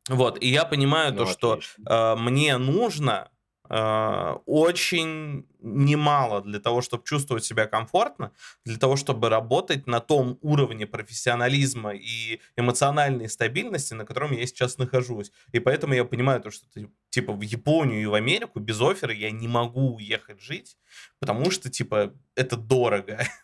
Вот, 0.08 0.42
и 0.42 0.48
я 0.48 0.64
понимаю 0.64 1.12
Ну, 1.12 1.18
то, 1.18 1.26
что 1.26 1.52
отлично. 1.52 1.84
э, 1.88 2.16
мне 2.16 2.58
нужно 2.58 3.30
э, 3.30 3.41
очень 3.68 5.46
немало 5.60 6.42
для 6.42 6.58
того, 6.58 6.82
чтобы 6.82 7.04
чувствовать 7.04 7.44
себя 7.44 7.66
комфортно, 7.66 8.32
для 8.64 8.76
того, 8.76 8.96
чтобы 8.96 9.28
работать 9.28 9.86
на 9.86 10.00
том 10.00 10.38
уровне 10.42 10.86
профессионализма 10.86 11.94
и 11.94 12.40
эмоциональной 12.56 13.28
стабильности, 13.28 13.94
на 13.94 14.04
котором 14.04 14.32
я 14.32 14.46
сейчас 14.46 14.78
нахожусь. 14.78 15.32
И 15.52 15.60
поэтому 15.60 15.94
я 15.94 16.04
понимаю 16.04 16.40
то, 16.40 16.50
что 16.50 16.66
типа 17.10 17.32
в 17.32 17.40
Японию 17.40 18.02
и 18.02 18.06
в 18.06 18.14
Америку 18.14 18.60
без 18.60 18.80
оффера 18.80 19.14
я 19.14 19.30
не 19.30 19.48
могу 19.48 19.94
уехать 19.94 20.40
жить, 20.40 20.76
потому 21.20 21.50
что 21.50 21.70
типа 21.70 22.12
это 22.34 22.56
дорого. 22.56 23.20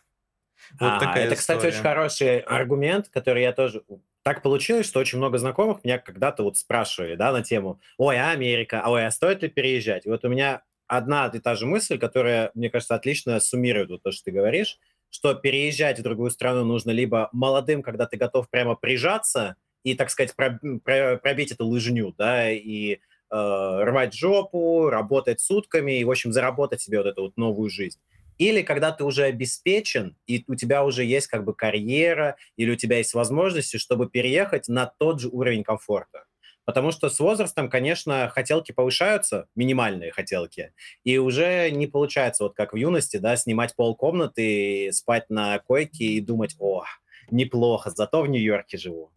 Вот 0.79 0.91
а, 0.91 0.99
такая 0.99 1.25
это, 1.25 1.35
кстати, 1.35 1.65
очень 1.65 1.81
хороший 1.81 2.39
аргумент, 2.41 3.09
который 3.09 3.41
я 3.41 3.53
тоже... 3.53 3.81
Так 4.23 4.41
получилось, 4.41 4.87
что 4.87 4.99
очень 4.99 5.17
много 5.17 5.37
знакомых 5.37 5.83
меня 5.83 5.97
когда-то 5.97 6.43
вот 6.43 6.57
спрашивали, 6.57 7.15
да, 7.15 7.31
на 7.31 7.41
тему, 7.41 7.79
ой, 7.97 8.17
а 8.17 8.31
Америка, 8.31 8.83
ой, 8.85 9.05
а 9.05 9.11
стоит 9.11 9.41
ли 9.41 9.49
переезжать? 9.49 10.05
И 10.05 10.09
вот 10.09 10.25
у 10.25 10.29
меня 10.29 10.63
одна 10.87 11.31
и 11.33 11.39
та 11.39 11.55
же 11.55 11.65
мысль, 11.65 11.97
которая, 11.97 12.51
мне 12.53 12.69
кажется, 12.69 12.95
отлично 12.95 13.39
суммирует 13.39 13.89
вот 13.89 14.03
то, 14.03 14.11
что 14.11 14.25
ты 14.25 14.31
говоришь, 14.31 14.77
что 15.09 15.33
переезжать 15.33 15.99
в 15.99 16.03
другую 16.03 16.31
страну 16.31 16.65
нужно 16.65 16.91
либо 16.91 17.29
молодым, 17.31 17.81
когда 17.81 18.05
ты 18.05 18.17
готов 18.17 18.49
прямо 18.49 18.75
прижаться 18.75 19.55
и, 19.83 19.95
так 19.95 20.09
сказать, 20.09 20.35
пробить 20.35 21.51
эту 21.51 21.65
лыжню, 21.65 22.13
да, 22.17 22.51
и 22.51 22.93
э, 22.93 22.97
рвать 23.29 24.13
жопу, 24.13 24.89
работать 24.89 25.39
сутками 25.39 25.99
и, 25.99 26.03
в 26.03 26.11
общем, 26.11 26.33
заработать 26.33 26.81
себе 26.81 26.97
вот 26.97 27.07
эту 27.07 27.21
вот 27.23 27.37
новую 27.37 27.69
жизнь. 27.69 27.99
Или 28.39 28.61
когда 28.61 28.91
ты 28.91 29.03
уже 29.03 29.25
обеспечен, 29.25 30.15
и 30.25 30.43
у 30.47 30.55
тебя 30.55 30.83
уже 30.83 31.03
есть 31.03 31.27
как 31.27 31.43
бы 31.43 31.53
карьера, 31.53 32.37
или 32.55 32.71
у 32.71 32.75
тебя 32.75 32.97
есть 32.97 33.13
возможности, 33.13 33.77
чтобы 33.77 34.09
переехать 34.09 34.69
на 34.69 34.87
тот 34.87 35.19
же 35.19 35.27
уровень 35.27 35.63
комфорта. 35.63 36.23
Потому 36.63 36.91
что 36.91 37.09
с 37.09 37.19
возрастом, 37.19 37.69
конечно, 37.69 38.29
хотелки 38.29 38.71
повышаются, 38.71 39.47
минимальные 39.55 40.11
хотелки, 40.11 40.73
и 41.03 41.17
уже 41.17 41.69
не 41.71 41.87
получается, 41.87 42.43
вот 42.43 42.55
как 42.55 42.73
в 42.73 42.75
юности, 42.77 43.17
да, 43.17 43.35
снимать 43.35 43.75
полкомнаты, 43.75 44.91
спать 44.93 45.29
на 45.29 45.59
койке 45.59 46.05
и 46.05 46.21
думать, 46.21 46.55
о, 46.59 46.85
неплохо, 47.31 47.91
зато 47.93 48.21
в 48.21 48.29
Нью-Йорке 48.29 48.77
живу. 48.77 49.11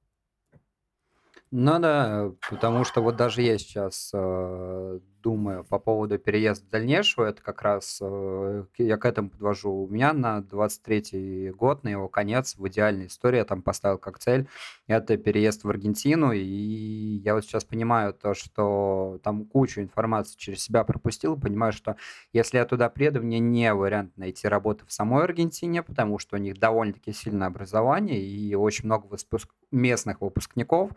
Ну 1.51 1.78
да, 1.78 2.32
потому 2.51 2.85
что 2.85 3.03
вот 3.03 3.16
даже 3.16 3.43
я 3.43 3.59
сейчас 3.59 4.11
э, 4.15 4.99
думаю 5.23 5.65
по 5.65 5.78
поводу 5.78 6.19
переезда 6.19 6.66
дальнейшего, 6.70 7.24
это 7.24 7.43
как 7.43 7.62
раз 7.62 7.99
э, 8.03 8.65
я 8.78 8.97
к 8.97 9.05
этому 9.05 9.31
подвожу. 9.31 9.70
У 9.70 9.89
меня 9.89 10.12
на 10.12 10.39
23-й 10.40 11.51
год, 11.51 11.85
на 11.85 11.89
его 11.89 12.09
конец, 12.09 12.57
в 12.57 12.69
идеальной 12.69 13.07
истории 13.07 13.39
я 13.39 13.44
там 13.44 13.62
поставил 13.62 13.99
как 13.99 14.19
цель, 14.19 14.49
это 14.86 15.16
переезд 15.16 15.65
в 15.65 15.70
Аргентину, 15.70 16.32
и 16.32 16.43
я 16.43 17.35
вот 17.35 17.44
сейчас 17.44 17.65
понимаю 17.65 18.12
то, 18.12 18.35
что 18.35 19.20
там 19.23 19.44
кучу 19.44 19.81
информации 19.81 20.36
через 20.36 20.62
себя 20.62 20.85
пропустил, 20.85 21.39
понимаю, 21.39 21.73
что 21.73 21.97
если 22.32 22.59
я 22.59 22.65
туда 22.65 22.90
приеду, 22.90 23.23
мне 23.23 23.39
не 23.39 23.73
вариант 23.73 24.16
найти 24.16 24.49
работу 24.49 24.85
в 24.86 24.93
самой 24.93 25.24
Аргентине, 25.24 25.82
потому 25.82 26.19
что 26.19 26.36
у 26.36 26.39
них 26.39 26.59
довольно-таки 26.59 27.12
сильное 27.12 27.47
образование 27.47 28.20
и 28.20 28.55
очень 28.55 28.86
много 28.86 29.07
выпуск... 29.07 29.51
местных 29.70 30.20
выпускников, 30.20 30.90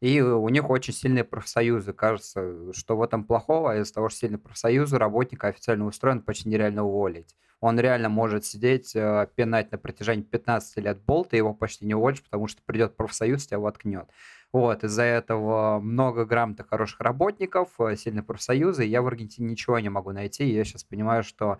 и 0.00 0.20
у 0.20 0.48
них 0.50 0.68
очень 0.68 0.92
сильные 0.92 1.24
профсоюзы. 1.24 1.92
Кажется, 1.92 2.72
что 2.74 2.96
в 2.96 3.02
этом 3.02 3.24
плохого, 3.24 3.65
а 3.66 3.76
из-за 3.76 3.94
того, 3.94 4.08
что 4.08 4.20
сильные 4.20 4.38
профсоюзы, 4.38 4.98
работника 4.98 5.48
официально 5.48 5.86
устроен 5.86 6.22
почти 6.22 6.48
нереально 6.48 6.84
уволить. 6.84 7.36
Он 7.60 7.80
реально 7.80 8.08
может 8.08 8.44
сидеть, 8.44 8.94
э, 8.94 9.28
пинать 9.34 9.72
на 9.72 9.78
протяжении 9.78 10.22
15 10.22 10.78
лет 10.78 11.00
болт, 11.02 11.32
и 11.32 11.38
его 11.38 11.54
почти 11.54 11.86
не 11.86 11.94
уволишь, 11.94 12.22
потому 12.22 12.48
что 12.48 12.62
придет 12.64 12.96
профсоюз, 12.96 13.46
тебя 13.46 13.58
воткнет. 13.58 14.08
Вот, 14.52 14.84
из-за 14.84 15.02
этого 15.02 15.80
много 15.80 16.24
грамотных 16.24 16.68
хороших 16.68 17.00
работников, 17.00 17.70
э, 17.80 17.96
сильные 17.96 18.22
профсоюзы, 18.22 18.84
я 18.84 19.02
в 19.02 19.06
Аргентине 19.06 19.48
ничего 19.48 19.78
не 19.78 19.88
могу 19.88 20.12
найти. 20.12 20.46
Я 20.46 20.64
сейчас 20.64 20.84
понимаю, 20.84 21.22
что 21.22 21.58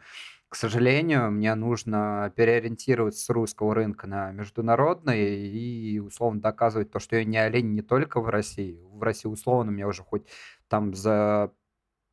к 0.49 0.55
сожалению, 0.55 1.33
мне 1.33 1.55
нужно 1.57 2.33
переориентироваться 2.37 3.25
с 3.25 3.31
русского 3.31 3.75
рынка 3.75 4.07
на 4.07 4.31
международный 4.31 5.49
и 5.49 5.99
условно 5.99 6.41
доказывать 6.41 6.91
то, 6.93 7.01
что 7.01 7.17
я 7.17 7.25
не 7.25 7.37
олень 7.37 7.75
не 7.75 7.83
только 7.83 8.21
в 8.21 8.29
России. 8.29 8.81
В 8.85 9.03
России 9.03 9.29
условно 9.29 9.71
меня 9.71 9.89
уже 9.89 10.03
хоть 10.03 10.23
там 10.69 10.95
за 10.95 11.51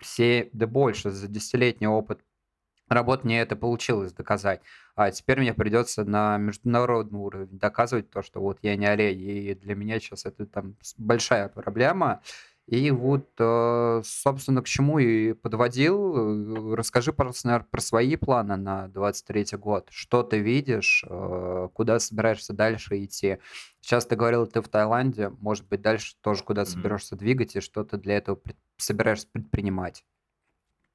все, 0.04 0.50
да 0.54 0.68
больше, 0.68 1.10
за 1.12 1.28
десятилетний 1.28 1.88
опыт 1.88 2.22
работы 2.90 3.26
мне 3.26 3.42
это 3.42 3.56
получилось 3.56 4.14
доказать. 4.14 4.62
А 4.96 5.12
теперь 5.12 5.40
мне 5.40 5.54
придется 5.54 6.04
на 6.04 6.38
международный 6.38 7.20
уровень 7.20 7.58
доказывать 7.58 8.10
то, 8.10 8.22
что 8.22 8.40
вот 8.42 8.60
я 8.62 8.76
не 8.76 8.86
олень. 8.86 9.22
И 9.22 9.56
для 9.56 9.76
меня 9.76 10.00
сейчас 10.00 10.26
это 10.26 10.46
там 10.46 10.76
большая 10.98 11.50
проблема. 11.50 12.22
И 12.68 12.91
вот, 12.91 13.30
э, 13.40 14.02
собственно, 14.06 14.61
к 14.61 14.68
чему 14.68 14.98
и 14.98 15.34
подводил. 15.34 16.72
Э, 16.72 16.76
расскажи, 16.76 17.11
пожалуйста, 17.11 17.48
наверное, 17.48 17.68
про 17.69 17.81
свои 17.81 18.15
планы 18.15 18.56
на 18.56 18.88
23 18.88 19.57
год. 19.57 19.90
Что 19.91 20.23
ты 20.23 20.40
видишь, 20.40 21.03
э, 21.07 21.69
куда 21.73 21.99
собираешься 21.99 22.53
дальше 22.53 23.03
идти? 23.03 23.40
Сейчас 23.81 24.06
ты 24.06 24.15
говорил, 24.15 24.48
ты 24.48 24.61
в 24.61 24.69
Таиланде, 24.69 25.30
может 25.41 25.68
быть, 25.68 25.81
дальше 25.81 26.15
тоже 26.22 26.44
куда 26.44 26.64
соберешься 26.65 27.18
двигать, 27.18 27.56
и 27.57 27.60
что 27.60 27.84
ты 27.84 27.98
для 27.98 28.15
этого 28.18 28.35
пред- 28.38 28.57
собираешься 28.77 29.27
предпринимать? 29.30 30.06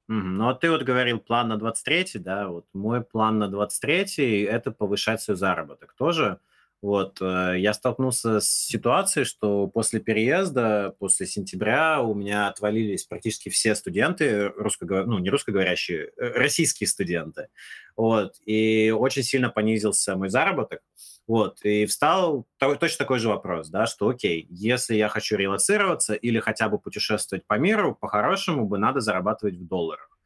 Ну, 0.07 0.49
а 0.49 0.55
ты 0.55 0.71
вот 0.71 0.81
говорил 0.81 1.19
план 1.19 1.49
на 1.49 1.57
23 1.57 2.05
да, 2.15 2.47
вот 2.47 2.65
мой 2.73 3.01
план 3.01 3.37
на 3.37 3.47
23 3.47 4.41
это 4.41 4.71
повышать 4.71 5.21
свой 5.21 5.37
заработок. 5.37 5.93
Тоже 5.93 6.39
вот, 6.81 7.21
э, 7.21 7.55
я 7.57 7.73
столкнулся 7.73 8.39
с 8.39 8.49
ситуацией, 8.49 9.25
что 9.25 9.67
после 9.67 9.99
переезда, 9.99 10.95
после 10.97 11.25
сентября 11.25 12.01
у 12.01 12.13
меня 12.13 12.47
отвалились 12.47 13.03
практически 13.03 13.49
все 13.49 13.75
студенты, 13.75 14.47
русско, 14.55 14.85
ну, 14.85 15.19
не 15.19 15.29
русскоговорящие, 15.29 16.11
э, 16.15 16.31
российские 16.35 16.87
студенты. 16.87 17.49
Вот, 17.97 18.35
и 18.45 18.93
очень 18.97 19.23
сильно 19.23 19.49
понизился 19.49 20.15
мой 20.15 20.29
заработок. 20.29 20.81
Вот, 21.27 21.59
и 21.63 21.85
встал 21.85 22.47
точно 22.57 22.97
такой 22.97 23.19
же 23.19 23.27
вопрос, 23.27 23.69
да, 23.69 23.85
что 23.85 24.07
окей, 24.07 24.47
если 24.49 24.95
я 24.95 25.09
хочу 25.09 25.35
релацироваться 25.35 26.13
или 26.13 26.39
хотя 26.39 26.69
бы 26.69 26.79
путешествовать 26.79 27.45
по 27.45 27.59
миру, 27.59 27.93
по-хорошему 27.93 28.65
бы 28.65 28.77
надо 28.77 29.01
зарабатывать 29.01 29.55
в 29.55 29.67
долларах. 29.67 30.18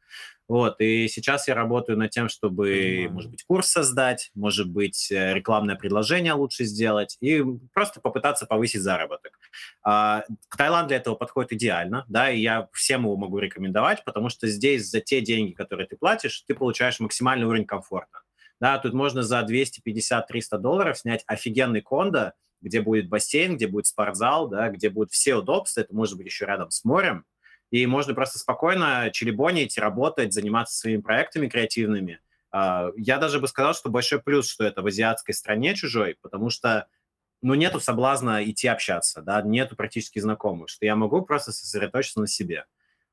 Вот, 0.46 0.80
и 0.80 1.08
сейчас 1.08 1.48
я 1.48 1.54
работаю 1.54 1.96
над 1.96 2.10
тем, 2.10 2.28
чтобы, 2.28 2.68
mm-hmm. 2.68 3.08
может 3.08 3.30
быть, 3.30 3.44
курс 3.44 3.68
создать, 3.68 4.30
может 4.34 4.68
быть, 4.68 5.10
э, 5.10 5.32
рекламное 5.32 5.74
предложение 5.74 6.34
лучше 6.34 6.64
сделать 6.64 7.16
и 7.20 7.42
просто 7.72 8.00
попытаться 8.02 8.44
повысить 8.44 8.82
заработок. 8.82 9.38
А, 9.82 10.22
Таиланд 10.54 10.88
для 10.88 10.98
этого 10.98 11.14
подходит 11.14 11.54
идеально, 11.54 12.04
да, 12.08 12.30
и 12.30 12.40
я 12.40 12.68
всем 12.72 13.04
его 13.04 13.16
могу 13.16 13.38
рекомендовать, 13.38 14.04
потому 14.04 14.28
что 14.28 14.46
здесь 14.46 14.90
за 14.90 15.00
те 15.00 15.22
деньги, 15.22 15.52
которые 15.52 15.86
ты 15.86 15.96
платишь, 15.96 16.42
ты 16.46 16.54
получаешь 16.54 17.00
максимальный 17.00 17.46
уровень 17.46 17.64
комфорта. 17.64 18.20
Да, 18.60 18.78
тут 18.78 18.92
можно 18.92 19.22
за 19.22 19.40
250-300 19.40 20.58
долларов 20.58 20.98
снять 20.98 21.24
офигенный 21.26 21.80
кондо, 21.80 22.34
где 22.60 22.82
будет 22.82 23.08
бассейн, 23.08 23.56
где 23.56 23.66
будет 23.66 23.86
спортзал, 23.86 24.48
да, 24.48 24.68
где 24.68 24.90
будут 24.90 25.10
все 25.10 25.36
удобства, 25.36 25.80
это 25.80 25.94
может 25.94 26.16
быть 26.16 26.26
еще 26.26 26.44
рядом 26.44 26.70
с 26.70 26.84
морем, 26.84 27.24
и 27.74 27.86
можно 27.86 28.14
просто 28.14 28.38
спокойно 28.38 29.10
челебонить, 29.12 29.78
работать, 29.78 30.32
заниматься 30.32 30.78
своими 30.78 31.00
проектами 31.00 31.48
креативными. 31.48 32.20
А, 32.52 32.92
я 32.96 33.18
даже 33.18 33.40
бы 33.40 33.48
сказал, 33.48 33.74
что 33.74 33.90
большой 33.90 34.22
плюс, 34.22 34.48
что 34.48 34.62
это 34.62 34.80
в 34.80 34.86
азиатской 34.86 35.34
стране 35.34 35.74
чужой, 35.74 36.16
потому 36.22 36.50
что 36.50 36.86
ну, 37.42 37.54
нету 37.54 37.80
соблазна 37.80 38.48
идти 38.48 38.68
общаться, 38.68 39.22
да, 39.22 39.42
нету 39.42 39.74
практически 39.74 40.20
знакомых, 40.20 40.68
что 40.68 40.86
я 40.86 40.94
могу 40.94 41.22
просто 41.22 41.50
сосредоточиться 41.50 42.20
на 42.20 42.28
себе. 42.28 42.66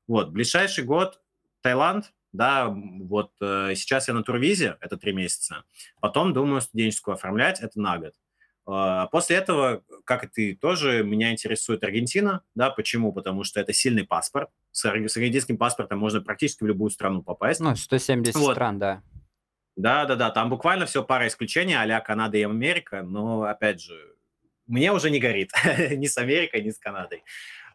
Вот, 0.06 0.30
ближайший 0.30 0.84
год 0.84 1.20
Таиланд, 1.62 2.12
да, 2.30 2.68
вот 2.68 3.32
э, 3.40 3.72
сейчас 3.74 4.06
я 4.06 4.14
на 4.14 4.22
турвизе, 4.22 4.76
это 4.80 4.96
три 4.96 5.12
месяца, 5.12 5.64
потом 6.00 6.32
думаю 6.32 6.60
студенческую 6.60 7.14
оформлять, 7.14 7.60
это 7.60 7.80
на 7.80 7.98
год. 7.98 8.14
А, 8.66 9.06
после 9.08 9.36
этого, 9.36 9.82
как 10.04 10.24
и 10.24 10.28
ты 10.28 10.54
тоже, 10.54 11.02
меня 11.02 11.32
интересует 11.32 11.82
Аргентина. 11.82 12.42
Да, 12.54 12.70
почему? 12.70 13.12
Потому 13.12 13.44
что 13.44 13.60
это 13.60 13.72
сильный 13.72 14.04
паспорт. 14.04 14.50
С, 14.70 14.84
аргентинским 14.84 15.58
паспортом 15.58 15.98
можно 15.98 16.20
практически 16.20 16.62
в 16.62 16.66
любую 16.66 16.90
страну 16.90 17.22
попасть. 17.22 17.60
Ну, 17.60 17.74
170 17.74 18.34
вот. 18.36 18.52
стран, 18.52 18.78
да. 18.78 19.02
Да, 19.76 20.04
да, 20.04 20.16
да. 20.16 20.30
Там 20.30 20.50
буквально 20.50 20.86
все 20.86 21.02
пара 21.02 21.26
исключений, 21.26 21.74
а 21.74 22.00
Канада 22.00 22.36
и 22.36 22.42
Америка. 22.42 23.02
Но, 23.02 23.42
опять 23.42 23.80
же, 23.80 24.14
мне 24.66 24.92
уже 24.92 25.10
не 25.10 25.18
горит 25.18 25.50
ни 25.90 26.06
с 26.06 26.16
Америкой, 26.18 26.62
ни 26.62 26.70
с 26.70 26.78
Канадой. 26.78 27.22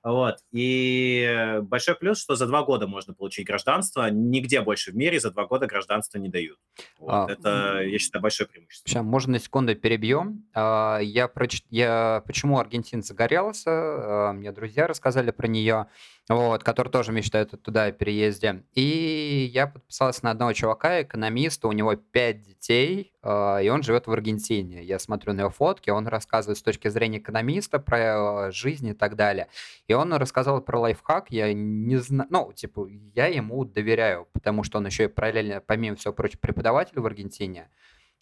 Вот. 0.08 0.38
И 0.54 1.60
большой 1.64 1.96
плюс, 1.96 2.22
что 2.22 2.36
за 2.38 2.48
два 2.48 2.64
года 2.64 2.88
можно 2.88 3.14
получить 3.14 3.46
гражданство. 3.46 4.10
Нигде 4.10 4.62
больше 4.62 4.92
в 4.92 4.96
мире 4.96 5.20
за 5.20 5.32
два 5.32 5.46
года 5.46 5.68
гражданство 5.68 6.18
не 6.18 6.30
дают. 6.30 6.58
Вот. 6.98 7.12
А, 7.12 7.28
Это, 7.30 7.82
я 7.82 8.00
считаю, 8.00 8.22
большое 8.22 8.48
преимущество. 8.48 8.90
Сейчас, 8.90 9.04
можно 9.04 9.34
на 9.34 9.40
секунду 9.40 9.76
перебьем. 9.76 10.46
А, 10.54 11.00
я, 11.00 11.28
проч... 11.28 11.62
я 11.70 12.24
почему 12.26 12.58
Аргентин 12.58 13.04
загорелся, 13.04 13.70
а, 13.70 14.32
мне 14.32 14.54
друзья 14.54 14.88
рассказали 14.88 15.32
про 15.32 15.48
нее, 15.48 15.88
вот, 16.30 16.64
который 16.64 16.90
тоже 16.90 17.12
мечтает 17.12 17.62
туда 17.62 17.86
о 17.86 17.92
переезде. 17.92 18.64
И 18.76 19.50
я 19.54 19.68
подписался 19.68 20.24
на 20.24 20.32
одного 20.32 20.54
чувака, 20.54 21.02
экономиста, 21.02 21.68
у 21.68 21.74
него 21.74 21.96
пять 21.96 22.44
детей, 22.44 23.12
и 23.28 23.70
он 23.70 23.84
живет 23.84 24.08
в 24.08 24.12
Аргентине. 24.12 24.84
Я 24.84 25.00
смотрю 25.00 25.34
на 25.34 25.42
его 25.42 25.50
фотки, 25.50 25.90
он 25.90 26.08
рассказывает 26.08 26.58
с 26.58 26.62
точки 26.62 26.88
зрения 26.88 27.18
экономиста 27.18 27.78
про 27.80 28.52
жизнь 28.52 28.88
и 28.88 28.94
так 28.94 29.16
далее. 29.16 29.50
И 29.88 29.94
он 29.94 30.14
рассказал 30.14 30.62
про 30.62 30.80
лайфхак, 30.80 31.30
я 31.32 31.52
не 31.54 31.98
знаю, 31.98 32.30
ну, 32.32 32.54
типа, 32.54 32.88
я 33.14 33.28
ему 33.28 33.66
доверяю, 33.66 34.28
потому 34.32 34.64
что 34.64 34.78
он 34.78 34.86
еще 34.86 35.06
и 35.06 35.08
параллельно, 35.08 35.60
помимо 35.60 35.98
всего 35.98 36.14
прочего, 36.14 36.40
преподаватель 36.40 37.00
в 37.00 37.06
Аргентине. 37.06 37.70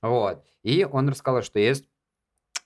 Вот. 0.02 0.44
И 0.64 0.88
он 0.90 1.10
рассказал, 1.10 1.44
что 1.44 1.60
есть 1.60 1.86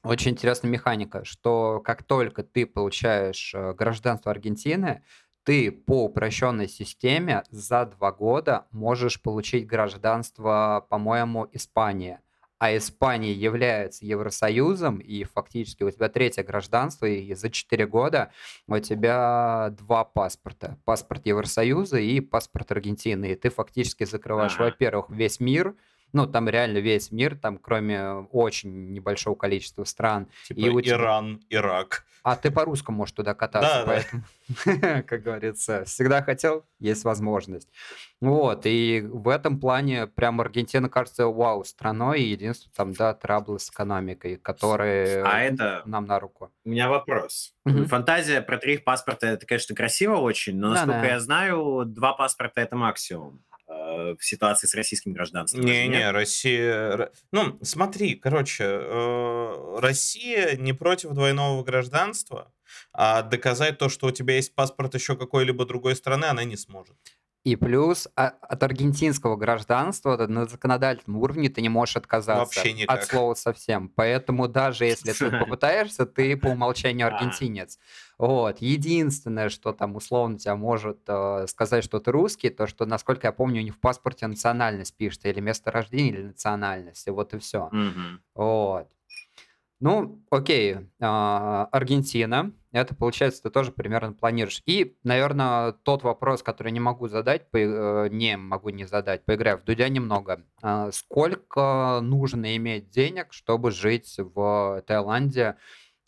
очень 0.03 0.31
интересная 0.31 0.71
механика, 0.71 1.25
что 1.25 1.81
как 1.83 2.03
только 2.03 2.43
ты 2.43 2.65
получаешь 2.65 3.53
э, 3.53 3.73
гражданство 3.73 4.31
Аргентины, 4.31 5.03
ты 5.43 5.71
по 5.71 6.05
упрощенной 6.05 6.67
системе 6.67 7.43
за 7.49 7.85
два 7.85 8.11
года 8.11 8.67
можешь 8.71 9.21
получить 9.21 9.67
гражданство, 9.67 10.85
по-моему, 10.89 11.47
Испании. 11.51 12.19
А 12.59 12.75
Испания 12.75 13.31
является 13.31 14.05
Евросоюзом, 14.05 14.97
и 14.97 15.23
фактически 15.23 15.83
у 15.83 15.91
тебя 15.91 16.09
третье 16.09 16.43
гражданство, 16.43 17.05
и 17.05 17.33
за 17.33 17.49
четыре 17.49 17.87
года 17.87 18.31
у 18.67 18.77
тебя 18.79 19.73
два 19.79 20.03
паспорта. 20.03 20.77
Паспорт 20.83 21.25
Евросоюза 21.25 21.99
и 21.99 22.19
паспорт 22.19 22.71
Аргентины. 22.73 23.31
И 23.31 23.35
ты 23.35 23.49
фактически 23.49 24.03
закрываешь, 24.03 24.55
Ага. 24.55 24.65
во-первых, 24.65 25.09
весь 25.09 25.39
мир, 25.39 25.75
ну, 26.13 26.27
там 26.27 26.49
реально 26.49 26.79
весь 26.79 27.11
мир, 27.11 27.35
там 27.37 27.57
кроме 27.57 28.27
очень 28.31 28.91
небольшого 28.93 29.35
количества 29.35 29.83
стран. 29.83 30.27
Типа 30.47 30.59
И 30.59 30.69
у 30.69 30.81
тебя- 30.81 30.95
Иран, 30.95 31.41
Ирак. 31.49 32.05
А 32.21 32.35
ты 32.35 32.51
по-русски 32.51 32.91
можешь 32.91 33.13
туда 33.13 33.33
кататься, 33.33 33.85
Да, 33.85 33.85
да. 33.85 33.91
поэтому, 33.93 34.23
как 35.07 35.23
говорится, 35.23 35.85
всегда 35.85 36.21
хотел, 36.21 36.65
есть 36.79 37.05
возможность. 37.05 37.69
Вот, 38.19 38.65
и 38.65 39.01
в 39.01 39.29
этом 39.29 39.57
плане 39.57 40.05
прям 40.05 40.41
Аргентина 40.41 40.89
кажется 40.89 41.27
вау 41.27 41.63
страной, 41.63 42.19
и 42.21 42.31
единственное 42.31 42.73
там, 42.75 42.91
да, 42.93 43.13
траблы 43.13 43.57
с 43.59 43.69
экономикой, 43.69 44.35
которые 44.35 45.23
А 45.23 45.39
это 45.39 45.81
нам 45.85 46.05
на 46.05 46.19
руку. 46.19 46.51
У 46.65 46.69
меня 46.69 46.89
вопрос. 46.89 47.53
Фантазия 47.87 48.41
про 48.41 48.57
три 48.57 48.77
паспорта, 48.77 49.27
это, 49.27 49.45
конечно, 49.45 49.73
красиво 49.73 50.17
очень, 50.17 50.57
но, 50.57 50.73
Да-да. 50.73 50.85
насколько 50.87 51.07
я 51.13 51.19
знаю, 51.21 51.83
два 51.85 52.13
паспорта– 52.13 52.59
это 52.61 52.75
максимум 52.75 53.41
в 54.19 54.19
ситуации 54.21 54.67
с 54.67 54.73
российским 54.73 55.13
гражданством. 55.13 55.63
Не-не? 55.65 56.11
Россия... 56.11 57.11
Ну, 57.31 57.59
смотри, 57.61 58.15
короче, 58.15 58.63
э, 58.65 59.77
Россия 59.79 60.55
не 60.57 60.73
против 60.73 61.11
двойного 61.11 61.63
гражданства, 61.63 62.53
а 62.93 63.21
доказать 63.21 63.77
то, 63.77 63.89
что 63.89 64.07
у 64.07 64.11
тебя 64.11 64.35
есть 64.35 64.55
паспорт 64.55 64.93
еще 64.95 65.15
какой-либо 65.15 65.65
другой 65.65 65.95
страны, 65.95 66.25
она 66.25 66.43
не 66.43 66.57
сможет. 66.57 66.95
И 67.45 67.55
плюс 67.55 68.07
а- 68.17 68.27
от 68.41 68.63
аргентинского 68.63 69.37
гражданства 69.37 70.17
да, 70.17 70.27
на 70.27 70.45
законодательном 70.45 71.19
уровне 71.21 71.47
ты 71.49 71.61
не 71.61 71.69
можешь 71.69 71.95
отказаться 71.95 72.59
Вообще 72.59 72.73
никак. 72.73 72.97
от 72.97 73.05
слова 73.05 73.33
совсем. 73.33 73.87
Поэтому 73.89 74.49
даже 74.49 74.83
если 74.85 75.13
ты 75.13 75.31
попытаешься, 75.39 76.05
ты 76.05 76.35
по 76.35 76.47
умолчанию 76.47 77.07
А. 77.07 77.11
аргентинец. 77.11 77.79
Вот. 78.17 78.59
Единственное, 78.59 79.47
что 79.47 79.71
там 79.71 79.95
условно 79.95 80.37
тебя 80.37 80.57
может 80.57 80.99
э, 81.07 81.47
сказать, 81.47 81.83
что 81.85 81.99
ты 82.01 82.11
русский, 82.11 82.49
то, 82.49 82.67
что, 82.67 82.85
насколько 82.85 83.27
я 83.27 83.31
помню, 83.31 83.61
у 83.61 83.63
них 83.63 83.75
в 83.75 83.79
паспорте 83.79 84.27
национальность 84.27 84.95
пишется, 84.97 85.29
или 85.29 85.39
место 85.39 85.71
рождения, 85.71 86.09
или 86.09 86.23
национальность, 86.23 87.07
и 87.07 87.11
вот 87.11 87.33
и 87.33 87.39
все. 87.39 87.69
Мгм. 87.71 88.21
Вот. 88.35 88.89
Ну, 89.81 90.21
окей, 90.29 90.77
а, 90.99 91.69
Аргентина. 91.71 92.51
Это, 92.71 92.93
получается, 92.93 93.43
ты 93.43 93.49
тоже 93.49 93.71
примерно 93.71 94.13
планируешь. 94.13 94.61
И, 94.65 94.97
наверное, 95.03 95.71
тот 95.71 96.03
вопрос, 96.03 96.43
который 96.43 96.71
не 96.71 96.79
могу 96.81 97.07
задать, 97.07 97.47
э, 97.53 98.07
не 98.11 98.37
могу 98.37 98.69
не 98.69 98.85
задать, 98.85 99.25
поиграю 99.25 99.57
в 99.57 99.63
Дудя 99.63 99.87
немного. 99.89 100.43
А, 100.61 100.91
Сколько 100.91 101.99
нужно 102.01 102.55
иметь 102.57 102.89
денег, 102.89 103.31
чтобы 103.31 103.71
жить 103.71 104.15
в 104.17 104.83
Таиланде 104.85 105.55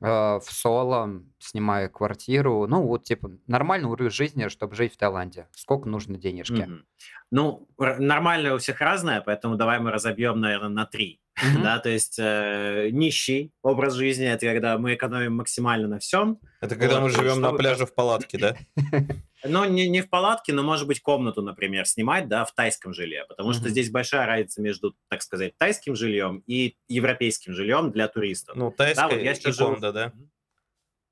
э, 0.02 0.06
в 0.08 0.44
соло, 0.44 1.24
снимая 1.40 1.88
квартиру? 1.88 2.68
Ну, 2.68 2.84
вот, 2.86 3.06
типа, 3.06 3.32
нормальный 3.48 3.90
уровень 3.90 4.12
жизни, 4.12 4.48
чтобы 4.50 4.76
жить 4.76 4.94
в 4.94 4.98
Таиланде. 4.98 5.48
Сколько 5.52 5.88
нужно 5.88 6.18
денежки? 6.18 6.64
Мгм. 6.64 6.86
Ну, 7.32 7.68
р- 7.80 8.00
нормально 8.00 8.54
у 8.54 8.58
всех 8.58 8.82
разное, 8.82 9.22
поэтому 9.22 9.56
давай 9.56 9.80
мы 9.80 9.92
разобьем, 9.92 10.40
наверное, 10.42 10.70
на 10.70 10.86
три. 10.86 11.20
Мгм. 11.54 11.64
Да, 11.64 11.80
то 11.80 11.88
есть 11.90 12.20
э, 12.20 12.90
нищий 12.92 13.52
образ 13.64 13.94
жизни– 13.94 14.26
это 14.28 14.46
когда 14.46 14.78
мы 14.78 14.96
экономим 14.96 15.36
максимально 15.38 15.88
на 15.88 15.98
всем, 16.00 16.40
Это 16.60 16.76
когда 16.76 16.96
Вот, 17.00 17.04
мы 17.04 17.10
и 17.10 17.12
живем 17.14 17.40
на 17.40 17.48
чтобы 17.48 17.58
пляже 17.60 17.86
в 17.86 17.96
палатке, 17.96 18.38
да? 18.38 18.56
Но 19.46 19.66
не, 19.66 19.88
не 19.90 20.02
в 20.02 20.10
палатке, 20.10 20.54
но, 20.54 20.62
может 20.62 20.86
быть, 20.88 21.02
комнату, 21.02 21.42
например, 21.42 21.88
снимать, 21.88 22.28
да, 22.28 22.44
в 22.46 22.52
тайском 22.54 22.94
жилье, 22.94 23.26
потому 23.28 23.54
что 23.54 23.64
Мгм. 23.64 23.70
здесь 23.72 23.90
большая 23.90 24.28
разница 24.28 24.62
между, 24.62 24.94
так 25.10 25.22
сказать, 25.24 25.58
тайским 25.58 25.96
жильем 25.96 26.44
и 26.46 26.76
европейским 26.90 27.54
жильем 27.54 27.92
для 27.92 28.08
туристов. 28.10 28.56
Ну, 28.58 28.70
тайская 28.70 29.08
вот 29.08 29.16
я 29.22 29.32
и 29.32 29.36
сейчас 29.36 29.56
живу- 29.56 29.72
кондо, 29.72 29.92
да? 29.94 30.12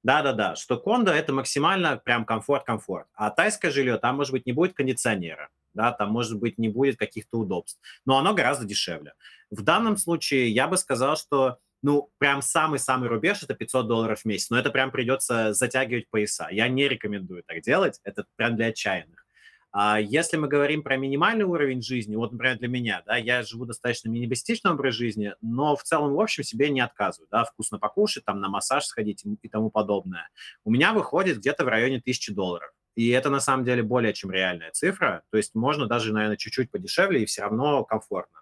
Да-да-да, 0.04 0.56
что 0.56 0.78
кондо– 0.78 1.12
это 1.14 1.34
максимально 1.34 1.98
прям 1.98 2.26
комфорт-комфорт, 2.26 3.08
а 3.16 3.32
тайское 3.32 3.72
жилье, 3.72 3.98
там, 3.98 4.18
может 4.18 4.32
быть, 4.34 4.46
не 4.46 4.54
будет 4.54 4.74
кондиционера, 4.74 5.50
да, 5.74 5.92
там, 5.92 6.12
может 6.12 6.40
быть, 6.40 6.58
не 6.58 6.70
будет 6.70 6.98
каких-то 6.98 7.40
удобств, 7.40 7.80
но 8.06 8.18
оно 8.18 8.34
гораздо 8.34 8.66
дешевле. 8.66 9.14
В 9.52 9.62
данном 9.62 9.98
случае 9.98 10.50
я 10.50 10.68
бы 10.68 10.78
сказал, 10.78 11.18
что 11.18 11.60
ну, 11.82 12.12
прям 12.18 12.42
самый-самый 12.42 13.08
рубеж– 13.08 13.42
это 13.44 13.54
500 13.54 13.88
долларов 13.88 14.22
в 14.22 14.26
месяц. 14.26 14.50
Но 14.50 14.60
это 14.60 14.70
прям 14.70 14.92
придется 14.92 15.54
затягивать 15.54 16.10
пояса. 16.10 16.48
Я 16.52 16.68
не 16.68 16.88
рекомендую 16.88 17.44
так 17.44 17.62
делать. 17.62 18.02
Это 18.04 18.26
прям 18.36 18.56
для 18.58 18.68
отчаянных. 18.68 19.26
А 19.72 20.00
если 20.00 20.36
мы 20.38 20.48
говорим 20.48 20.82
про 20.82 20.98
минимальный 20.98 21.46
уровень 21.46 21.84
жизни, 21.84 22.16
вот, 22.16 22.32
например, 22.32 22.58
для 22.58 22.68
меня, 22.68 23.04
да, 23.06 23.18
я 23.18 23.44
живу 23.44 23.66
достаточно 23.66 24.10
минималистичный 24.10 24.72
образ 24.72 24.96
жизни, 24.96 25.36
но 25.42 25.76
в 25.76 25.84
целом, 25.84 26.16
в 26.16 26.20
общем, 26.20 26.44
себе 26.44 26.72
не 26.72 26.80
отказываю, 26.80 27.28
да, 27.30 27.44
вкусно 27.44 27.78
покушать, 27.78 28.26
там, 28.26 28.40
на 28.40 28.50
массаж 28.50 28.86
сходить 28.86 29.24
и 29.44 29.48
тому 29.48 29.70
подобное. 29.70 30.28
У 30.64 30.72
меня 30.72 30.92
выходит 30.92 31.38
где-то 31.38 31.66
в 31.66 31.68
районе 31.68 31.98
1000 31.98 32.34
долларов. 32.34 32.72
И 33.00 33.12
это, 33.12 33.30
на 33.30 33.40
самом 33.40 33.64
деле, 33.64 33.82
более 33.82 34.12
чем 34.12 34.30
реальная 34.30 34.72
цифра. 34.72 35.24
То 35.32 35.38
есть 35.38 35.56
можно 35.56 35.88
даже, 35.88 36.12
наверное, 36.12 36.36
чуть-чуть 36.36 36.70
подешевле 36.70 37.24
и 37.24 37.26
все 37.26 37.44
равно 37.44 37.86
комфортно. 37.86 38.40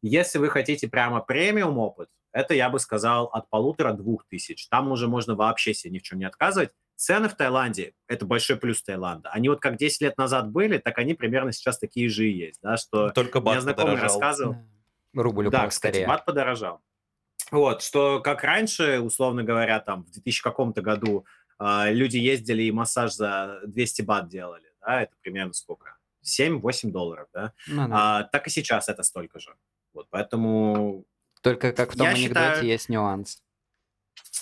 Если 0.00 0.38
вы 0.38 0.48
хотите 0.48 0.88
прямо 0.88 1.20
премиум 1.20 1.76
опыт, 1.76 2.08
это, 2.32 2.54
я 2.54 2.70
бы 2.70 2.78
сказал, 2.78 3.26
от 3.26 3.50
полутора-двух 3.50 4.24
тысяч. 4.26 4.68
Там 4.68 4.90
уже 4.90 5.06
можно 5.06 5.34
вообще 5.34 5.74
себе 5.74 5.92
ни 5.92 5.98
в 5.98 6.02
чем 6.02 6.18
не 6.18 6.24
отказывать. 6.24 6.70
Цены 6.96 7.28
в 7.28 7.34
Таиланде– 7.34 7.92
это 8.08 8.24
большой 8.24 8.56
плюс 8.56 8.82
Таиланда. 8.82 9.28
Они 9.28 9.50
вот 9.50 9.60
как 9.60 9.76
10 9.76 10.00
лет 10.00 10.16
назад 10.16 10.48
были, 10.48 10.78
так 10.78 10.96
они 10.98 11.12
примерно 11.12 11.52
сейчас 11.52 11.78
такие 11.78 12.08
же 12.08 12.26
и 12.26 12.32
есть. 12.32 12.60
Да, 12.62 12.78
что 12.78 13.10
Только 13.10 13.36
у 13.36 13.40
меня 13.42 13.56
бат 13.56 13.62
знакомый 13.64 13.96
подорожал. 13.96 14.18
рассказывал. 14.18 14.54
Да. 15.12 15.22
Рубль 15.22 15.50
Да, 15.50 15.58
упал 15.58 15.68
кстати, 15.68 15.92
скорее. 15.92 16.06
бат 16.08 16.24
подорожал. 16.24 16.80
Вот, 17.50 17.82
что 17.82 18.20
как 18.20 18.44
раньше, 18.44 19.00
условно 19.00 19.44
говоря, 19.44 19.78
там 19.80 20.04
в 20.04 20.10
2000 20.10 20.42
каком-то 20.42 20.80
году 20.80 21.26
люди 21.60 22.16
ездили 22.16 22.62
и 22.64 22.72
массаж 22.72 23.12
за 23.14 23.60
200 23.66 24.02
бат 24.02 24.28
делали, 24.28 24.72
да, 24.80 25.02
это 25.02 25.12
примерно 25.22 25.52
сколько? 25.52 25.96
7-8 26.24 26.90
долларов, 26.90 27.28
да? 27.32 27.52
Ну 27.66 27.88
да. 27.88 28.18
А, 28.18 28.22
так 28.24 28.46
и 28.46 28.50
сейчас 28.50 28.88
это 28.88 29.02
столько 29.02 29.38
же. 29.38 29.54
Вот, 29.92 30.06
поэтому 30.10 31.04
Только 31.42 31.72
как 31.72 31.92
в 31.92 31.96
том 31.96 32.06
я 32.06 32.12
анекдоте 32.14 32.46
считаю- 32.54 32.64
есть 32.66 32.88
нюанс. 32.88 33.42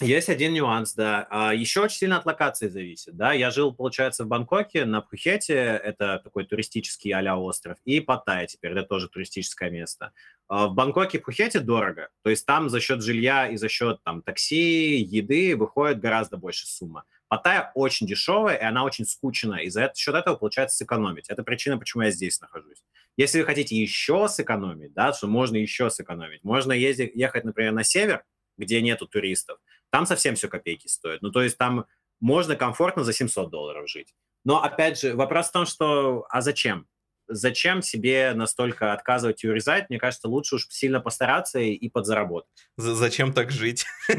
Есть 0.01 0.28
один 0.28 0.53
нюанс, 0.53 0.94
да. 0.94 1.27
А, 1.31 1.55
Еще 1.55 1.81
очень 1.81 1.99
сильно 1.99 2.16
от 2.16 2.27
локации 2.27 2.69
зависит, 2.69 3.16
да. 3.16 3.32
Я 3.32 3.51
жил, 3.51 3.73
получается, 3.73 4.24
в 4.24 4.27
Бангкоке, 4.27 4.85
на 4.85 5.01
Пхукете, 5.01 5.55
это 5.55 6.20
такой 6.24 6.44
туристический 6.44 7.12
а 7.12 7.36
остров, 7.36 7.78
и 7.85 8.01
Паттайя 8.01 8.47
теперь, 8.47 8.73
это 8.73 8.82
тоже 8.82 9.09
туристическое 9.09 9.70
место. 9.70 10.12
А, 10.49 10.66
В 10.66 10.74
Бангкоке 10.74 11.19
и 11.19 11.20
Пхукете 11.20 11.61
дорого, 11.61 12.09
то 12.23 12.31
есть 12.31 12.47
там 12.47 12.69
за 12.69 12.81
счет 12.81 13.03
жилья 13.03 13.49
и 13.49 13.57
за 13.57 13.69
счет 13.69 14.03
там 14.03 14.23
такси, 14.23 14.97
еды 14.97 15.57
выходит 15.57 16.01
гораздо 16.01 16.36
больше 16.36 16.66
сумма. 16.66 17.05
Паттайя 17.28 17.70
очень 17.74 18.07
дешевая, 18.07 18.57
и 18.57 18.65
она 18.65 18.85
очень 18.85 19.07
скучная, 19.07 19.61
и 19.61 19.70
за 19.70 19.93
счет 19.94 20.15
этого 20.15 20.36
получается 20.36 20.77
сэкономить. 20.78 21.28
Это 21.28 21.43
причина, 21.43 21.78
почему 21.78 22.03
я 22.03 22.11
здесь 22.11 22.40
нахожусь. 22.40 22.82
Если 23.16 23.40
вы 23.40 23.47
хотите 23.47 23.77
еще 23.77 24.27
сэкономить, 24.28 24.94
да, 24.94 25.12
что 25.12 25.28
можно 25.28 25.57
еще 25.57 25.90
сэкономить, 25.90 26.44
можно 26.44 26.73
ездить, 26.73 27.12
ехать, 27.15 27.44
например, 27.44 27.73
на 27.73 27.85
север, 27.85 28.24
где 28.63 28.81
нету 28.81 29.07
туристов, 29.07 29.59
там 29.91 30.07
совсем 30.07 30.35
все 30.35 30.49
копейки 30.49 30.87
стоит. 30.87 31.23
Ну, 31.23 31.31
то 31.31 31.43
есть 31.43 31.59
там 31.59 31.87
можно 32.21 32.57
комфортно 32.57 33.05
за 33.05 33.13
700 33.13 33.51
долларов 33.51 33.89
жить. 33.91 34.15
Но, 34.45 34.63
опять 34.63 35.01
же, 35.01 35.15
вопрос 35.15 35.49
в 35.49 35.53
том, 35.53 35.67
что, 35.67 36.27
а 36.31 36.41
зачем? 36.41 36.87
Зачем 37.29 37.83
себе 37.83 38.33
настолько 38.35 38.93
отказывать 38.93 39.45
и 39.45 39.49
урезать? 39.49 39.89
Мне 39.89 39.99
кажется, 39.99 40.29
лучше 40.29 40.57
уж 40.57 40.67
сильно 40.69 41.01
постараться 41.01 41.61
и, 41.61 41.73
и 41.73 41.89
подзаработать. 41.89 42.51
З- 42.77 42.95
Зачем 42.95 43.33
так 43.33 43.51
жить? 43.51 43.87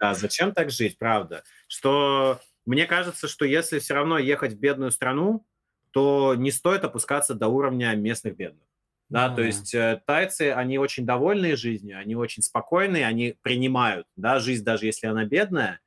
Да, 0.00 0.14
зачем 0.14 0.52
так 0.52 0.70
жить, 0.70 0.98
правда? 0.98 1.44
Что 1.68 2.40
мне 2.66 2.86
кажется, 2.86 3.28
что 3.28 3.44
если 3.44 3.78
все 3.78 3.94
равно 3.94 4.18
ехать 4.18 4.54
в 4.54 4.58
бедную 4.58 4.90
страну, 4.90 5.46
то 5.90 6.34
не 6.34 6.50
стоит 6.50 6.82
опускаться 6.84 7.34
до 7.34 7.48
уровня 7.48 7.94
местных 7.94 8.36
бедных. 8.36 8.66
Да, 9.14 9.28
Ну 9.28 9.36
то 9.36 9.42
есть 9.42 9.72
э, 9.76 10.02
тайцы, 10.06 10.50
они 10.50 10.76
очень 10.76 11.06
довольные 11.06 11.54
жизнью, 11.54 12.00
они 12.00 12.16
очень 12.16 12.42
спокойные, 12.42 13.06
они 13.06 13.36
принимают, 13.42 14.08
да, 14.16 14.40
жизнь, 14.40 14.64
даже 14.64 14.86
если 14.86 15.06
она 15.06 15.24
бедная. 15.24 15.78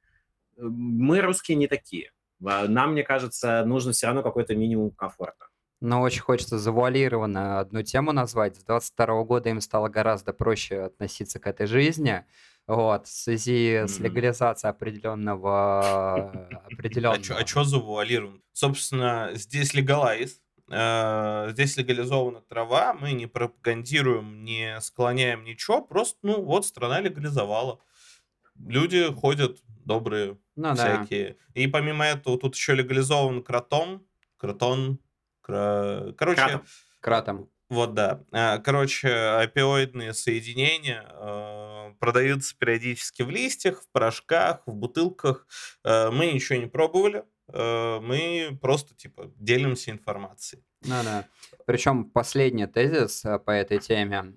Мы, 0.55 1.19
русские, 1.19 1.57
не 1.57 1.67
такие. 1.67 2.11
Нам, 2.39 2.93
мне 2.93 3.03
кажется, 3.03 3.65
нужно 3.65 3.91
все 3.91 4.07
равно 4.07 4.23
какой-то 4.23 4.55
минимум 4.55 4.91
комфорта. 4.91 5.47
Но 5.81 6.01
очень 6.01 6.21
хочется 6.21 6.57
завуалированно 6.57 7.59
одну 7.59 7.83
тему 7.83 8.13
назвать. 8.13 8.55
С 8.55 8.63
22 8.63 9.23
года 9.25 9.49
им 9.49 9.59
стало 9.59 9.89
гораздо 9.89 10.31
проще 10.31 10.83
относиться 10.83 11.39
к 11.39 11.47
этой 11.47 11.67
жизни. 11.67 12.23
Вот, 12.65 13.07
в 13.07 13.11
связи 13.11 13.83
с 13.87 13.99
легализацией 13.99 14.71
определенного... 14.71 16.31
определенного... 16.71 17.41
А 17.41 17.45
что 17.45 17.65
завуалирован? 17.65 18.41
Собственно, 18.53 19.31
здесь 19.33 19.73
легалайз, 19.73 20.41
э, 20.69 21.47
здесь 21.51 21.77
легализована 21.77 22.41
трава, 22.41 22.93
мы 22.93 23.13
не 23.13 23.25
пропагандируем, 23.27 24.43
не 24.43 24.79
склоняем 24.81 25.43
ничего, 25.43 25.81
просто, 25.81 26.17
ну, 26.23 26.41
вот 26.43 26.65
страна 26.65 26.99
легализовала. 27.01 27.79
Люди 28.59 29.11
ходят 29.13 29.59
добрые, 29.85 30.37
Ну 30.55 30.73
да. 30.73 30.75
всякие. 30.75 31.37
И 31.53 31.67
помимо 31.67 32.05
этого 32.05 32.37
тут 32.39 32.55
еще 32.55 32.73
легализован 32.75 33.43
кротон, 33.43 34.05
кротон, 34.37 34.99
кра- 35.41 36.13
короче, 36.17 36.41
Кратом. 36.41 36.63
Кратом. 36.99 37.49
вот 37.69 37.93
да. 37.93 38.23
А, 38.31 38.57
Короче, 38.57 39.09
опиоидные 39.13 40.13
соединения 40.13 41.05
э, 41.09 41.93
продаются 41.99 42.55
периодически 42.57 43.21
в 43.21 43.29
листьях, 43.29 43.83
в 43.83 43.91
порошках, 43.91 44.63
в 44.65 44.73
бутылках. 44.73 45.47
Э, 45.83 46.09
Мы 46.11 46.31
ничего 46.33 46.59
не 46.59 46.67
пробовали. 46.67 47.23
Э, 47.53 47.99
Мы 48.01 48.57
просто 48.61 48.95
типа 48.95 49.31
делимся 49.37 49.91
информацией. 49.91 50.63
Ну 50.83 50.95
да. 51.03 51.25
Причем 51.65 52.05
последний 52.05 52.67
тезис 52.67 53.25
э, 53.25 53.39
по 53.39 53.51
этой 53.51 53.79
теме. 53.79 54.33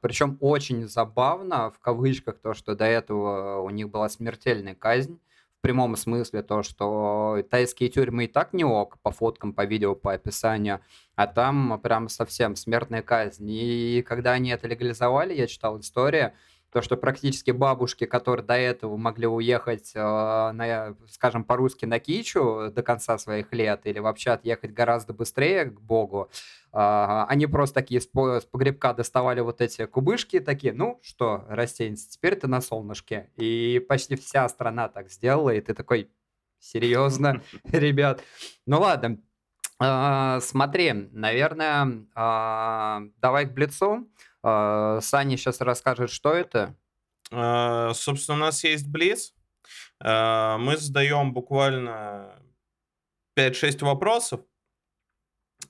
Причем 0.00 0.36
очень 0.40 0.88
забавно, 0.88 1.70
в 1.70 1.78
кавычках, 1.78 2.38
то, 2.40 2.54
что 2.54 2.74
до 2.74 2.84
этого 2.84 3.60
у 3.60 3.70
них 3.70 3.90
была 3.90 4.08
смертельная 4.08 4.74
казнь. 4.74 5.18
В 5.58 5.62
прямом 5.62 5.94
смысле 5.94 6.42
то, 6.42 6.64
что 6.64 7.44
тайские 7.48 7.88
тюрьмы 7.88 8.24
и 8.24 8.26
так 8.26 8.52
не 8.52 8.64
ок, 8.64 8.98
по 9.00 9.12
фоткам, 9.12 9.52
по 9.52 9.64
видео, 9.64 9.94
по 9.94 10.12
описанию, 10.12 10.80
а 11.14 11.28
там 11.28 11.80
прям 11.80 12.08
совсем 12.08 12.56
смертная 12.56 13.00
казнь. 13.02 13.48
И 13.48 14.02
когда 14.02 14.32
они 14.32 14.50
это 14.50 14.66
легализовали, 14.66 15.34
я 15.34 15.46
читал 15.46 15.78
историю, 15.78 16.32
то, 16.72 16.80
что 16.80 16.96
практически 16.96 17.50
бабушки, 17.50 18.06
которые 18.06 18.46
до 18.46 18.54
этого 18.54 18.96
могли 18.96 19.26
уехать, 19.26 19.92
э, 19.94 20.00
на, 20.00 20.96
скажем, 21.10 21.44
по-русски 21.44 21.84
на 21.84 21.98
кичу 21.98 22.70
до 22.72 22.82
конца 22.82 23.18
своих 23.18 23.52
лет 23.52 23.82
или 23.84 23.98
вообще 23.98 24.30
отъехать 24.30 24.72
гораздо 24.72 25.12
быстрее 25.12 25.66
к 25.66 25.80
Богу, 25.80 26.30
а, 26.72 27.26
они 27.28 27.46
просто 27.46 27.74
такие 27.74 28.00
с 28.00 28.06
по- 28.06 28.40
с 28.40 28.44
погребка 28.46 28.94
доставали 28.94 29.40
вот 29.40 29.60
эти 29.60 29.84
кубышки, 29.84 30.40
такие, 30.40 30.72
ну 30.72 30.98
что, 31.02 31.44
растенец, 31.48 32.06
теперь 32.06 32.36
ты 32.36 32.46
на 32.48 32.62
солнышке. 32.62 33.30
И 33.36 33.84
почти 33.86 34.16
вся 34.16 34.48
страна 34.48 34.88
так 34.88 35.10
сделала, 35.10 35.50
и 35.50 35.60
ты 35.60 35.74
такой, 35.74 36.10
серьезно, 36.58 37.42
ребят. 37.64 38.22
Ну 38.66 38.80
ладно, 38.80 39.18
А, 39.78 40.40
смотри, 40.40 40.92
наверное, 40.92 42.06
давай 42.14 43.46
к 43.46 43.52
Блицу. 43.52 44.08
А, 44.42 45.00
Саня 45.00 45.36
сейчас 45.36 45.60
расскажет, 45.60 46.10
что 46.10 46.32
это. 46.32 46.76
Э, 47.30 47.92
Собственно, 47.94 48.38
у 48.38 48.40
нас 48.40 48.64
есть 48.64 48.88
Блиц. 48.88 49.34
Э, 50.02 50.56
Мы 50.58 50.76
задаем 50.76 51.32
буквально 51.32 52.42
5-6 53.34 53.82
вопросов, 53.82 54.40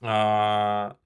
а, 0.01 0.97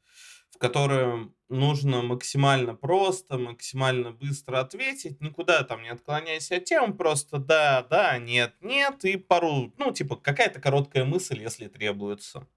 в 0.51 0.57
которые 0.57 1.31
нужно 1.49 2.01
максимально 2.01 2.75
просто, 2.75 3.37
максимально 3.37 4.11
быстро 4.11 4.59
ответить, 4.59 5.21
никуда 5.21 5.63
там 5.63 5.83
не 5.83 5.89
отклоняясь 5.89 6.51
от 6.51 6.65
темы, 6.65 6.93
просто 6.95 7.37
да, 7.37 7.83
да, 7.83 8.17
нет, 8.17 8.55
нет, 8.61 9.05
и 9.05 9.17
пару, 9.17 9.73
ну, 9.77 9.91
типа, 9.91 10.15
какая-то 10.15 10.59
короткая 10.59 11.05
мысль, 11.05 11.39
если 11.41 11.67
требуется. 11.67 12.47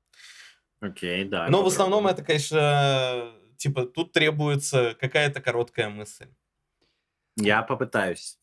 Окей, 0.81 1.25
да. 1.25 1.47
Но 1.49 1.63
в 1.63 1.67
основном 1.67 2.07
это, 2.07 2.25
конечно, 2.25 3.33
типа, 3.61 3.85
тут 3.85 4.13
требуется 4.13 4.97
какая-то 4.99 5.41
короткая 5.41 5.91
мысль. 5.91 6.29
Я 7.37 7.63
попытаюсь. 7.63 8.39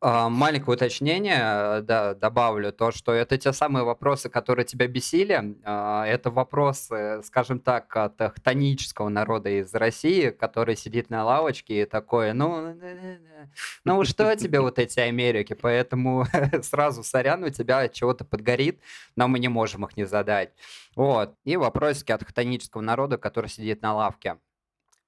А, 0.00 0.28
Маленькое 0.28 0.74
уточнение, 0.74 1.38
э, 1.38 1.82
да, 1.82 2.14
добавлю, 2.14 2.72
то, 2.72 2.90
что 2.90 3.12
это 3.12 3.36
те 3.38 3.52
самые 3.52 3.84
вопросы, 3.84 4.28
которые 4.30 4.64
тебя 4.64 4.88
бесили. 4.88 5.56
а, 5.64 6.06
Это 6.06 6.30
вопросы, 6.30 7.22
скажем 7.24 7.60
так, 7.60 7.94
от 7.96 8.14
хтонического 8.18 9.10
народа 9.10 9.50
из 9.50 9.72
России, 9.74 10.30
который 10.30 10.76
сидит 10.76 11.10
на 11.10 11.24
лавочке 11.24 11.82
и 11.82 11.84
такой, 11.84 12.32
ну, 12.32 12.74
ну 13.84 14.04
что 14.04 14.34
тебе 14.34 14.60
вот 14.60 14.78
эти 14.78 14.98
Америки, 14.98 15.52
поэтому 15.52 16.24
сразу 16.62 17.04
сорян, 17.04 17.44
у 17.44 17.50
тебя 17.50 17.88
чего-то 17.88 18.24
подгорит, 18.24 18.80
но 19.14 19.28
мы 19.28 19.38
не 19.38 19.48
можем 19.48 19.84
их 19.84 19.96
не 19.96 20.04
задать. 20.04 20.52
Вот. 20.96 21.34
И 21.44 21.56
вопросики 21.56 22.12
от 22.12 22.24
хтонического 22.24 22.80
народа, 22.80 23.18
который 23.18 23.50
сидит 23.50 23.82
на 23.82 23.94
лавке. 23.94 24.38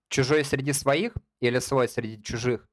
Чужой 0.09 0.45
среди 0.45 0.73
своих 0.73 1.13
или 1.41 1.59
свой 1.59 1.89
среди 1.89 2.23
чужих? 2.23 2.69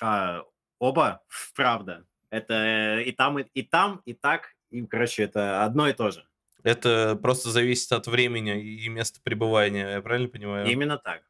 А, 0.00 0.44
оба, 0.78 1.22
правда. 1.54 2.06
Это 2.30 3.00
и 3.00 3.12
там, 3.12 3.38
и, 3.38 3.44
и 3.54 3.62
там, 3.62 4.02
и 4.04 4.14
так. 4.14 4.54
И, 4.70 4.84
короче, 4.86 5.24
это 5.24 5.64
одно 5.64 5.88
и 5.88 5.92
то 5.92 6.10
же. 6.10 6.26
Это 6.62 7.16
просто 7.22 7.50
зависит 7.50 7.92
от 7.92 8.08
времени 8.08 8.60
и 8.60 8.88
места 8.88 9.20
пребывания, 9.22 9.88
я 9.92 10.02
правильно 10.02 10.28
понимаю? 10.28 10.66
Именно 10.68 10.98
так. 10.98 11.22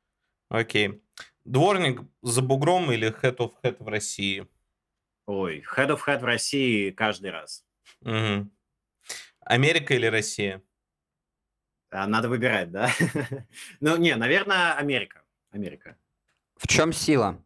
Окей. 0.48 1.03
Дворник 1.44 2.01
за 2.23 2.40
бугром 2.40 2.90
или 2.90 3.12
head 3.20 3.36
of 3.36 3.53
head 3.62 3.77
в 3.78 3.86
России? 3.86 4.47
Ой, 5.27 5.62
head 5.77 5.89
of 5.89 6.01
head 6.07 6.20
в 6.20 6.24
России 6.24 6.90
каждый 6.90 7.31
раз. 7.31 7.66
Мгм. 8.01 8.51
Америка 9.40 9.94
или 9.94 10.07
Россия? 10.07 10.62
А, 11.91 12.07
Надо 12.07 12.29
выбирать, 12.29 12.71
да? 12.71 12.91
Ну, 13.81 13.97
не, 13.97 14.15
наверное, 14.17 14.75
Америка. 14.75 15.23
Америка. 15.51 15.97
В 16.57 16.67
чем 16.67 16.93
сила? 16.93 17.43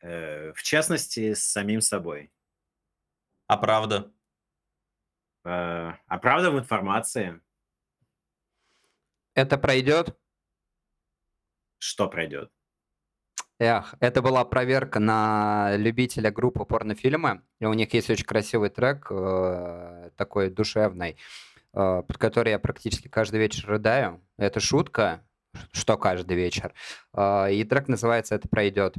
Э, 0.00 0.52
В 0.52 0.62
частности, 0.62 1.34
с 1.34 1.44
самим 1.44 1.80
собой. 1.80 2.32
А 3.46 3.56
правда? 3.56 4.12
Э, 5.44 5.92
А 6.06 6.18
правда 6.18 6.50
в 6.50 6.58
информации, 6.58 7.40
Это 9.34 9.58
пройдет? 9.58 10.16
что 11.78 12.08
пройдет. 12.08 12.50
Эх, 13.58 13.94
это 14.00 14.20
была 14.22 14.44
проверка 14.44 14.98
на 14.98 15.76
любителя 15.76 16.30
группы 16.32 16.64
порнофильмы. 16.64 17.42
И 17.60 17.64
у 17.66 17.72
них 17.74 17.92
есть 17.94 18.10
очень 18.10 18.24
красивый 18.24 18.70
трек, 18.70 19.06
э, 19.10 20.10
такой 20.16 20.50
душевный, 20.50 21.16
под 22.02 22.16
который 22.18 22.50
я 22.50 22.58
практически 22.58 23.08
каждый 23.08 23.38
вечер 23.40 23.66
рыдаю. 23.68 24.20
Это 24.38 24.60
шутка, 24.60 25.22
что 25.72 25.96
каждый 25.98 26.36
вечер. 26.36 26.72
Э, 27.14 27.52
И 27.52 27.62
трек 27.64 27.88
называется 27.88 28.34
«Это 28.34 28.48
пройдет». 28.48 28.94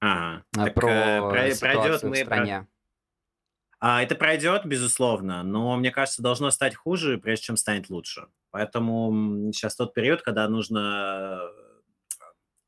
Ага. 0.00 0.44
Э, 0.56 0.64
Так, 0.64 0.74
Про 0.74 0.88
э, 0.90 1.20
про- 1.20 1.30
пройдет 1.30 1.56
ситуацию 1.56 1.98
в 1.98 2.02
мы 2.04 2.16
про- 2.18 2.24
стране. 2.24 2.66
А, 3.80 4.02
это 4.02 4.14
пройдет, 4.14 4.64
безусловно, 4.64 5.42
но 5.42 5.76
мне 5.76 5.90
кажется, 5.90 6.22
должно 6.22 6.50
стать 6.50 6.74
хуже, 6.74 7.18
прежде 7.18 7.44
чем 7.46 7.56
станет 7.56 7.90
лучше. 7.90 8.28
Поэтому 8.50 9.52
сейчас 9.52 9.76
тот 9.76 9.92
период, 9.92 10.22
когда 10.22 10.48
нужно, 10.48 11.40
э, 11.42 11.48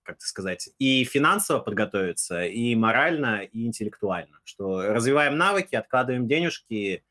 как 0.02 0.16
это 0.16 0.26
сказать, 0.26 0.68
и 0.78 1.04
финансово 1.04 1.60
подготовиться, 1.60 2.44
и 2.44 2.74
морально, 2.74 3.42
и 3.44 3.66
интеллектуально. 3.66 4.40
Что 4.44 4.82
развиваем 4.92 5.38
навыки, 5.38 5.74
откладываем 5.74 6.28
денежки, 6.28 6.96
э, 6.96 7.02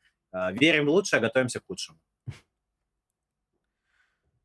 верим 0.52 0.86
в 0.86 0.90
лучшее, 0.90 1.18
а 1.18 1.20
готовимся 1.22 1.60
к 1.60 1.66
худшему. 1.66 1.98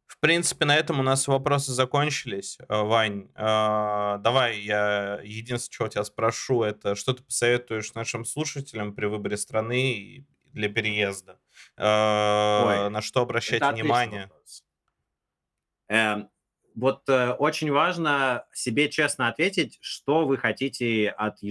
В 0.06 0.20
принципе, 0.20 0.66
на 0.66 0.76
этом 0.78 1.00
у 1.00 1.04
нас 1.04 1.28
вопросы 1.28 1.72
закончились. 1.72 2.60
Э, 2.70 2.84
Вань, 2.84 3.30
э, 3.34 4.18
давай 4.20 4.60
я 4.60 5.20
единственное, 5.24 5.76
чего 5.78 5.88
тебя 5.88 6.04
спрошу, 6.04 6.62
это 6.62 6.94
что 6.96 7.14
ты 7.14 7.24
посоветуешь 7.24 7.94
нашим 7.96 8.26
слушателям 8.26 8.94
при 8.94 9.08
выборе 9.08 9.36
страны 9.38 10.28
для 10.54 10.70
переезда? 10.70 11.40
Э, 11.78 12.84
Ой, 12.86 12.90
На 12.92 13.02
что 13.02 13.22
обращать 13.22 13.64
внимание? 13.64 14.30
Эм, 15.88 16.30
Вот 16.76 17.10
э, 17.10 17.32
очень 17.32 17.72
важно 17.72 18.46
себе 18.54 18.90
честно 18.90 19.28
ответить, 19.28 19.80
что 19.82 20.26
вы 20.26 20.38
хотите 20.38 21.10
от 21.10 21.42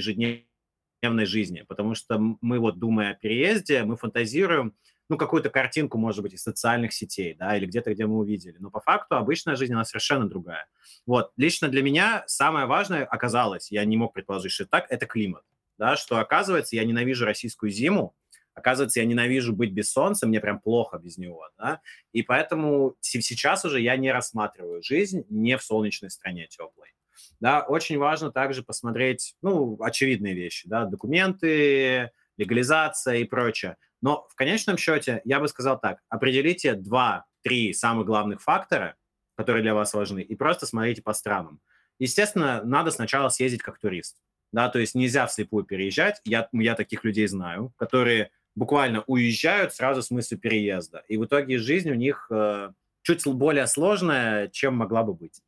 ежедневной 1.03 1.27
жизни, 1.27 1.65
потому 1.67 1.95
что 1.95 2.19
мы 2.19 2.59
вот 2.59 2.79
думая 2.79 3.13
о 3.13 3.15
переезде, 3.15 3.85
мы 3.85 3.97
фантазируем, 3.97 4.75
ну, 5.09 5.17
какую-то 5.17 5.51
картинку, 5.51 5.99
может 5.99 6.23
быть, 6.23 6.35
из 6.35 6.43
социальных 6.43 6.93
сетей, 6.93 7.35
да, 7.35 7.57
или 7.57 7.67
где-то, 7.67 7.93
где 7.93 8.07
мы 8.07 8.19
увидели. 8.19 8.57
Но 8.61 8.71
по 8.71 8.81
факту 8.81 9.17
обычная 9.17 9.57
жизнь, 9.57 9.73
она 9.73 9.85
совершенно 9.85 10.29
другая. 10.29 10.67
Вот, 11.07 11.33
лично 11.37 11.69
для 11.69 11.83
меня 11.83 12.23
самое 12.27 12.67
важное 12.67 13.05
оказалось, 13.05 13.73
я 13.73 13.85
не 13.85 13.97
мог 13.97 14.13
предположить, 14.13 14.53
что 14.53 14.67
так, 14.67 14.87
это 14.89 15.07
климат, 15.07 15.43
да, 15.79 15.97
что 15.97 16.19
оказывается, 16.19 16.77
я 16.77 16.85
ненавижу 16.85 17.25
российскую 17.25 17.71
зиму, 17.71 18.15
оказывается, 18.55 19.01
я 19.01 19.07
ненавижу 19.07 19.53
быть 19.53 19.73
без 19.73 19.91
солнца, 19.91 20.27
мне 20.29 20.41
прям 20.41 20.61
плохо 20.61 20.99
без 20.99 21.19
него, 21.19 21.49
да, 21.59 21.81
и 22.13 22.23
поэтому 22.23 22.95
се- 23.01 23.23
сейчас 23.23 23.65
уже 23.65 23.81
я 23.81 23.97
не 23.97 24.13
рассматриваю 24.13 24.83
жизнь 24.83 25.25
не 25.29 25.57
в 25.57 25.63
солнечной 25.63 26.11
стране 26.11 26.47
теплой. 26.47 26.93
Да, 27.41 27.63
очень 27.63 27.99
важно 27.99 28.31
также 28.31 28.63
посмотреть, 28.63 29.35
ну, 29.43 29.79
очевидные 29.81 30.35
вещи, 30.35 30.69
да, 30.69 30.85
документы, 30.85 32.11
легализация 32.37 33.17
и 33.17 33.25
прочее. 33.25 33.77
Но 34.03 34.27
в 34.31 34.35
конечном 34.35 34.77
счете 34.77 35.21
я 35.25 35.41
бы 35.41 35.49
сказал 35.49 35.79
так, 35.79 36.01
определите 36.09 36.75
два 36.75 37.27
три 37.43 37.73
самых 37.73 38.07
главных 38.07 38.43
фактора, 38.43 38.97
которые 39.37 39.63
для 39.63 39.75
вас 39.75 39.95
важны, 39.95 40.21
и 40.21 40.35
просто 40.35 40.67
смотрите 40.67 41.03
по 41.03 41.13
странам. 41.13 41.61
Естественно, 41.99 42.63
надо 42.65 42.91
сначала 42.91 43.29
съездить 43.29 43.63
как 43.63 43.79
турист. 43.79 44.17
Да, 44.53 44.69
то 44.69 44.79
есть 44.79 44.95
нельзя 44.95 45.27
вслепую 45.27 45.65
переезжать. 45.65 46.21
Я, 46.25 46.49
я 46.53 46.75
таких 46.75 47.05
людей 47.05 47.27
знаю, 47.29 47.73
которые 47.77 48.31
буквально 48.57 49.05
уезжают 49.07 49.73
сразу 49.75 50.03
с 50.03 50.11
мыслью 50.11 50.41
переезда. 50.41 51.05
И 51.09 51.17
в 51.17 51.25
итоге 51.25 51.59
жизнь 51.59 51.91
у 51.91 51.95
них 51.95 52.27
э, 52.31 52.71
чуть 53.03 53.25
более 53.27 53.67
сложная, 53.67 54.49
чем 54.49 54.75
могла 54.75 55.05
бы 55.05 55.15
быть. 55.15 55.41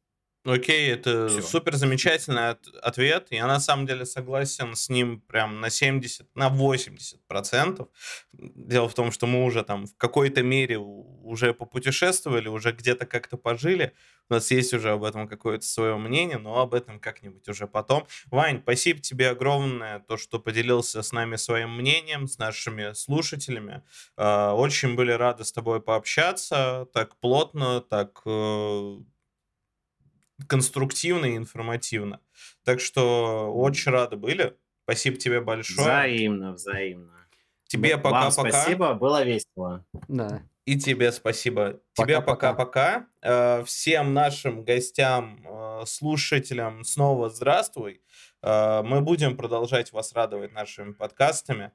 Окей, 0.45 0.91
это 0.91 1.29
Всё. 1.29 1.41
супер 1.43 1.77
замечательный 1.77 2.51
от- 2.51 2.67
ответ. 2.83 3.29
Я 3.31 3.47
на 3.47 3.61
самом 3.61 3.87
деле 3.87 4.05
согласен 4.05 4.75
с 4.75 4.89
ним 4.89 5.21
прям 5.21 5.61
на 5.61 5.71
70, 5.71 6.27
на 6.35 6.49
80 6.49 7.25
процентов. 7.29 7.87
Дело 8.33 8.89
в 8.89 8.95
том, 8.95 9.13
что 9.13 9.29
мы 9.29 9.45
уже 9.45 9.63
там 9.63 9.87
в 9.87 9.97
какой-то 9.97 10.43
мере 10.43 10.79
уже 10.79 11.55
попутешествовали, 11.55 12.49
уже 12.49 12.73
где-то 12.73 13.07
как-то 13.07 13.37
пожили. 13.37 13.93
У 14.29 14.35
нас 14.35 14.51
есть 14.51 14.75
уже 14.75 14.91
об 14.91 15.05
этом 15.05 15.29
какое-то 15.29 15.65
свое 15.65 15.97
мнение, 15.97 16.39
но 16.39 16.59
об 16.61 16.75
этом 16.75 16.99
как-нибудь 16.99 17.49
уже 17.49 17.69
потом. 17.69 18.09
Вань, 18.27 18.61
спасибо 18.63 18.99
тебе 19.01 19.29
огромное, 19.31 20.01
то, 20.01 20.17
что 20.17 20.41
поделился 20.41 21.03
с 21.03 21.13
нами 21.13 21.37
своим 21.37 21.71
мнением, 21.77 22.27
с 22.27 22.39
нашими 22.39 22.95
слушателями. 22.95 23.83
А, 24.17 24.55
Очень 24.55 24.97
были 24.97 25.13
рады 25.13 25.45
с 25.45 25.53
тобой 25.53 25.81
пообщаться, 25.81 26.89
так 26.93 27.15
плотно, 27.21 27.81
так 27.81 28.23
э, 28.27 28.97
конструктивно 30.47 31.27
и 31.27 31.37
информативно. 31.37 32.21
Так 32.65 32.81
что 32.81 33.53
очень 33.53 33.93
рады 33.93 34.17
были. 34.17 34.57
Спасибо 34.85 35.17
тебе 35.17 35.41
большое. 35.41 35.87
Взаимно, 35.87 36.53
взаимно. 36.53 37.13
Тебе 37.67 37.97
пока-пока. 37.97 38.31
спасибо, 38.31 38.95
было 38.95 39.23
весело. 39.25 39.85
Да. 40.09 40.43
И 40.65 40.79
тебе 40.79 41.11
спасибо. 41.11 41.81
Тебе 41.95 42.21
Пока-пока. 42.21 43.07
Э, 43.21 43.65
Всем 43.65 44.15
нашим 44.15 44.65
гостям, 44.65 45.45
э, 45.45 45.83
слушателям 45.87 46.85
снова 46.85 47.31
здравствуй. 47.31 48.01
Э, 48.43 48.83
Мы 48.85 49.01
будем 49.01 49.37
продолжать 49.37 49.93
вас 49.93 50.13
радовать 50.13 50.53
нашими 50.53 50.93
подкастами. 50.93 51.73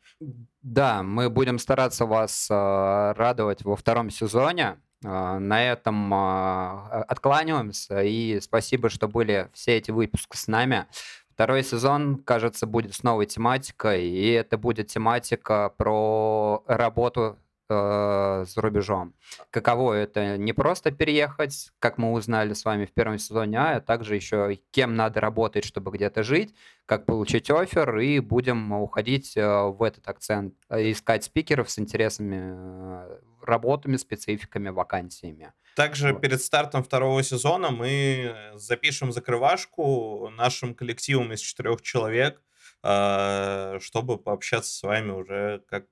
Да, 0.61 1.03
мы 1.03 1.29
будем 1.29 1.59
стараться 1.59 2.05
вас 2.05 2.49
радовать 2.49 3.63
во 3.63 3.75
втором 3.75 4.09
сезоне. 4.09 4.77
А, 5.09 5.39
На 5.39 5.63
этом 5.63 6.13
а, 6.13 7.05
откланиваемся. 7.07 8.01
И 8.03 8.39
спасибо, 8.41 8.89
что 8.89 9.07
были 9.07 9.49
все 9.53 9.77
эти 9.77 9.91
выпуски 9.91 10.35
с 10.35 10.47
нами. 10.47 10.85
Второй 11.31 11.63
сезон, 11.63 12.17
кажется, 12.23 12.65
будет 12.65 12.93
с 12.93 13.03
новой 13.03 13.25
тематикой. 13.25 14.05
И 14.05 14.31
это 14.31 14.57
будет 14.57 14.87
тематика 14.87 15.73
про 15.77 16.63
работу 16.67 17.37
э, 17.69 18.45
за 18.47 18.61
рубежом. 18.61 19.13
Каково 19.49 19.93
это 19.93 20.37
не 20.37 20.53
просто 20.53 20.91
переехать, 20.91 21.71
как 21.79 21.97
мы 21.97 22.11
узнали 22.11 22.53
с 22.53 22.65
вами 22.65 22.85
в 22.85 22.93
первом 22.93 23.17
сезоне, 23.17 23.59
а 23.59 23.81
также 23.81 24.15
еще 24.15 24.57
кем 24.71 24.95
надо 24.95 25.19
работать, 25.21 25.65
чтобы 25.65 25.91
где-то 25.91 26.23
жить, 26.23 26.53
как 26.85 27.05
получить 27.05 27.49
офер, 27.49 27.97
и 27.99 28.19
будем 28.19 28.71
уходить 28.71 29.35
э, 29.37 29.63
в 29.67 29.83
этот 29.83 30.07
акцент, 30.07 30.53
э, 30.69 30.91
искать 30.91 31.23
спикеров 31.23 31.69
с 31.69 31.79
интересными 31.79 32.55
э, 32.55 33.19
работами, 33.41 33.97
спецификами, 33.97 34.69
вакансиями. 34.69 35.53
Также 35.75 36.13
Вот. 36.13 36.21
перед 36.21 36.41
стартом 36.41 36.83
второго 36.83 37.21
сезона 37.23 37.71
мы 37.71 38.35
запишем 38.55 39.11
закрывашку 39.11 40.29
нашим 40.35 40.73
коллективом 40.73 41.33
из 41.33 41.39
четырех 41.39 41.81
человек, 41.81 42.41
э, 42.83 43.79
чтобы 43.81 44.17
пообщаться 44.17 44.71
с 44.71 44.83
вами 44.83 45.11
уже 45.11 45.61
как, 45.67 45.85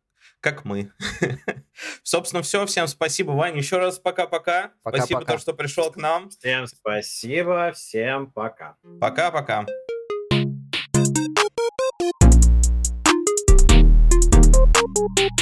как 0.46 0.64
мы. 0.64 0.92
Собственно, 2.04 2.44
все. 2.44 2.68
Всем 2.68 2.86
спасибо, 2.86 3.32
Ваня. 3.32 3.58
Еще 3.58 3.80
раз 3.80 3.98
пока-пока. 3.98 4.74
Спасибо, 4.82 5.22
Пока-пока. 5.22 5.34
то, 5.34 5.40
что 5.40 5.54
пришел 5.54 5.92
к 5.92 5.98
нам. 5.98 6.30
Всем 6.30 6.68
спасибо, 6.68 7.72
всем 7.74 8.32
пока. 8.32 8.76
Пока-пока. 9.02 9.66
Thank 15.18 15.42